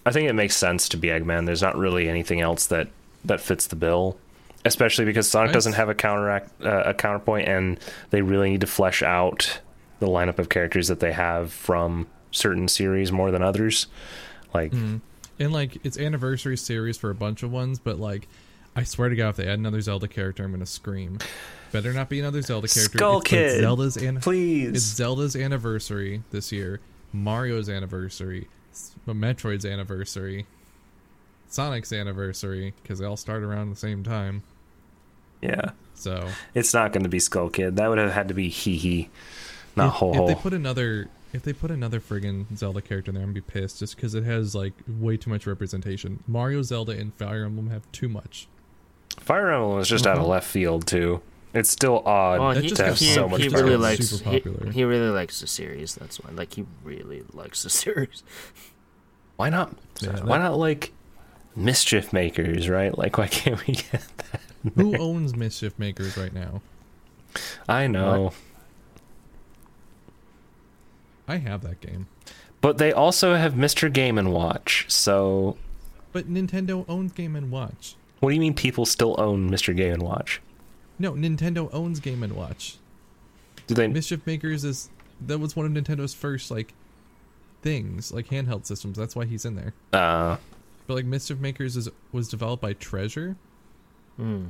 I 0.06 0.12
think 0.12 0.28
it 0.30 0.34
makes 0.34 0.56
sense 0.56 0.90
to 0.90 0.98
be 0.98 1.10
Eggman. 1.10 1.46
There's 1.46 1.62
not 1.62 1.78
really 1.78 2.10
anything 2.10 2.42
else 2.42 2.66
that 2.68 2.88
that 3.26 3.40
fits 3.40 3.68
the 3.68 3.76
bill, 3.76 4.18
especially 4.66 5.06
because 5.06 5.30
Sonic 5.30 5.50
Nice. 5.50 5.54
doesn't 5.54 5.74
have 5.74 5.90
a 5.90 5.94
counteract 5.96 6.50
uh, 6.64 6.84
a 6.88 6.94
counterpoint, 6.94 7.48
and 7.48 7.80
they 8.10 8.22
really 8.22 8.50
need 8.50 8.62
to 8.62 8.68
flesh 8.68 9.04
out 9.04 9.60
the 10.00 10.08
lineup 10.08 10.40
of 10.40 10.50
characters 10.50 10.88
that 10.88 11.00
they 11.02 11.12
have 11.12 11.54
from 11.54 12.08
certain 12.32 12.68
series 12.68 13.12
more 13.12 13.30
than 13.30 13.44
others. 13.44 13.86
Like, 14.56 14.74
And 15.40 15.52
like 15.52 15.78
it's 15.84 15.98
anniversary 15.98 16.58
series 16.58 16.98
for 16.98 17.10
a 17.10 17.16
bunch 17.16 17.44
of 17.44 17.52
ones, 17.52 17.80
but 17.80 18.00
like 18.00 18.28
I 18.76 18.84
swear 18.84 19.10
to 19.10 19.16
God, 19.16 19.30
if 19.30 19.36
they 19.38 19.48
add 19.48 19.60
another 19.60 19.82
Zelda 19.82 20.08
character, 20.08 20.44
I'm 20.44 20.52
gonna 20.52 20.66
scream. 20.66 21.18
Better 21.72 21.94
not 21.94 22.10
be 22.10 22.20
another 22.20 22.42
Zelda 22.42 22.68
character. 22.68 22.98
Skull 22.98 23.20
It's- 23.20 23.30
Kid, 23.30 23.60
Zelda's 23.62 23.98
an- 23.98 24.20
please. 24.22 24.70
It's 24.70 24.84
Zelda's 24.84 25.36
anniversary 25.36 26.22
this 26.32 26.52
year, 26.52 26.80
Mario's 27.14 27.70
anniversary, 27.70 28.48
Metroid's 29.08 29.66
anniversary, 29.66 30.46
Sonic's 31.50 31.92
anniversary 31.92 32.74
because 32.82 33.00
they 33.00 33.06
all 33.06 33.18
start 33.18 33.44
around 33.44 33.70
the 33.70 33.76
same 33.76 34.04
time. 34.04 34.44
yeah, 35.42 35.72
So 35.96 36.30
it's 36.54 36.74
not 36.74 36.94
going 36.94 37.04
to 37.04 37.10
be 37.10 37.20
Skull 37.20 37.50
Kid. 37.50 37.76
That 37.78 37.90
would 37.90 37.98
have 37.98 38.12
had 38.14 38.28
to 38.28 38.34
be 38.34 38.48
Hee 38.50 38.78
Hee, 38.78 39.10
not 39.76 39.88
if, 39.88 39.94
Ho 39.94 40.12
if 40.14 40.28
they 40.28 40.36
put 40.42 40.54
another 40.54 41.08
if 41.34 41.44
they 41.44 41.54
put 41.54 41.72
another 41.72 42.00
friggin' 42.00 42.46
Zelda 42.58 42.82
character 42.82 43.10
in 43.12 43.16
there, 43.16 43.24
I'm 43.24 43.30
gonna 43.30 43.42
be 43.42 43.52
pissed 43.52 43.80
just 43.80 43.96
because 43.96 44.16
it 44.16 44.24
has 44.24 44.54
like 44.56 44.74
way 44.88 45.18
too 45.18 45.30
much 45.30 45.46
representation. 45.48 46.24
Mario, 46.28 46.62
Zelda, 46.62 46.92
and 46.94 47.14
Fire 47.14 47.46
Emblem 47.46 47.70
have 47.70 47.90
too 47.92 48.10
much. 48.10 48.48
Fire 49.20 49.52
Emblem 49.52 49.78
was 49.78 49.88
just 49.88 50.06
out 50.08 50.14
of 50.18 50.20
Uh-huh. 50.24 50.30
left 50.30 50.48
field 50.48 50.88
too. 50.88 51.22
It's 51.54 51.70
still 51.70 52.02
odd 52.06 52.40
Well, 52.40 52.54
that 52.54 52.64
he, 52.64 52.70
to 52.70 52.84
have 52.86 52.98
he, 52.98 53.06
so 53.14 53.28
much 53.28 53.42
he 53.42 53.50
really 53.50 53.76
likes 53.76 54.08
super 54.08 54.30
he, 54.68 54.72
he 54.72 54.84
really 54.86 55.10
likes 55.10 55.42
the 55.42 55.48
series. 55.48 55.96
That's 55.96 56.18
why. 56.20 56.32
Like 56.32 56.54
he 56.54 56.66
really 56.84 57.24
likes 57.34 57.64
the 57.64 57.70
series. 57.82 58.24
Why 59.36 59.50
not? 59.50 59.76
Yeah, 60.02 60.12
why 60.24 60.38
that- 60.38 60.44
not 60.44 60.58
like 60.58 60.94
mischief 61.56 62.14
makers, 62.14 62.70
right? 62.70 62.98
Like, 62.98 63.18
why 63.18 63.28
can't 63.28 63.66
we 63.68 63.74
get 63.74 64.02
that? 64.18 64.42
Who 64.76 64.96
owns 65.00 65.36
Mischief 65.36 65.78
Makers 65.80 66.16
right 66.16 66.32
now? 66.34 66.62
I 67.68 67.88
know, 67.88 68.32
I 71.32 71.38
have 71.38 71.62
that 71.62 71.80
game, 71.80 72.08
but 72.60 72.78
they 72.78 72.92
also 72.92 73.36
have 73.36 73.54
Mr. 73.54 73.92
Game 73.92 74.18
and 74.18 74.32
Watch. 74.34 74.86
So, 74.90 75.58
but 76.12 76.32
Nintendo 76.32 76.86
owns 76.90 77.12
Game 77.14 77.36
and 77.36 77.50
Watch. 77.52 77.96
what 78.20 78.30
do 78.30 78.36
you 78.36 78.42
mean 78.42 78.54
people 78.54 78.86
still 78.86 79.16
own 79.18 79.50
Mr. 79.50 79.76
Game 79.76 79.94
and 79.94 80.04
Watch? 80.04 80.42
No, 81.00 81.14
Nintendo 81.14 81.70
owns 81.74 82.00
Game 82.00 82.22
and 82.24 82.34
Watch. 82.34 82.76
Do 83.68 83.76
they? 83.76 83.88
Mischief 83.88 84.26
Makers 84.28 84.64
is 84.64 84.90
that 85.26 85.40
was 85.40 85.56
one 85.56 85.66
of 85.66 85.72
Nintendo's 85.72 86.14
first 86.14 86.52
like 86.52 86.74
things, 87.62 88.12
like 88.12 88.28
handheld 88.28 88.66
systems. 88.66 88.98
That's 88.98 89.16
why 89.16 89.26
he's 89.26 89.46
in 89.46 89.56
there. 89.56 89.74
Uh, 89.94 90.38
But 90.88 90.96
like 90.96 91.06
Mischief 91.06 91.40
Makers 91.40 91.78
is 91.78 91.88
was 92.12 92.28
developed 92.28 92.62
by 92.62 92.74
Treasure, 92.74 93.38
Hmm. 94.18 94.48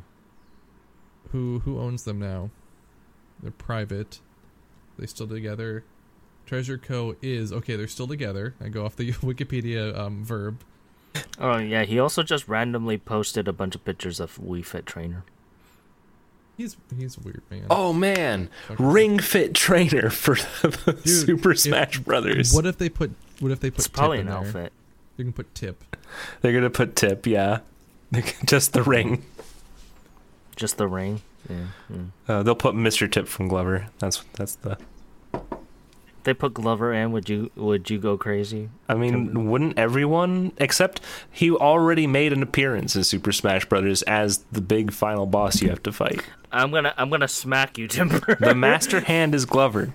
who 1.31 1.59
who 1.59 1.79
owns 1.79 2.03
them 2.03 2.19
now. 2.19 2.49
They're 3.41 3.51
private. 3.51 4.19
They 4.97 5.05
still 5.07 5.27
together. 5.27 5.83
Treasure 6.45 6.77
Co. 6.77 7.15
is 7.21 7.51
okay. 7.53 7.75
They're 7.75 7.87
still 7.87 8.07
together. 8.07 8.55
I 8.63 8.67
go 8.69 8.85
off 8.85 8.95
the 8.95 9.11
Wikipedia 9.13 9.97
um, 9.97 10.23
verb. 10.25 10.59
Oh 11.39 11.57
yeah, 11.57 11.83
he 11.83 11.99
also 11.99 12.23
just 12.23 12.47
randomly 12.47 12.97
posted 12.97 13.47
a 13.47 13.53
bunch 13.53 13.75
of 13.75 13.83
pictures 13.85 14.19
of 14.19 14.37
Wii 14.37 14.65
Fit 14.65 14.85
Trainer. 14.85 15.23
He's 16.57 16.77
he's 16.97 17.17
a 17.17 17.21
weird 17.21 17.41
man. 17.49 17.65
oh 17.69 17.91
man, 17.93 18.49
Ring 18.77 19.19
Fit 19.19 19.53
Trainer 19.55 20.09
for 20.09 20.35
the 20.61 20.93
Dude, 21.03 21.07
Super 21.07 21.51
if- 21.51 21.59
Smash 21.59 21.99
Brothers. 21.99 22.53
What 22.53 22.65
if 22.65 22.77
they 22.77 22.89
put 22.89 23.11
what 23.39 23.51
if 23.51 23.59
they 23.59 23.69
put 23.71 23.79
It's 23.79 23.87
Tip 23.87 23.93
probably 23.93 24.19
in 24.19 24.27
an 24.27 24.33
there? 24.33 24.47
outfit. 24.47 24.73
You 25.17 25.25
can 25.25 25.33
put 25.33 25.53
Tip. 25.55 25.95
They're 26.41 26.53
gonna 26.53 26.69
put 26.69 26.95
Tip, 26.95 27.25
yeah, 27.25 27.59
just 28.45 28.73
the 28.73 28.83
ring. 28.83 29.23
Just 30.55 30.77
the 30.77 30.87
ring. 30.87 31.21
Yeah. 31.49 31.57
yeah. 31.89 31.97
Uh, 32.27 32.43
they'll 32.43 32.55
put 32.55 32.75
Mr. 32.75 33.11
Tip 33.11 33.27
from 33.27 33.47
Glover. 33.47 33.87
That's 33.99 34.23
that's 34.33 34.55
the. 34.55 34.77
They 36.23 36.33
put 36.33 36.53
Glover 36.53 36.93
in. 36.93 37.11
Would 37.11 37.29
you 37.29 37.49
would 37.55 37.89
you 37.89 37.97
go 37.97 38.17
crazy? 38.17 38.69
I 38.87 38.93
mean, 38.93 39.49
wouldn't 39.49 39.77
everyone? 39.77 40.51
Except 40.57 41.01
he 41.31 41.51
already 41.51 42.05
made 42.05 42.31
an 42.31 42.43
appearance 42.43 42.95
in 42.95 43.03
Super 43.03 43.31
Smash 43.31 43.65
Brothers 43.65 44.03
as 44.03 44.39
the 44.51 44.61
big 44.61 44.91
final 44.93 45.25
boss 45.25 45.61
you 45.61 45.69
have 45.69 45.81
to 45.83 45.91
fight. 45.91 46.21
I'm 46.51 46.71
gonna 46.71 46.93
I'm 46.97 47.09
gonna 47.09 47.27
smack 47.27 47.77
you, 47.77 47.87
Timber. 47.87 48.37
The 48.39 48.53
Master 48.53 48.99
Hand 48.99 49.33
is 49.33 49.45
Glover. 49.45 49.93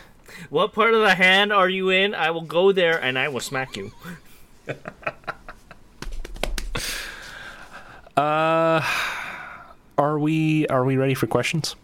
what 0.50 0.72
part 0.72 0.94
of 0.94 1.00
the 1.00 1.14
hand 1.14 1.52
are 1.52 1.68
you 1.68 1.90
in? 1.90 2.14
I 2.14 2.30
will 2.30 2.42
go 2.42 2.72
there 2.72 3.00
and 3.00 3.18
I 3.18 3.28
will 3.28 3.40
smack 3.40 3.76
you. 3.76 3.92
Uh, 8.18 8.84
are 9.96 10.18
we 10.18 10.66
are 10.66 10.84
we 10.84 10.96
ready 10.96 11.14
for 11.14 11.28
questions? 11.28 11.76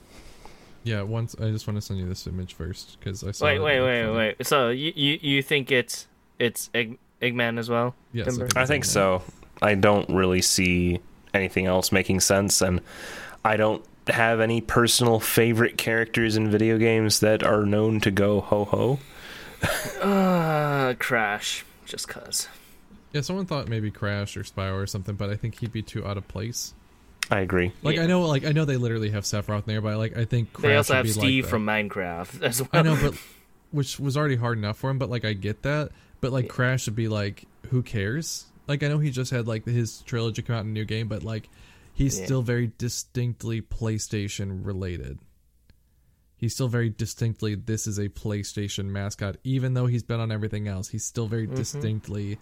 Yeah. 0.84 1.02
Once 1.02 1.34
I 1.40 1.50
just 1.50 1.66
want 1.66 1.76
to 1.76 1.80
send 1.80 1.98
you 1.98 2.08
this 2.08 2.26
image 2.26 2.54
first 2.54 2.98
because 2.98 3.24
I 3.24 3.32
saw. 3.32 3.46
Wait, 3.46 3.56
it 3.56 3.60
wait, 3.62 3.80
wait, 3.80 4.02
I 4.04 4.10
wait. 4.16 4.46
So 4.46 4.68
you 4.68 4.92
you, 4.94 5.18
you 5.20 5.42
think 5.42 5.72
it's 5.72 6.06
it's 6.38 6.70
Egg, 6.74 6.98
Eggman 7.20 7.58
as 7.58 7.68
well? 7.68 7.94
Yes, 8.12 8.26
Timber? 8.26 8.46
it's 8.46 8.56
I 8.56 8.66
think 8.66 8.84
so. 8.84 9.22
I 9.62 9.74
don't 9.74 10.08
really 10.08 10.42
see 10.42 11.00
anything 11.32 11.66
else 11.66 11.90
making 11.90 12.20
sense, 12.20 12.60
and 12.60 12.80
I 13.44 13.56
don't 13.56 13.84
have 14.08 14.40
any 14.40 14.60
personal 14.60 15.20
favorite 15.20 15.78
characters 15.78 16.36
in 16.36 16.50
video 16.50 16.78
games 16.78 17.20
that 17.20 17.42
are 17.42 17.64
known 17.64 18.00
to 18.00 18.10
go 18.10 18.40
ho 18.40 18.64
ho? 18.64 18.98
Uh, 20.02 20.92
Crash, 20.98 21.64
just 21.86 22.06
cause. 22.06 22.48
Yeah, 23.12 23.22
someone 23.22 23.46
thought 23.46 23.68
maybe 23.68 23.90
Crash 23.90 24.36
or 24.36 24.42
Spyro 24.42 24.74
or 24.74 24.86
something, 24.86 25.14
but 25.14 25.30
I 25.30 25.36
think 25.36 25.60
he'd 25.60 25.72
be 25.72 25.80
too 25.80 26.06
out 26.06 26.18
of 26.18 26.28
place. 26.28 26.74
I 27.30 27.40
agree. 27.40 27.72
Like 27.82 27.96
Yeah. 27.96 28.02
I 28.04 28.06
know, 28.06 28.22
like 28.22 28.44
I 28.44 28.52
know 28.52 28.64
they 28.64 28.76
literally 28.76 29.10
have 29.10 29.24
Sephiroth 29.24 29.60
in 29.60 29.64
there, 29.66 29.80
but 29.80 29.96
like 29.98 30.16
I 30.16 30.24
think 30.24 30.52
Crash 30.52 30.62
They 30.70 30.76
also 30.76 30.92
would 30.92 30.96
have 30.98 31.04
be 31.06 31.12
Steve 31.12 31.44
like 31.44 31.50
from 31.50 31.64
Minecraft 31.66 32.42
as 32.42 32.60
well. 32.60 32.68
I 32.72 32.82
know, 32.82 32.96
but 33.00 33.14
which 33.70 33.98
was 33.98 34.16
already 34.16 34.36
hard 34.36 34.58
enough 34.58 34.76
for 34.78 34.90
him. 34.90 34.98
But 34.98 35.10
like 35.10 35.24
I 35.24 35.32
get 35.32 35.62
that, 35.62 35.90
but 36.20 36.32
like 36.32 36.48
Crash 36.48 36.86
would 36.86 36.94
be 36.96 37.08
like, 37.08 37.44
who 37.70 37.82
cares? 37.82 38.46
Like 38.68 38.82
I 38.82 38.88
know 38.88 38.98
he 38.98 39.10
just 39.10 39.30
had 39.30 39.46
like 39.46 39.64
his 39.64 40.02
trilogy 40.02 40.42
come 40.42 40.56
out 40.56 40.60
in 40.64 40.68
a 40.68 40.72
new 40.72 40.84
game, 40.84 41.08
but 41.08 41.22
like 41.22 41.48
he's 41.94 42.18
Yeah. 42.18 42.24
still 42.26 42.42
very 42.42 42.72
distinctly 42.78 43.62
PlayStation 43.62 44.64
related. 44.64 45.18
He's 46.36 46.52
still 46.52 46.68
very 46.68 46.90
distinctly 46.90 47.54
this 47.54 47.86
is 47.86 47.98
a 47.98 48.08
PlayStation 48.10 48.86
mascot, 48.86 49.36
even 49.44 49.72
though 49.74 49.86
he's 49.86 50.02
been 50.02 50.20
on 50.20 50.30
everything 50.30 50.68
else. 50.68 50.88
He's 50.88 51.04
still 51.04 51.26
very 51.26 51.46
Mm-hmm. 51.46 51.54
distinctly 51.56 52.38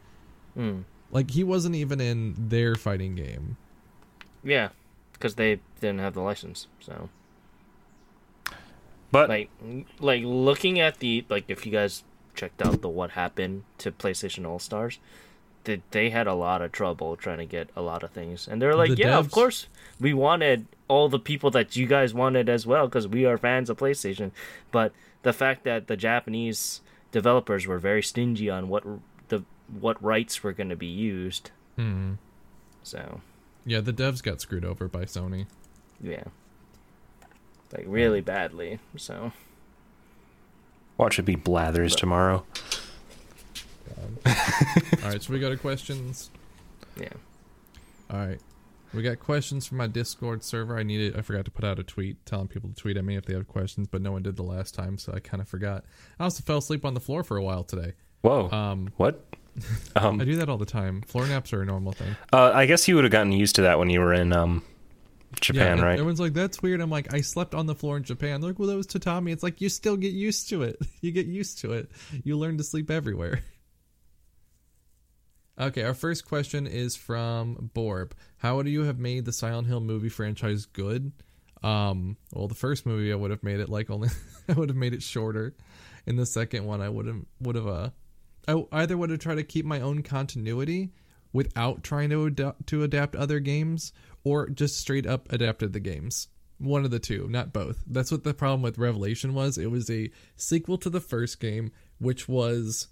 Mm. 0.58 0.84
like 1.10 1.30
he 1.30 1.44
wasn't 1.44 1.76
even 1.76 2.00
in 2.00 2.34
their 2.48 2.74
fighting 2.74 3.14
game. 3.14 3.56
Yeah, 4.44 4.70
because 5.12 5.34
they 5.36 5.60
didn't 5.80 6.00
have 6.00 6.14
the 6.14 6.20
license. 6.20 6.66
So, 6.80 7.08
But 9.10 9.28
like, 9.28 9.50
like 10.00 10.22
looking 10.24 10.80
at 10.80 10.98
the 10.98 11.24
like, 11.28 11.44
if 11.48 11.66
you 11.66 11.72
guys 11.72 12.04
checked 12.34 12.62
out 12.62 12.80
the 12.80 12.88
what 12.88 13.10
happened 13.10 13.64
to 13.78 13.92
PlayStation 13.92 14.46
All 14.46 14.58
Stars, 14.58 14.98
that 15.64 15.82
they 15.92 16.10
had 16.10 16.26
a 16.26 16.34
lot 16.34 16.62
of 16.62 16.72
trouble 16.72 17.16
trying 17.16 17.38
to 17.38 17.44
get 17.46 17.68
a 17.76 17.82
lot 17.82 18.02
of 18.02 18.10
things, 18.10 18.48
and 18.48 18.60
they're 18.60 18.74
like, 18.74 18.90
The 18.90 18.96
yeah, 18.96 19.18
of 19.18 19.30
course, 19.30 19.68
we 20.00 20.12
wanted 20.14 20.66
all 20.88 21.08
the 21.08 21.18
people 21.18 21.50
that 21.52 21.76
you 21.76 21.86
guys 21.86 22.12
wanted 22.12 22.48
as 22.48 22.66
well 22.66 22.86
because 22.86 23.06
we 23.06 23.24
are 23.26 23.38
fans 23.38 23.70
of 23.70 23.76
PlayStation, 23.78 24.30
but 24.70 24.92
the 25.22 25.32
fact 25.32 25.64
that 25.64 25.86
the 25.86 25.96
Japanese 25.96 26.80
developers 27.12 27.66
were 27.66 27.78
very 27.78 28.02
stingy 28.02 28.50
on 28.50 28.68
what 28.68 28.82
the 29.28 29.42
what 29.80 30.02
rights 30.02 30.42
were 30.42 30.52
going 30.52 30.68
to 30.70 30.76
be 30.76 30.86
used, 30.86 31.50
Hmm. 31.76 32.14
so. 32.82 33.20
Yeah, 33.64 33.80
the 33.80 33.92
devs 33.92 34.22
got 34.22 34.40
screwed 34.40 34.64
over 34.64 34.88
by 34.88 35.04
Sony. 35.04 35.46
Yeah. 36.00 36.24
Like 37.72 37.84
really 37.86 38.20
badly. 38.20 38.78
So 38.96 39.32
watch 40.98 41.18
it 41.18 41.22
be 41.22 41.36
Blathers 41.36 41.94
tomorrow. 41.96 42.44
All 44.26 45.08
right, 45.10 45.22
so 45.22 45.32
we 45.32 45.38
go 45.38 45.50
to 45.50 45.56
questions. 45.56 46.30
yeah. 47.00 47.08
All 48.10 48.18
right. 48.26 48.40
We 48.92 49.02
got 49.02 49.20
questions 49.20 49.66
from 49.66 49.78
my 49.78 49.86
Discord 49.86 50.44
server. 50.44 50.76
I 50.76 50.82
needed 50.82 51.16
I 51.16 51.22
forgot 51.22 51.46
to 51.46 51.50
put 51.50 51.64
out 51.64 51.78
a 51.78 51.82
tweet 51.82 52.24
telling 52.26 52.48
people 52.48 52.68
to 52.68 52.74
tweet 52.74 52.96
at 52.98 53.04
me 53.04 53.16
if 53.16 53.24
they 53.24 53.32
have 53.34 53.48
questions, 53.48 53.88
but 53.88 54.02
no 54.02 54.12
one 54.12 54.22
did 54.22 54.36
the 54.36 54.42
last 54.42 54.74
time, 54.74 54.98
so 54.98 55.12
I 55.14 55.20
kind 55.20 55.40
of 55.40 55.48
forgot. 55.48 55.84
I 56.20 56.24
also 56.24 56.42
fell 56.42 56.58
asleep 56.58 56.84
on 56.84 56.92
the 56.92 57.00
floor 57.00 57.22
for 57.24 57.36
a 57.38 57.42
while 57.42 57.64
today. 57.64 57.94
Whoa. 58.20 58.50
Um 58.50 58.90
what? 58.98 59.24
Um, 59.94 60.20
I 60.20 60.24
do 60.24 60.36
that 60.36 60.48
all 60.48 60.56
the 60.58 60.64
time. 60.64 61.02
Floor 61.02 61.26
naps 61.26 61.52
are 61.52 61.60
a 61.60 61.66
normal 61.66 61.92
thing. 61.92 62.16
uh, 62.32 62.52
I 62.54 62.64
guess 62.66 62.88
you 62.88 62.94
would 62.94 63.04
have 63.04 63.10
gotten 63.12 63.32
used 63.32 63.56
to 63.56 63.62
that 63.62 63.78
when 63.78 63.90
you 63.90 64.00
were 64.00 64.14
in 64.14 64.32
um, 64.32 64.62
Japan, 65.40 65.78
yeah, 65.78 65.84
right? 65.84 65.92
Everyone's 65.92 66.20
like, 66.20 66.32
"That's 66.32 66.62
weird." 66.62 66.80
I'm 66.80 66.88
like, 66.90 67.12
"I 67.12 67.20
slept 67.20 67.54
on 67.54 67.66
the 67.66 67.74
floor 67.74 67.98
in 67.98 68.02
Japan." 68.04 68.40
They're 68.40 68.50
like, 68.50 68.58
"Well, 68.58 68.68
that 68.68 68.76
was 68.76 68.86
tatami." 68.86 69.30
It's 69.32 69.42
like 69.42 69.60
you 69.60 69.68
still 69.68 69.96
get 69.98 70.12
used 70.12 70.48
to 70.48 70.62
it. 70.62 70.78
You 71.02 71.12
get 71.12 71.26
used 71.26 71.58
to 71.58 71.72
it. 71.72 71.90
You 72.24 72.38
learn 72.38 72.56
to 72.58 72.64
sleep 72.64 72.90
everywhere. 72.90 73.42
Okay, 75.60 75.82
our 75.82 75.94
first 75.94 76.24
question 76.26 76.66
is 76.66 76.96
from 76.96 77.70
Borb. 77.74 78.12
How 78.38 78.56
would 78.56 78.66
you 78.66 78.84
have 78.84 78.98
made 78.98 79.26
the 79.26 79.32
Silent 79.34 79.68
Hill 79.68 79.80
movie 79.80 80.08
franchise 80.08 80.64
good? 80.64 81.12
Um, 81.62 82.16
well, 82.32 82.48
the 82.48 82.54
first 82.54 82.86
movie 82.86 83.12
I 83.12 83.16
would 83.16 83.30
have 83.30 83.42
made 83.42 83.60
it 83.60 83.68
like 83.68 83.90
only 83.90 84.08
I 84.48 84.54
would 84.54 84.70
have 84.70 84.76
made 84.76 84.94
it 84.94 85.02
shorter. 85.02 85.54
In 86.06 86.16
the 86.16 86.26
second 86.26 86.64
one, 86.64 86.80
I 86.80 86.88
would 86.88 87.06
have 87.06 87.20
would 87.40 87.54
have 87.56 87.66
uh, 87.66 87.90
I 88.48 88.64
either 88.72 88.96
want 88.96 89.10
to 89.10 89.18
try 89.18 89.34
to 89.34 89.42
keep 89.42 89.64
my 89.64 89.80
own 89.80 90.02
continuity 90.02 90.92
without 91.32 91.82
trying 91.82 92.10
to 92.10 92.26
adapt 92.26 92.66
to 92.68 92.82
adapt 92.82 93.16
other 93.16 93.40
games, 93.40 93.92
or 94.24 94.48
just 94.48 94.78
straight 94.78 95.06
up 95.06 95.32
adapted 95.32 95.72
the 95.72 95.80
games. 95.80 96.28
One 96.58 96.84
of 96.84 96.90
the 96.90 96.98
two, 96.98 97.26
not 97.28 97.52
both. 97.52 97.82
That's 97.86 98.12
what 98.12 98.22
the 98.22 98.34
problem 98.34 98.62
with 98.62 98.78
Revelation 98.78 99.34
was. 99.34 99.58
It 99.58 99.70
was 99.70 99.90
a 99.90 100.10
sequel 100.36 100.78
to 100.78 100.90
the 100.90 101.00
first 101.00 101.40
game, 101.40 101.72
which 101.98 102.28
was 102.28 102.88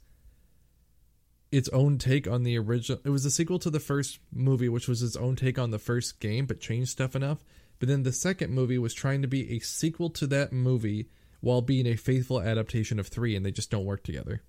its 1.52 1.68
own 1.70 1.98
take 1.98 2.26
on 2.26 2.42
the 2.42 2.58
original. 2.58 3.00
It 3.04 3.10
was 3.10 3.24
a 3.24 3.30
sequel 3.30 3.58
to 3.60 3.70
the 3.70 3.80
first 3.80 4.18
movie, 4.32 4.68
which 4.68 4.88
was 4.88 5.02
its 5.02 5.16
own 5.16 5.36
take 5.36 5.58
on 5.58 5.70
the 5.70 5.78
first 5.78 6.20
game, 6.20 6.46
but 6.46 6.60
changed 6.60 6.90
stuff 6.90 7.14
enough. 7.14 7.44
But 7.78 7.88
then 7.88 8.02
the 8.02 8.12
second 8.12 8.52
movie 8.52 8.78
was 8.78 8.94
trying 8.94 9.22
to 9.22 9.28
be 9.28 9.52
a 9.52 9.60
sequel 9.60 10.10
to 10.10 10.26
that 10.28 10.52
movie 10.52 11.08
while 11.40 11.62
being 11.62 11.86
a 11.86 11.96
faithful 11.96 12.40
adaptation 12.40 12.98
of 12.98 13.08
three, 13.08 13.34
and 13.34 13.44
they 13.44 13.52
just 13.52 13.70
don't 13.70 13.84
work 13.84 14.02
together. 14.02 14.42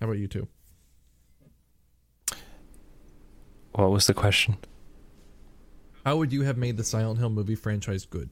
How 0.00 0.06
about 0.06 0.18
you 0.18 0.28
two? 0.28 0.48
What 3.72 3.90
was 3.90 4.06
the 4.06 4.14
question? 4.14 4.56
How 6.04 6.16
would 6.16 6.32
you 6.32 6.42
have 6.42 6.56
made 6.56 6.76
the 6.76 6.84
Silent 6.84 7.18
Hill 7.18 7.30
movie 7.30 7.54
franchise 7.54 8.04
good? 8.04 8.30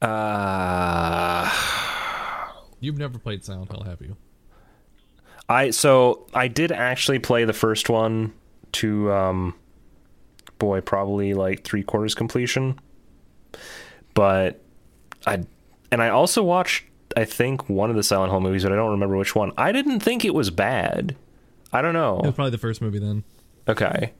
Uh, 0.00 1.50
You've 2.80 2.98
never 2.98 3.18
played 3.18 3.44
Silent 3.44 3.70
Hill, 3.70 3.84
have 3.84 4.00
you? 4.00 4.16
I 5.48 5.70
so 5.70 6.26
I 6.34 6.48
did 6.48 6.72
actually 6.72 7.18
play 7.20 7.44
the 7.44 7.52
first 7.52 7.88
one 7.88 8.32
to 8.72 9.12
um, 9.12 9.54
boy 10.58 10.80
probably 10.80 11.34
like 11.34 11.62
three 11.62 11.82
quarters 11.82 12.14
completion, 12.14 12.78
but 14.14 14.60
I 15.26 15.44
and 15.90 16.02
I 16.02 16.08
also 16.08 16.42
watched 16.42 16.84
I 17.16 17.24
think 17.24 17.68
one 17.68 17.90
of 17.90 17.96
the 17.96 18.02
Silent 18.02 18.30
Hill 18.30 18.40
movies, 18.40 18.62
but 18.64 18.72
I 18.72 18.76
don't 18.76 18.90
remember 18.90 19.16
which 19.16 19.34
one. 19.34 19.52
I 19.56 19.72
didn't 19.72 20.00
think 20.00 20.24
it 20.24 20.34
was 20.34 20.50
bad. 20.50 21.16
I 21.72 21.82
don't 21.82 21.94
know. 21.94 22.18
It 22.18 22.26
was 22.26 22.34
probably 22.34 22.50
the 22.50 22.58
first 22.58 22.82
movie 22.82 22.98
then. 22.98 23.24
Okay. 23.68 24.12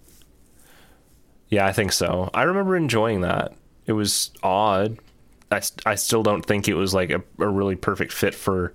Yeah, 1.49 1.67
I 1.67 1.73
think 1.73 1.93
so. 1.93 2.31
I 2.33 2.45
remember 2.45 2.77
enjoying 2.77 3.21
that. 3.23 3.53
It 3.87 3.93
was 3.93 4.31
odd. 4.43 4.99
I, 5.51 5.61
I 5.85 5.97
still 5.97 6.23
don't 6.23 6.45
think 6.45 6.67
it 6.67 6.75
was 6.75 6.95
like 6.95 7.11
a, 7.11 7.23
a 7.39 7.49
really 7.49 7.77
perfect 7.77 8.13
fit 8.13 8.35
for 8.35 8.73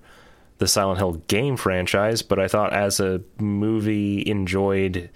the 0.58 0.68
Silent 0.68 0.98
Hill 0.98 1.14
game 1.26 1.56
franchise, 1.56 2.22
but 2.22 2.38
I 2.38 2.48
thought 2.48 2.72
as 2.72 3.00
a 3.00 3.20
movie 3.38 4.28
enjoyed 4.28 5.10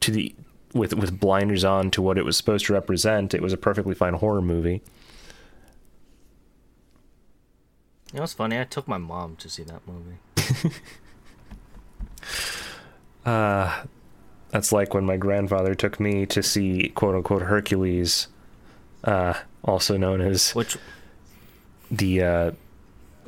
to 0.00 0.10
the 0.10 0.34
with 0.74 0.94
with 0.94 1.18
blinders 1.18 1.64
on 1.64 1.90
to 1.92 2.02
what 2.02 2.18
it 2.18 2.24
was 2.24 2.36
supposed 2.36 2.66
to 2.66 2.72
represent, 2.74 3.34
it 3.34 3.42
was 3.42 3.52
a 3.52 3.56
perfectly 3.56 3.94
fine 3.94 4.14
horror 4.14 4.42
movie. 4.42 4.82
You 8.12 8.16
know 8.16 8.22
what's 8.22 8.32
funny? 8.32 8.58
I 8.58 8.64
took 8.64 8.88
my 8.88 8.98
mom 8.98 9.36
to 9.36 9.48
see 9.48 9.62
that 9.64 9.82
movie. 9.86 10.18
Uh 13.24 13.84
that's 14.50 14.72
like 14.72 14.94
when 14.94 15.04
my 15.04 15.18
grandfather 15.18 15.74
took 15.74 16.00
me 16.00 16.24
to 16.26 16.42
see 16.42 16.88
quote 16.94 17.14
unquote 17.14 17.42
Hercules, 17.42 18.28
uh, 19.04 19.34
also 19.62 19.98
known 19.98 20.22
as 20.22 20.52
Which 20.54 20.78
the 21.90 22.22
uh 22.22 22.50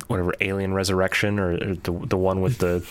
whatever 0.07 0.33
alien 0.41 0.73
resurrection 0.73 1.37
or, 1.39 1.51
or 1.53 1.75
the 1.75 1.91
the 2.07 2.17
one 2.17 2.41
with 2.41 2.57
the 2.57 2.85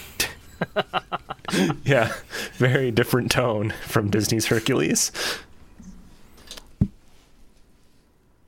yeah 1.85 2.13
very 2.55 2.91
different 2.91 3.31
tone 3.31 3.75
from 3.87 4.09
disney's 4.11 4.47
hercules 4.47 5.11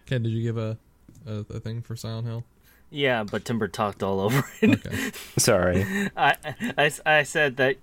Ken, 0.06 0.22
did 0.22 0.30
you 0.30 0.42
give 0.42 0.58
a, 0.58 0.78
a, 1.26 1.32
a 1.54 1.60
thing 1.60 1.80
for 1.80 1.96
Silent 1.96 2.26
Hill? 2.26 2.44
Yeah, 2.92 3.24
but 3.24 3.44
Timber 3.44 3.66
talked 3.68 4.02
all 4.02 4.20
over 4.20 4.44
it. 4.60 4.86
Okay. 4.86 5.12
sorry 5.38 6.10
I, 6.16 6.36
I, 6.78 6.90
I 7.04 7.22
said 7.24 7.56
that 7.56 7.76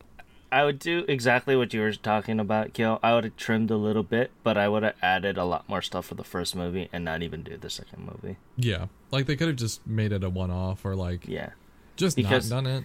I 0.51 0.63
would 0.65 0.79
do 0.79 1.05
exactly 1.07 1.55
what 1.55 1.73
you 1.75 1.81
were 1.81 1.91
talking 1.93 2.39
about, 2.39 2.73
Kill. 2.73 2.99
I 3.03 3.13
would 3.13 3.23
have 3.23 3.35
trimmed 3.37 3.69
a 3.69 3.77
little 3.77 4.01
bit, 4.01 4.31
but 4.43 4.57
I 4.57 4.67
would 4.67 4.81
have 4.81 4.95
added 5.01 5.37
a 5.37 5.45
lot 5.45 5.69
more 5.69 5.81
stuff 5.81 6.07
for 6.07 6.15
the 6.15 6.23
first 6.23 6.55
movie 6.55 6.89
and 6.91 7.05
not 7.05 7.21
even 7.21 7.43
do 7.43 7.55
the 7.57 7.69
second 7.69 8.05
movie. 8.07 8.37
yeah. 8.57 8.85
Like 9.11 9.25
they 9.27 9.35
could 9.35 9.47
have 9.47 9.57
just 9.57 9.85
made 9.85 10.11
it 10.11 10.23
a 10.23 10.29
one 10.29 10.49
off 10.51 10.85
or 10.85 10.95
like 10.95 11.27
Yeah. 11.27 11.49
just 11.97 12.15
Because- 12.15 12.49
not 12.49 12.63
done 12.63 12.67
it. 12.77 12.83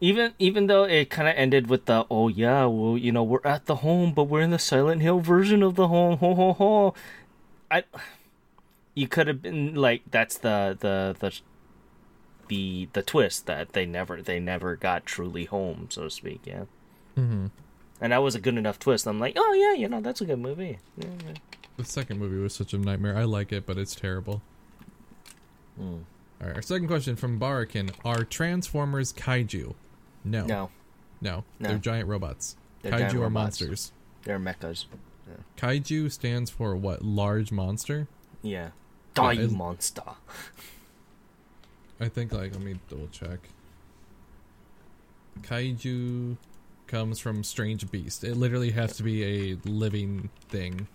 Even 0.00 0.32
even 0.38 0.66
though 0.66 0.84
it 0.84 1.08
kind 1.08 1.28
of 1.28 1.34
ended 1.36 1.68
with 1.68 1.84
the 1.86 2.04
oh 2.10 2.28
yeah 2.28 2.64
well 2.66 2.98
you 2.98 3.12
know 3.12 3.22
we're 3.22 3.38
at 3.44 3.66
the 3.66 3.76
home 3.76 4.12
but 4.12 4.24
we're 4.24 4.40
in 4.40 4.50
the 4.50 4.58
Silent 4.58 5.00
Hill 5.02 5.20
version 5.20 5.62
of 5.62 5.76
the 5.76 5.86
home 5.88 6.18
ho 6.18 6.34
ho 6.34 6.52
ho, 6.52 6.94
I 7.70 7.84
you 8.94 9.06
could 9.08 9.28
have 9.28 9.40
been 9.40 9.74
like 9.76 10.02
that's 10.10 10.36
the 10.38 10.76
the 10.80 11.14
the 11.18 11.40
the 12.48 12.88
the 12.92 13.02
twist 13.02 13.46
that 13.46 13.72
they 13.72 13.86
never 13.86 14.20
they 14.22 14.38
never 14.40 14.76
got 14.76 15.04
truly 15.06 15.44
home 15.46 15.86
so 15.90 16.04
to 16.04 16.10
speak 16.10 16.40
yeah 16.44 16.64
Mm-hmm. 17.16 17.46
and 18.00 18.12
that 18.12 18.22
was 18.22 18.34
a 18.34 18.40
good 18.40 18.56
enough 18.56 18.78
twist 18.78 19.06
I'm 19.06 19.20
like 19.20 19.34
oh 19.36 19.52
yeah 19.52 19.72
you 19.80 19.88
know 19.88 20.00
that's 20.00 20.20
a 20.20 20.24
good 20.26 20.38
movie 20.40 20.78
yeah, 20.98 21.08
yeah. 21.26 21.34
The 21.76 21.84
second 21.84 22.18
movie 22.20 22.38
was 22.40 22.54
such 22.54 22.72
a 22.72 22.78
nightmare. 22.78 23.16
I 23.16 23.24
like 23.24 23.52
it, 23.52 23.66
but 23.66 23.78
it's 23.78 23.96
terrible. 23.96 24.42
Hmm. 25.76 25.98
All 26.40 26.46
right, 26.46 26.54
our 26.56 26.62
second 26.62 26.86
question 26.86 27.16
from 27.16 27.40
Barakin: 27.40 27.90
Are 28.04 28.22
Transformers 28.24 29.12
kaiju? 29.12 29.74
No, 30.24 30.44
no 30.46 30.70
no, 31.20 31.44
No. 31.58 31.68
they're 31.68 31.78
giant 31.78 32.08
robots. 32.08 32.56
They're 32.82 32.92
kaiju 32.92 32.98
giant 32.98 33.14
are 33.14 33.18
robots. 33.18 33.32
monsters. 33.60 33.92
they're 34.24 34.38
mechas 34.38 34.86
Kaiju 35.56 36.12
stands 36.12 36.50
for 36.50 36.76
what? 36.76 37.02
Large 37.02 37.50
monster. 37.50 38.06
Yeah. 38.42 38.50
Yeah, 38.52 38.68
Die 39.14 39.32
it- 39.42 39.50
monster. 39.52 40.02
I 42.00 42.08
think 42.08 42.32
like 42.32 42.52
let 42.52 42.60
me 42.62 42.76
double 42.88 43.08
check. 43.08 43.38
Kaiju 45.42 46.36
comes 46.86 47.18
from 47.18 47.42
strange 47.42 47.90
beast. 47.90 48.24
It 48.24 48.36
literally 48.36 48.70
has 48.72 48.96
to 48.96 49.02
be 49.02 49.24
a 49.24 49.56
living 49.64 50.30
thing. 50.48 50.86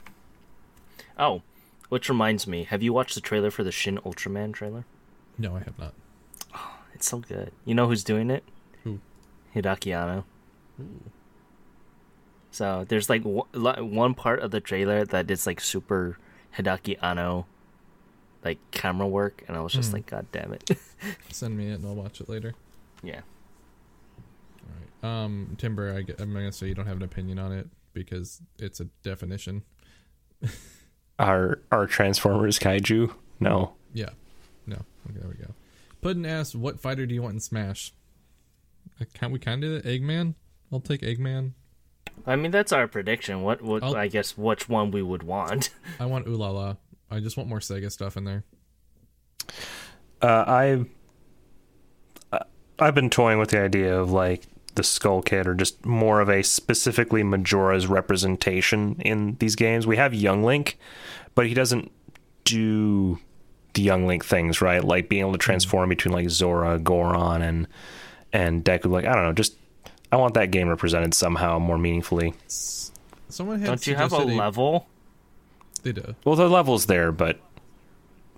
Oh, 1.18 1.42
which 1.90 2.08
reminds 2.08 2.48
me, 2.48 2.64
have 2.64 2.82
you 2.82 2.94
watched 2.94 3.16
the 3.16 3.22
trailer 3.22 3.52
for 3.52 3.64
the 3.64 3.72
Shin 3.72 3.98
Ultraman 4.06 4.54
trailer? 4.54 4.86
No, 5.38 5.56
I 5.56 5.60
have 5.60 5.78
not. 5.78 5.94
It's 6.94 7.08
so 7.08 7.20
good. 7.20 7.54
You 7.64 7.76
know 7.76 7.88
who's 7.88 8.04
doing 8.04 8.30
it? 8.30 8.44
Who? 8.84 9.00
Hideaki 9.56 9.96
Anno. 9.96 10.26
So 12.52 12.86
there's 12.90 13.10
like 13.10 13.24
one, 13.24 13.48
one 13.54 14.14
part 14.16 14.42
of 14.42 14.52
the 14.52 14.60
trailer 14.60 15.06
that 15.06 15.32
is 15.32 15.48
like 15.48 15.62
super 15.62 16.18
Hideaki 16.58 17.02
Anno, 17.02 17.46
like 18.44 18.58
camera 18.72 19.08
work, 19.08 19.44
and 19.48 19.56
I 19.58 19.62
was 19.62 19.74
just 19.74 19.90
Hmm. 19.90 19.96
like, 19.98 20.06
God 20.08 20.26
damn 20.32 20.54
it. 20.54 20.72
Send 21.32 21.58
me 21.58 21.70
it 21.72 21.76
and 21.76 21.86
I'll 21.86 21.96
watch 21.96 22.22
it 22.22 22.30
later. 22.30 22.54
yeah. 23.04 23.22
All 24.64 25.10
right. 25.10 25.24
Um, 25.24 25.56
Timber, 25.58 25.92
I 25.94 26.00
I'm 26.22 26.34
gonna 26.34 26.52
say 26.52 26.68
you 26.68 26.76
don't 26.76 26.88
have 26.88 26.98
an 26.98 27.04
opinion 27.04 27.40
on 27.40 27.52
it 27.52 27.68
because 27.94 28.42
it's 28.58 28.80
a 28.80 28.86
definition. 29.04 29.64
Are 31.20 31.60
are 31.72 31.86
Transformers 31.86 32.60
kaiju? 32.60 33.14
No. 33.42 33.74
Yeah. 33.94 34.10
No. 34.66 34.78
Okay, 35.10 35.20
there 35.20 35.28
we 35.30 35.36
go. 35.36 35.52
Puddin 36.02 36.26
asks, 36.26 36.56
"What 36.56 36.80
fighter 36.80 37.06
do 37.06 37.14
you 37.14 37.22
want 37.22 37.34
in 37.34 37.40
Smash?" 37.42 37.92
Uh, 39.02 39.06
Can 39.14 39.32
we 39.32 39.40
kind 39.40 39.62
of 39.64 39.70
do 39.70 39.82
that? 39.82 39.86
Eggman? 40.02 40.36
I'll 40.72 40.80
take 40.80 41.02
Eggman. 41.02 41.52
I 42.26 42.36
mean, 42.38 42.52
that's 42.52 42.72
our 42.72 42.88
prediction. 42.88 43.42
What, 43.42 43.62
what, 43.62 43.84
I'll- 43.84 43.96
I 43.98 44.08
guess, 44.08 44.38
which 44.38 44.70
one 44.70 44.92
we 44.92 45.02
would 45.02 45.24
want. 45.24 45.72
I 46.00 46.06
want 46.06 46.26
Ulala. 46.28 46.78
I 47.12 47.20
just 47.20 47.38
want 47.38 47.50
more 47.50 47.60
Sega 47.60 47.92
stuff 47.92 48.18
in 48.18 48.24
there. 48.24 48.44
Uh, 50.22 50.44
I 50.48 50.86
I- 52.32 52.44
I've 52.80 52.96
been 52.96 53.10
toying 53.10 53.40
with 53.40 53.50
the 53.50 53.62
idea 53.62 53.98
of 54.00 54.12
like 54.12 54.44
the 54.76 54.84
Skull 54.84 55.22
Kid 55.22 55.48
or 55.48 55.56
just 55.56 55.86
more 55.86 56.22
of 56.22 56.30
a 56.30 56.44
specifically 56.44 57.24
Majora's 57.24 57.88
representation 57.88 58.96
in 59.00 59.36
these 59.40 59.56
games. 59.56 59.88
We 59.88 59.98
have 59.98 60.14
Young 60.14 60.44
Link, 60.44 60.78
but 61.36 61.48
he 61.48 61.54
doesn't 61.54 61.92
do 62.46 63.20
the 63.74 63.82
Young 63.82 64.06
Link 64.08 64.24
things, 64.26 64.62
right? 64.62 64.84
Like 64.84 65.10
being 65.10 65.22
able 65.22 65.32
to 65.34 65.38
transform 65.38 65.90
between 65.90 66.14
like 66.14 66.30
Zora, 66.30 66.80
Goron, 66.80 67.42
and 67.42 67.68
and 68.32 68.64
Deku. 68.64 68.92
Like 68.92 69.06
I 69.06 69.14
don't 69.16 69.24
know, 69.24 69.34
just 69.34 69.56
I 70.12 70.18
want 70.18 70.34
that 70.36 70.52
game 70.52 70.70
represented 70.70 71.14
somehow 71.14 71.60
more 71.60 71.78
meaningfully. 71.78 72.34
Someone 72.48 73.60
had 73.60 73.68
Don't 73.68 73.88
you 73.88 73.96
have 73.96 74.08
a 74.14 74.16
suggested 74.16 74.38
level? 74.38 74.88
They 75.82 75.92
do. 75.92 76.16
Well, 76.26 76.36
the 76.36 76.50
level's 76.50 76.86
there, 76.86 77.12
but 77.12 77.40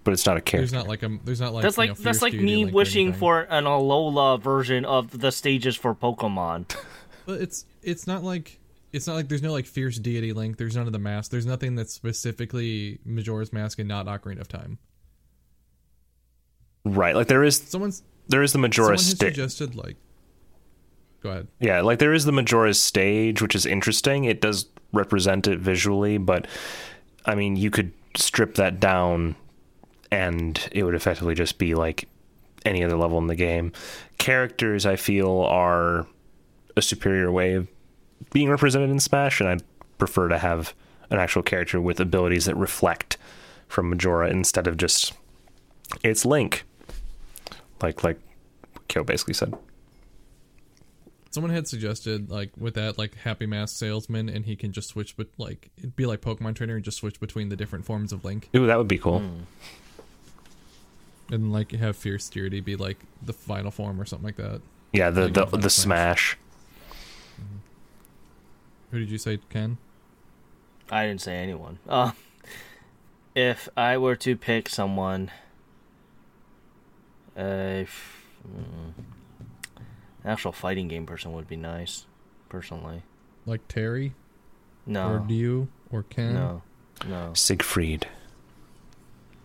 but 0.03 0.13
it's 0.13 0.25
not 0.25 0.37
a 0.37 0.41
character. 0.41 0.57
There's 0.57 0.73
not 0.73 0.87
like 0.87 1.03
a. 1.03 1.17
There's 1.23 1.41
not 1.41 1.53
like. 1.53 1.63
That's 1.63 1.77
you 1.77 1.81
like 1.81 1.89
know, 1.91 2.03
that's 2.03 2.21
like 2.21 2.33
me 2.33 2.57
Link 2.63 2.71
or 2.71 2.75
wishing 2.75 3.13
for 3.13 3.41
an 3.41 3.65
Alola 3.65 4.41
version 4.41 4.85
of 4.85 5.19
the 5.19 5.31
stages 5.31 5.75
for 5.75 5.93
Pokemon. 5.95 6.75
But 7.23 7.39
it's 7.39 7.65
it's 7.83 8.07
not 8.07 8.23
like 8.23 8.59
it's 8.91 9.05
not 9.05 9.13
like 9.15 9.29
there's 9.29 9.43
no 9.43 9.51
like 9.51 9.67
fierce 9.67 9.99
deity 9.99 10.33
link. 10.33 10.57
There's 10.57 10.75
none 10.75 10.87
of 10.87 10.91
the 10.91 10.99
mask. 10.99 11.29
There's 11.29 11.45
nothing 11.45 11.75
that's 11.75 11.93
specifically 11.93 12.99
Majora's 13.05 13.53
Mask 13.53 13.77
and 13.77 13.87
not 13.87 14.07
Ocarina 14.07 14.41
of 14.41 14.47
Time. 14.47 14.79
right. 16.83 17.15
Like 17.15 17.27
there 17.27 17.43
is 17.43 17.57
Someone's 17.57 18.03
there 18.27 18.41
is 18.41 18.51
the 18.51 18.55
someone 18.55 18.69
Majora 18.69 18.97
stage. 18.97 19.19
suggested 19.35 19.75
like. 19.75 19.97
Go 21.21 21.29
ahead. 21.29 21.47
Yeah, 21.59 21.81
like 21.81 21.99
there 21.99 22.13
is 22.13 22.25
the 22.25 22.31
Majora's 22.31 22.81
stage, 22.81 23.41
which 23.41 23.53
is 23.53 23.67
interesting. 23.67 24.23
It 24.23 24.41
does 24.41 24.65
represent 24.91 25.47
it 25.47 25.59
visually, 25.59 26.17
but 26.17 26.47
I 27.25 27.35
mean, 27.35 27.55
you 27.55 27.71
could 27.71 27.91
strip 28.15 28.55
that 28.55 28.79
down 28.79 29.35
and 30.11 30.67
it 30.71 30.83
would 30.83 30.95
effectively 30.95 31.35
just 31.35 31.57
be 31.57 31.73
like 31.73 32.07
any 32.65 32.83
other 32.83 32.97
level 32.97 33.17
in 33.17 33.27
the 33.27 33.35
game. 33.35 33.71
Characters, 34.17 34.85
I 34.85 34.95
feel, 34.95 35.41
are 35.41 36.05
a 36.75 36.81
superior 36.81 37.31
way 37.31 37.53
of 37.53 37.67
being 38.31 38.49
represented 38.49 38.89
in 38.89 38.99
Smash, 38.99 39.39
and 39.39 39.49
I 39.49 39.57
prefer 39.97 40.27
to 40.27 40.37
have 40.37 40.73
an 41.09 41.17
actual 41.17 41.43
character 41.43 41.81
with 41.81 41.99
abilities 41.99 42.45
that 42.45 42.55
reflect 42.55 43.17
from 43.67 43.89
Majora 43.89 44.29
instead 44.29 44.67
of 44.67 44.77
just 44.77 45.13
it's 46.03 46.25
Link. 46.25 46.63
Like 47.81 48.03
like 48.03 48.19
Kyo 48.87 49.03
basically 49.03 49.33
said. 49.33 49.55
Someone 51.31 51.51
had 51.53 51.65
suggested 51.67 52.29
like 52.29 52.51
with 52.57 52.73
that 52.75 52.97
like 52.97 53.15
Happy 53.15 53.45
Mask 53.45 53.75
salesman, 53.77 54.27
and 54.29 54.45
he 54.45 54.55
can 54.57 54.71
just 54.73 54.89
switch, 54.89 55.15
but 55.15 55.27
like 55.37 55.69
it'd 55.77 55.95
be 55.95 56.05
like 56.05 56.19
Pokemon 56.21 56.55
Trainer 56.55 56.75
and 56.75 56.83
just 56.83 56.97
switch 56.97 57.19
between 57.21 57.47
the 57.49 57.55
different 57.55 57.85
forms 57.85 58.11
of 58.11 58.23
Link, 58.25 58.49
Ooh, 58.55 58.67
that 58.67 58.77
would 58.77 58.87
be 58.89 58.97
cool. 58.97 59.23
and 61.31 61.53
like 61.53 61.71
have 61.71 61.95
Fierce 61.95 62.27
Deity 62.29 62.59
be 62.59 62.75
like 62.75 62.97
the 63.21 63.31
final 63.33 63.71
form 63.71 63.99
or 64.01 64.05
something 64.05 64.25
like 64.25 64.35
that. 64.35 64.61
Yeah, 64.91 65.09
the 65.09 65.23
Like 65.29 65.33
the, 65.33 65.47
in 65.55 65.61
the 65.61 65.69
Smash. 65.69 66.31
smash. 66.31 66.37
Who 68.91 68.99
did 68.99 69.09
you 69.09 69.17
say, 69.17 69.39
Ken? 69.49 69.77
I 70.91 71.05
didn't 71.07 71.21
say 71.21 71.37
anyone. 71.37 71.79
Uh, 71.87 72.11
if 73.33 73.69
I 73.77 73.97
were 73.97 74.17
to 74.17 74.35
pick 74.35 74.67
someone, 74.67 75.31
uh, 77.37 77.39
f- 77.87 78.25
mm, 78.45 78.91
actual 80.25 80.51
fighting 80.51 80.87
game 80.87 81.05
person 81.05 81.33
would 81.33 81.47
be 81.47 81.55
nice, 81.55 82.05
personally. 82.49 83.03
Like 83.45 83.67
Terry 83.67 84.13
No, 84.85 85.09
or 85.13 85.19
Dew 85.19 85.67
or 85.91 86.03
Ken? 86.03 86.33
no, 86.33 86.61
no, 87.07 87.31
Siegfried. 87.33 88.07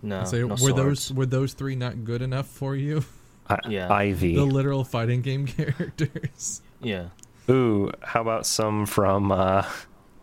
no. 0.03 0.25
Say, 0.25 0.41
no 0.41 0.47
were 0.49 0.57
swords. 0.57 0.77
those 0.77 1.13
were 1.13 1.27
those 1.27 1.53
three 1.55 1.77
not 1.77 2.05
good 2.05 2.23
enough 2.23 2.47
for 2.47 2.77
you? 2.77 3.05
I- 3.49 3.59
Yeah. 3.69 3.93
Ivy. 3.93 4.35
the 4.35 4.45
literal 4.45 4.85
fighting 4.85 5.23
game 5.23 5.47
characters. 5.47 6.63
Yeah, 6.81 7.09
Ooh, 7.49 7.91
how 8.03 8.21
about 8.21 8.45
some 8.45 8.87
from 8.87 9.31
uh, 9.33 9.65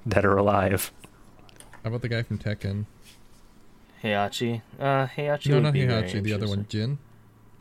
Dead 0.08 0.26
or 0.26 0.38
Alive? 0.38 0.92
How 1.84 1.90
about 1.90 2.02
the 2.02 2.10
guy 2.10 2.22
from 2.22 2.38
Tekken? 2.38 2.86
Heihachi. 4.04 4.62
Uh, 4.80 5.08
Heihachi 5.08 5.48
no, 5.48 5.56
would 5.56 5.64
not 5.64 5.74
be 5.74 5.82
Heihachi. 5.82 6.22
The 6.22 6.34
other 6.34 6.48
one. 6.48 6.66
Jin. 6.70 6.98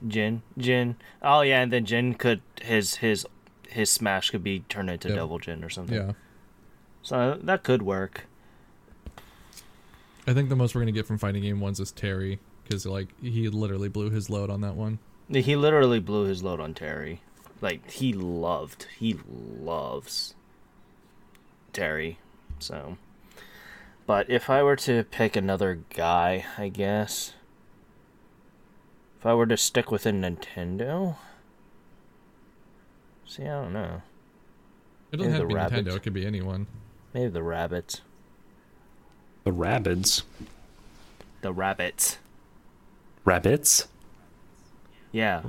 Jin, 0.07 0.43
Jin. 0.59 0.97
Oh 1.23 1.41
yeah, 1.43 1.61
and 1.63 1.73
then 1.73 1.85
Jin 1.85 2.15
could 2.15 2.43
his 2.61 2.97
his 2.97 3.27
his 3.69 3.91
smash 3.91 4.31
could 4.31 4.43
be 4.45 4.61
turned 4.69 4.91
into 4.91 5.09
Yeah. 5.09 5.17
Devil 5.17 5.39
Jin 5.39 5.65
or 5.65 5.71
something. 5.71 5.97
Yeah, 5.97 6.13
So 7.03 7.39
that 7.43 7.63
could 7.63 7.83
work. 7.83 8.27
I 10.27 10.35
think 10.35 10.49
the 10.49 10.57
most 10.57 10.75
we're 10.75 10.83
gonna 10.83 10.93
get 10.93 11.07
from 11.07 11.19
fighting 11.19 11.43
game 11.43 11.61
ones 11.61 11.81
is 11.81 11.91
Terry 11.93 12.39
because 12.65 12.87
like 12.87 13.09
he 13.21 13.49
literally 13.49 13.89
blew 13.89 14.11
his 14.11 14.31
load 14.31 14.51
on 14.51 14.61
that 14.61 14.75
one. 14.77 14.99
He 15.29 15.57
literally 15.57 16.01
blew 16.01 16.27
his 16.27 16.43
load 16.43 16.61
on 16.61 16.75
Terry. 16.75 17.23
Like 17.61 17.89
he 17.91 18.13
loved, 18.13 18.87
he 18.99 19.19
loves 19.61 20.35
Terry. 21.73 22.19
So, 22.59 22.99
but 24.07 24.29
if 24.29 24.51
I 24.51 24.63
were 24.63 24.77
to 24.77 25.05
pick 25.05 25.37
another 25.37 25.81
guy, 25.95 26.45
I 26.59 26.69
guess 26.69 27.33
if 29.23 29.27
I 29.27 29.35
were 29.35 29.47
to 29.47 29.57
stick 29.57 29.93
within 29.93 30.21
Nintendo, 30.21 31.15
see, 33.25 33.45
I 33.45 33.63
don't 33.63 33.73
know. 33.73 34.03
It 35.13 35.19
doesn't 35.19 35.31
Maybe 35.33 35.39
have 35.39 35.43
to 35.43 35.47
be 35.47 35.55
rabbit. 35.55 35.85
Nintendo. 35.87 35.97
It 35.97 36.03
could 36.03 36.13
be 36.13 36.27
anyone. 36.27 36.67
Maybe 37.15 37.29
the 37.29 37.43
rabbits. 37.45 38.01
The 39.45 39.53
rabbits. 39.53 40.25
The 41.43 41.53
rabbits. 41.53 42.19
Rabbits? 43.25 43.87
Yeah, 45.13 45.43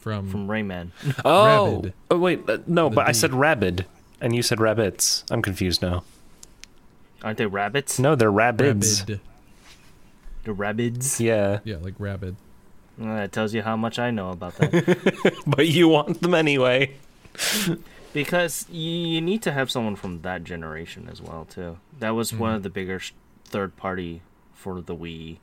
From, 0.00 0.28
from 0.28 0.46
Rayman. 0.46 0.90
Oh, 1.24 1.76
Rabid. 1.76 1.94
oh 2.10 2.18
wait, 2.18 2.50
uh, 2.50 2.58
no, 2.66 2.90
The 2.90 2.96
but 2.96 3.06
I 3.06 3.12
D. 3.12 3.18
said 3.18 3.32
rabid, 3.32 3.86
and 4.20 4.36
you 4.36 4.42
said 4.42 4.60
rabbits. 4.60 5.24
I'm 5.30 5.40
confused 5.40 5.80
now. 5.80 6.04
Aren't 7.22 7.38
they 7.38 7.46
rabbits? 7.46 7.98
No, 7.98 8.14
they're 8.16 8.30
rabbits. 8.30 9.00
Rabid. 9.00 9.20
The 10.44 10.52
rabbits. 10.52 11.18
Yeah, 11.22 11.60
Yeah, 11.64 11.76
like 11.80 11.94
rabid. 11.98 12.36
Well, 12.98 13.16
that 13.16 13.32
tells 13.32 13.52
you 13.54 13.62
how 13.62 13.76
much 13.76 13.98
I 13.98 14.10
know 14.10 14.30
about 14.30 14.54
that. 14.56 15.34
but 15.46 15.68
you 15.68 15.88
want 15.88 16.22
them 16.22 16.32
anyway. 16.34 16.96
because 18.14 18.64
you, 18.70 18.90
you 18.90 19.20
need 19.20 19.42
to 19.42 19.52
have 19.52 19.70
someone 19.70 19.96
from 19.96 20.22
that 20.22 20.44
generation 20.44 21.08
as 21.10 21.20
well 21.20 21.44
too. 21.44 21.78
That 21.98 22.10
was 22.14 22.32
one 22.32 22.54
of 22.54 22.62
the 22.62 22.70
bigger 22.70 23.00
third 23.44 23.76
party 23.76 24.22
for 24.54 24.80
the 24.80 24.96
Wii 24.96 25.36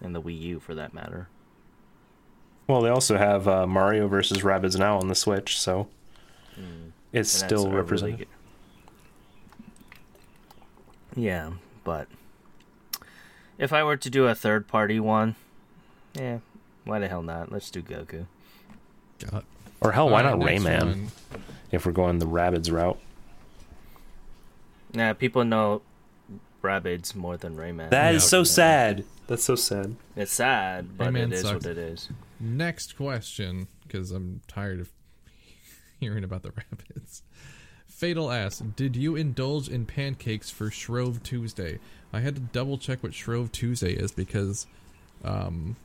and 0.00 0.14
the 0.14 0.22
Wii 0.22 0.40
U 0.40 0.60
for 0.60 0.74
that 0.76 0.94
matter. 0.94 1.28
Well, 2.68 2.80
they 2.82 2.88
also 2.90 3.16
have 3.16 3.46
uh, 3.48 3.66
Mario 3.66 4.06
versus 4.08 4.38
Rabbids 4.38 4.78
now 4.78 4.98
on 4.98 5.08
the 5.08 5.14
Switch, 5.14 5.58
so 5.58 5.88
it's 7.12 7.30
still 7.30 7.64
really 7.66 7.76
represented. 7.76 8.18
good- 8.18 8.28
Yeah, 11.16 11.52
but 11.84 12.08
if 13.58 13.72
I 13.72 13.82
were 13.84 13.96
to 13.96 14.10
do 14.10 14.26
a 14.26 14.34
third 14.34 14.66
party 14.68 15.00
one, 15.00 15.36
yeah, 16.14 16.38
why 16.86 16.98
the 17.00 17.08
hell 17.08 17.22
not? 17.22 17.52
Let's 17.52 17.70
do 17.70 17.82
Goku. 17.82 18.26
God. 19.30 19.44
Or 19.80 19.92
hell, 19.92 20.08
why 20.08 20.24
Alright, 20.24 20.38
not 20.38 20.46
next 20.46 20.64
Rayman? 20.64 20.86
one. 20.86 21.08
If 21.70 21.84
we're 21.84 21.92
going 21.92 22.18
the 22.18 22.26
Rabbids 22.26 22.72
route. 22.72 22.98
Yeah, 24.92 25.12
people 25.12 25.44
know 25.44 25.82
Rabbids 26.62 27.14
more 27.14 27.36
than 27.36 27.56
Rayman. 27.56 27.90
That 27.90 28.14
is 28.14 28.24
so 28.24 28.44
sad. 28.44 29.04
That's 29.26 29.44
so 29.44 29.56
sad. 29.56 29.96
It's 30.14 30.32
sad, 30.32 30.96
but 30.96 31.08
Rayman 31.08 31.26
it 31.26 31.32
is 31.34 31.42
sucks. 31.42 31.64
what 31.64 31.66
it 31.66 31.78
is. 31.78 32.08
Next 32.40 32.96
question, 32.96 33.66
because 33.86 34.12
I'm 34.12 34.40
tired 34.46 34.80
of 34.80 34.90
hearing 36.00 36.24
about 36.24 36.42
the 36.42 36.52
rabbits. 36.52 37.22
Fatal 37.86 38.30
asks, 38.30 38.60
did 38.60 38.94
you 38.94 39.16
indulge 39.16 39.68
in 39.68 39.86
pancakes 39.86 40.50
for 40.50 40.70
Shrove 40.70 41.22
Tuesday? 41.22 41.78
I 42.12 42.20
had 42.20 42.34
to 42.36 42.40
double 42.40 42.78
check 42.78 43.02
what 43.02 43.14
Shrove 43.14 43.50
Tuesday 43.52 43.92
is 43.92 44.12
because 44.12 44.66
um, 45.24 45.76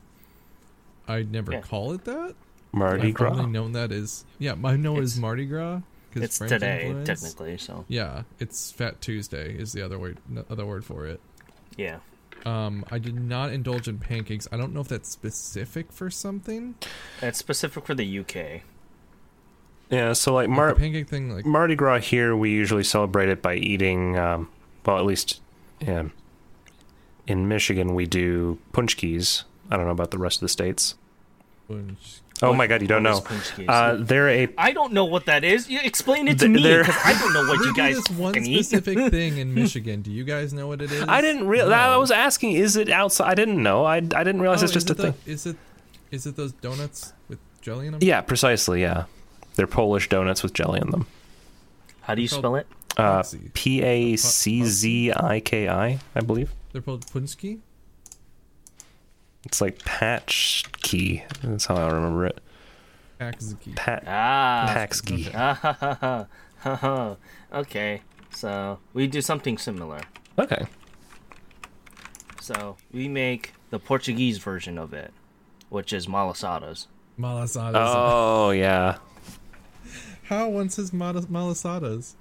I 1.08 1.22
never 1.22 1.52
Yeah. 1.52 1.60
call 1.60 1.92
it 1.92 2.04
that. 2.04 2.34
Mardi 2.72 3.10
Gras? 3.12 3.28
I've 3.30 3.34
Gras. 3.34 3.42
only 3.44 3.52
known 3.52 3.72
that 3.72 3.92
is 3.92 4.24
yeah. 4.38 4.54
I 4.64 4.76
know 4.76 4.96
it 4.96 5.02
is 5.04 5.12
It's- 5.12 5.20
Mardi 5.20 5.44
Gras. 5.46 5.80
'cause 6.12 6.22
It's 6.24 6.38
French 6.38 6.50
today, 6.50 6.84
influence. 6.86 7.08
technically. 7.08 7.56
So 7.58 7.84
Yeah, 7.88 8.22
it's 8.38 8.70
Fat 8.70 9.00
Tuesday 9.00 9.54
is 9.56 9.72
the 9.72 9.82
other 9.82 9.98
word 9.98 10.18
other 10.50 10.66
word 10.66 10.84
for 10.84 11.06
it. 11.06 11.20
yeah, 11.76 11.98
Um, 12.44 12.84
I 12.90 12.98
did 12.98 13.14
not 13.18 13.50
indulge 13.52 13.88
in 13.88 13.98
pancakes. 13.98 14.46
I 14.52 14.56
don't 14.58 14.74
know 14.74 14.80
if 14.80 14.88
that's 14.88 15.08
specific 15.08 15.90
for 15.92 16.10
something. 16.10 16.74
it's 17.22 17.38
specific 17.38 17.86
for 17.86 17.94
the 17.94 18.04
UK. 18.04 18.62
Yeah, 19.90 20.12
so 20.14 20.32
like 20.34 20.48
Like, 20.48 20.56
Mar- 20.56 20.74
the 20.74 20.80
pancake 20.80 21.08
thing, 21.08 21.30
like 21.30 21.44
Mardi 21.46 21.74
Gras 21.74 21.98
here, 22.00 22.34
we 22.36 22.50
usually 22.50 22.84
celebrate 22.84 23.28
it 23.28 23.40
by 23.42 23.54
eating. 23.56 24.16
Um, 24.18 24.48
well, 24.86 24.98
at 24.98 25.04
least, 25.04 25.40
yeah. 25.80 26.04
In 27.26 27.46
Michigan, 27.48 27.94
we 27.94 28.06
do 28.06 28.58
punchkis. 28.72 29.44
I 29.72 29.76
don't 29.76 29.86
know 29.86 29.92
about 29.92 30.10
the 30.10 30.18
rest 30.18 30.36
of 30.36 30.40
the 30.42 30.48
states. 30.50 30.96
Oh 32.42 32.52
my 32.52 32.66
god, 32.66 32.82
you 32.82 32.88
don't 32.88 33.02
know? 33.02 33.18
is? 33.30 33.52
Uh, 33.68 33.96
they're 34.00 34.28
a 34.28 34.48
I 34.58 34.72
don't 34.72 34.92
know 34.92 35.04
what 35.04 35.26
that 35.26 35.44
is. 35.44 35.70
You 35.70 35.78
explain 35.82 36.28
it 36.28 36.38
to 36.40 36.48
me 36.48 36.60
because 36.62 36.94
I 37.04 37.12
don't 37.18 37.32
know 37.32 37.44
what 37.48 37.60
we 37.60 37.66
you 37.66 37.72
do 37.72 37.80
guys 37.80 37.96
this 37.96 38.10
one 38.10 38.34
can 38.34 38.44
eat. 38.44 38.64
specific 38.66 39.10
thing 39.10 39.38
in 39.38 39.54
Michigan. 39.54 40.02
Do 40.02 40.10
you 40.10 40.24
guys 40.24 40.52
know 40.52 40.66
what 40.66 40.82
it 40.82 40.90
is? 40.92 41.04
I 41.08 41.20
didn't 41.20 41.46
real. 41.46 41.68
No. 41.68 41.72
I 41.74 41.96
was 41.96 42.10
asking, 42.10 42.52
is 42.52 42.76
it 42.76 42.90
outside? 42.90 43.30
I 43.30 43.34
didn't 43.34 43.62
know. 43.62 43.84
I, 43.84 43.96
I 43.96 44.00
didn't 44.00 44.40
realize 44.42 44.60
Oh, 44.62 44.64
it's 44.64 44.72
just 44.72 44.86
is 44.86 44.90
a 44.90 44.94
the- 44.94 45.12
thing. 45.12 45.14
Is 45.24 45.46
it? 45.46 45.56
Is 46.10 46.26
it 46.26 46.36
those 46.36 46.52
donuts 46.52 47.12
with 47.28 47.38
jelly 47.62 47.86
in 47.86 47.92
them? 47.92 48.00
Yeah, 48.02 48.20
precisely. 48.20 48.82
Yeah, 48.82 49.04
they're 49.54 49.66
Polish 49.66 50.08
donuts 50.10 50.42
with 50.42 50.52
jelly 50.52 50.80
in 50.82 50.90
them. 50.90 51.06
How 52.02 52.14
do 52.14 52.20
you 52.22 52.28
spell 52.28 52.56
it? 52.56 52.66
Uh, 52.98 53.22
P 53.54 53.80
A 53.82 54.16
C 54.16 54.64
Z 54.64 55.12
I 55.16 55.40
K 55.40 55.68
I, 55.68 56.00
I 56.14 56.20
believe. 56.20 56.52
They're 56.72 56.82
called 56.82 57.06
punski. 57.06 57.60
It's 59.44 59.60
like 59.60 59.84
patch 59.84 60.64
key. 60.82 61.24
That's 61.42 61.66
how 61.66 61.76
I 61.76 61.90
remember 61.90 62.26
it. 62.26 62.38
Paczki. 63.20 63.76
Pat 63.76 64.04
Ah, 64.06 64.72
Paxki. 64.74 65.30
ah, 65.34 65.54
ha, 65.54 65.72
ha, 65.78 65.98
ha, 66.00 66.26
ha, 66.58 66.76
ha. 66.76 67.16
okay. 67.52 68.02
So 68.30 68.78
we 68.94 69.06
do 69.06 69.20
something 69.20 69.58
similar. 69.58 70.00
Okay. 70.38 70.64
So 72.40 72.76
we 72.92 73.08
make 73.08 73.52
the 73.70 73.78
Portuguese 73.78 74.38
version 74.38 74.78
of 74.78 74.92
it, 74.92 75.12
which 75.68 75.92
is 75.92 76.06
malasadas. 76.06 76.86
Malasadas. 77.18 77.74
Oh 77.74 78.50
yeah. 78.50 78.98
How 80.24 80.48
once 80.48 80.78
is 80.78 80.90
malas- 80.92 81.26
malasadas? 81.26 82.14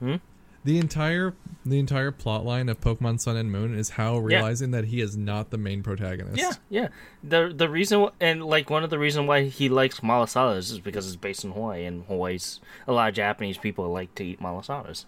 Hmm? 0.00 0.16
The 0.62 0.78
entire 0.78 1.34
the 1.64 1.78
entire 1.78 2.10
plot 2.10 2.44
line 2.44 2.68
of 2.68 2.80
Pokemon 2.80 3.20
Sun 3.20 3.36
and 3.36 3.50
Moon 3.50 3.74
is 3.74 3.90
how 3.90 4.18
realizing 4.18 4.72
that 4.72 4.86
he 4.86 5.00
is 5.00 5.16
not 5.16 5.50
the 5.50 5.56
main 5.56 5.82
protagonist. 5.82 6.38
Yeah, 6.38 6.52
yeah. 6.68 6.88
The 7.24 7.52
the 7.54 7.68
reason 7.68 8.08
and 8.20 8.44
like 8.44 8.68
one 8.68 8.84
of 8.84 8.90
the 8.90 8.98
reason 8.98 9.26
why 9.26 9.44
he 9.44 9.70
likes 9.70 10.00
malasadas 10.00 10.70
is 10.70 10.78
because 10.78 11.06
it's 11.06 11.16
based 11.16 11.44
in 11.44 11.52
Hawaii, 11.52 11.84
and 11.84 12.04
Hawaii's 12.04 12.60
a 12.86 12.92
lot 12.92 13.08
of 13.08 13.14
Japanese 13.14 13.56
people 13.56 13.88
like 13.90 14.14
to 14.16 14.24
eat 14.24 14.40
malasadas. 14.40 15.06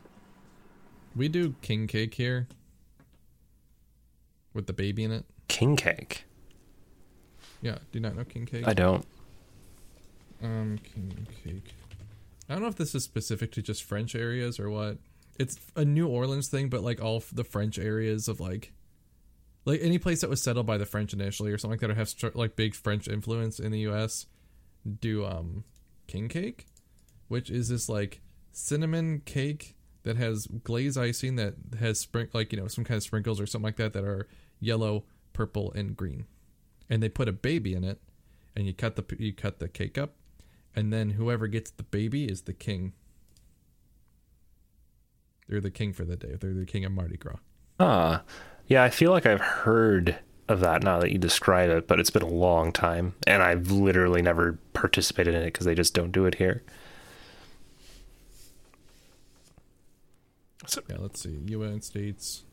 We 1.14 1.28
do 1.28 1.54
king 1.60 1.86
cake 1.86 2.14
here. 2.14 2.48
With 4.54 4.66
the 4.66 4.72
baby 4.72 5.04
in 5.04 5.12
it. 5.12 5.24
King 5.48 5.76
cake. 5.76 6.24
Yeah, 7.60 7.76
do 7.90 7.98
you 7.98 8.00
not 8.00 8.16
know 8.16 8.24
king 8.24 8.46
cake? 8.46 8.66
I 8.66 8.72
don't. 8.72 9.06
Um, 10.42 10.78
king 10.78 11.26
cake. 11.44 11.74
I 12.48 12.54
don't 12.54 12.62
know 12.62 12.68
if 12.68 12.76
this 12.76 12.94
is 12.94 13.04
specific 13.04 13.52
to 13.52 13.62
just 13.62 13.84
French 13.84 14.14
areas 14.14 14.58
or 14.58 14.68
what. 14.68 14.98
It's 15.38 15.56
a 15.76 15.84
New 15.84 16.06
Orleans 16.06 16.48
thing, 16.48 16.68
but 16.68 16.82
like 16.82 17.00
all 17.00 17.22
the 17.32 17.44
French 17.44 17.78
areas 17.78 18.28
of 18.28 18.40
like, 18.40 18.72
like 19.64 19.80
any 19.82 19.98
place 19.98 20.20
that 20.20 20.30
was 20.30 20.42
settled 20.42 20.66
by 20.66 20.78
the 20.78 20.86
French 20.86 21.12
initially 21.12 21.52
or 21.52 21.58
something 21.58 21.74
like 21.74 21.80
that, 21.80 21.90
or 21.90 21.94
have 21.94 22.08
str- 22.08 22.28
like 22.34 22.56
big 22.56 22.74
French 22.74 23.08
influence 23.08 23.58
in 23.58 23.72
the 23.72 23.80
U.S. 23.80 24.26
Do 25.00 25.24
um, 25.24 25.64
king 26.06 26.28
cake, 26.28 26.66
which 27.28 27.50
is 27.50 27.68
this 27.68 27.88
like 27.88 28.20
cinnamon 28.52 29.22
cake 29.24 29.76
that 30.02 30.16
has 30.16 30.46
glaze 30.46 30.96
icing 30.96 31.36
that 31.36 31.54
has 31.78 32.00
spring 32.00 32.28
like 32.32 32.52
you 32.52 32.60
know 32.60 32.68
some 32.68 32.84
kind 32.84 32.96
of 32.96 33.02
sprinkles 33.02 33.40
or 33.40 33.46
something 33.46 33.66
like 33.66 33.76
that 33.76 33.92
that 33.92 34.04
are 34.04 34.28
yellow, 34.60 35.04
purple, 35.32 35.72
and 35.72 35.96
green, 35.96 36.26
and 36.90 37.02
they 37.02 37.08
put 37.08 37.28
a 37.28 37.32
baby 37.32 37.74
in 37.74 37.84
it, 37.84 38.00
and 38.56 38.66
you 38.66 38.74
cut 38.74 38.96
the 38.96 39.04
you 39.18 39.32
cut 39.32 39.58
the 39.58 39.68
cake 39.68 39.96
up, 39.96 40.14
and 40.74 40.92
then 40.92 41.10
whoever 41.10 41.46
gets 41.46 41.70
the 41.70 41.82
baby 41.82 42.24
is 42.24 42.42
the 42.42 42.52
king. 42.52 42.92
They're 45.48 45.60
the 45.60 45.70
king 45.70 45.92
for 45.92 46.04
the 46.04 46.16
day. 46.16 46.36
They're 46.40 46.54
the 46.54 46.66
king 46.66 46.84
of 46.84 46.92
Mardi 46.92 47.16
Gras. 47.16 47.36
Ah, 47.80 48.22
yeah. 48.66 48.82
I 48.84 48.90
feel 48.90 49.10
like 49.10 49.26
I've 49.26 49.40
heard 49.40 50.18
of 50.48 50.60
that 50.60 50.82
now 50.82 50.98
that 51.00 51.12
you 51.12 51.18
describe 51.18 51.70
it, 51.70 51.86
but 51.86 51.98
it's 52.00 52.10
been 52.10 52.22
a 52.22 52.26
long 52.28 52.72
time, 52.72 53.14
and 53.26 53.42
I've 53.42 53.70
literally 53.70 54.22
never 54.22 54.58
participated 54.72 55.34
in 55.34 55.42
it 55.42 55.46
because 55.46 55.66
they 55.66 55.74
just 55.74 55.94
don't 55.94 56.12
do 56.12 56.26
it 56.26 56.36
here. 56.36 56.62
So, 60.66 60.80
Yeah, 60.88 60.96
let's 60.98 61.20
see. 61.20 61.40
United 61.46 61.84
States. 61.84 62.44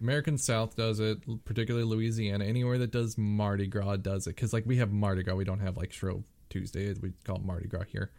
American 0.00 0.38
South 0.38 0.76
does 0.76 0.98
it, 1.00 1.18
particularly 1.44 1.86
Louisiana. 1.86 2.44
Anywhere 2.44 2.78
that 2.78 2.90
does 2.90 3.18
Mardi 3.18 3.66
Gras 3.66 3.96
does 3.96 4.26
it. 4.26 4.36
Because, 4.36 4.52
like, 4.52 4.64
we 4.66 4.76
have 4.76 4.90
Mardi 4.90 5.22
Gras. 5.22 5.34
We 5.34 5.44
don't 5.44 5.60
have, 5.60 5.76
like, 5.76 5.92
Shrove 5.92 6.24
Tuesday. 6.48 6.94
We 7.00 7.12
call 7.24 7.36
it 7.36 7.44
Mardi 7.44 7.68
Gras 7.68 7.84
here. 7.84 8.10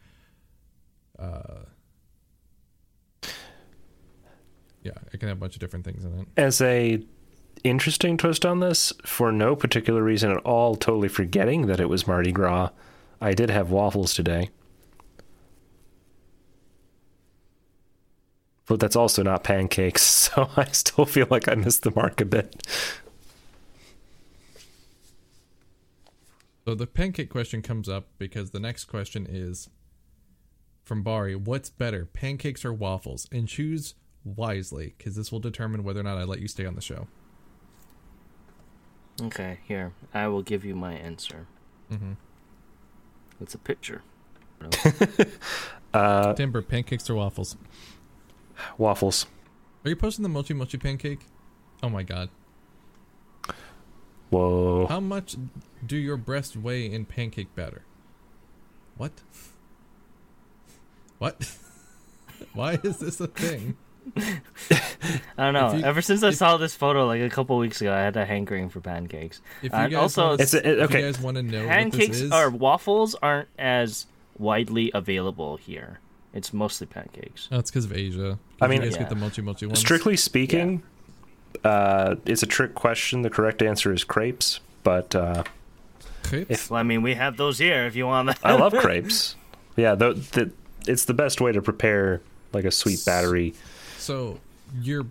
Uh, 1.17 1.65
yeah, 4.84 4.91
it 5.14 5.20
can 5.20 5.30
have 5.30 5.38
a 5.38 5.40
bunch 5.40 5.56
of 5.56 5.60
different 5.60 5.86
things 5.86 6.03
in 6.03 6.20
it. 6.20 6.28
As 6.38 6.62
a 6.62 7.03
interesting 7.64 8.18
twist 8.18 8.45
on 8.45 8.60
this, 8.60 8.91
for 9.06 9.32
no 9.32 9.56
particular 9.56 10.03
reason 10.03 10.32
at 10.32 10.38
all, 10.38 10.76
totally 10.76 11.08
forgetting 11.08 11.68
that 11.68 11.80
it 11.80 11.90
was 11.90 12.08
Mardi 12.08 12.32
Gras, 12.32 12.70
I 13.20 13.34
did 13.34 13.49
have 13.49 13.70
waffles 13.70 14.14
today. 14.14 14.49
But 18.66 18.80
that's 18.80 18.95
also 18.95 19.22
not 19.22 19.44
pancakes, 19.44 20.02
so 20.02 20.49
I 20.58 20.66
still 20.66 21.06
feel 21.06 21.28
like 21.30 21.48
I 21.48 21.56
missed 21.56 21.84
the 21.84 21.91
mark 21.91 22.22
a 22.22 22.26
bit. 22.26 22.66
So 26.66 26.76
the 26.76 26.88
pancake 26.88 27.30
question 27.30 27.62
comes 27.62 27.90
up 27.90 28.08
because 28.18 28.52
the 28.52 28.60
next 28.60 28.86
question 28.86 29.28
is 29.30 29.70
from 30.84 31.03
Bari 31.03 31.36
What's 31.36 31.70
better, 31.70 32.06
pancakes 32.06 32.64
or 32.64 32.72
waffles? 32.72 33.28
And 33.32 33.48
choose 33.48 33.95
wisely 34.23 34.93
because 34.98 35.15
this 35.15 35.31
will 35.31 35.39
determine 35.39 35.84
whether 35.84 35.99
or 35.99 36.03
not 36.03 36.18
I 36.18 36.23
let 36.23 36.39
you 36.39 36.48
stay 36.48 36.65
on 36.65 36.76
the 36.76 36.81
show. 36.81 37.07
Okay, 39.22 39.60
here 39.68 39.93
I 40.14 40.27
will 40.27 40.41
give 40.41 40.65
you 40.65 40.76
my 40.76 40.93
answer. 40.93 41.48
Mhm. 41.91 42.15
It's 43.39 43.53
a 43.53 43.57
picture. 43.57 44.02
Uh, 45.93 46.34
Timber, 46.35 46.61
pancakes 46.61 47.10
or 47.10 47.15
waffles? 47.15 47.57
waffles. 48.77 49.26
Are 49.84 49.89
you 49.89 49.95
posting 49.95 50.23
the 50.23 50.30
mochi 50.30 50.53
mochi 50.53 50.77
pancake? 50.77 51.26
Oh 51.84 51.89
my 51.89 52.03
god. 52.03 52.30
Whoa. 54.30 54.85
How 54.88 54.99
much 54.99 55.35
do 55.85 55.98
your 55.98 56.15
breasts 56.15 56.56
weigh 56.56 56.85
in 56.85 57.06
pancake 57.06 57.53
batter? 57.56 57.81
What? 58.98 59.11
What? 61.18 61.56
Why 62.56 62.80
is 62.84 62.98
this 62.98 63.22
a 63.22 63.27
thing? 63.27 63.77
I 65.38 65.52
don't 65.52 65.53
know. 65.53 65.73
You- 65.73 65.84
Ever 65.84 66.02
since 66.02 66.23
I 66.23 66.30
if- 66.30 66.36
saw 66.36 66.57
this 66.57 66.76
photo 66.76 67.06
like 67.07 67.22
a 67.22 67.30
couple 67.30 67.57
weeks 67.57 67.82
ago, 67.82 67.94
I 67.94 67.99
had 67.99 68.15
a 68.18 68.26
hankering 68.26 68.69
for 68.69 68.80
pancakes. 68.82 69.41
If 69.61 69.72
you 69.72 69.78
And 69.78 69.91
guys 69.91 70.02
also, 70.02 70.28
wanna, 70.30 70.44
It's 70.44 70.53
it- 70.53 70.65
okay. 70.65 70.99
you 71.02 71.06
guys 71.11 71.19
want 71.22 71.38
to 71.38 71.44
know 71.44 71.65
pancakes 71.68 72.22
or 72.32 72.49
waffles 72.49 73.15
aren't 73.22 73.48
as 73.57 74.06
widely 74.38 74.91
available 74.94 75.57
here. 75.57 75.99
It's 76.34 76.53
mostly 76.53 76.88
pancakes. 76.88 77.49
oh, 77.52 77.60
it's 77.60 77.69
because 77.72 77.86
of 77.86 77.94
Asia. 77.94 78.40
I 78.61 78.68
mean- 78.68 78.82
you 78.82 78.88
guys 78.88 78.95
Yeah. 78.95 78.99
get 79.03 79.10
the 79.10 79.15
mochi 79.15 79.41
mochi 79.41 79.65
ones. 79.65 79.80
Strictly 79.80 80.15
speaking, 80.18 80.82
uh, 81.64 82.15
it's 82.26 82.44
a 82.44 82.48
trick 82.48 82.73
question. 82.73 83.22
The 83.22 83.30
correct 83.30 83.61
answer 83.61 83.91
is 83.94 84.03
crepes, 84.03 84.60
but 84.84 85.14
uh, 85.15 85.44
Crepes? 86.23 86.49
if- 86.49 86.72
Well, 86.72 86.80
I 86.80 86.84
mean, 86.84 87.02
we 87.02 87.15
have 87.15 87.38
those 87.38 87.57
here 87.57 87.86
if 87.86 87.95
you 87.95 88.06
want 88.07 88.28
them. 88.28 88.36
I 88.44 88.53
love 88.53 88.73
crepes. 88.80 89.36
Yeah, 89.76 89.95
the, 89.95 90.14
the, 90.14 90.52
it's 90.88 91.06
the 91.06 91.14
best 91.14 91.41
way 91.41 91.52
to 91.52 91.61
prepare 91.61 92.22
like 92.53 92.65
a 92.65 92.72
sweet 92.72 93.03
battery. 93.06 93.53
So 94.11 94.39
you're 94.81 95.05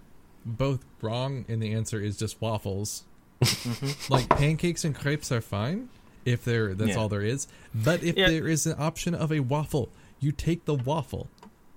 both 0.44 0.84
wrong, 1.00 1.46
and 1.48 1.62
the 1.62 1.72
answer 1.72 1.98
is 2.02 2.18
just 2.18 2.38
waffles. 2.40 3.04
Mm-hmm. 3.40 4.12
like 4.12 4.28
pancakes 4.28 4.84
and 4.84 4.94
crepes 4.94 5.32
are 5.32 5.40
fine 5.40 5.88
if 6.26 6.44
they're 6.44 6.74
that's 6.74 6.90
Yeah. 6.90 6.96
all 6.98 7.08
there 7.08 7.22
is. 7.22 7.48
But 7.74 8.02
if 8.02 8.14
Yeah. 8.18 8.28
there 8.28 8.46
is 8.46 8.66
an 8.66 8.74
option 8.78 9.14
of 9.14 9.32
a 9.32 9.40
waffle, 9.40 9.88
you 10.20 10.30
take 10.32 10.66
the 10.66 10.74
waffle. 10.74 11.28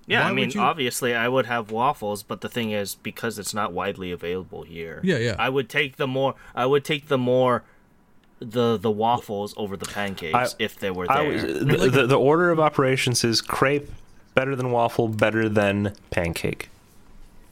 Yeah, 0.06 0.24
Why 0.24 0.28
I 0.28 0.32
mean, 0.34 0.50
you- 0.50 0.60
obviously, 0.60 1.14
I 1.14 1.26
would 1.28 1.46
have 1.46 1.70
waffles, 1.70 2.22
but 2.22 2.42
the 2.42 2.50
thing 2.50 2.72
is, 2.72 2.96
because 2.96 3.38
it's 3.38 3.54
not 3.54 3.72
widely 3.72 4.12
available 4.12 4.64
here. 4.64 5.00
Yeah, 5.02 5.16
yeah. 5.16 5.36
I 5.38 5.48
would 5.48 5.70
take 5.70 5.96
the 5.96 6.06
more. 6.06 6.34
I 6.54 6.66
would 6.66 6.84
take 6.84 7.08
the 7.08 7.16
more, 7.16 7.62
the 8.40 8.76
the 8.76 8.90
waffles 8.90 9.54
over 9.56 9.74
the 9.78 9.86
pancakes 9.86 10.34
I- 10.52 10.56
if 10.58 10.78
they 10.78 10.90
were 10.90 11.06
there. 11.06 11.24
was, 11.32 11.42
the, 11.42 11.88
the, 11.90 12.06
the 12.06 12.18
order 12.18 12.50
of 12.50 12.60
operations 12.60 13.24
is 13.24 13.40
crepe 13.40 13.88
better 14.34 14.54
than 14.54 14.70
waffle, 14.70 15.08
better 15.08 15.48
than 15.48 15.94
pancake. 16.10 16.68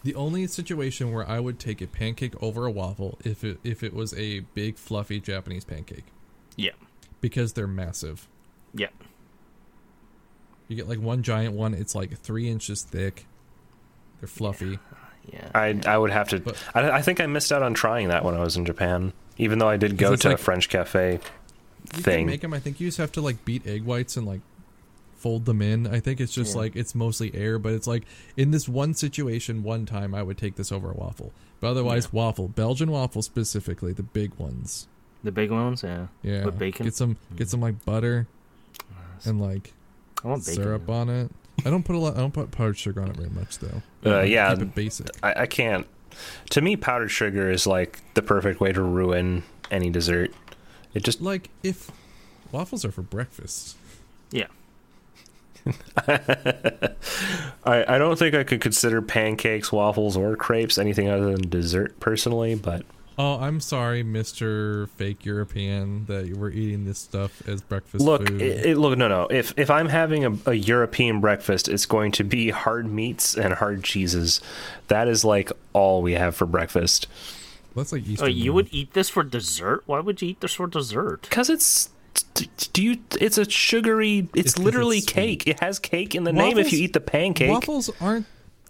The 0.04 0.14
only 0.16 0.46
situation 0.48 1.12
where 1.12 1.28
I 1.28 1.38
would 1.38 1.58
take 1.60 1.80
a 1.80 1.86
pancake 1.86 2.34
over 2.42 2.66
a 2.66 2.70
waffle 2.70 3.18
if 3.24 3.44
it 3.44 3.58
if 3.62 3.82
it 3.84 3.94
was 3.94 4.12
a 4.14 4.40
big 4.40 4.76
fluffy 4.76 5.20
Japanese 5.20 5.64
pancake 5.64 6.06
yeah, 6.56 6.72
because 7.20 7.52
they're 7.52 7.66
massive. 7.68 8.28
yeah. 8.74 8.88
You 10.68 10.76
get 10.76 10.88
like 10.88 11.00
one 11.00 11.22
giant 11.22 11.54
one. 11.54 11.74
It's 11.74 11.94
like 11.94 12.16
three 12.18 12.48
inches 12.48 12.82
thick. 12.82 13.26
They're 14.20 14.28
fluffy. 14.28 14.78
Yeah. 15.30 15.50
I 15.54 15.78
I 15.86 15.98
would 15.98 16.10
have 16.10 16.28
to. 16.30 16.40
But- 16.40 16.56
I, 16.74 16.90
I 16.90 17.02
think 17.02 17.20
I 17.20 17.26
missed 17.26 17.52
out 17.52 17.62
on 17.62 17.74
trying 17.74 18.08
that 18.08 18.24
when 18.24 18.34
I 18.34 18.40
was 18.40 18.56
in 18.56 18.64
Japan. 18.64 19.12
Even 19.38 19.58
though 19.58 19.68
I 19.68 19.76
did 19.76 19.96
go 19.96 20.14
to 20.16 20.28
like- 20.28 20.38
a 20.38 20.40
French 20.42 20.68
cafe 20.68 21.12
You 21.94 22.02
thing. 22.02 22.20
can 22.20 22.26
make 22.26 22.40
them. 22.40 22.54
I 22.54 22.58
think 22.60 22.80
you 22.80 22.88
just 22.88 22.98
have 22.98 23.12
to 23.12 23.20
like 23.20 23.44
beat 23.44 23.66
egg 23.66 23.84
whites 23.84 24.16
and 24.16 24.26
like 24.26 24.40
fold 25.22 25.44
them 25.46 25.62
in. 25.62 25.86
I 25.86 26.00
think 26.00 26.20
it's 26.20 26.32
just 26.34 26.54
Yeah. 26.54 26.62
like 26.62 26.76
it's 26.76 26.94
mostly 26.94 27.34
air, 27.34 27.58
but 27.58 27.72
it's 27.72 27.86
like 27.86 28.04
in 28.36 28.50
this 28.50 28.68
one 28.68 28.92
situation, 28.94 29.62
one 29.62 29.86
time, 29.86 30.14
I 30.14 30.22
would 30.22 30.36
take 30.36 30.56
this 30.56 30.70
over 30.72 30.90
a 30.90 30.94
waffle. 30.94 31.32
But 31.60 31.68
otherwise, 31.68 32.12
waffle, 32.12 32.48
Belgian 32.48 32.90
waffle 32.90 33.22
specifically, 33.22 33.92
the 33.92 34.02
big 34.02 34.34
ones. 34.34 34.88
the 35.24 35.30
big 35.30 35.52
ones, 35.52 35.84
yeah. 35.84 36.08
Yeah, 36.24 36.44
With 36.44 36.58
bacon. 36.58 36.84
Get 36.84 36.94
some, 36.96 37.16
get 37.36 37.48
some 37.48 37.60
like 37.60 37.84
butter 37.84 38.26
and 39.24 39.40
like 39.40 39.72
I 40.24 40.28
want 40.28 40.44
bacon. 40.44 40.62
syrup 40.62 40.88
on 40.90 41.08
it. 41.08 41.30
I 41.64 41.70
don't 41.70 41.84
put 41.84 41.94
a 41.94 41.98
lot. 41.98 42.16
I 42.16 42.18
don't 42.20 42.34
put 42.34 42.50
powdered 42.50 42.76
sugar 42.78 43.00
on 43.00 43.08
it 43.10 43.16
very 43.16 43.30
much 43.30 43.58
though. 43.58 43.82
Uh, 44.04 44.16
I 44.16 44.22
yeah. 44.24 44.52
keep 44.54 44.62
it 44.62 44.74
basic. 44.74 45.06
I, 45.22 45.42
I 45.42 45.46
can't. 45.46 45.86
To 46.50 46.60
me, 46.60 46.74
powdered 46.76 47.10
sugar 47.10 47.50
is 47.50 47.66
like 47.66 48.00
the 48.14 48.22
perfect 48.22 48.60
way 48.60 48.72
to 48.72 48.82
ruin 48.82 49.44
any 49.70 49.88
dessert. 49.90 50.32
It 50.94 51.04
just 51.04 51.22
Like 51.22 51.48
if 51.62 51.90
waffles 52.50 52.84
are 52.84 52.90
for 52.90 53.02
breakfast. 53.02 53.76
Yeah. 54.32 54.46
I, 57.64 57.84
I 57.94 57.98
don't 57.98 58.18
think 58.18 58.34
I 58.34 58.44
could 58.44 58.60
consider 58.60 59.01
pancakes, 59.02 59.70
waffles, 59.72 60.16
or 60.16 60.36
crepes 60.36 60.78
anything 60.78 61.09
other 61.09 61.32
than 61.32 61.48
dessert 61.48 61.98
personally, 62.01 62.55
but 62.55 62.84
Oh, 63.18 63.39
I'm 63.39 63.60
sorry, 63.60 64.02
Mister 64.02 64.86
Fake 64.97 65.26
European, 65.26 66.06
that 66.06 66.24
you 66.26 66.34
were 66.34 66.51
eating 66.51 66.86
this 66.86 66.98
stuff 66.98 67.47
as 67.47 67.60
breakfast 67.60 68.02
look, 68.02 68.26
food. 68.26 68.40
it, 68.40 68.64
it- 68.66 68.78
look, 68.78 68.97
no, 68.97 69.06
no. 69.06 69.26
If 69.30 69.52
if 69.59 69.70
I'm 69.70 69.89
having 69.90 70.24
a, 70.24 70.36
a 70.47 70.55
European 70.55 71.20
breakfast, 71.20 71.68
it's 71.68 71.84
going 71.84 72.12
to 72.12 72.24
be 72.24 72.48
hard 72.48 72.86
meats 72.90 73.36
and 73.36 73.52
hard 73.52 73.84
cheeses. 73.84 74.40
That 74.89 75.09
is 75.09 75.26
like 75.26 75.52
all 75.74 76.01
we 76.01 76.12
have 76.14 76.34
for 76.34 76.47
breakfast. 76.47 77.06
That's 77.76 77.93
like 77.93 78.02
Oh, 78.18 78.24
you 78.26 78.44
meal. 78.47 78.55
would 78.55 78.68
eat 78.72 78.94
this 78.94 79.10
for 79.10 79.22
dessert? 79.22 79.82
Why 79.86 80.01
would 80.01 80.22
you 80.22 80.28
eat 80.30 80.40
this 80.40 80.55
for 80.55 80.66
dessert? 80.66 81.22
Because 81.22 81.51
it's 81.51 81.86
d- 81.86 81.93
do 82.72 82.82
you? 82.82 82.98
It's 83.20 83.39
a 83.39 83.48
sugary. 83.48 84.28
It's, 84.34 84.59
literally 84.59 84.98
it's 84.98 85.06
cake. 85.06 85.47
It 85.47 85.60
has 85.60 85.78
cake 85.78 86.14
in 86.14 86.24
the 86.24 86.32
name. 86.32 86.59
If 86.59 86.72
you 86.72 86.84
eat 86.84 86.93
the 86.93 87.01
pancake, 87.01 87.51
Waffles 87.51 87.90
aren't 88.01 88.26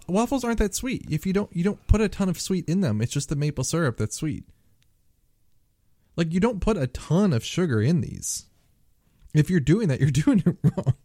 waffles 0.07 0.43
aren't 0.43 0.59
that 0.59 0.75
sweet. 0.75 1.05
If 1.09 1.25
you 1.25 1.33
don't 1.33 1.49
you 1.55 1.63
don't 1.63 1.85
put 1.87 2.01
a 2.01 2.09
ton 2.09 2.29
of 2.29 2.39
sweet 2.39 2.67
in 2.67 2.81
them. 2.81 3.01
It's 3.01 3.13
just 3.13 3.29
the 3.29 3.35
maple 3.35 3.63
syrup 3.63 3.97
that's 3.97 4.15
sweet. 4.15 4.43
Like 6.15 6.33
you 6.33 6.39
don't 6.39 6.59
put 6.59 6.77
a 6.77 6.87
ton 6.87 7.33
of 7.33 7.43
sugar 7.43 7.81
in 7.81 8.01
these. 8.01 8.45
If 9.33 9.49
you're 9.49 9.59
doing 9.59 9.87
that, 9.87 9.99
you're 9.99 10.11
doing 10.11 10.43
it 10.45 10.57
wrong. 10.63 10.95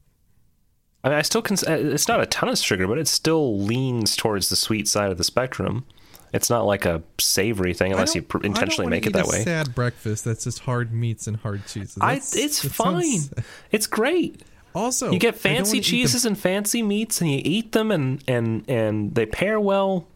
I 1.05 1.11
mean, 1.11 1.19
I 1.19 1.23
still 1.23 1.43
cons- 1.43 1.65
uh, 1.65 1.79
it's 1.81 2.09
not 2.09 2.21
a 2.21 2.27
ton 2.27 2.49
of 2.49 2.59
sugar, 2.59 2.87
but 2.89 2.99
it 2.99 3.09
still 3.09 3.59
leans 3.59 4.17
towards 4.17 4.49
the 4.49 4.57
sweet 4.57 4.89
side 4.89 5.11
of 5.13 5.17
the 5.17 5.25
spectrum. 5.25 5.87
It's 6.33 6.51
not 6.51 6.67
like 6.67 6.85
a 6.85 7.03
savory 7.19 7.73
thing 7.75 7.93
unless 7.93 8.15
you 8.15 8.23
pr- 8.23 8.45
intentionally 8.45 8.91
make 8.91 9.07
it 9.07 9.13
that 9.15 9.27
a 9.27 9.29
way. 9.31 9.43
Sad 9.45 9.75
breakfast 9.75 10.25
that's 10.25 10.45
just 10.45 10.61
hard 10.61 10.93
meats 10.93 11.27
and 11.27 11.37
hard 11.39 11.67
cheeses. 11.67 11.99
I, 12.01 12.15
That's- 12.15 12.37
it's 12.37 12.63
that 12.63 12.73
fine. 12.73 13.19
sounds- 13.21 13.35
It's 13.73 13.87
great. 13.87 14.43
Also, 14.75 15.11
You 15.11 15.19
get 15.19 15.29
I 15.29 15.31
don't 15.31 15.41
fancy 15.41 15.69
wanna 15.71 15.77
eat 15.77 15.81
the- 15.81 15.83
cheeses 15.91 16.25
and 16.27 16.39
fancy 16.39 16.83
meats, 16.83 17.21
and 17.21 17.31
you 17.31 17.41
eat 17.43 17.73
them, 17.73 17.91
and 17.91 18.23
and 18.29 18.65
and 18.69 19.15
they 19.15 19.27
pair 19.27 19.59
well. 19.59 20.07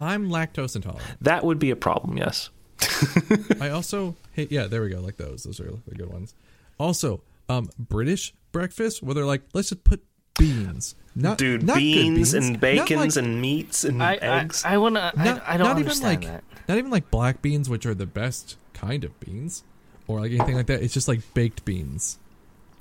I'm 0.00 0.28
lactose 0.28 0.76
intolerant. 0.76 1.02
That 1.22 1.44
would 1.44 1.58
be 1.58 1.70
a 1.70 1.76
problem. 1.76 2.16
Yes. 2.18 2.50
I 3.60 3.70
also 3.70 4.16
hate. 4.32 4.52
Yeah, 4.52 4.66
there 4.66 4.82
we 4.82 4.90
go. 4.90 5.00
Like 5.00 5.16
those. 5.16 5.44
Those 5.44 5.60
are 5.60 5.70
the 5.88 5.94
good 5.94 6.12
ones. 6.12 6.34
Also, 6.78 7.22
um, 7.48 7.70
British 7.78 8.34
breakfast 8.52 9.02
where 9.02 9.14
they're 9.14 9.24
like, 9.24 9.42
let's 9.54 9.70
just 9.70 9.84
put 9.84 10.02
beans. 10.38 10.94
Not 11.16 11.38
Dude, 11.38 11.62
not 11.62 11.74
good 11.74 11.80
beans, 11.80 12.34
and 12.34 12.52
Not 12.52 12.60
bacons 12.60 13.16
like- 13.16 13.24
and 13.24 13.40
meats 13.40 13.84
and 13.84 14.02
I, 14.02 14.14
I, 14.14 14.16
eggs. 14.40 14.64
I 14.64 14.76
wanna. 14.78 15.12
not, 15.16 15.42
I, 15.46 15.54
I 15.54 15.56
don't 15.56 15.66
not 15.68 15.78
even 15.78 15.82
understand 15.90 16.24
like 16.24 16.32
that. 16.32 16.44
not 16.68 16.78
even 16.78 16.90
like 16.90 17.10
black 17.10 17.40
beans, 17.40 17.68
which 17.68 17.86
are 17.86 17.94
the 17.94 18.06
best 18.06 18.56
kind 18.72 19.04
of 19.04 19.18
beans, 19.20 19.62
or 20.08 20.20
like 20.20 20.32
anything 20.32 20.56
like 20.56 20.66
that. 20.66 20.82
It's 20.82 20.92
just 20.94 21.06
like 21.06 21.20
baked 21.34 21.64
beans, 21.64 22.18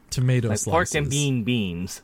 tomato 0.09 0.49
Like 0.49 0.63
pork 0.63 0.95
and 0.95 1.07
bean 1.09 1.43
beans. 1.43 2.01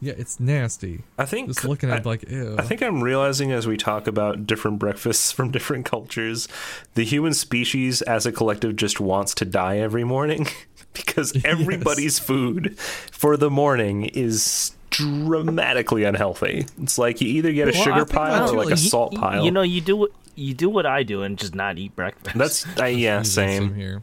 Yeah, 0.00 0.12
it's 0.16 0.38
nasty. 0.38 1.02
I 1.18 1.24
think 1.24 1.48
Just 1.48 1.64
looking 1.64 1.90
at 1.90 2.06
I- 2.06 2.08
like 2.08 2.30
ew. 2.30 2.54
I 2.56 2.62
think 2.62 2.80
I'm 2.80 3.02
realizing 3.02 3.50
as 3.50 3.66
we 3.66 3.76
talk 3.76 4.06
about 4.06 4.46
different 4.46 4.78
breakfasts 4.78 5.32
from 5.32 5.50
different 5.50 5.86
cultures, 5.86 6.46
the 6.94 7.04
human 7.04 7.34
species 7.34 8.00
as 8.02 8.24
a 8.26 8.30
collective 8.30 8.76
just 8.76 9.00
wants 9.00 9.34
to 9.34 9.44
die 9.44 9.78
every 9.78 10.04
morning 10.04 10.46
because 10.92 11.32
everybody's 11.44 12.18
food 12.18 12.78
for 12.78 13.36
the 13.36 13.50
morning 13.50 14.04
is 14.04 14.72
dramatically 14.90 16.04
unhealthy. 16.04 16.66
It's 16.82 16.98
like 16.98 17.20
you 17.20 17.28
either 17.28 17.52
get 17.52 17.68
a 17.68 17.72
Well, 17.72 17.82
sugar 17.82 18.04
think 18.04 18.10
pile 18.12 18.44
or 18.50 18.56
like 18.56 18.58
really- 18.60 18.72
a 18.72 18.76
salt 18.76 19.12
You- 19.12 19.18
pile. 19.20 19.44
You 19.44 19.50
know, 19.50 19.62
you 19.62 19.80
do 19.80 19.96
what 19.96 20.10
you 20.34 20.54
do 20.54 20.68
what 20.70 20.86
I 20.86 21.02
do 21.02 21.22
and 21.22 21.36
just 21.36 21.54
not 21.54 21.78
eat 21.78 21.96
breakfast. 21.96 22.36
That's 22.38 22.66
uh, 22.80 22.84
yeah, 22.84 23.22
same. 23.22 23.74
here. 23.74 24.02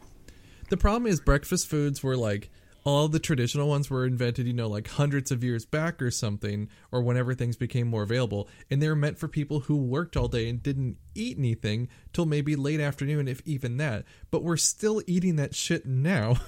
The 0.69 0.77
problem 0.77 1.07
is 1.07 1.19
breakfast 1.21 1.67
foods 1.67 2.03
were 2.03 2.17
like 2.17 2.49
all 2.83 3.07
the 3.07 3.19
traditional 3.19 3.67
ones 3.67 3.89
were 3.89 4.05
invented, 4.05 4.45
you 4.45 4.53
know, 4.53 4.67
like 4.67 4.87
hundreds 4.87 5.31
of 5.31 5.43
years 5.43 5.65
back 5.65 6.01
or 6.03 6.11
something, 6.11 6.69
or 6.91 7.01
whenever 7.01 7.33
things 7.33 7.55
became 7.55 7.87
more 7.87 8.03
available, 8.03 8.47
and 8.69 8.79
they 8.81 8.87
were 8.87 8.95
meant 8.95 9.17
for 9.17 9.27
people 9.27 9.61
who 9.61 9.75
worked 9.75 10.15
all 10.15 10.27
day 10.27 10.47
and 10.49 10.61
didn't 10.61 10.97
eat 11.15 11.37
anything 11.37 11.87
till 12.13 12.25
maybe 12.27 12.55
late 12.55 12.79
afternoon, 12.79 13.27
if 13.27 13.41
even 13.45 13.77
that. 13.77 14.03
But 14.29 14.43
we're 14.43 14.57
still 14.57 15.01
eating 15.07 15.35
that 15.37 15.55
shit 15.55 15.85
now. 15.85 16.35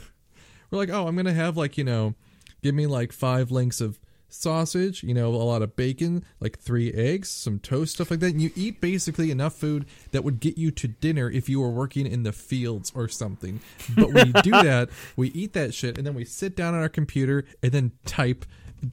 we're 0.70 0.78
like, 0.78 0.90
oh, 0.90 1.08
I'm 1.08 1.16
gonna 1.16 1.34
have 1.34 1.58
like 1.58 1.78
you 1.78 1.84
know, 1.84 2.16
give 2.62 2.76
me 2.76 2.88
like 2.88 3.12
five 3.12 3.52
links 3.52 3.82
of 3.82 4.00
sausage, 4.30 5.04
you 5.04 5.14
know, 5.14 5.30
a 5.30 5.38
lot 5.38 5.62
of 5.62 5.76
bacon, 5.76 6.24
like 6.40 6.60
three 6.60 6.92
eggs, 6.94 7.30
some 7.30 7.60
toast, 7.60 7.96
stuff 7.96 8.12
like 8.12 8.20
that. 8.20 8.32
And 8.32 8.42
you 8.42 8.52
eat 8.56 8.82
basically 8.82 9.32
enough 9.32 9.56
food 9.56 9.86
that 10.12 10.24
would 10.24 10.40
get 10.40 10.58
you 10.58 10.72
to 10.72 10.88
dinner 10.88 11.30
if 11.30 11.48
you 11.50 11.60
were 11.60 11.70
working 11.70 12.06
in 12.06 12.24
the 12.24 12.32
fields 12.32 12.92
or 12.96 13.08
something. 13.08 13.60
But 13.96 14.14
we 14.14 14.24
do 14.42 14.52
that, 14.52 14.90
we 15.16 15.30
eat 15.30 15.54
that 15.54 15.74
shit 15.74 15.98
and 15.98 16.06
then 16.06 16.14
we 16.14 16.26
sit 16.26 16.56
down 16.56 16.74
on 16.74 16.82
our 16.82 16.90
computer 16.90 17.46
and 17.64 17.72
then 17.72 17.92
type 18.06 18.46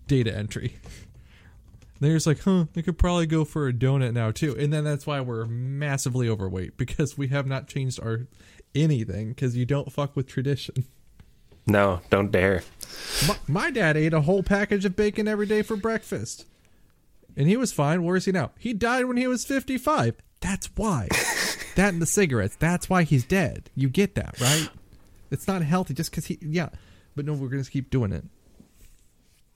data 0.07 0.35
entry. 0.35 0.77
Then 2.01 2.11
you're 2.11 2.17
just 2.17 2.27
like, 2.27 2.41
huh, 2.41 2.67
I 2.77 2.83
could 2.83 2.99
probably 2.99 3.27
go 3.27 3.45
for 3.45 3.69
a 3.69 3.73
donut 3.73 4.13
now 4.13 4.31
too. 4.31 4.57
And 4.59 4.73
then 4.73 4.85
that's 4.85 5.07
why 5.07 5.21
we're 5.21 5.47
massively 5.47 6.29
overweight 6.29 6.77
because 6.77 7.17
we 7.17 7.29
have 7.29 7.47
not 7.47 7.69
changed 7.69 8.01
our 8.01 8.27
anything 8.75 9.29
because 9.31 9.57
you 9.57 9.65
don't 9.65 9.93
fuck 9.93 10.17
with 10.17 10.27
tradition. 10.27 10.85
No, 11.67 12.01
don't 12.11 12.31
dare. 12.31 12.63
My, 13.27 13.37
my 13.47 13.71
dad 13.71 13.97
ate 13.97 14.13
a 14.13 14.23
whole 14.23 14.43
package 14.43 14.85
of 14.85 14.97
bacon 14.97 15.27
every 15.29 15.47
day 15.47 15.63
for 15.63 15.77
breakfast. 15.77 16.47
And 17.37 17.49
he 17.49 17.57
was 17.57 17.73
fine. 17.73 18.05
Where 18.05 18.17
is 18.17 18.27
he 18.27 18.33
now? 18.33 18.51
He 18.59 18.73
died 18.73 19.07
when 19.07 19.17
he 19.17 19.27
was 19.27 19.45
55. 19.45 20.17
That's 20.41 20.69
why. 20.77 21.09
that 21.77 21.93
and 21.93 22.03
the 22.03 22.07
cigarettes. 22.07 22.57
That's 22.57 22.89
why 22.89 23.03
he's 23.03 23.25
dead. 23.25 23.71
You 23.75 23.89
get 23.89 24.15
that, 24.15 24.41
right? 24.41 24.69
It's 25.31 25.49
not 25.49 25.63
healthy 25.63 25.95
just 25.95 26.11
because 26.11 26.27
he. 26.27 26.39
Yeah. 26.41 26.69
But 27.17 27.25
no, 27.25 27.33
we're 27.33 27.49
going 27.49 27.65
to 27.65 27.71
keep 27.71 27.91
doing 27.91 28.13
it. 28.13 28.25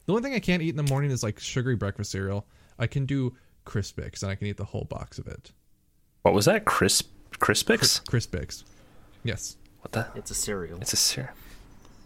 The 0.06 0.12
only 0.12 0.22
thing 0.22 0.34
I 0.34 0.40
can't 0.40 0.62
eat 0.62 0.70
in 0.70 0.76
the 0.76 0.90
morning 0.90 1.10
is 1.10 1.22
like 1.22 1.38
sugary 1.38 1.76
breakfast 1.76 2.10
cereal. 2.10 2.46
I 2.78 2.86
can 2.86 3.04
do 3.04 3.36
Crispix 3.66 4.22
and 4.22 4.30
I 4.30 4.34
can 4.34 4.46
eat 4.46 4.56
the 4.56 4.64
whole 4.64 4.84
box 4.84 5.18
of 5.18 5.26
it. 5.26 5.52
What 6.22 6.34
was 6.34 6.46
that? 6.46 6.64
Crisp 6.64 7.10
Crispix? 7.32 8.02
Crispix. 8.04 8.64
Yes. 9.22 9.56
What 9.80 9.92
the? 9.92 10.06
it's 10.14 10.30
a 10.30 10.34
cereal. 10.34 10.80
It's 10.80 10.92
a 10.92 10.96
syrup. 10.96 11.30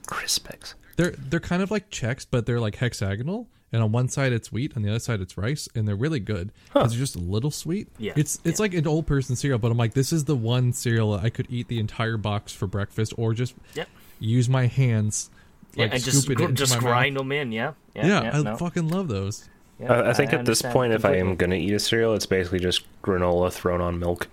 Crispix. 0.07 0.75
They're 0.97 1.13
they're 1.13 1.41
kind 1.41 1.63
of 1.63 1.71
like 1.71 1.91
Chex, 1.91 2.27
but 2.31 2.47
they're 2.47 2.61
like 2.61 2.77
hexagonal. 2.77 3.49
And 3.75 3.83
on 3.83 3.91
one 3.91 4.09
side 4.09 4.35
it's 4.35 4.53
wheat, 4.53 4.77
on 4.77 4.83
the 4.83 4.91
other 4.91 4.99
side 4.99 5.23
it's 5.23 5.39
rice, 5.39 5.67
and 5.75 5.89
they're 5.89 5.97
really 5.97 6.21
good 6.21 6.53
because 6.67 6.91
they're 6.91 6.99
just 7.01 7.17
a 7.17 7.21
little 7.21 7.51
sweet. 7.51 7.89
Yeah, 7.99 8.13
it's 8.17 8.39
it's 8.45 8.61
like 8.61 8.75
an 8.75 8.87
old 8.87 9.07
person 9.07 9.35
cereal, 9.35 9.59
but 9.59 9.71
I'm 9.73 9.79
like, 9.79 9.95
this 9.95 10.13
is 10.13 10.25
the 10.27 10.37
one 10.37 10.75
cereal 10.75 11.15
I 11.15 11.31
could 11.31 11.47
eat 11.49 11.69
the 11.69 11.79
entire 11.81 12.19
box 12.19 12.53
for 12.53 12.67
breakfast, 12.67 13.15
or 13.17 13.33
just 13.33 13.55
Yep. 13.75 13.89
use 14.21 14.47
my 14.51 14.67
hands, 14.67 15.31
Yeah, 15.75 15.85
like 15.85 15.93
and 15.95 16.03
scoop 16.03 16.13
just 16.15 16.31
it 16.31 16.35
gr- 16.35 16.43
into 16.45 16.55
just 16.55 16.75
my 16.75 16.81
grind 16.81 17.15
mouth. 17.15 17.21
them 17.23 17.33
in. 17.33 17.53
Yeah. 17.53 17.73
Yeah. 17.95 18.07
Yeah, 18.07 18.23
yeah, 18.25 18.39
I 18.39 18.43
no. 18.43 18.57
fucking 18.59 18.89
love 18.91 19.09
those. 19.09 19.49
Yeah, 19.81 19.91
I, 19.91 20.11
I 20.11 20.13
think 20.13 20.35
at 20.35 20.41
this 20.45 20.61
understand 20.63 20.73
point, 20.75 20.93
if 20.93 21.05
I 21.07 21.17
am 21.17 21.37
going 21.37 21.51
to 21.51 21.57
eat 21.57 21.73
a 21.73 21.79
cereal, 21.79 22.13
it's 22.15 22.27
basically 22.27 22.59
just 22.59 22.83
granola 23.03 23.51
thrown 23.51 23.81
on 23.81 23.99
milk. 23.99 24.29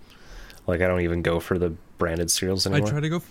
Like 0.68 0.82
I 0.82 0.88
don't 0.88 1.00
even 1.02 1.22
go 1.22 1.40
for 1.40 1.58
the 1.58 1.70
branded 1.98 2.30
cereals 2.30 2.66
anymore. 2.68 2.76
I 2.76 2.90
anymore. 2.90 2.91
try 2.91 3.00
to 3.00 3.10
go, 3.20 3.24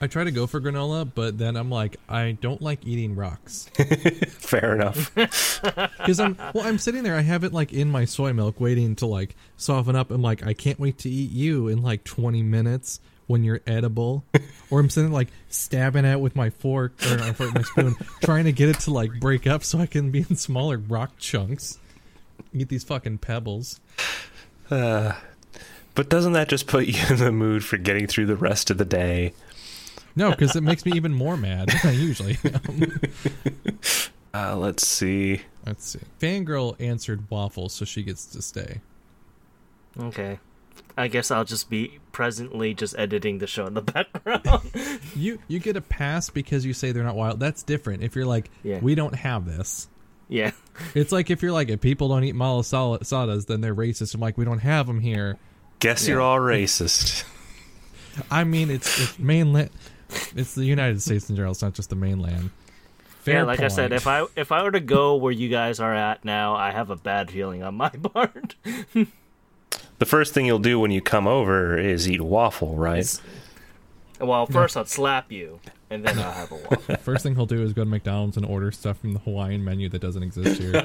I 0.00 0.06
try 0.06 0.24
to 0.24 0.30
go 0.30 0.46
for 0.46 0.60
granola, 0.60 1.10
but 1.12 1.38
then 1.38 1.56
I'm 1.56 1.70
like, 1.70 1.96
I 2.08 2.38
don't 2.40 2.62
like 2.62 2.86
eating 2.86 3.16
rocks 3.16 3.68
Fair 4.28 4.74
enough. 4.74 5.14
because 5.14 6.20
I'm 6.20 6.36
well. 6.54 6.66
I'm 6.66 6.78
sitting 6.78 7.02
there. 7.02 7.16
I 7.16 7.20
have 7.20 7.44
it 7.44 7.52
like 7.52 7.72
in 7.72 7.90
my 7.90 8.04
soy 8.04 8.32
milk, 8.32 8.60
waiting 8.60 8.96
to 8.96 9.06
like 9.06 9.36
soften 9.56 9.96
up. 9.96 10.10
I'm 10.10 10.22
like, 10.22 10.46
I 10.46 10.54
can't 10.54 10.78
wait 10.78 10.98
to 10.98 11.10
eat 11.10 11.30
you 11.30 11.68
in 11.68 11.82
like 11.82 12.04
20 12.04 12.42
minutes 12.42 13.00
when 13.26 13.44
you're 13.44 13.60
edible. 13.66 14.24
or 14.70 14.80
I'm 14.80 14.90
sitting 14.90 15.12
like 15.12 15.28
stabbing 15.48 16.04
at 16.04 16.14
it 16.14 16.20
with 16.20 16.34
my 16.34 16.50
fork 16.50 16.94
or 17.06 17.16
not 17.16 17.36
fork, 17.36 17.54
my 17.54 17.62
spoon, 17.62 17.94
trying 18.22 18.44
to 18.44 18.52
get 18.52 18.68
it 18.68 18.80
to 18.80 18.90
like 18.90 19.20
break 19.20 19.46
up 19.46 19.62
so 19.64 19.78
I 19.78 19.86
can 19.86 20.10
be 20.10 20.24
in 20.28 20.36
smaller 20.36 20.78
rock 20.78 21.18
chunks. 21.18 21.78
Eat 22.54 22.68
these 22.68 22.84
fucking 22.84 23.18
pebbles. 23.18 23.80
Uh, 24.70 25.12
but 25.94 26.08
doesn't 26.08 26.32
that 26.32 26.48
just 26.48 26.66
put 26.66 26.86
you 26.86 27.02
in 27.10 27.16
the 27.16 27.32
mood 27.32 27.64
for 27.64 27.76
getting 27.76 28.06
through 28.06 28.26
the 28.26 28.36
rest 28.36 28.70
of 28.70 28.78
the 28.78 28.84
day? 28.84 29.34
No, 30.18 30.30
because 30.30 30.54
it 30.56 30.62
makes 30.62 30.84
me 30.84 30.92
even 30.96 31.14
more 31.14 31.36
mad 31.36 31.68
than 31.68 31.80
I 31.84 31.92
usually 31.92 32.36
am. 32.44 33.00
Uh, 34.34 34.54
let's 34.54 34.86
see. 34.86 35.40
Let's 35.66 35.86
see. 35.88 35.98
Fangirl 36.20 36.76
answered 36.80 37.24
waffles, 37.30 37.72
so 37.72 37.84
she 37.86 38.02
gets 38.02 38.26
to 38.26 38.42
stay. 38.42 38.82
Okay. 39.98 40.38
I 40.98 41.08
guess 41.08 41.30
I'll 41.30 41.46
just 41.46 41.70
be 41.70 41.98
presently 42.12 42.74
just 42.74 42.96
editing 42.98 43.38
the 43.38 43.46
show 43.46 43.66
in 43.66 43.74
the 43.74 43.80
background. 43.94 44.42
You 45.16 45.40
you 45.48 45.58
get 45.58 45.76
a 45.76 45.80
pass 45.80 46.28
because 46.30 46.64
you 46.66 46.72
say 46.74 46.92
they're 46.92 47.02
not 47.02 47.16
wild. 47.16 47.40
That's 47.40 47.62
different. 47.62 48.02
If 48.04 48.14
you're 48.14 48.26
like, 48.26 48.50
Yeah. 48.62 48.78
we 48.80 48.94
don't 48.94 49.14
have 49.14 49.46
this. 49.46 49.88
yeah. 50.28 50.52
It's 50.94 51.10
like 51.10 51.30
if 51.30 51.42
you're 51.42 51.50
like, 51.50 51.70
if 51.70 51.80
people 51.80 52.08
don't 52.08 52.22
eat 52.22 52.34
malasadas, 52.36 53.46
then 53.46 53.60
they're 53.62 53.74
racist. 53.74 54.14
I'm 54.14 54.20
like, 54.20 54.36
we 54.38 54.44
don't 54.44 54.60
have 54.60 54.86
them 54.86 55.00
here. 55.00 55.38
Guess 55.80 56.06
you're 56.06 56.20
all 56.20 56.38
racist. 56.38 57.24
I 58.30 58.44
mean, 58.44 58.70
it's 58.70 59.00
it's 59.00 59.18
mainland. 59.18 59.70
It's 60.36 60.54
the 60.54 60.64
United 60.64 61.02
States 61.02 61.28
in 61.28 61.36
general. 61.36 61.52
It's 61.52 61.62
not 61.62 61.74
just 61.74 61.90
the 61.90 61.96
mainland. 61.96 62.50
Fair 63.20 63.34
yeah, 63.36 63.42
like 63.42 63.60
I 63.60 63.68
said, 63.68 63.92
if 63.92 64.06
I 64.06 64.26
if 64.36 64.52
I 64.52 64.62
were 64.62 64.70
to 64.70 64.80
go 64.80 65.16
where 65.16 65.32
you 65.32 65.48
guys 65.48 65.80
are 65.80 65.94
at 65.94 66.24
now, 66.24 66.54
I 66.54 66.70
have 66.70 66.90
a 66.90 66.96
bad 66.96 67.30
feeling 67.30 67.62
on 67.62 67.74
my 67.74 67.88
part. 68.12 68.54
The 69.98 70.06
first 70.06 70.32
thing 70.32 70.46
you'll 70.46 70.60
do 70.60 70.78
when 70.78 70.90
you 70.90 71.00
come 71.00 71.26
over 71.26 71.76
is 71.76 72.08
eat 72.08 72.20
a 72.20 72.24
waffle, 72.24 72.76
right? 72.76 73.20
well, 74.20 74.46
first 74.46 74.76
I'll 74.76 74.84
slap 74.84 75.30
you, 75.32 75.60
and 75.90 76.04
then 76.04 76.18
I'll 76.18 76.32
have 76.32 76.52
a 76.52 76.56
waffle. 76.56 76.96
first 77.02 77.22
thing 77.22 77.34
he'll 77.34 77.46
do 77.46 77.62
is 77.62 77.72
go 77.72 77.82
to 77.82 77.90
McDonald's 77.90 78.36
and 78.36 78.46
order 78.46 78.70
stuff 78.70 78.98
from 78.98 79.12
the 79.12 79.18
Hawaiian 79.20 79.64
menu 79.64 79.88
that 79.88 80.00
doesn't 80.00 80.22
exist 80.22 80.60
here. 80.60 80.72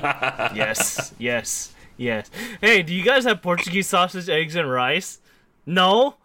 yes, 0.56 1.14
yes, 1.20 1.74
yes. 1.98 2.30
Hey, 2.60 2.82
do 2.82 2.94
you 2.94 3.04
guys 3.04 3.24
have 3.26 3.42
Portuguese 3.42 3.88
sausage, 3.88 4.30
eggs, 4.30 4.56
and 4.56 4.70
rice? 4.70 5.20
No. 5.66 6.16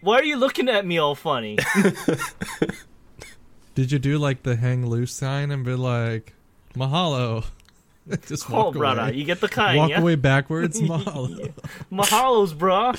Why 0.00 0.18
are 0.18 0.24
you 0.24 0.36
looking 0.36 0.68
at 0.68 0.86
me 0.86 0.98
all 0.98 1.14
funny? 1.14 1.58
Did 3.74 3.92
you 3.92 3.98
do 3.98 4.18
like 4.18 4.42
the 4.42 4.56
hang 4.56 4.86
loose 4.86 5.12
sign 5.12 5.50
and 5.50 5.64
be 5.64 5.74
like, 5.74 6.34
mahalo? 6.74 7.44
Just 8.26 8.50
oh, 8.50 8.64
walk 8.64 8.74
brother, 8.74 9.02
away. 9.02 9.14
you 9.14 9.24
get 9.24 9.40
the 9.40 9.48
kind, 9.48 9.78
Walk 9.78 9.90
yeah? 9.90 10.00
away 10.00 10.16
backwards, 10.16 10.80
mahalo. 10.82 11.52
Mahalos, 11.92 12.56
bro. 12.56 12.92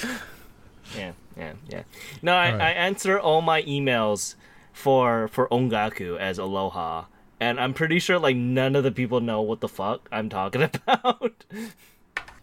Yeah, 0.96 1.12
yeah, 1.36 1.54
yeah. 1.68 1.84
No, 2.22 2.34
I, 2.34 2.52
Alright. 2.52 2.62
I 2.62 2.72
answer 2.72 3.20
all 3.20 3.42
my 3.42 3.64
emails 3.64 4.36
for 4.72 5.28
for 5.28 5.48
Ongaku 5.50 6.18
as 6.18 6.38
Aloha, 6.38 7.06
and 7.40 7.60
I'm 7.60 7.74
pretty 7.74 8.00
sure 8.00 8.20
like 8.20 8.36
none 8.36 8.76
of 8.76 8.84
the 8.84 8.92
people 8.92 9.20
know 9.22 9.42
what 9.42 9.60
the 9.60 9.68
fuck 9.68 10.08
I'm 10.12 10.30
talking 10.30 10.62
about. 10.62 11.46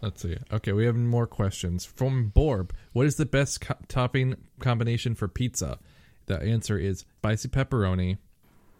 Let's 0.01 0.23
see. 0.23 0.37
Okay, 0.53 0.73
we 0.73 0.85
have 0.85 0.95
more 0.95 1.27
questions 1.27 1.85
from 1.85 2.31
Borb. 2.35 2.71
What 2.93 3.07
is 3.07 3.17
the 3.17 3.27
best 3.27 3.61
co- 3.63 3.75
topping 3.89 4.37
combination 4.61 5.15
for 5.15 5.27
pizza? 5.29 5.79
The 6.27 6.41
answer 6.41 6.79
is 6.79 7.01
spicy 7.19 7.49
pepperoni, 7.49 8.19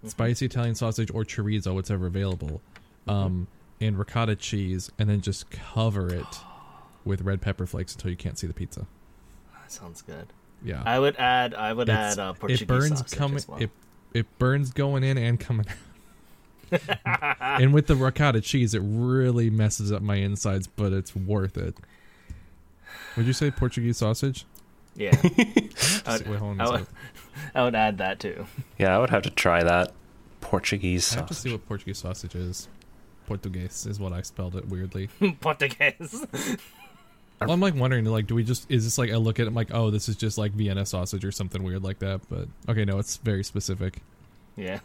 spicy 0.05 0.47
Italian 0.47 0.75
sausage, 0.77 1.11
or 1.13 1.25
chorizo, 1.25 1.75
whatever 1.75 2.07
available, 2.07 2.61
um, 3.09 3.49
and 3.81 3.99
ricotta 3.99 4.37
cheese, 4.37 4.91
and 4.99 5.09
then 5.11 5.21
just 5.21 5.51
cover 5.51 6.13
it 6.15 6.27
with 7.05 7.23
red 7.23 7.41
pepper 7.41 7.67
flakes 7.67 7.95
until 7.95 8.11
you 8.11 8.17
can't 8.17 8.39
see 8.39 8.47
the 8.47 8.55
pizza. 8.55 8.87
that 9.61 9.73
sounds 9.73 10.03
good. 10.03 10.33
Yeah, 10.65 10.83
I 10.85 10.99
would 10.99 11.17
add. 11.17 11.55
I 11.55 11.73
would 11.73 11.89
It's- 11.89 12.13
add 12.15 12.19
uh, 12.21 12.33
Portuguese 12.35 12.63
it 12.63 12.69
burns 12.69 12.89
sausage 13.01 13.19
coming. 13.19 13.37
as 13.39 13.49
well. 13.49 13.59
It 13.61 13.71
it 14.15 14.39
burns 14.39 14.71
going 14.73 15.03
in 15.05 15.19
and 15.19 15.39
coming 15.41 15.67
out. 15.69 15.77
And 17.41 17.73
with 17.73 17.87
the 17.87 17.97
ricotta 17.97 18.41
cheese, 18.41 18.75
it 18.75 18.83
really 18.85 19.51
messes 19.51 19.93
up 19.93 20.03
my 20.03 20.17
insides, 20.17 20.67
but 20.67 20.93
it's 20.93 21.15
worth 21.15 21.57
it. 21.57 21.77
Would 23.17 23.27
you 23.27 23.33
say 23.33 23.51
Portuguese 23.51 23.97
sausage? 23.99 24.45
yeah, 24.95 25.17
Wait, 25.23 25.73
hold 26.39 26.61
on 26.61 26.61
a 26.61 26.65
I 26.65 26.71
would. 26.71 26.87
I 27.55 27.63
would 27.65 27.75
add 27.75 27.99
that 27.99 28.19
too. 28.19 28.47
Yeah, 28.79 28.97
I 28.97 28.99
would 28.99 29.11
have 29.11 29.23
to 29.23 29.31
try 29.31 29.63
that. 29.63 29.93
Portuguese 30.41 31.05
sausage. 31.05 31.17
I 31.17 31.21
have 31.21 31.29
to 31.29 31.35
see 31.35 31.53
what 31.53 31.67
Portuguese 31.67 31.99
sausage 31.99 32.35
is. 32.35 32.69
Portuguese 33.27 33.87
is 33.87 34.01
what 34.01 34.13
I 34.13 34.23
spelled 34.23 34.57
it 34.57 34.69
weirdly. 34.69 35.09
Portuguese. 35.41 36.27
well, 37.41 37.51
I'm 37.53 37.61
like 37.61 37.75
wondering, 37.75 38.05
like, 38.07 38.27
do 38.27 38.35
we 38.35 38.43
just 38.43 38.71
is 38.71 38.85
this 38.85 38.99
like 38.99 39.11
I 39.11 39.17
look 39.17 39.39
at 39.39 39.45
it 39.45 39.49
I'm 39.49 39.55
like, 39.55 39.73
oh, 39.73 39.91
this 39.91 40.09
is 40.09 40.17
just 40.17 40.39
like 40.39 40.53
Vienna 40.53 40.87
sausage 40.87 41.25
or 41.25 41.33
something 41.33 41.63
weird 41.63 41.85
like 41.85 41.99
that? 42.01 42.21
But 42.29 42.49
okay, 42.69 42.85
no, 42.85 42.99
it's 42.99 43.17
very 43.19 43.45
specific. 43.45 43.99
yeah. 44.57 44.81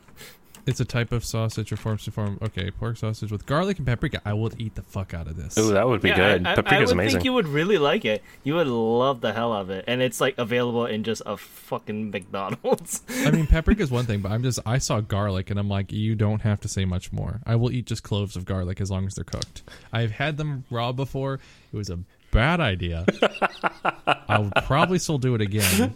It's 0.65 0.79
a 0.79 0.85
type 0.85 1.11
of 1.11 1.25
sausage 1.25 1.71
or 1.71 1.75
forms 1.75 2.05
to 2.05 2.11
form. 2.11 2.39
Okay, 2.41 2.71
pork 2.71 2.97
sausage 2.97 3.31
with 3.31 3.45
garlic 3.45 3.77
and 3.77 3.85
paprika. 3.85 4.21
I 4.23 4.33
will 4.33 4.51
eat 4.57 4.75
the 4.75 4.81
fuck 4.81 5.13
out 5.13 5.27
of 5.27 5.35
this. 5.35 5.57
Ooh, 5.57 5.73
that 5.73 5.87
would 5.87 6.01
be 6.01 6.09
yeah, 6.09 6.15
good. 6.15 6.47
I, 6.47 6.53
I, 6.53 6.55
Paprika's 6.55 6.71
I 6.71 6.79
would 6.79 6.91
amazing. 6.91 7.17
think 7.17 7.25
you 7.25 7.33
would 7.33 7.47
really 7.47 7.77
like 7.77 8.05
it. 8.05 8.23
You 8.43 8.55
would 8.55 8.67
love 8.67 9.21
the 9.21 9.33
hell 9.33 9.51
of 9.53 9.69
it, 9.69 9.85
and 9.87 10.01
it's 10.01 10.21
like 10.21 10.35
available 10.37 10.85
in 10.85 11.03
just 11.03 11.21
a 11.25 11.35
fucking 11.37 12.11
McDonald's. 12.11 13.01
I 13.09 13.31
mean, 13.31 13.47
paprika 13.53 13.83
is 13.83 13.91
one 13.91 14.05
thing, 14.05 14.21
but 14.21 14.31
I'm 14.31 14.43
just 14.43 14.59
I 14.65 14.77
saw 14.77 15.01
garlic 15.01 15.49
and 15.49 15.59
I'm 15.59 15.69
like, 15.69 15.91
you 15.91 16.15
don't 16.15 16.41
have 16.41 16.61
to 16.61 16.67
say 16.67 16.85
much 16.85 17.11
more. 17.11 17.41
I 17.45 17.55
will 17.55 17.71
eat 17.71 17.85
just 17.85 18.03
cloves 18.03 18.35
of 18.35 18.45
garlic 18.45 18.79
as 18.79 18.89
long 18.89 19.05
as 19.05 19.15
they're 19.15 19.25
cooked. 19.25 19.63
I've 19.91 20.11
had 20.11 20.37
them 20.37 20.63
raw 20.69 20.91
before. 20.91 21.39
It 21.71 21.75
was 21.75 21.89
a 21.89 21.99
bad 22.31 22.59
idea. 22.59 23.05
I 24.07 24.39
would 24.39 24.53
probably 24.65 24.99
still 24.99 25.17
do 25.17 25.35
it 25.35 25.41
again, 25.41 25.95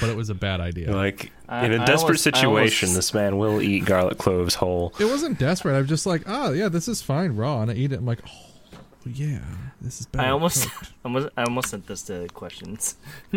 but 0.00 0.08
it 0.08 0.16
was 0.16 0.30
a 0.30 0.34
bad 0.34 0.60
idea. 0.60 0.92
Like 0.94 1.30
I- 1.48 1.66
in 1.66 1.72
a 1.72 1.82
I 1.82 1.84
desperate 1.84 2.02
almost- 2.08 2.22
situation, 2.24 2.88
almost- 2.88 2.96
this 2.96 3.14
man 3.14 3.38
will 3.38 3.60
eat 3.62 3.84
garlic 3.84 4.18
cloves 4.18 4.54
whole. 4.56 4.92
It 5.00 5.04
wasn't 5.06 5.38
desperate. 5.38 5.76
I'm 5.76 5.86
just 5.86 6.06
like, 6.06 6.22
oh 6.26 6.52
yeah, 6.52 6.68
this 6.68 6.88
is 6.88 7.02
fine 7.02 7.36
raw, 7.36 7.62
and 7.62 7.70
I 7.70 7.74
eat 7.74 7.92
it. 7.92 7.98
I'm 8.00 8.06
like, 8.06 8.20
oh 8.24 8.80
yeah, 9.06 9.40
this 9.80 10.00
is 10.00 10.06
bad. 10.06 10.26
I 10.26 10.30
almost, 10.30 10.68
almost, 11.04 11.28
I 11.36 11.44
almost 11.44 11.68
sent 11.68 11.86
this 11.86 12.02
to 12.04 12.26
questions, 12.34 12.96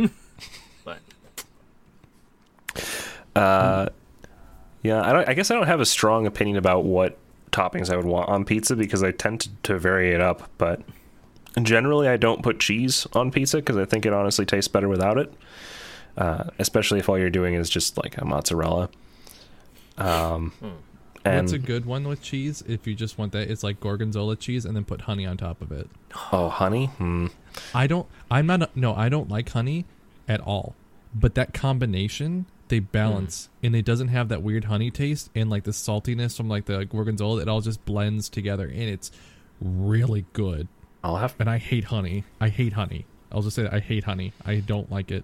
but 0.85 0.99
Uh, 3.35 3.87
yeah, 4.83 5.01
I, 5.01 5.13
don't, 5.13 5.29
I 5.29 5.33
guess 5.33 5.49
I 5.49 5.55
don't 5.55 5.67
have 5.67 5.79
a 5.79 5.85
strong 5.85 6.27
opinion 6.27 6.57
about 6.57 6.83
what 6.83 7.17
toppings 7.51 7.91
I 7.91 7.95
would 7.95 8.05
want 8.05 8.29
on 8.29 8.45
pizza 8.45 8.75
because 8.75 9.01
I 9.03 9.11
tend 9.11 9.41
to, 9.41 9.49
to 9.63 9.79
vary 9.79 10.13
it 10.13 10.19
up. 10.21 10.49
But 10.57 10.81
generally, 11.61 12.07
I 12.07 12.17
don't 12.17 12.43
put 12.43 12.59
cheese 12.59 13.07
on 13.13 13.31
pizza 13.31 13.57
because 13.57 13.77
I 13.77 13.85
think 13.85 14.05
it 14.05 14.13
honestly 14.13 14.45
tastes 14.45 14.67
better 14.67 14.89
without 14.89 15.17
it. 15.17 15.33
Uh, 16.17 16.45
especially 16.59 16.99
if 16.99 17.09
all 17.09 17.17
you're 17.17 17.29
doing 17.29 17.55
is 17.55 17.69
just 17.69 17.97
like 17.97 18.17
a 18.17 18.25
mozzarella. 18.25 18.89
Um, 19.97 20.51
and 21.25 21.45
What's 21.45 21.53
a 21.53 21.59
good 21.59 21.85
one 21.85 22.07
with 22.07 22.21
cheese? 22.21 22.63
If 22.67 22.85
you 22.85 22.95
just 22.95 23.17
want 23.17 23.31
that, 23.31 23.49
it's 23.49 23.63
like 23.63 23.79
gorgonzola 23.79 24.35
cheese, 24.35 24.65
and 24.65 24.75
then 24.75 24.83
put 24.83 25.01
honey 25.01 25.25
on 25.25 25.37
top 25.37 25.61
of 25.61 25.71
it. 25.71 25.89
oh, 26.31 26.49
honey. 26.49 26.87
Hmm. 26.87 27.27
I 27.73 27.87
don't. 27.87 28.07
I'm 28.29 28.45
not. 28.45 28.61
A, 28.61 28.69
no, 28.75 28.93
I 28.95 29.09
don't 29.09 29.29
like 29.29 29.49
honey 29.49 29.85
at 30.27 30.41
all. 30.41 30.75
But 31.15 31.35
that 31.35 31.53
combination, 31.53 32.47
they 32.67 32.79
balance, 32.79 33.49
and 33.61 33.75
it 33.75 33.85
doesn't 33.85 34.07
have 34.09 34.29
that 34.29 34.41
weird 34.41 34.65
honey 34.65 34.89
taste 34.91 35.29
and 35.35 35.49
like 35.49 35.63
the 35.63 35.71
saltiness 35.71 36.35
from 36.35 36.49
like 36.49 36.65
the 36.65 36.85
gorgonzola. 36.85 37.41
It 37.41 37.47
all 37.47 37.61
just 37.61 37.85
blends 37.85 38.29
together, 38.29 38.65
and 38.65 38.83
it's 38.83 39.11
really 39.61 40.25
good. 40.33 40.67
I'll 41.03 41.17
have 41.17 41.35
And 41.39 41.49
I 41.49 41.57
hate 41.57 41.85
honey. 41.85 42.23
I 42.41 42.49
hate 42.49 42.73
honey. 42.73 43.05
I'll 43.31 43.41
just 43.41 43.55
say 43.55 43.63
that 43.63 43.73
I 43.73 43.79
hate 43.79 44.05
honey. 44.05 44.33
I 44.45 44.55
don't 44.57 44.91
like 44.91 45.11
it. 45.11 45.23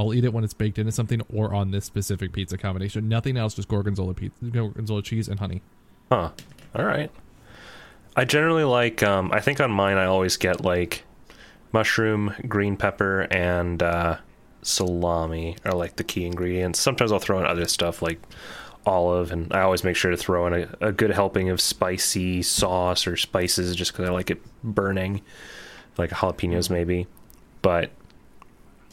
I'll 0.00 0.14
eat 0.14 0.24
it 0.24 0.32
when 0.32 0.44
it's 0.44 0.54
baked 0.54 0.78
into 0.78 0.92
something 0.92 1.20
or 1.30 1.54
on 1.54 1.72
this 1.72 1.84
specific 1.84 2.32
pizza 2.32 2.56
combination. 2.56 3.06
Nothing 3.06 3.36
else, 3.36 3.52
just 3.52 3.68
gorgonzola 3.68 4.14
pizza, 4.14 4.42
gorgonzola 4.46 5.02
cheese 5.02 5.28
and 5.28 5.38
honey. 5.38 5.60
Huh. 6.10 6.30
All 6.74 6.84
right. 6.86 7.10
I 8.16 8.24
generally 8.24 8.64
like. 8.64 9.02
Um, 9.02 9.30
I 9.30 9.40
think 9.40 9.60
on 9.60 9.70
mine 9.70 9.98
I 9.98 10.06
always 10.06 10.38
get 10.38 10.64
like 10.64 11.04
mushroom, 11.72 12.34
green 12.48 12.78
pepper, 12.78 13.28
and 13.30 13.82
uh, 13.82 14.16
salami 14.62 15.58
are 15.66 15.74
like 15.74 15.96
the 15.96 16.04
key 16.04 16.24
ingredients. 16.24 16.80
Sometimes 16.80 17.12
I'll 17.12 17.18
throw 17.18 17.38
in 17.38 17.44
other 17.44 17.66
stuff 17.66 18.00
like 18.00 18.22
olive, 18.86 19.30
and 19.32 19.52
I 19.52 19.60
always 19.60 19.84
make 19.84 19.96
sure 19.96 20.10
to 20.10 20.16
throw 20.16 20.46
in 20.46 20.54
a, 20.54 20.88
a 20.88 20.92
good 20.92 21.10
helping 21.10 21.50
of 21.50 21.60
spicy 21.60 22.40
sauce 22.40 23.06
or 23.06 23.18
spices 23.18 23.76
just 23.76 23.92
because 23.92 24.08
I 24.08 24.12
like 24.12 24.30
it 24.30 24.40
burning, 24.64 25.20
like 25.98 26.08
jalapenos 26.08 26.70
maybe. 26.70 27.06
But 27.60 27.90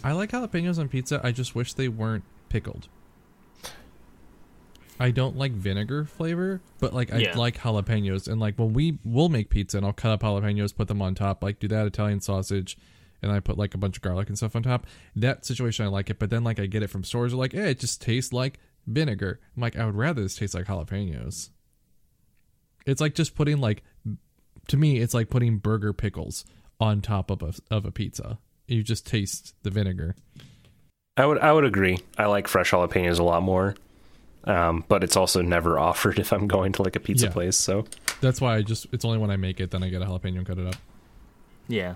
I 0.04 0.12
like 0.14 0.32
jalapenos 0.32 0.80
on 0.80 0.88
pizza. 0.90 1.20
I 1.24 1.32
just 1.32 1.56
wish 1.56 1.74
they 1.74 1.88
weren't 1.88 2.24
pickled. 2.50 2.88
I 5.00 5.12
don't 5.12 5.38
like 5.38 5.52
vinegar 5.52 6.06
flavor, 6.06 6.62
but 6.80 6.94
like 6.94 7.14
I 7.14 7.18
Yeah. 7.20 7.38
like 7.38 7.60
jalapenos. 7.60 8.28
And 8.28 8.40
like 8.40 8.58
when 8.58 8.74
we 8.74 8.98
will 9.04 9.30
make 9.30 9.50
pizza, 9.50 9.78
and 9.78 9.86
I'll 9.86 9.94
cut 9.94 10.12
up 10.12 10.22
jalapenos, 10.22 10.76
put 10.76 10.88
them 10.88 11.02
on 11.02 11.14
top, 11.14 11.44
like 11.44 11.60
do 11.60 11.68
that 11.68 11.86
Italian 11.86 12.20
sausage, 12.20 12.78
and 13.22 13.32
I 13.32 13.40
put 13.40 13.58
like 13.58 13.76
a 13.76 13.78
bunch 13.78 13.98
of 13.98 14.02
garlic 14.02 14.28
and 14.28 14.38
stuff 14.38 14.56
on 14.56 14.64
top. 14.64 14.88
That 15.16 15.46
situation 15.46 15.86
I 15.86 15.90
like 15.90 16.10
it, 16.10 16.18
but 16.20 16.30
then 16.30 16.44
like 16.44 16.60
I 16.60 16.66
get 16.66 16.82
it 16.84 16.88
from 16.90 17.04
stores, 17.04 17.34
are 17.34 17.38
like, 17.38 17.54
eh, 17.54 17.68
it 17.70 17.80
just 17.80 18.02
tastes 18.02 18.34
like 18.34 18.60
vinegar. 18.88 19.40
I'm 19.56 19.62
like, 19.62 19.76
I 19.78 19.86
would 19.86 19.96
rather 19.96 20.22
this 20.24 20.36
taste 20.36 20.56
like 20.56 20.66
jalapenos. 20.66 21.50
It's 22.88 23.02
like 23.02 23.14
just 23.14 23.36
putting 23.36 23.58
like, 23.60 23.84
to 24.68 24.78
me, 24.78 24.98
it's 25.00 25.14
like 25.14 25.30
putting 25.30 25.58
burger 25.58 25.94
pickles 25.94 26.44
on 26.80 27.02
top 27.02 27.30
of 27.30 27.42
a 27.44 27.54
of 27.70 27.86
a 27.86 27.92
pizza. 27.92 28.40
You 28.68 28.84
just 28.84 29.06
taste 29.06 29.56
the 29.64 29.70
vinegar. 29.70 30.16
I 31.16 31.26
would 31.26 31.40
I 31.40 31.52
would 31.54 31.64
agree. 31.66 32.00
I 32.18 32.26
like 32.26 32.48
fresh 32.48 32.72
jalapenos 32.72 33.20
a 33.20 33.24
lot 33.24 33.42
more. 33.44 33.76
Um, 34.44 34.86
but 34.88 35.04
it's 35.04 35.18
also 35.18 35.42
never 35.42 35.78
offered 35.90 36.20
if 36.20 36.32
I'm 36.32 36.48
going 36.48 36.72
to 36.74 36.84
like 36.84 36.96
a 36.96 37.00
pizza 37.00 37.26
Yeah. 37.28 37.32
place. 37.34 37.58
So 37.58 37.86
That's 38.22 38.40
why 38.42 38.56
I 38.58 38.62
just 38.62 38.88
it's 38.92 39.04
only 39.06 39.18
when 39.18 39.32
I 39.32 39.36
make 39.38 39.60
it 39.60 39.72
then 39.72 39.84
I 39.84 39.90
get 39.90 40.02
a 40.02 40.06
jalapeno 40.06 40.38
and 40.38 40.46
cut 40.46 40.58
it 40.58 40.68
up. 40.68 40.76
Yeah. 41.68 41.96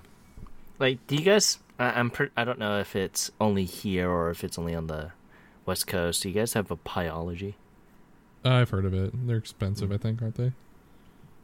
Like, 0.78 1.06
do 1.06 1.14
you 1.16 1.22
guys? 1.22 1.58
I, 1.78 1.90
I'm. 1.98 2.10
Per, 2.10 2.30
I 2.36 2.44
don't 2.44 2.58
know 2.58 2.78
if 2.80 2.96
it's 2.96 3.30
only 3.40 3.64
here 3.64 4.10
or 4.10 4.30
if 4.30 4.42
it's 4.44 4.58
only 4.58 4.74
on 4.74 4.86
the 4.88 5.12
west 5.64 5.86
coast. 5.86 6.22
Do 6.22 6.28
you 6.28 6.34
guys 6.34 6.54
have 6.54 6.70
a 6.70 6.76
Pieology? 6.76 7.54
I've 8.44 8.70
heard 8.70 8.84
of 8.84 8.92
it. 8.92 9.12
They're 9.26 9.36
expensive, 9.36 9.92
I 9.92 9.96
think, 9.96 10.20
aren't 10.20 10.34
they? 10.34 10.52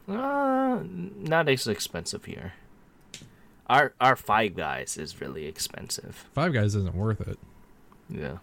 Uh, 0.07 0.79
not 0.83 1.47
as 1.47 1.65
expensive 1.67 2.25
here. 2.25 2.53
Our 3.69 3.93
our 4.01 4.15
Five 4.15 4.55
Guys 4.55 4.97
is 4.97 5.21
really 5.21 5.45
expensive. 5.45 6.25
Five 6.33 6.53
Guys 6.53 6.75
isn't 6.75 6.95
worth 6.95 7.21
it. 7.27 7.37
Yeah. 8.09 8.37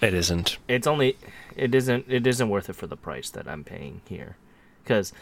it 0.00 0.14
isn't. 0.14 0.58
It's 0.68 0.86
only. 0.86 1.16
It 1.56 1.74
isn't. 1.74 2.06
It 2.08 2.26
isn't 2.26 2.48
worth 2.48 2.68
it 2.68 2.74
for 2.76 2.86
the 2.86 2.96
price 2.96 3.30
that 3.30 3.48
I'm 3.48 3.64
paying 3.64 4.00
here. 4.08 4.36
Because, 4.82 5.12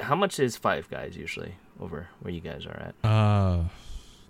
how 0.00 0.14
much 0.14 0.38
is 0.38 0.56
Five 0.56 0.90
Guys 0.90 1.16
usually 1.16 1.54
over 1.80 2.08
where 2.20 2.32
you 2.34 2.40
guys 2.40 2.66
are 2.66 2.92
at? 2.92 3.08
Uh, 3.08 3.64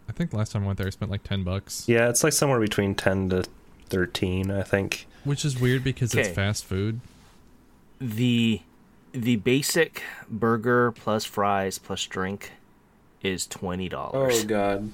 I 0.09 0.13
think 0.13 0.33
last 0.33 0.53
time 0.53 0.63
I 0.65 0.67
went 0.67 0.79
there, 0.79 0.87
I 0.87 0.91
spent 0.91 1.11
like 1.11 1.25
ten 1.25 1.43
bucks, 1.43 1.85
Yeah, 1.89 2.09
it's 2.09 2.23
like 2.23 2.33
somewhere 2.35 2.61
between 2.61 2.95
ten 2.95 3.29
to 3.31 3.45
thirteen, 3.89 4.51
I 4.51 4.63
think. 4.63 5.07
which 5.25 5.45
is 5.45 5.59
weird 5.59 5.83
because 5.83 6.15
it's 6.15 6.29
fast 6.29 6.65
food. 6.65 7.01
the 8.01 8.61
the 9.13 9.37
basic 9.37 10.03
burger 10.29 10.93
plus 10.93 11.25
fries 11.25 11.79
plus 11.79 12.05
drink 12.07 12.53
is 13.23 13.47
twenty 13.47 13.89
dollars. 13.89 14.45
Oh 14.45 14.47
god. 14.47 14.91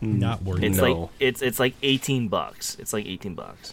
Not 0.00 0.42
worth 0.42 0.62
It's 0.62 0.78
it. 0.78 0.82
No. 0.82 0.92
like 1.02 1.10
it's 1.20 1.42
it's 1.42 1.58
like 1.58 1.74
eighteen 1.82 2.28
bucks. 2.28 2.76
It's 2.78 2.92
like 2.92 3.06
eighteen 3.06 3.34
bucks. 3.34 3.72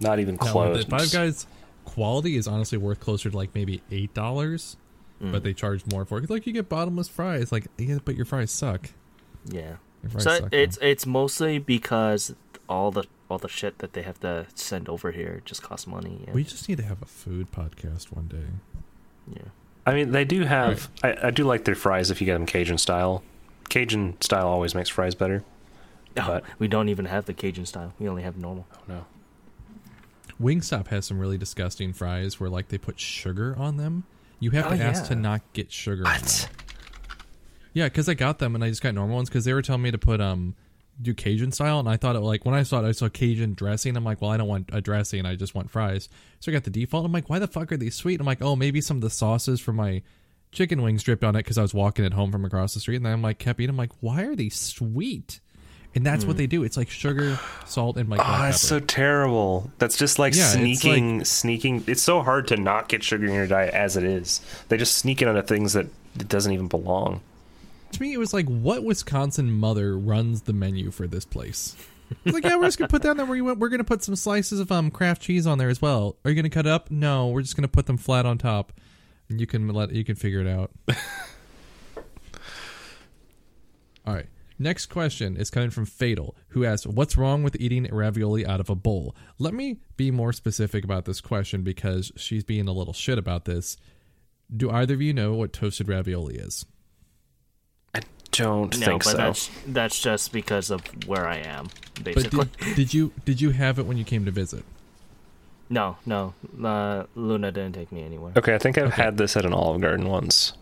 Not 0.00 0.18
even 0.20 0.36
close. 0.38 0.54
worth 0.54 0.78
it. 0.80 0.88
Five 0.88 1.10
Guys 1.12 1.46
quality 1.84 2.36
is 2.36 2.46
honestly 2.48 2.78
worth 2.78 3.00
closer 3.00 3.30
to 3.30 3.36
like 3.36 3.54
maybe 3.54 3.82
eight 3.90 4.12
dollars, 4.14 4.76
Mm. 5.22 5.32
but 5.32 5.42
they 5.42 5.54
charge 5.54 5.82
more 5.90 6.04
for 6.04 6.18
it. 6.18 6.28
Like 6.28 6.46
you 6.46 6.52
get 6.52 6.68
bottomless 6.68 7.08
fries, 7.08 7.50
like 7.50 7.66
yeah, 7.78 7.98
but 8.04 8.16
your 8.16 8.26
fries 8.26 8.50
suck. 8.50 8.90
Yeah. 9.46 9.76
Fries 10.08 10.24
So 10.24 10.38
suck, 10.40 10.52
it's 10.52 10.78
man. 10.80 10.90
it's 10.90 11.06
mostly 11.06 11.58
because 11.58 12.34
all 12.68 12.90
the 12.90 13.04
all 13.30 13.38
the 13.38 13.48
shit 13.48 13.78
that 13.78 13.92
they 13.94 14.02
have 14.02 14.20
to 14.20 14.46
send 14.54 14.88
over 14.90 15.10
here 15.12 15.40
just 15.44 15.62
costs 15.62 15.86
money. 15.86 16.22
Yeah. 16.26 16.32
we 16.34 16.44
just 16.44 16.68
need 16.68 16.76
to 16.78 16.84
have 16.84 17.00
a 17.02 17.06
food 17.06 17.50
podcast 17.50 18.12
one 18.12 18.28
day. 18.28 18.44
yeah. 19.34 19.48
I 19.86 19.94
mean, 19.94 20.10
they 20.10 20.24
do 20.24 20.42
have. 20.44 20.90
I, 21.02 21.16
I 21.24 21.30
do 21.30 21.44
like 21.44 21.64
their 21.64 21.76
fries 21.76 22.10
if 22.10 22.20
you 22.20 22.24
get 22.26 22.34
them 22.34 22.44
Cajun 22.46 22.76
style. 22.78 23.22
Cajun 23.68 24.20
style 24.20 24.48
always 24.48 24.74
makes 24.74 24.88
fries 24.88 25.14
better. 25.14 25.44
Oh, 26.18 26.26
But- 26.26 26.44
we 26.58 26.66
don't 26.68 26.88
even 26.88 27.04
have 27.06 27.26
the 27.26 27.32
Cajun 27.34 27.66
style. 27.66 27.92
We 27.98 28.08
only 28.08 28.22
have 28.22 28.36
normal. 28.36 28.66
Oh 28.74 28.80
no. 28.88 29.04
Wingstop 30.40 30.88
has 30.88 31.06
some 31.06 31.18
really 31.18 31.38
disgusting 31.38 31.92
fries 31.92 32.38
where 32.38 32.50
like 32.50 32.68
they 32.68 32.78
put 32.78 33.00
sugar 33.00 33.54
on 33.58 33.76
them. 33.76 34.04
You 34.38 34.50
have 34.50 34.66
Oh, 34.66 34.76
to 34.76 34.82
ask 34.82 35.04
yeah. 35.04 35.08
to 35.08 35.14
not 35.14 35.40
get 35.54 35.72
sugar. 35.72 36.06
On 36.06 36.12
them. 36.12 36.22
What? 36.22 36.48
Yeah, 37.72 37.84
because 37.86 38.08
I 38.08 38.14
got 38.14 38.38
them 38.38 38.54
and 38.54 38.62
I 38.64 38.68
just 38.68 38.82
got 38.82 38.94
normal 38.94 39.16
ones 39.16 39.28
because 39.28 39.44
they 39.44 39.52
were 39.54 39.62
telling 39.62 39.82
me 39.82 39.90
to 39.90 39.98
put 39.98 40.20
um 40.20 40.54
do 41.00 41.14
Cajun 41.14 41.52
style 41.52 41.78
and 41.78 41.88
I 41.88 41.96
thought 41.96 42.16
it 42.16 42.20
like 42.20 42.44
when 42.44 42.54
I 42.54 42.62
saw 42.62 42.82
it 42.82 42.88
I 42.88 42.92
saw 42.92 43.08
Cajun 43.08 43.54
dressing 43.54 43.96
I'm 43.96 44.04
like 44.04 44.20
well 44.22 44.30
I 44.30 44.36
don't 44.36 44.48
want 44.48 44.70
a 44.72 44.80
dressing 44.80 45.26
I 45.26 45.36
just 45.36 45.54
want 45.54 45.70
fries 45.70 46.08
so 46.40 46.50
I 46.50 46.54
got 46.54 46.64
the 46.64 46.70
default 46.70 47.04
I'm 47.04 47.12
like 47.12 47.28
why 47.28 47.38
the 47.38 47.46
fuck 47.46 47.70
are 47.72 47.76
these 47.76 47.94
sweet 47.94 48.20
I'm 48.20 48.26
like 48.26 48.42
oh 48.42 48.56
maybe 48.56 48.80
some 48.80 48.96
of 48.96 49.02
the 49.02 49.10
sauces 49.10 49.60
from 49.60 49.76
my 49.76 50.02
chicken 50.52 50.82
wings 50.82 51.02
dripped 51.02 51.24
on 51.24 51.36
it 51.36 51.40
because 51.40 51.58
I 51.58 51.62
was 51.62 51.74
walking 51.74 52.04
at 52.04 52.14
home 52.14 52.32
from 52.32 52.44
across 52.44 52.74
the 52.74 52.80
street 52.80 52.96
and 52.96 53.06
then 53.06 53.12
I'm 53.12 53.22
like 53.22 53.38
kept 53.38 53.60
eating 53.60 53.70
I'm 53.70 53.76
like 53.76 53.92
why 54.00 54.22
are 54.22 54.34
these 54.34 54.56
sweet 54.56 55.40
and 55.94 56.04
that's 56.04 56.24
what 56.24 56.32
hmm. 56.32 56.38
they 56.38 56.46
do 56.46 56.64
it's 56.64 56.76
like 56.76 56.88
sugar 56.88 57.38
salt 57.66 57.96
and 57.96 58.08
like 58.08 58.20
Oh, 58.20 58.38
that's 58.42 58.60
so 58.60 58.80
terrible. 58.80 59.70
That's 59.78 59.96
just 59.96 60.18
like 60.18 60.34
Yeah, 60.34 60.42
it's 60.42 60.52
sneaking, 60.52 61.24
sneaking. 61.24 61.84
It's 61.86 62.02
so 62.02 62.22
hard 62.22 62.48
to 62.48 62.56
not 62.56 62.88
get 62.88 63.02
sugar 63.02 63.26
in 63.26 63.32
your 63.32 63.46
diet 63.46 63.72
as 63.72 63.96
it 63.96 64.04
is. 64.04 64.42
They 64.68 64.76
just 64.76 64.98
sneak 64.98 65.22
it 65.22 65.28
onto 65.28 65.40
things 65.40 65.72
that 65.72 65.86
it 66.20 66.28
doesn't 66.28 66.52
even 66.52 66.68
belong. 66.68 67.22
To 67.96 68.02
me 68.02 68.12
it 68.12 68.18
was 68.18 68.34
like 68.34 68.46
what 68.46 68.84
Wisconsin 68.84 69.50
mother 69.50 69.98
runs 69.98 70.42
the 70.42 70.52
menu 70.52 70.90
for 70.90 71.06
this 71.06 71.24
place? 71.24 71.74
It's 72.26 72.34
like 72.34 72.44
yeah 72.44 72.56
we're 72.56 72.66
just 72.66 72.76
gonna 72.76 72.88
put 72.88 73.00
that 73.04 73.16
there 73.16 73.24
where 73.24 73.36
you 73.36 73.44
went 73.46 73.58
we're 73.58 73.70
gonna 73.70 73.84
put 73.84 74.04
some 74.04 74.14
slices 74.14 74.60
of 74.60 74.70
um 74.70 74.90
Kraft 74.90 75.22
cheese 75.22 75.46
on 75.46 75.56
there 75.56 75.70
as 75.70 75.80
well. 75.80 76.18
Are 76.22 76.30
you 76.30 76.36
gonna 76.36 76.50
cut 76.50 76.66
it 76.66 76.72
up? 76.72 76.90
No 76.90 77.28
we're 77.28 77.40
just 77.40 77.56
gonna 77.56 77.68
put 77.68 77.86
them 77.86 77.96
flat 77.96 78.26
on 78.26 78.36
top. 78.36 78.74
And 79.30 79.40
you 79.40 79.46
can 79.46 79.66
let 79.68 79.92
you 79.92 80.04
can 80.04 80.14
figure 80.14 80.40
it 80.42 80.46
out. 80.46 80.72
All 84.06 84.12
right 84.12 84.26
next 84.58 84.86
question 84.86 85.38
is 85.38 85.48
coming 85.48 85.70
from 85.70 85.86
fatal 85.86 86.36
who 86.48 86.66
asks 86.66 86.86
what's 86.86 87.16
wrong 87.16 87.42
with 87.42 87.56
eating 87.58 87.88
ravioli 87.90 88.44
out 88.44 88.60
of 88.60 88.68
a 88.68 88.74
bowl? 88.74 89.16
Let 89.38 89.54
me 89.54 89.78
be 89.96 90.10
more 90.10 90.34
specific 90.34 90.84
about 90.84 91.06
this 91.06 91.22
question 91.22 91.62
because 91.62 92.12
she's 92.14 92.44
being 92.44 92.68
a 92.68 92.72
little 92.72 92.92
shit 92.92 93.16
about 93.16 93.46
this. 93.46 93.78
Do 94.54 94.70
either 94.70 94.92
of 94.92 95.00
you 95.00 95.14
know 95.14 95.32
what 95.32 95.54
toasted 95.54 95.88
ravioli 95.88 96.36
is 96.36 96.66
don't 98.36 98.78
No, 98.78 98.86
think 98.86 99.04
but 99.04 99.10
so. 99.12 99.16
that's 99.16 99.50
that's 99.66 100.00
just 100.00 100.32
because 100.32 100.70
of 100.70 100.82
where 101.08 101.26
I 101.26 101.36
am, 101.38 101.68
But 101.94 102.04
basically. 102.04 102.44
did, 102.60 102.74
did 102.76 102.94
you 102.94 103.12
did 103.24 103.40
you 103.40 103.50
have 103.50 103.78
it 103.78 103.86
when 103.86 103.96
you 103.96 104.04
came 104.04 104.24
to 104.24 104.30
visit? 104.30 104.64
no, 105.68 105.96
no. 106.06 106.32
Uh, 106.62 107.04
Luna 107.16 107.50
didn't 107.50 107.72
take 107.74 107.90
me 107.90 108.02
anywhere. 108.04 108.32
Okay, 108.36 108.54
I 108.54 108.58
think 108.58 108.78
I've 108.78 108.86
Okay. 108.92 109.02
had 109.02 109.16
this 109.18 109.36
at 109.36 109.44
an 109.44 109.52
Olive 109.52 109.80
Garden 109.80 110.08
once. 110.08 110.52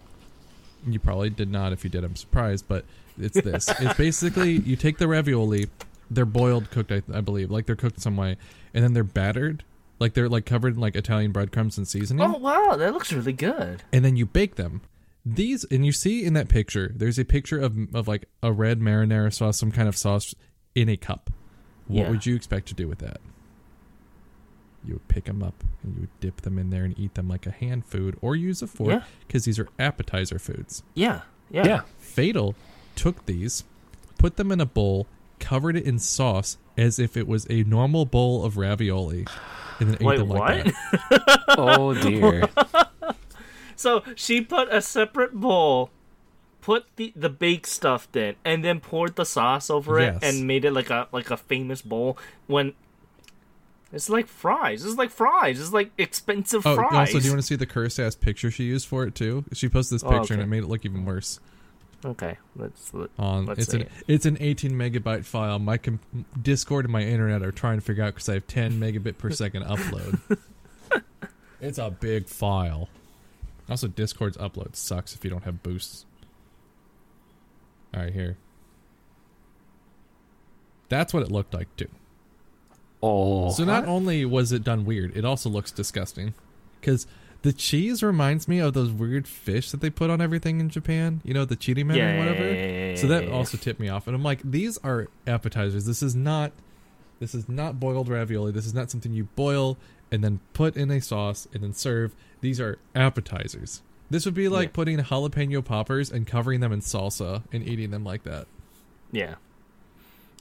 You 0.86 0.98
probably 0.98 1.28
did 1.30 1.51
not. 1.51 1.72
If 1.72 1.84
you 1.84 1.90
did, 1.90 2.05
I'm 2.05 2.16
surprised. 2.16 2.66
But 2.68 2.84
it's 3.18 3.38
this. 3.40 3.68
it's 3.80 3.94
basically 3.98 4.52
you 4.52 4.76
take 4.76 4.96
the 4.98 5.06
ravioli, 5.09 5.66
they're 6.10 6.24
boiled, 6.24 6.70
cooked, 6.70 6.90
I, 6.90 7.02
I 7.12 7.20
believe, 7.20 7.51
like 7.51 7.66
they're 7.66 7.76
cooked 7.76 8.01
some 8.01 8.16
way, 8.16 8.36
and 8.72 8.82
then 8.82 8.94
they're 8.94 9.05
battered, 9.05 9.62
like 9.98 10.14
they're 10.14 10.28
like 10.28 10.46
covered 10.46 10.74
in 10.74 10.80
like 10.80 10.96
Italian 10.96 11.32
breadcrumbs 11.32 11.76
and 11.78 11.86
seasoning, 11.86 12.24
Oh 12.24 12.38
wow, 12.38 12.76
that 12.76 12.92
looks 12.94 13.12
really 13.12 13.32
good. 13.34 13.82
and 13.92 14.05
then 14.05 14.16
you 14.16 14.24
bake 14.26 14.55
them. 14.56 14.80
These 15.26 15.64
and 15.64 15.86
you 15.86 15.92
see 15.92 16.24
in 16.24 16.34
that 16.34 16.48
picture, 16.48 16.92
there's 16.94 17.18
a 17.18 17.24
picture 17.24 17.59
of 17.59 17.76
of 17.94 18.06
like 18.09 18.26
a 18.42 18.52
red 18.52 18.80
marinara 18.80 19.32
sauce, 19.32 19.59
some 19.59 19.72
kind 19.72 19.88
of 19.88 19.96
sauce 19.96 20.34
in 20.74 20.88
a 20.88 20.96
cup. 20.96 21.30
What 21.86 22.02
Yeah. 22.05 22.10
would 22.10 22.26
you 22.26 22.34
expect 22.36 22.68
to 22.68 22.74
do 22.74 22.88
with 22.88 22.98
that? 22.98 23.20
You 24.86 24.94
would 24.94 25.09
pick 25.09 25.24
them 25.24 25.42
up 25.42 25.64
and 25.82 25.94
you 25.94 26.01
would 26.02 26.20
dip 26.20 26.42
them 26.42 26.59
in 26.59 26.68
there 26.70 26.84
and 26.84 26.98
eat 26.98 27.14
them 27.14 27.28
like 27.28 27.46
a 27.46 27.51
hand 27.51 27.86
food, 27.86 28.16
or 28.20 28.36
use 28.36 28.60
a 28.60 28.66
fork 28.66 28.90
Yeah. 28.90 29.02
because 29.26 29.44
these 29.46 29.59
are 29.59 29.68
appetizer 29.78 30.38
foods. 30.38 30.82
Yeah, 30.94 31.22
yeah. 31.51 31.66
Yeah. 31.66 31.80
Fatal 31.98 32.55
took 32.94 33.24
these, 33.24 33.64
put 34.18 34.36
them 34.36 34.52
in 34.52 34.60
a 34.60 34.66
bowl, 34.66 35.06
covered 35.40 35.76
it 35.76 35.84
in 35.84 35.98
sauce 35.98 36.59
as 36.76 36.98
if 36.98 37.16
it 37.16 37.26
was 37.26 37.46
a 37.48 37.62
normal 37.64 38.05
bowl 38.05 38.44
of 38.44 38.56
ravioli, 38.59 39.26
and 39.80 39.88
then 39.88 39.94
ate 39.96 40.02
Wait, 40.02 40.18
them 40.18 40.28
like 40.28 40.64
what? 40.66 40.74
that. 41.10 41.44
Oh 41.56 41.94
dear. 41.94 42.48
So 43.76 44.02
she 44.14 44.40
put 44.40 44.68
a 44.72 44.80
separate 44.82 45.32
bowl, 45.34 45.90
put 46.60 46.86
the 46.96 47.12
the 47.16 47.28
baked 47.28 47.66
stuff 47.66 48.09
in, 48.16 48.36
and 48.44 48.64
then 48.64 48.80
poured 48.80 49.16
the 49.16 49.24
sauce 49.24 49.70
over 49.70 49.98
it 49.98 50.14
Yes. 50.14 50.18
and 50.22 50.46
made 50.46 50.64
it 50.64 50.72
like 50.72 50.90
a 50.90 51.09
like 51.12 51.30
a 51.30 51.36
famous 51.36 51.82
bowl. 51.82 52.16
When 52.46 52.72
it's 53.92 54.09
like 54.09 54.26
fries, 54.26 54.84
it's 54.84 54.96
like 54.96 55.10
fries, 55.10 55.60
it's 55.60 55.72
like 55.72 55.90
expensive 55.98 56.66
Oh, 56.66 56.74
fries. 56.74 56.92
also, 57.10 57.18
do 57.20 57.24
you 57.26 57.30
want 57.30 57.40
to 57.42 57.46
see 57.46 57.55
the 57.56 57.66
cursed 57.66 58.01
ass 58.01 58.14
picture 58.16 58.51
she 58.51 58.64
used 58.64 58.88
for 58.88 59.05
it 59.05 59.14
too? 59.14 59.44
She 59.52 59.68
posted 59.68 59.96
this 59.96 60.05
Oh, 60.05 60.10
picture 60.10 60.34
and 60.34 60.42
it 60.42 60.46
made 60.46 60.64
it 60.64 60.68
look 60.68 60.84
even 60.84 61.05
worse. 61.05 61.38
Okay, 62.05 62.36
let's. 62.56 62.92
Let, 62.92 63.09
On 63.18 63.46
Let's 63.46 63.60
it's 63.60 63.70
see 63.70 63.76
an 63.78 63.82
it. 63.84 63.90
it's 64.09 64.26
an 64.26 64.36
18 64.38 64.72
megabyte 64.72 65.24
file. 65.24 65.59
My 65.59 65.78
com- 65.78 66.01
Discord 66.42 66.84
and 66.84 66.92
my 66.92 67.01
internet 67.02 67.42
are 67.42 67.51
trying 67.52 67.78
to 67.78 67.80
figure 67.80 68.05
out 68.05 68.14
because 68.14 68.28
I 68.28 68.34
have 68.34 68.46
10 68.46 68.72
megabit 68.78 69.16
per 69.16 69.30
second 69.30 69.62
upload. 69.64 70.18
it's 71.62 71.78
a 71.78 71.90
big 71.90 72.26
file. 72.26 72.88
Also, 73.68 73.88
Discord's 73.88 74.36
upload 74.36 74.76
sucks 74.76 75.14
if 75.14 75.24
you 75.24 75.30
don't 75.30 75.44
have 75.44 75.62
boosts. 75.62 76.04
All 77.94 78.02
right, 78.02 78.12
here. 78.12 78.36
That's 80.88 81.14
what 81.14 81.22
it 81.22 81.30
looked 81.30 81.54
like 81.54 81.74
too. 81.76 81.88
Oh. 83.02 83.50
So 83.50 83.64
not 83.64 83.86
only 83.86 84.24
was 84.24 84.52
it 84.52 84.64
done 84.64 84.84
weird, 84.84 85.16
it 85.16 85.24
also 85.24 85.48
looks 85.50 85.70
disgusting. 85.70 86.34
Because 86.80 87.06
the 87.42 87.52
cheese 87.52 88.02
reminds 88.02 88.48
me 88.48 88.58
of 88.58 88.72
those 88.74 88.90
weird 88.90 89.26
fish 89.28 89.70
that 89.70 89.80
they 89.80 89.90
put 89.90 90.08
on 90.10 90.20
everything 90.20 90.60
in 90.60 90.68
Japan. 90.70 91.20
You 91.24 91.34
know, 91.34 91.44
the 91.44 91.56
men 91.84 91.96
Yeah, 91.96 92.14
or 92.14 92.18
whatever. 92.18 92.54
yeah, 92.54 92.94
so 92.96 93.06
that 93.08 93.28
also 93.28 93.56
tipped 93.58 93.80
me 93.80 93.88
off. 93.88 94.06
And 94.06 94.16
I'm 94.16 94.22
like, 94.22 94.40
these 94.42 94.78
are 94.78 95.08
appetizers. 95.26 95.84
This 95.86 96.02
is 96.02 96.14
not. 96.14 96.52
This 97.24 97.34
is 97.34 97.48
not 97.48 97.80
boiled 97.80 98.10
ravioli. 98.10 98.52
This 98.52 98.66
is 98.66 98.74
not 98.74 98.90
something 98.90 99.14
you 99.14 99.24
boil 99.34 99.78
and 100.12 100.22
then 100.22 100.40
put 100.52 100.76
in 100.76 100.90
a 100.90 101.01
sauce 101.01 101.48
and 101.55 101.62
then 101.62 101.72
serve. 101.72 102.14
These 102.42 102.60
are 102.60 102.76
appetizers. 102.94 103.80
This 104.10 104.26
would 104.26 104.34
be 104.34 104.51
like 104.51 104.68
Yeah. 104.68 104.72
putting 104.74 104.98
jalapeno 104.98 105.64
poppers 105.64 106.12
and 106.12 106.26
covering 106.26 106.60
them 106.60 106.70
in 106.70 106.80
salsa 106.80 107.42
and 107.51 107.66
eating 107.66 107.90
them 107.92 108.05
like 108.05 108.24
that. 108.24 108.46
Yeah. 109.10 109.36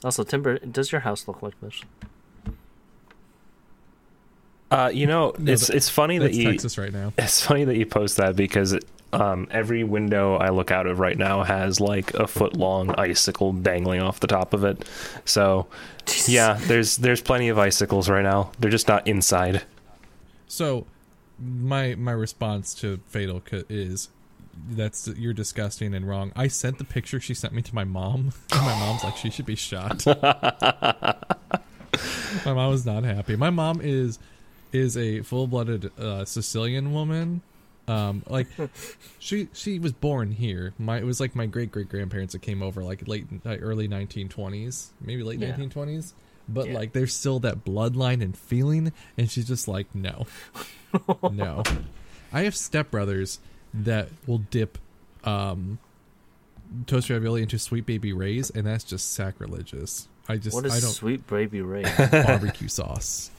Also, 0.04 0.24
Timber, 0.24 0.58
does 0.58 0.92
your 0.92 1.00
house 1.00 1.26
look 1.26 1.40
like 1.42 1.58
this? 1.62 1.80
Uh, 4.70 4.90
you 4.92 5.06
know, 5.06 5.32
it's 5.38 5.68
that- 5.68 5.76
it's 5.76 5.88
funny 5.88 6.18
that 6.18 6.26
That's 6.26 6.36
you 6.36 6.50
Texas 6.50 6.76
right 6.76 6.92
now. 6.92 7.14
it's 7.18 7.40
funny 7.40 7.64
that 7.64 7.76
you 7.78 7.86
post 7.86 8.18
that 8.18 8.36
because 8.36 8.76
um, 9.14 9.48
every 9.50 9.84
window 9.84 10.36
I 10.36 10.50
look 10.50 10.70
out 10.70 10.86
of 10.86 10.98
right 10.98 11.16
now 11.16 11.42
has 11.42 11.80
like 11.80 12.14
a 12.14 12.26
foot 12.26 12.56
long 12.56 12.94
icicle 12.96 13.52
dangling 13.52 14.02
off 14.02 14.20
the 14.20 14.26
top 14.26 14.52
of 14.54 14.64
it. 14.64 14.88
So 15.24 15.66
yeah, 16.26 16.58
there's 16.62 16.96
there's 16.98 17.20
plenty 17.22 17.48
of 17.48 17.58
icicles 17.58 18.08
right 18.08 18.22
now. 18.22 18.52
They're 18.58 18.70
just 18.70 18.88
not 18.88 19.06
inside. 19.06 19.62
So, 20.46 20.86
my 21.38 21.94
my 21.94 22.12
response 22.12 22.74
to 22.76 23.00
Fatal 23.06 23.42
is 23.68 24.08
that's 24.70 25.08
you're 25.08 25.32
disgusting 25.32 25.94
and 25.94 26.06
wrong. 26.06 26.32
I 26.36 26.48
sent 26.48 26.78
the 26.78 26.84
picture 26.84 27.20
she 27.20 27.34
sent 27.34 27.52
me 27.52 27.62
to 27.62 27.74
my 27.74 27.84
mom. 27.84 28.32
And 28.52 28.60
my 28.64 28.78
mom's 28.78 29.04
like 29.04 29.16
she 29.16 29.30
should 29.30 29.46
be 29.46 29.56
shot. 29.56 30.04
my 32.44 32.52
mom 32.52 32.70
was 32.70 32.86
not 32.86 33.04
happy. 33.04 33.36
My 33.36 33.50
mom 33.50 33.80
is 33.80 34.18
is 34.72 34.96
a 34.96 35.22
full 35.22 35.46
blooded 35.46 35.90
uh, 35.98 36.24
Sicilian 36.24 36.92
woman. 36.92 37.42
Um, 37.86 38.22
like 38.28 38.46
she 39.18 39.48
she 39.52 39.78
was 39.78 39.92
born 39.92 40.32
here. 40.32 40.72
My 40.78 40.98
it 40.98 41.04
was 41.04 41.20
like 41.20 41.34
my 41.36 41.46
great 41.46 41.70
great 41.70 41.88
grandparents 41.88 42.32
that 42.32 42.40
came 42.42 42.62
over 42.62 42.82
like 42.82 43.06
late 43.06 43.26
like 43.44 43.60
early 43.62 43.88
1920s, 43.88 44.88
maybe 45.00 45.22
late 45.22 45.38
Yeah. 45.38 45.52
1920s. 45.52 46.12
But 46.48 46.68
Yeah. 46.68 46.74
like 46.74 46.92
there's 46.92 47.14
still 47.14 47.40
that 47.40 47.64
bloodline 47.64 48.22
and 48.22 48.36
feeling, 48.36 48.92
and 49.18 49.30
she's 49.30 49.46
just 49.46 49.68
like 49.68 49.94
no, 49.94 50.26
no. 51.30 51.62
I 52.32 52.42
have 52.42 52.54
stepbrothers 52.54 53.38
that 53.72 54.08
will 54.26 54.38
dip 54.38 54.78
um, 55.24 55.78
toast 56.86 57.08
ravioli 57.10 57.42
into 57.42 57.58
Sweet 57.58 57.86
Baby 57.86 58.12
Ray's, 58.12 58.50
and 58.50 58.66
that's 58.66 58.84
just 58.84 59.12
sacrilegious. 59.12 60.08
I 60.28 60.36
just 60.38 60.54
What 60.54 60.64
is 60.66 60.72
I 60.72 60.80
don't 60.80 60.90
Sweet 60.92 61.26
Baby 61.26 61.60
Ray's 61.60 61.88
barbecue 62.10 62.68
sauce. 62.68 63.30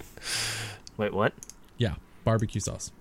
Wait, 0.98 1.14
what? 1.14 1.34
Yeah, 1.78 1.96
barbecue 2.24 2.62
sauce. 2.62 2.92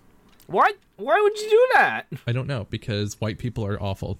Why? 0.47 0.73
Why 0.97 1.21
would 1.21 1.39
you 1.39 1.51
do 1.51 1.69
that? 1.75 2.07
I 2.27 2.33
don't 2.33 2.47
know 2.47 2.67
because 2.71 3.21
white 3.21 3.39
people 3.39 3.65
are 3.67 3.81
awful. 3.83 4.19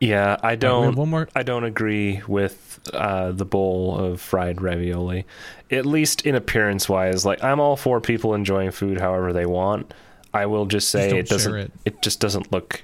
Yeah, 0.00 0.36
I 0.42 0.56
don't. 0.56 0.96
one 0.96 1.10
more- 1.10 1.28
I 1.36 1.44
don't 1.44 1.62
agree 1.64 2.22
with 2.26 2.80
uh, 2.92 3.30
the 3.30 3.44
bowl 3.44 3.96
of 3.96 4.20
fried 4.20 4.60
ravioli, 4.60 5.26
at 5.70 5.86
least 5.86 6.26
in 6.26 6.34
appearance 6.34 6.88
wise. 6.88 7.24
Like 7.24 7.42
I'm 7.44 7.60
all 7.60 7.76
for 7.76 8.00
people 8.00 8.34
enjoying 8.34 8.72
food 8.72 8.98
however 8.98 9.32
they 9.32 9.46
want. 9.46 9.94
I 10.34 10.46
will 10.46 10.66
just 10.66 10.88
say 10.90 11.10
don't 11.10 11.18
it 11.20 11.28
doesn't. 11.28 11.54
it. 11.54 11.72
it 11.84 12.02
just 12.02 12.18
doesn't 12.18 12.50
look 12.50 12.82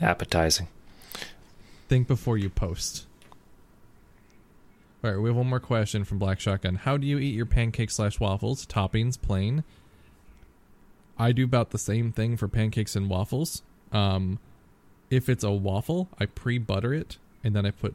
appetizing. 0.00 0.66
Think 1.88 2.08
before 2.08 2.36
you 2.36 2.50
post. 2.50 3.06
All 5.04 5.12
right, 5.12 5.20
we 5.20 5.28
have 5.28 5.36
one 5.36 5.46
more 5.46 5.60
question 5.60 6.02
from 6.02 6.18
Black 6.18 6.40
Shotgun. 6.40 6.76
How 6.76 6.96
do 6.96 7.06
you 7.06 7.18
eat 7.18 7.34
your 7.34 7.46
pancakes 7.46 7.94
slash 7.94 8.18
waffles? 8.18 8.66
Toppings, 8.66 9.20
plain. 9.20 9.62
I 11.18 11.32
do 11.32 11.44
about 11.44 11.70
the 11.70 11.78
same 11.78 12.12
thing 12.12 12.36
for 12.36 12.48
pancakes 12.48 12.94
and 12.96 13.08
waffles. 13.08 13.62
Um, 13.92 14.38
if 15.10 15.28
it's 15.28 15.44
a 15.44 15.50
waffle, 15.52 16.08
I 16.18 16.26
pre-butter 16.26 16.92
it 16.92 17.18
and 17.44 17.54
then 17.54 17.64
I 17.64 17.70
put 17.70 17.94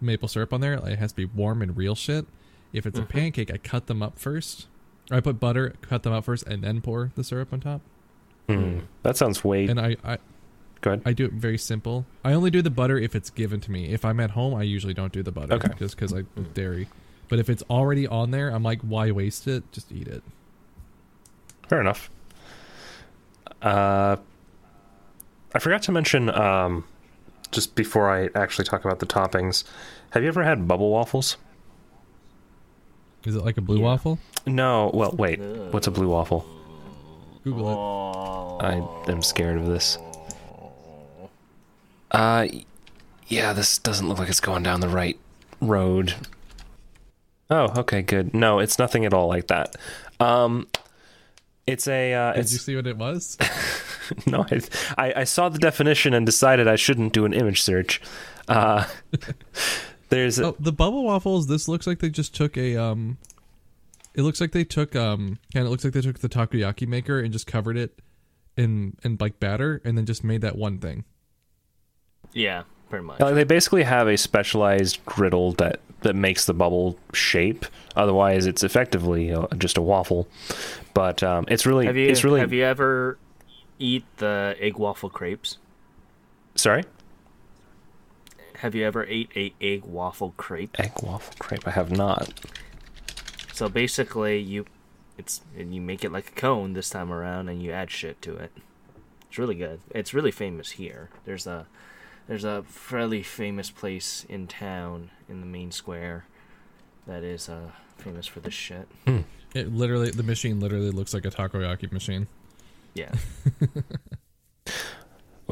maple 0.00 0.28
syrup 0.28 0.52
on 0.52 0.60
there. 0.60 0.74
It 0.74 0.98
has 0.98 1.12
to 1.12 1.16
be 1.16 1.24
warm 1.24 1.62
and 1.62 1.76
real 1.76 1.94
shit. 1.94 2.26
If 2.72 2.86
it's 2.86 2.98
a 2.98 3.02
pancake, 3.02 3.52
I 3.52 3.58
cut 3.58 3.86
them 3.86 4.02
up 4.02 4.18
first. 4.18 4.66
Or 5.10 5.16
I 5.18 5.20
put 5.20 5.38
butter, 5.40 5.74
cut 5.82 6.04
them 6.04 6.12
up 6.12 6.24
first, 6.24 6.46
and 6.46 6.62
then 6.62 6.80
pour 6.80 7.10
the 7.16 7.24
syrup 7.24 7.52
on 7.52 7.60
top. 7.60 7.80
Hmm. 8.48 8.80
That 9.02 9.16
sounds 9.16 9.44
way 9.44 9.66
And 9.66 9.78
I, 9.80 9.96
I, 10.04 10.18
good. 10.80 11.02
I 11.04 11.12
do 11.12 11.24
it 11.26 11.32
very 11.32 11.58
simple. 11.58 12.06
I 12.24 12.32
only 12.32 12.50
do 12.50 12.62
the 12.62 12.70
butter 12.70 12.96
if 12.98 13.14
it's 13.14 13.28
given 13.30 13.60
to 13.60 13.70
me. 13.70 13.86
If 13.92 14.04
I'm 14.04 14.20
at 14.20 14.30
home, 14.30 14.54
I 14.54 14.62
usually 14.62 14.94
don't 14.94 15.12
do 15.12 15.22
the 15.22 15.32
butter 15.32 15.54
Okay. 15.54 15.68
just 15.78 15.96
because 15.96 16.14
I 16.14 16.22
dairy. 16.54 16.88
But 17.28 17.38
if 17.40 17.50
it's 17.50 17.62
already 17.68 18.06
on 18.06 18.30
there, 18.30 18.48
I'm 18.50 18.62
like, 18.62 18.80
why 18.82 19.10
waste 19.10 19.46
it? 19.48 19.64
Just 19.72 19.90
eat 19.92 20.08
it. 20.08 20.22
Fair 21.68 21.80
enough. 21.80 22.10
Uh, 23.60 24.16
I 25.54 25.58
forgot 25.58 25.82
to 25.82 25.92
mention 25.92 26.30
um, 26.30 26.84
just 27.50 27.74
before 27.74 28.10
I 28.10 28.28
actually 28.34 28.64
talk 28.64 28.84
about 28.84 28.98
the 29.00 29.06
toppings. 29.06 29.64
Have 30.10 30.22
you 30.22 30.28
ever 30.28 30.42
had 30.44 30.66
bubble 30.66 30.90
waffles? 30.90 31.36
Is 33.24 33.36
it 33.36 33.44
like 33.44 33.56
a 33.56 33.60
blue 33.60 33.78
Yeah. 33.78 33.84
waffle? 33.84 34.18
No. 34.46 34.90
Well, 34.92 35.12
wait. 35.12 35.38
What's 35.40 35.86
a 35.86 35.90
blue 35.90 36.08
waffle? 36.08 36.44
Google 37.44 38.60
it. 38.60 38.64
I 38.64 39.10
am 39.10 39.22
scared 39.22 39.58
of 39.58 39.66
this. 39.66 39.98
Uh, 42.10 42.46
yeah, 43.28 43.52
this 43.52 43.78
doesn't 43.78 44.08
look 44.08 44.18
like 44.18 44.28
it's 44.28 44.40
going 44.40 44.62
down 44.62 44.80
the 44.80 44.88
right 44.88 45.18
road. 45.60 46.14
Oh, 47.50 47.72
okay, 47.80 48.02
good. 48.02 48.34
No, 48.34 48.58
it's 48.58 48.78
nothing 48.78 49.04
at 49.04 49.12
all 49.14 49.28
like 49.28 49.46
that. 49.48 49.76
Um, 50.20 50.66
it's 51.66 51.86
a. 51.86 52.12
Uh, 52.12 52.32
Did 52.32 52.40
it's 52.40 52.52
you 52.52 52.58
see 52.58 52.76
what 52.76 52.86
it 52.86 52.96
was? 52.96 53.38
no, 54.26 54.44
I, 54.50 54.60
I, 54.98 55.12
I 55.20 55.24
saw 55.24 55.48
the 55.48 55.58
definition 55.58 56.14
and 56.14 56.26
decided 56.26 56.68
I 56.68 56.76
shouldn't 56.76 57.12
do 57.12 57.24
an 57.24 57.32
image 57.32 57.62
search. 57.62 58.00
Uh, 58.48 58.86
there's 60.08 60.38
a, 60.38 60.46
oh, 60.46 60.56
the 60.58 60.72
bubble 60.72 61.04
waffles. 61.04 61.46
This 61.46 61.68
looks 61.68 61.86
like 61.86 62.00
they 62.00 62.10
just 62.10 62.34
took 62.34 62.56
a 62.56 62.76
um. 62.76 63.18
It 64.14 64.22
looks 64.22 64.40
like 64.40 64.52
they 64.52 64.64
took 64.64 64.94
um, 64.94 65.38
and 65.54 65.66
it 65.66 65.70
looks 65.70 65.84
like 65.84 65.94
they 65.94 66.02
took 66.02 66.18
the 66.18 66.28
takoyaki 66.28 66.86
maker 66.86 67.18
and 67.18 67.32
just 67.32 67.46
covered 67.46 67.78
it 67.78 68.02
in 68.56 68.96
in 69.02 69.16
like 69.20 69.40
batter 69.40 69.80
and 69.84 69.96
then 69.96 70.04
just 70.04 70.22
made 70.22 70.42
that 70.42 70.56
one 70.56 70.78
thing. 70.78 71.04
Yeah, 72.34 72.64
pretty 72.90 73.04
much. 73.04 73.20
like, 73.20 73.34
they 73.34 73.44
basically 73.44 73.84
have 73.84 74.08
a 74.08 74.16
specialized 74.16 75.04
griddle 75.06 75.52
that 75.52 75.80
that 76.02 76.14
makes 76.14 76.44
the 76.46 76.54
bubble 76.54 76.98
shape. 77.12 77.64
Otherwise, 77.96 78.46
it's 78.46 78.62
effectively 78.62 79.32
uh, 79.32 79.46
just 79.58 79.78
a 79.78 79.82
waffle. 79.82 80.28
But 80.94 81.22
um, 81.22 81.46
it's 81.48 81.64
really 81.66 81.86
Have 81.86 81.96
you 81.96 82.08
it's 82.08 82.24
really 82.24 82.40
have 82.40 82.52
you 82.52 82.64
ever 82.64 83.18
eat 83.78 84.04
the 84.18 84.56
egg 84.60 84.76
waffle 84.76 85.08
crepes? 85.10 85.58
sorry 86.54 86.84
Have 88.56 88.74
you 88.74 88.84
ever 88.84 89.04
ate 89.04 89.30
a 89.34 89.52
egg 89.60 89.84
waffle 89.84 90.34
crepe? 90.36 90.78
egg 90.78 90.92
waffle 91.02 91.34
crepe. 91.38 91.66
I 91.66 91.70
have 91.70 91.90
not. 91.90 92.32
So 93.52 93.68
basically, 93.68 94.38
you 94.38 94.66
it's 95.18 95.40
and 95.56 95.74
you 95.74 95.80
make 95.80 96.04
it 96.04 96.12
like 96.12 96.28
a 96.28 96.32
cone 96.32 96.72
this 96.74 96.90
time 96.90 97.12
around, 97.12 97.48
and 97.48 97.62
you 97.62 97.70
add 97.72 97.90
shit 97.90 98.20
to 98.22 98.36
it. 98.36 98.52
It's 99.28 99.38
really 99.38 99.54
good. 99.54 99.80
It's 99.90 100.12
really 100.12 100.30
famous 100.30 100.72
here. 100.72 101.08
There's 101.24 101.46
a 101.46 101.66
there's 102.28 102.44
a 102.44 102.62
fairly 102.64 103.22
famous 103.22 103.70
place 103.70 104.24
in 104.28 104.46
town 104.46 105.10
in 105.28 105.40
the 105.40 105.46
main 105.46 105.72
square 105.72 106.26
that 107.06 107.22
is 107.24 107.48
uh, 107.48 107.70
famous 107.98 108.26
for 108.26 108.40
this 108.40 108.54
shit. 108.54 108.88
It 109.54 109.72
literally, 109.72 110.10
the 110.10 110.22
machine 110.22 110.60
literally 110.60 110.90
looks 110.90 111.12
like 111.12 111.24
a 111.24 111.30
takoyaki 111.30 111.92
machine. 111.92 112.26
Yeah. 112.94 113.12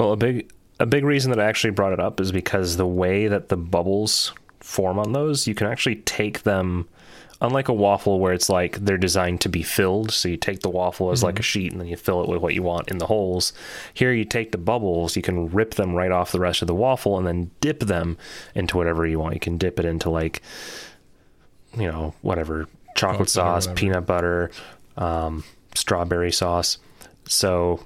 Well, 0.01 0.13
a 0.13 0.17
big 0.17 0.51
a 0.79 0.87
big 0.87 1.05
reason 1.05 1.31
that 1.31 1.41
I 1.41 1.45
actually 1.45 1.73
brought 1.73 1.93
it 1.93 2.01
up 2.01 2.21
is 2.21 2.33
because 2.33 2.79
the 2.79 2.87
way 2.87 3.29
that 3.29 3.51
the 3.51 3.57
bubbles 3.59 4.33
form 4.61 4.99
on 4.99 5.13
those, 5.13 5.47
you 5.47 5.55
can 5.55 5.67
actually 5.67 5.97
take 5.97 6.43
them 6.45 6.89
unlike 7.43 7.69
a 7.69 7.75
waffle 7.75 8.19
where 8.19 8.33
it's 8.33 8.49
like 8.49 8.79
they're 8.79 8.97
designed 8.97 9.43
to 9.43 9.51
be 9.51 9.63
filled, 9.63 10.11
so 10.11 10.29
you 10.29 10.39
take 10.39 10.61
the 10.61 10.71
waffle 10.71 11.11
as 11.11 11.23
like 11.23 11.35
mm-hmm. 11.35 11.41
a 11.41 11.43
sheet 11.43 11.73
and 11.73 11.83
then 11.83 11.89
you 11.89 11.97
fill 11.97 12.23
it 12.23 12.31
with 12.31 12.41
what 12.41 12.55
you 12.55 12.63
want 12.63 12.91
in 12.91 12.97
the 12.97 13.07
holes. 13.07 13.53
Here 13.93 14.13
you 14.13 14.25
take 14.25 14.53
the 14.53 14.59
bubbles, 14.59 15.17
you 15.17 15.23
can 15.23 15.51
rip 15.51 15.75
them 15.75 15.95
right 15.95 16.11
off 16.11 16.33
the 16.33 16.41
rest 16.41 16.63
of 16.63 16.69
the 16.69 16.75
waffle 16.75 17.19
and 17.19 17.27
then 17.27 17.51
dip 17.61 17.81
them 17.81 18.17
into 18.55 18.79
whatever 18.79 19.07
you 19.07 19.19
want. 19.19 19.35
You 19.35 19.41
can 19.41 19.59
dip 19.59 19.79
it 19.79 19.85
into 19.85 20.09
like 20.09 20.41
you 21.77 21.87
know, 21.87 22.15
whatever 22.23 22.69
chocolate 22.95 23.29
sauce, 23.29 23.69
peanut 23.75 24.07
butter, 24.07 24.51
um, 24.97 25.45
strawberry 25.75 26.33
sauce. 26.33 26.79
So 27.27 27.83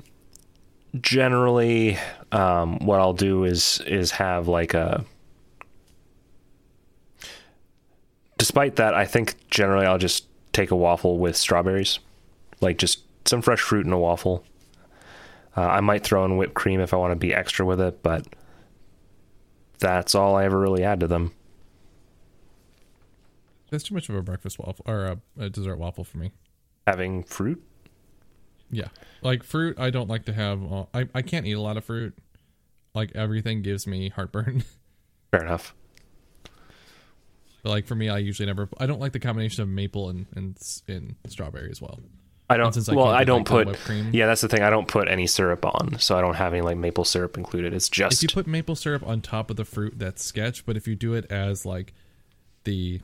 generally 1.00 1.98
um, 2.32 2.78
what 2.78 3.00
I'll 3.00 3.12
do 3.12 3.44
is 3.44 3.80
is 3.86 4.12
have 4.12 4.48
like 4.48 4.74
a 4.74 5.04
despite 8.38 8.76
that 8.76 8.94
I 8.94 9.04
think 9.04 9.34
generally 9.50 9.86
I'll 9.86 9.98
just 9.98 10.26
take 10.52 10.70
a 10.70 10.76
waffle 10.76 11.18
with 11.18 11.36
strawberries. 11.36 11.98
Like 12.60 12.78
just 12.78 13.00
some 13.26 13.42
fresh 13.42 13.60
fruit 13.60 13.86
in 13.86 13.92
a 13.92 13.98
waffle. 13.98 14.44
Uh, 15.56 15.62
I 15.62 15.80
might 15.80 16.02
throw 16.02 16.24
in 16.24 16.36
whipped 16.36 16.54
cream 16.54 16.80
if 16.80 16.92
I 16.92 16.96
want 16.96 17.12
to 17.12 17.16
be 17.16 17.32
extra 17.32 17.64
with 17.64 17.80
it 17.80 18.02
but 18.02 18.26
that's 19.78 20.14
all 20.14 20.34
I 20.34 20.44
ever 20.44 20.58
really 20.58 20.82
add 20.82 21.00
to 21.00 21.06
them 21.06 21.32
That's 23.74 23.84
too 23.84 23.94
much 23.94 24.08
of 24.08 24.14
a 24.14 24.22
breakfast 24.22 24.58
waffle 24.58 24.84
or 24.86 25.04
a, 25.04 25.18
a 25.38 25.50
dessert 25.50 25.76
waffle 25.76 26.04
for 26.04 26.18
me. 26.18 26.32
having 26.86 27.22
fruit 27.22 27.62
Yeah, 28.70 28.88
like 29.22 29.42
fruit, 29.42 29.78
I 29.78 29.90
don't 29.90 30.08
like 30.08 30.24
to 30.26 30.32
have. 30.32 30.60
I 30.94 31.08
I 31.14 31.22
can't 31.22 31.46
eat 31.46 31.52
a 31.52 31.60
lot 31.60 31.76
of 31.76 31.84
fruit. 31.84 32.16
Like 32.94 33.12
everything 33.14 33.62
gives 33.62 33.86
me 33.86 34.08
heartburn. 34.08 34.64
fair 35.30 35.42
enough 35.42 35.74
but 37.64 37.70
like 37.70 37.86
for 37.86 37.94
me, 37.94 38.10
I 38.10 38.18
usually 38.18 38.46
never. 38.46 38.68
I 38.78 38.86
don't 38.86 39.00
like 39.00 39.12
the 39.12 39.18
combination 39.18 39.62
of 39.62 39.68
maple 39.70 40.10
and 40.10 40.26
and 40.36 40.56
and 40.86 41.16
strawberry 41.26 41.70
as 41.70 41.80
well. 41.80 41.98
I 42.50 42.58
don't. 42.58 42.76
I 42.76 42.94
well, 42.94 43.06
I 43.06 43.24
don't 43.24 43.50
like, 43.50 43.66
put. 43.68 43.78
cream- 43.78 44.10
Yeah, 44.12 44.26
that's 44.26 44.42
the 44.42 44.48
thing. 44.48 44.60
I 44.62 44.68
don't 44.68 44.86
put 44.86 45.08
any 45.08 45.26
syrup 45.26 45.64
on, 45.64 45.98
so 45.98 46.16
I 46.16 46.20
don't 46.20 46.34
have 46.34 46.52
any 46.52 46.60
like 46.60 46.76
maple 46.76 47.04
syrup 47.04 47.38
included. 47.38 47.72
It's 47.72 47.88
just 47.88 48.22
if 48.22 48.30
you 48.30 48.34
put 48.34 48.46
maple 48.46 48.76
syrup 48.76 49.02
on 49.02 49.22
top 49.22 49.48
of 49.50 49.56
the 49.56 49.64
fruit, 49.64 49.94
that's 49.98 50.22
sketch. 50.22 50.66
But 50.66 50.76
if 50.76 50.86
you 50.86 50.94
do 50.94 51.14
it 51.14 51.24
as 51.32 51.64
like 51.64 51.94
the 52.64 53.00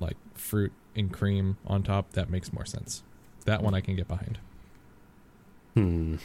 like 0.00 0.16
fruit 0.34 0.72
and 0.96 1.12
cream 1.12 1.56
on 1.66 1.82
top, 1.82 2.12
that 2.12 2.30
makes 2.30 2.52
more 2.52 2.64
sense. 2.64 3.02
That 3.44 3.62
one 3.62 3.74
I 3.74 3.80
can 3.80 3.96
get 3.96 4.08
behind. 4.08 4.38
hmm. 5.74 6.16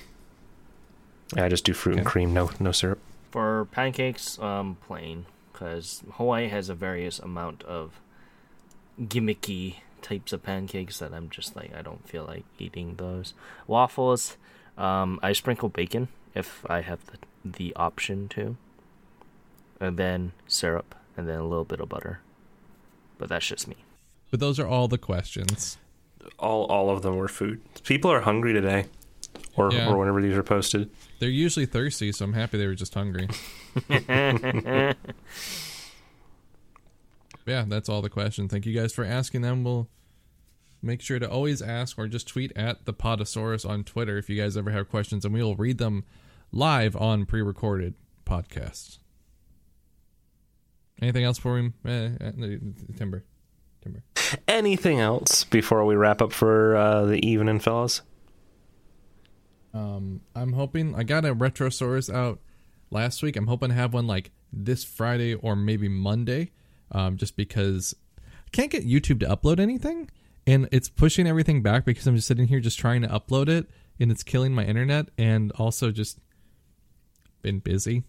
I 1.35 1.49
just 1.49 1.65
do 1.65 1.73
fruit 1.73 1.97
and 1.97 2.06
cream, 2.06 2.34
no 2.34 2.52
no 2.60 2.72
syrup. 2.72 2.99
For 3.31 3.65
pancakes, 3.72 4.39
um, 4.39 4.77
plain, 4.85 5.26
because 5.52 6.03
Hawaii 6.14 6.47
has 6.47 6.69
a 6.69 6.76
various 6.76 7.19
amount 7.19 7.64
of 7.64 7.99
gimmicky 9.02 9.77
types 10.02 10.31
of 10.31 10.43
pancakes 10.43 10.99
that 10.99 11.14
I'm 11.14 11.30
just 11.30 11.56
like 11.56 11.73
I 11.76 11.81
don't 11.81 12.07
feel 12.07 12.26
like 12.26 12.45
eating 12.60 12.95
those. 12.95 13.34
Waffles, 13.68 14.38
um, 14.77 15.19
I 15.23 15.34
sprinkle 15.34 15.69
bacon 15.69 16.07
if 16.34 16.64
I 16.69 16.81
have 16.81 17.06
the 17.07 17.18
the 17.43 17.76
option 17.76 18.27
to, 18.30 18.57
and 19.80 19.97
then 19.97 20.31
syrup, 20.47 20.95
and 21.18 21.27
then 21.27 21.39
a 21.39 21.47
little 21.47 21.65
bit 21.65 21.80
of 21.80 21.89
butter. 21.89 22.19
But 23.17 23.29
that's 23.29 23.45
just 23.47 23.67
me. 23.67 23.75
But 24.31 24.39
those 24.39 24.59
are 24.59 24.67
all 24.67 24.87
the 24.87 24.97
questions. 24.97 25.77
All 26.39 26.65
all 26.65 26.89
of 26.89 27.01
them 27.01 27.15
were 27.15 27.27
food. 27.27 27.61
People 27.83 28.11
are 28.11 28.21
hungry 28.21 28.51
today, 28.53 28.85
or 29.55 29.71
Yeah. 29.71 29.89
or 29.89 29.97
whenever 29.97 30.21
these 30.21 30.35
are 30.35 30.43
posted. 30.43 30.89
They're 31.19 31.29
usually 31.29 31.65
thirsty, 31.65 32.11
so 32.11 32.25
I'm 32.25 32.33
happy 32.33 32.57
they 32.57 32.67
were 32.67 32.75
just 32.75 32.93
hungry. 32.93 33.27
yeah, 33.89 34.93
that's 37.67 37.87
all 37.89 38.01
the 38.01 38.09
questions. 38.09 38.51
Thank 38.51 38.65
you 38.65 38.73
guys 38.73 38.93
for 38.93 39.05
asking 39.05 39.41
them. 39.41 39.63
We'll 39.63 39.87
make 40.81 41.01
sure 41.01 41.19
to 41.19 41.29
always 41.29 41.61
ask 41.61 41.97
or 41.97 42.07
just 42.07 42.27
tweet 42.27 42.51
at 42.55 42.85
the 42.85 42.93
Podosaurus 42.93 43.67
on 43.67 43.83
Twitter 43.83 44.17
if 44.17 44.29
you 44.29 44.39
guys 44.41 44.57
ever 44.57 44.71
have 44.71 44.89
questions, 44.89 45.25
and 45.25 45.33
we 45.33 45.41
will 45.43 45.55
read 45.55 45.77
them 45.77 46.03
live 46.51 46.95
on 46.95 47.25
pre-recorded 47.25 47.93
podcasts. 48.25 48.97
Anything 51.01 51.23
else 51.23 51.38
for 51.38 51.57
him, 51.57 51.73
eh, 51.85 52.09
eh, 52.22 52.57
Timber? 52.95 53.23
Timber. 53.81 54.03
Anything 54.47 54.99
else 54.99 55.43
before 55.43 55.85
we 55.85 55.95
wrap 55.95 56.22
up 56.22 56.31
for 56.31 56.76
uh, 56.76 57.05
the 57.05 57.26
evening, 57.26 57.59
fellas? 57.59 58.01
Um, 59.73 60.22
I'm 60.35 60.53
hoping 60.53 60.95
I 60.95 61.03
got 61.03 61.26
a 61.26 61.35
Retrosaurus 61.35 62.13
out 62.13 62.39
last 62.91 63.22
week. 63.22 63.35
I'm 63.35 63.47
hoping 63.47 63.69
to 63.69 63.76
have 63.76 63.93
one 63.93 64.07
like 64.07 64.31
this 64.53 64.84
Friday 64.84 65.34
or 65.34 65.55
maybe 65.55 65.89
Monday. 65.89 66.51
Um, 66.91 67.17
just 67.17 67.35
because 67.35 67.93
I 68.22 68.49
can't 68.51 68.72
get 68.72 68.88
YouTube 68.88 69.19
to 69.19 69.26
upload 69.26 69.59
anything, 69.59 70.09
and 70.47 70.69
it's 70.72 70.88
pushing 70.88 71.27
everything 71.27 71.61
back 71.61 71.84
because 71.84 72.07
I'm 72.07 72.15
just 72.15 72.27
sitting 72.27 72.47
here 72.47 72.59
just 72.59 72.80
trying 72.80 73.01
to 73.01 73.07
upload 73.07 73.49
it, 73.49 73.67
and 73.99 74.11
it's 74.11 74.23
killing 74.23 74.53
my 74.53 74.63
internet, 74.63 75.09
and 75.17 75.51
also 75.53 75.91
just 75.91 76.19
been 77.41 77.59
busy. 77.59 78.03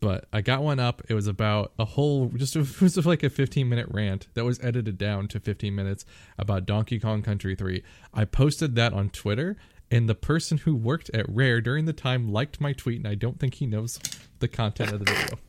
But 0.00 0.26
I 0.32 0.42
got 0.42 0.62
one 0.62 0.78
up. 0.78 1.02
It 1.08 1.14
was 1.14 1.26
about 1.26 1.72
a 1.78 1.84
whole, 1.84 2.28
just 2.28 2.54
it 2.56 2.80
was 2.80 3.06
like 3.06 3.22
a 3.22 3.30
15 3.30 3.68
minute 3.68 3.88
rant 3.90 4.28
that 4.34 4.44
was 4.44 4.60
edited 4.62 4.98
down 4.98 5.28
to 5.28 5.40
15 5.40 5.74
minutes 5.74 6.04
about 6.38 6.66
Donkey 6.66 6.98
Kong 6.98 7.22
Country 7.22 7.54
3. 7.54 7.82
I 8.12 8.24
posted 8.24 8.74
that 8.76 8.92
on 8.92 9.10
Twitter, 9.10 9.56
and 9.90 10.08
the 10.08 10.14
person 10.14 10.58
who 10.58 10.74
worked 10.74 11.10
at 11.14 11.26
Rare 11.28 11.60
during 11.60 11.86
the 11.86 11.92
time 11.92 12.32
liked 12.32 12.60
my 12.60 12.72
tweet, 12.72 12.98
and 12.98 13.08
I 13.08 13.14
don't 13.14 13.38
think 13.38 13.54
he 13.54 13.66
knows 13.66 13.98
the 14.40 14.48
content 14.48 14.92
of 14.92 15.04
the 15.04 15.12
video. 15.12 15.38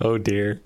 Oh 0.00 0.18
dear. 0.18 0.60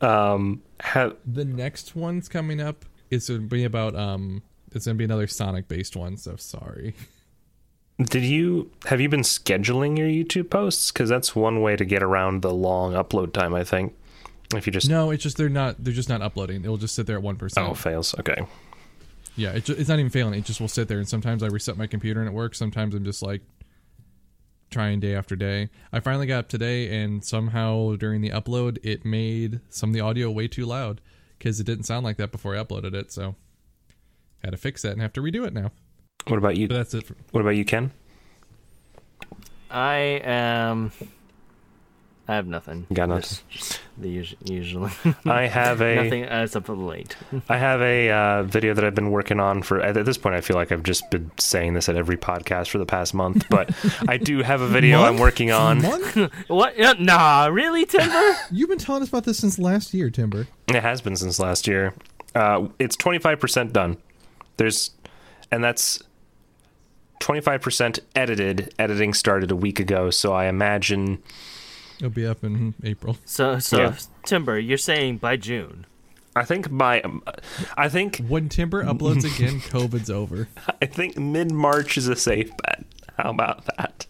Um, 0.00 0.62
have 0.80 1.16
The 1.24 1.44
next 1.44 1.94
one's 1.94 2.28
coming 2.28 2.60
up 2.60 2.84
is 3.08 3.28
going 3.28 3.42
to 3.42 3.46
be 3.46 3.62
about, 3.62 3.94
um, 3.94 4.42
it's 4.72 4.86
going 4.86 4.96
to 4.96 4.98
be 4.98 5.04
another 5.04 5.28
Sonic 5.28 5.68
based 5.68 5.94
one, 5.94 6.16
so 6.16 6.34
sorry. 6.34 6.96
did 8.02 8.24
you 8.24 8.70
have 8.86 9.00
you 9.00 9.08
been 9.08 9.20
scheduling 9.20 9.96
your 9.96 10.08
YouTube 10.08 10.50
posts? 10.50 10.90
Because 10.90 11.08
that's 11.08 11.36
one 11.36 11.62
way 11.62 11.76
to 11.76 11.84
get 11.84 12.02
around 12.02 12.42
the 12.42 12.52
long 12.52 12.92
upload 12.94 13.32
time. 13.32 13.54
I 13.54 13.64
think 13.64 13.94
if 14.54 14.66
you 14.66 14.72
just 14.72 14.88
No, 14.88 15.10
it's 15.10 15.22
just 15.22 15.36
they're 15.36 15.48
not, 15.48 15.82
they're 15.82 15.94
just 15.94 16.08
not 16.08 16.22
uploading. 16.22 16.64
It'll 16.64 16.76
just 16.76 16.94
sit 16.94 17.06
there 17.06 17.18
at 17.18 17.24
1%. 17.24 17.52
oh 17.58 17.74
fails. 17.74 18.14
Okay. 18.18 18.46
Yeah, 19.36 19.50
it 19.52 19.68
it's 19.68 19.88
not 19.88 19.98
even 19.98 20.10
failing. 20.10 20.34
It 20.34 20.44
just 20.44 20.60
will 20.60 20.68
sit 20.68 20.86
there, 20.86 20.98
and 20.98 21.08
sometimes 21.08 21.42
I 21.42 21.48
reset 21.48 21.76
my 21.76 21.88
computer 21.88 22.20
and 22.20 22.28
it 22.28 22.32
works. 22.32 22.58
Sometimes 22.58 22.94
I'm 22.94 23.04
just 23.04 23.22
like 23.22 23.42
trying 24.70 25.00
day 25.00 25.14
after 25.14 25.34
day. 25.34 25.70
I 25.92 26.00
finally 26.00 26.26
got 26.26 26.38
up 26.38 26.48
today, 26.48 27.02
and 27.02 27.24
somehow 27.24 27.96
during 27.96 28.20
the 28.20 28.30
upload, 28.30 28.78
it 28.84 29.04
made 29.04 29.60
some 29.70 29.90
of 29.90 29.94
the 29.94 30.00
audio 30.00 30.30
way 30.30 30.46
too 30.46 30.66
loud 30.66 31.00
because 31.38 31.58
it 31.58 31.64
didn't 31.64 31.84
sound 31.84 32.04
like 32.04 32.16
that 32.18 32.30
before 32.30 32.56
I 32.56 32.62
uploaded 32.62 32.94
it. 32.94 33.10
So 33.10 33.34
had 34.42 34.52
to 34.52 34.56
fix 34.56 34.82
that 34.82 34.92
and 34.92 35.02
have 35.02 35.12
to 35.14 35.20
redo 35.20 35.44
it 35.44 35.52
now. 35.52 35.72
What 36.26 36.38
about 36.38 36.56
you? 36.56 36.68
But 36.68 36.74
that's 36.76 36.94
it. 36.94 37.06
For, 37.06 37.14
What 37.32 37.40
about 37.40 37.50
you, 37.50 37.64
Ken? 37.64 37.90
I 39.70 40.20
am. 40.24 40.92
I 42.26 42.36
have 42.36 42.46
nothing. 42.46 42.86
Got 42.92 43.10
nothing. 43.10 43.22
Just- 43.22 43.48
just 43.50 43.80
the 43.98 44.08
usu- 44.08 44.36
usually. 44.44 44.90
I 45.26 45.42
have 45.46 45.82
a 45.82 45.96
nothing 45.96 46.24
as 46.24 46.56
of 46.56 46.68
late. 46.70 47.16
I 47.50 47.58
have 47.58 47.82
a 47.82 48.10
uh, 48.10 48.42
video 48.44 48.72
that 48.72 48.82
I've 48.82 48.94
been 48.94 49.10
working 49.10 49.40
on 49.40 49.62
for. 49.62 49.80
At 49.80 50.02
this 50.06 50.16
point, 50.16 50.34
I 50.34 50.40
feel 50.40 50.56
like 50.56 50.72
I've 50.72 50.82
just 50.84 51.10
been 51.10 51.30
saying 51.38 51.74
this 51.74 51.88
at 51.90 51.96
every 51.96 52.16
podcast 52.16 52.70
for 52.70 52.78
the 52.78 52.86
past 52.86 53.12
month, 53.12 53.44
but 53.50 53.70
I 54.08 54.16
do 54.16 54.42
have 54.42 54.62
a 54.62 54.66
video 54.68 55.02
I'm 55.02 55.18
working 55.18 55.50
on. 55.50 55.82
Month? 55.82 56.16
what? 56.48 56.78
Yeah, 56.78 56.94
Nah, 56.98 57.46
really, 57.46 57.84
Timber? 57.84 58.36
You've 58.50 58.70
been 58.70 58.78
telling 58.78 59.02
us 59.02 59.10
about 59.10 59.24
this 59.24 59.38
since 59.38 59.58
last 59.58 59.92
year, 59.92 60.08
Timber. 60.08 60.46
It 60.68 60.80
has 60.82 61.02
been 61.02 61.16
since 61.16 61.38
last 61.38 61.66
year. 61.66 61.92
Uh, 62.34 62.68
it's 62.78 62.96
25% 62.96 63.72
done. 63.72 63.98
There's, 64.56 64.92
and 65.50 65.62
that's 65.62 66.02
25% 67.24 68.00
edited. 68.14 68.74
Editing 68.78 69.14
started 69.14 69.50
a 69.50 69.56
week 69.56 69.80
ago, 69.80 70.10
so 70.10 70.34
I 70.34 70.44
imagine 70.44 71.22
It'll 71.98 72.10
be 72.10 72.26
up 72.26 72.44
in 72.44 72.74
April. 72.84 73.16
so, 73.24 73.58
so 73.58 73.78
Yeah. 73.78 73.96
Timber, 74.26 74.58
you're 74.58 74.76
saying 74.76 75.18
by 75.18 75.36
June? 75.36 75.86
I 76.36 76.44
think 76.44 76.70
by 76.76 77.00
um, 77.00 77.22
I 77.78 77.88
think 77.88 78.18
When 78.18 78.48
Timber 78.50 78.84
uploads 78.84 79.24
again, 79.24 79.60
COVID's 79.70 80.10
over. 80.10 80.48
I 80.82 80.86
think 80.86 81.16
mid 81.16 81.50
March 81.50 81.96
is 81.96 82.08
a 82.08 82.16
safe 82.16 82.50
bet. 82.58 82.84
How 83.16 83.30
about 83.30 83.64
that? 83.76 84.06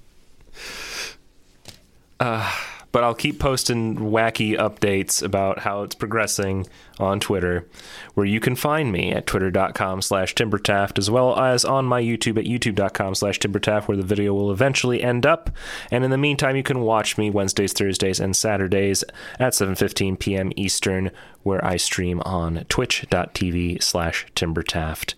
Uh, 2.19 2.51
but 2.95 3.03
I'll 3.03 3.13
keep 3.13 3.41
posting 3.41 3.97
wacky 3.97 4.57
updates 4.57 5.21
about 5.21 5.59
how 5.59 5.83
it's 5.83 5.97
progressing 5.97 6.69
on 7.01 7.19
Twitter, 7.19 7.67
where 8.15 8.25
you 8.25 8.39
can 8.39 8.55
find 8.55 8.93
me 8.93 9.11
at 9.11 9.27
twitter.com 9.27 10.01
slash 10.01 10.33
timbertaft, 10.33 10.97
as 10.97 11.11
well 11.11 11.37
as 11.37 11.65
on 11.65 11.87
my 11.87 12.01
YouTube 12.01 12.39
at 12.39 12.45
youtube.com 12.45 13.17
slash 13.17 13.41
timbertaft, 13.41 13.89
where 13.89 13.97
the 13.97 14.05
video 14.05 14.33
will 14.33 14.53
eventually 14.53 15.03
end 15.03 15.27
up. 15.27 15.51
And 15.91 16.05
in 16.05 16.13
the 16.13 16.17
meantime, 16.17 16.55
you 16.55 16.63
can 16.63 16.83
watch 16.83 17.19
me 17.19 17.31
Wednesdays, 17.31 17.73
Thursdays, 17.73 18.21
and 18.21 18.37
Saturdays 18.37 19.03
at 19.41 19.55
7.15 19.55 20.17
p.m. 20.21 20.53
Eastern, 20.55 21.11
where 21.43 21.65
I 21.65 21.79
stream 21.79 22.21
on 22.21 22.65
twitch.tv 22.69 23.83
slash 23.83 24.25
timbertaft. 24.37 25.15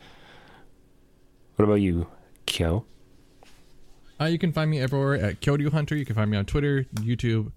What 1.57 1.67
about 1.67 1.75
you, 1.75 2.07
Kyo? 2.47 2.87
Uh, 4.19 4.25
you 4.25 4.39
can 4.39 4.55
find 4.55 4.71
me 4.71 4.81
everywhere 4.81 5.17
at 5.17 5.43
Kyoto 5.43 5.69
Hunter. 5.69 5.95
You 5.95 6.07
can 6.07 6.15
find 6.17 6.31
me 6.31 6.39
on 6.39 6.47
Twitter, 6.47 6.87
YouTube, 6.95 7.53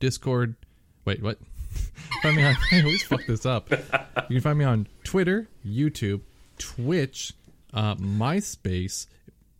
Discord. 0.00 0.56
Wait, 1.04 1.22
what? 1.22 1.38
find 2.22 2.36
me 2.36 2.44
on. 2.44 2.56
I 2.72 2.80
always 2.82 3.02
fuck 3.02 3.24
this 3.26 3.46
up. 3.46 3.70
You 3.70 4.36
can 4.36 4.40
find 4.40 4.58
me 4.58 4.64
on 4.64 4.88
Twitter, 5.04 5.48
YouTube, 5.66 6.20
Twitch, 6.58 7.32
uh, 7.72 7.94
MySpace, 7.96 9.06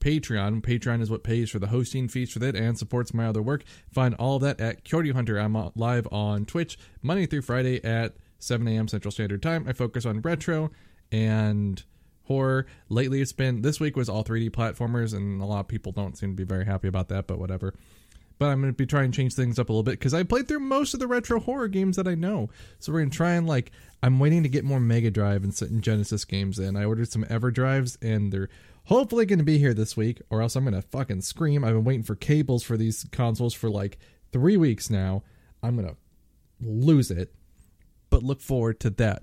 Patreon. 0.01 0.63
Patreon 0.63 1.01
is 1.01 1.11
what 1.11 1.25
pays 1.25 1.51
for 1.51 1.59
the 1.59 1.69
hosting 1.69 2.09
fees 2.09 2.33
for 2.33 2.39
that 2.41 2.55
and 2.55 2.79
supports 2.79 3.15
my 3.15 3.27
other 3.27 3.43
work. 3.43 3.65
Find 3.93 4.15
all 4.15 4.39
that 4.41 4.61
at 4.61 4.85
Kyoto 4.85 5.13
Hunter. 5.13 5.39
I'm 5.39 5.57
live 5.75 6.07
on 6.13 6.45
Twitch 6.45 6.79
Monday 7.03 7.27
through 7.27 7.43
Friday 7.43 7.83
at 7.85 8.15
7 8.39 8.67
a.m. 8.69 8.89
Central 8.89 9.11
Standard 9.11 9.43
Time. 9.43 9.67
I 9.67 9.73
focus 9.73 10.05
on 10.05 10.21
retro 10.21 10.71
and 11.11 11.83
horror. 12.25 12.67
Lately, 12.89 13.21
it's 13.21 13.33
been 13.33 13.63
this 13.63 13.81
week 13.81 13.97
was 13.97 14.09
all 14.09 14.25
3D 14.25 14.51
platformers, 14.51 15.15
and 15.15 15.41
a 15.41 15.47
lot 15.47 15.61
of 15.61 15.69
people 15.69 15.93
don't 15.93 16.17
seem 16.17 16.31
to 16.31 16.37
be 16.37 16.45
very 16.45 16.67
happy 16.67 16.89
about 16.89 17.09
that. 17.09 17.27
But 17.27 17.39
whatever. 17.39 17.75
But 18.39 18.47
I'm 18.47 18.61
going 18.61 18.73
to 18.73 18.77
be 18.77 18.87
trying 18.87 19.13
to 19.13 19.17
change 19.17 19.35
things 19.35 19.59
up 19.59 19.69
a 19.69 19.73
little 19.73 19.85
bit 19.85 19.93
because 19.93 20.13
I 20.13 20.25
played 20.25 20.49
through 20.49 20.61
most 20.61 20.93
of 20.93 21.01
the 21.01 21.07
retro 21.07 21.39
horror 21.39 21.69
games 21.69 21.97
that 21.97 22.09
I 22.09 22.15
know. 22.15 22.51
So 22.81 22.93
we're 22.93 23.01
going 23.01 23.11
to 23.11 23.17
try 23.17 23.35
and 23.35 23.47
like 23.47 23.71
I'm 24.03 24.19
waiting 24.19 24.43
to 24.43 24.49
get 24.49 24.65
more 24.65 24.81
Mega 24.81 25.11
Drive 25.11 25.45
and, 25.45 25.83
Genesis 25.83 26.25
games 26.25 26.59
in. 26.59 26.77
I 26.77 26.85
ordered 26.85 27.11
some 27.11 27.25
Ever 27.31 27.51
Drives 27.51 27.97
and 28.03 28.33
they're 28.33 28.49
hopefully 28.85 29.25
going 29.25 29.39
to 29.39 29.45
be 29.45 29.59
here 29.59 29.73
this 29.73 29.97
week, 29.97 30.21
or 30.31 30.43
else 30.43 30.57
I'm 30.57 30.65
going 30.65 30.75
to 30.75 30.83
fucking 30.83 31.23
scream. 31.23 31.65
I've 31.65 31.75
been 31.75 31.85
waiting 31.85 32.03
for 32.03 32.17
cables 32.17 32.63
for 32.65 32.77
these 32.77 33.07
consoles 33.13 33.55
for 33.55 33.71
like 33.71 33.99
three 34.33 34.57
weeks 34.57 34.91
now. 34.91 35.23
I'm 35.63 35.77
going 35.77 35.89
to 35.89 35.97
lose 36.61 37.11
it. 37.11 37.33
But 38.11 38.23
look 38.23 38.41
forward 38.41 38.79
to 38.81 38.91
that 38.91 39.23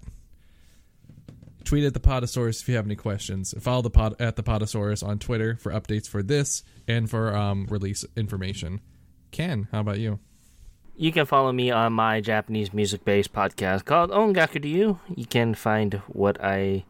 tweet 1.64 1.84
at 1.84 1.94
the 1.94 2.00
Podosaurus 2.00 2.62
if 2.62 2.70
you 2.70 2.76
have 2.76 2.86
any 2.86 2.96
questions. 2.96 3.54
Follow 3.60 3.82
the 3.82 3.90
pod 3.90 4.16
at 4.20 4.36
the 4.36 4.44
Podosaurus 4.44 5.06
on 5.06 5.20
Twitter 5.20 5.56
for 5.56 5.72
updates 5.72 6.08
for 6.08 6.24
this 6.24 6.64
and 6.88 7.10
for 7.10 7.36
um, 7.36 7.68
release 7.70 8.04
information. 8.16 8.82
Ken, 9.32 9.68
how 9.72 9.80
about 9.80 10.00
you? 10.00 10.20
You 10.96 11.12
can 11.12 11.26
follow 11.26 11.52
me 11.52 11.72
on 11.72 11.94
my 11.94 12.22
Japanese 12.22 12.74
music 12.74 13.04
based 13.06 13.34
podcast 13.34 13.86
called 13.86 14.12
Ongaku 14.12 14.62
to 14.62 14.68
You. 14.68 15.00
You 15.16 15.26
can 15.26 15.56
find 15.56 15.96
what 16.08 16.38
I 16.44 16.84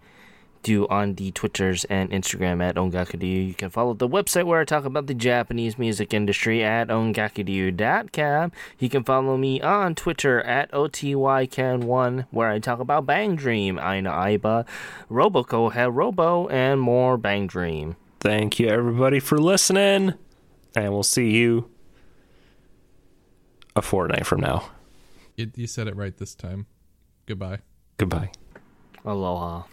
do 0.63 0.87
on 0.87 1.15
the 1.15 1.31
Twitters 1.31 1.85
and 1.85 2.09
Instagram 2.11 2.61
at 2.61 2.75
Ongakudu. 2.75 3.47
You 3.47 3.53
can 3.53 3.69
follow 3.69 3.93
the 3.93 4.07
website 4.07 4.45
where 4.45 4.61
I 4.61 4.65
talk 4.65 4.85
about 4.85 5.07
the 5.07 5.13
Japanese 5.13 5.77
music 5.77 6.13
industry 6.13 6.63
at 6.63 6.87
ongakudu.com. 6.89 8.51
You 8.79 8.89
can 8.89 9.03
follow 9.03 9.37
me 9.37 9.61
on 9.61 9.95
Twitter 9.95 10.41
at 10.41 10.71
OTYCan1 10.71 12.25
where 12.31 12.49
I 12.49 12.59
talk 12.59 12.79
about 12.79 13.05
Bang 13.05 13.35
Dream, 13.35 13.79
Aina 13.79 14.11
Aiba, 14.11 14.67
Roboco 15.09 15.71
Robo, 15.93 16.47
and 16.47 16.79
more 16.81 17.17
Bang 17.17 17.47
Dream. 17.47 17.95
Thank 18.19 18.59
you, 18.59 18.67
everybody, 18.67 19.19
for 19.19 19.37
listening. 19.37 20.13
And 20.75 20.93
we'll 20.93 21.03
see 21.03 21.31
you 21.31 21.69
a 23.75 23.81
fortnight 23.81 24.25
from 24.25 24.41
now. 24.41 24.69
You, 25.35 25.51
you 25.55 25.67
said 25.67 25.87
it 25.87 25.95
right 25.95 26.15
this 26.17 26.35
time. 26.35 26.67
Goodbye. 27.25 27.59
Goodbye. 27.97 28.31
Aloha. 29.05 29.63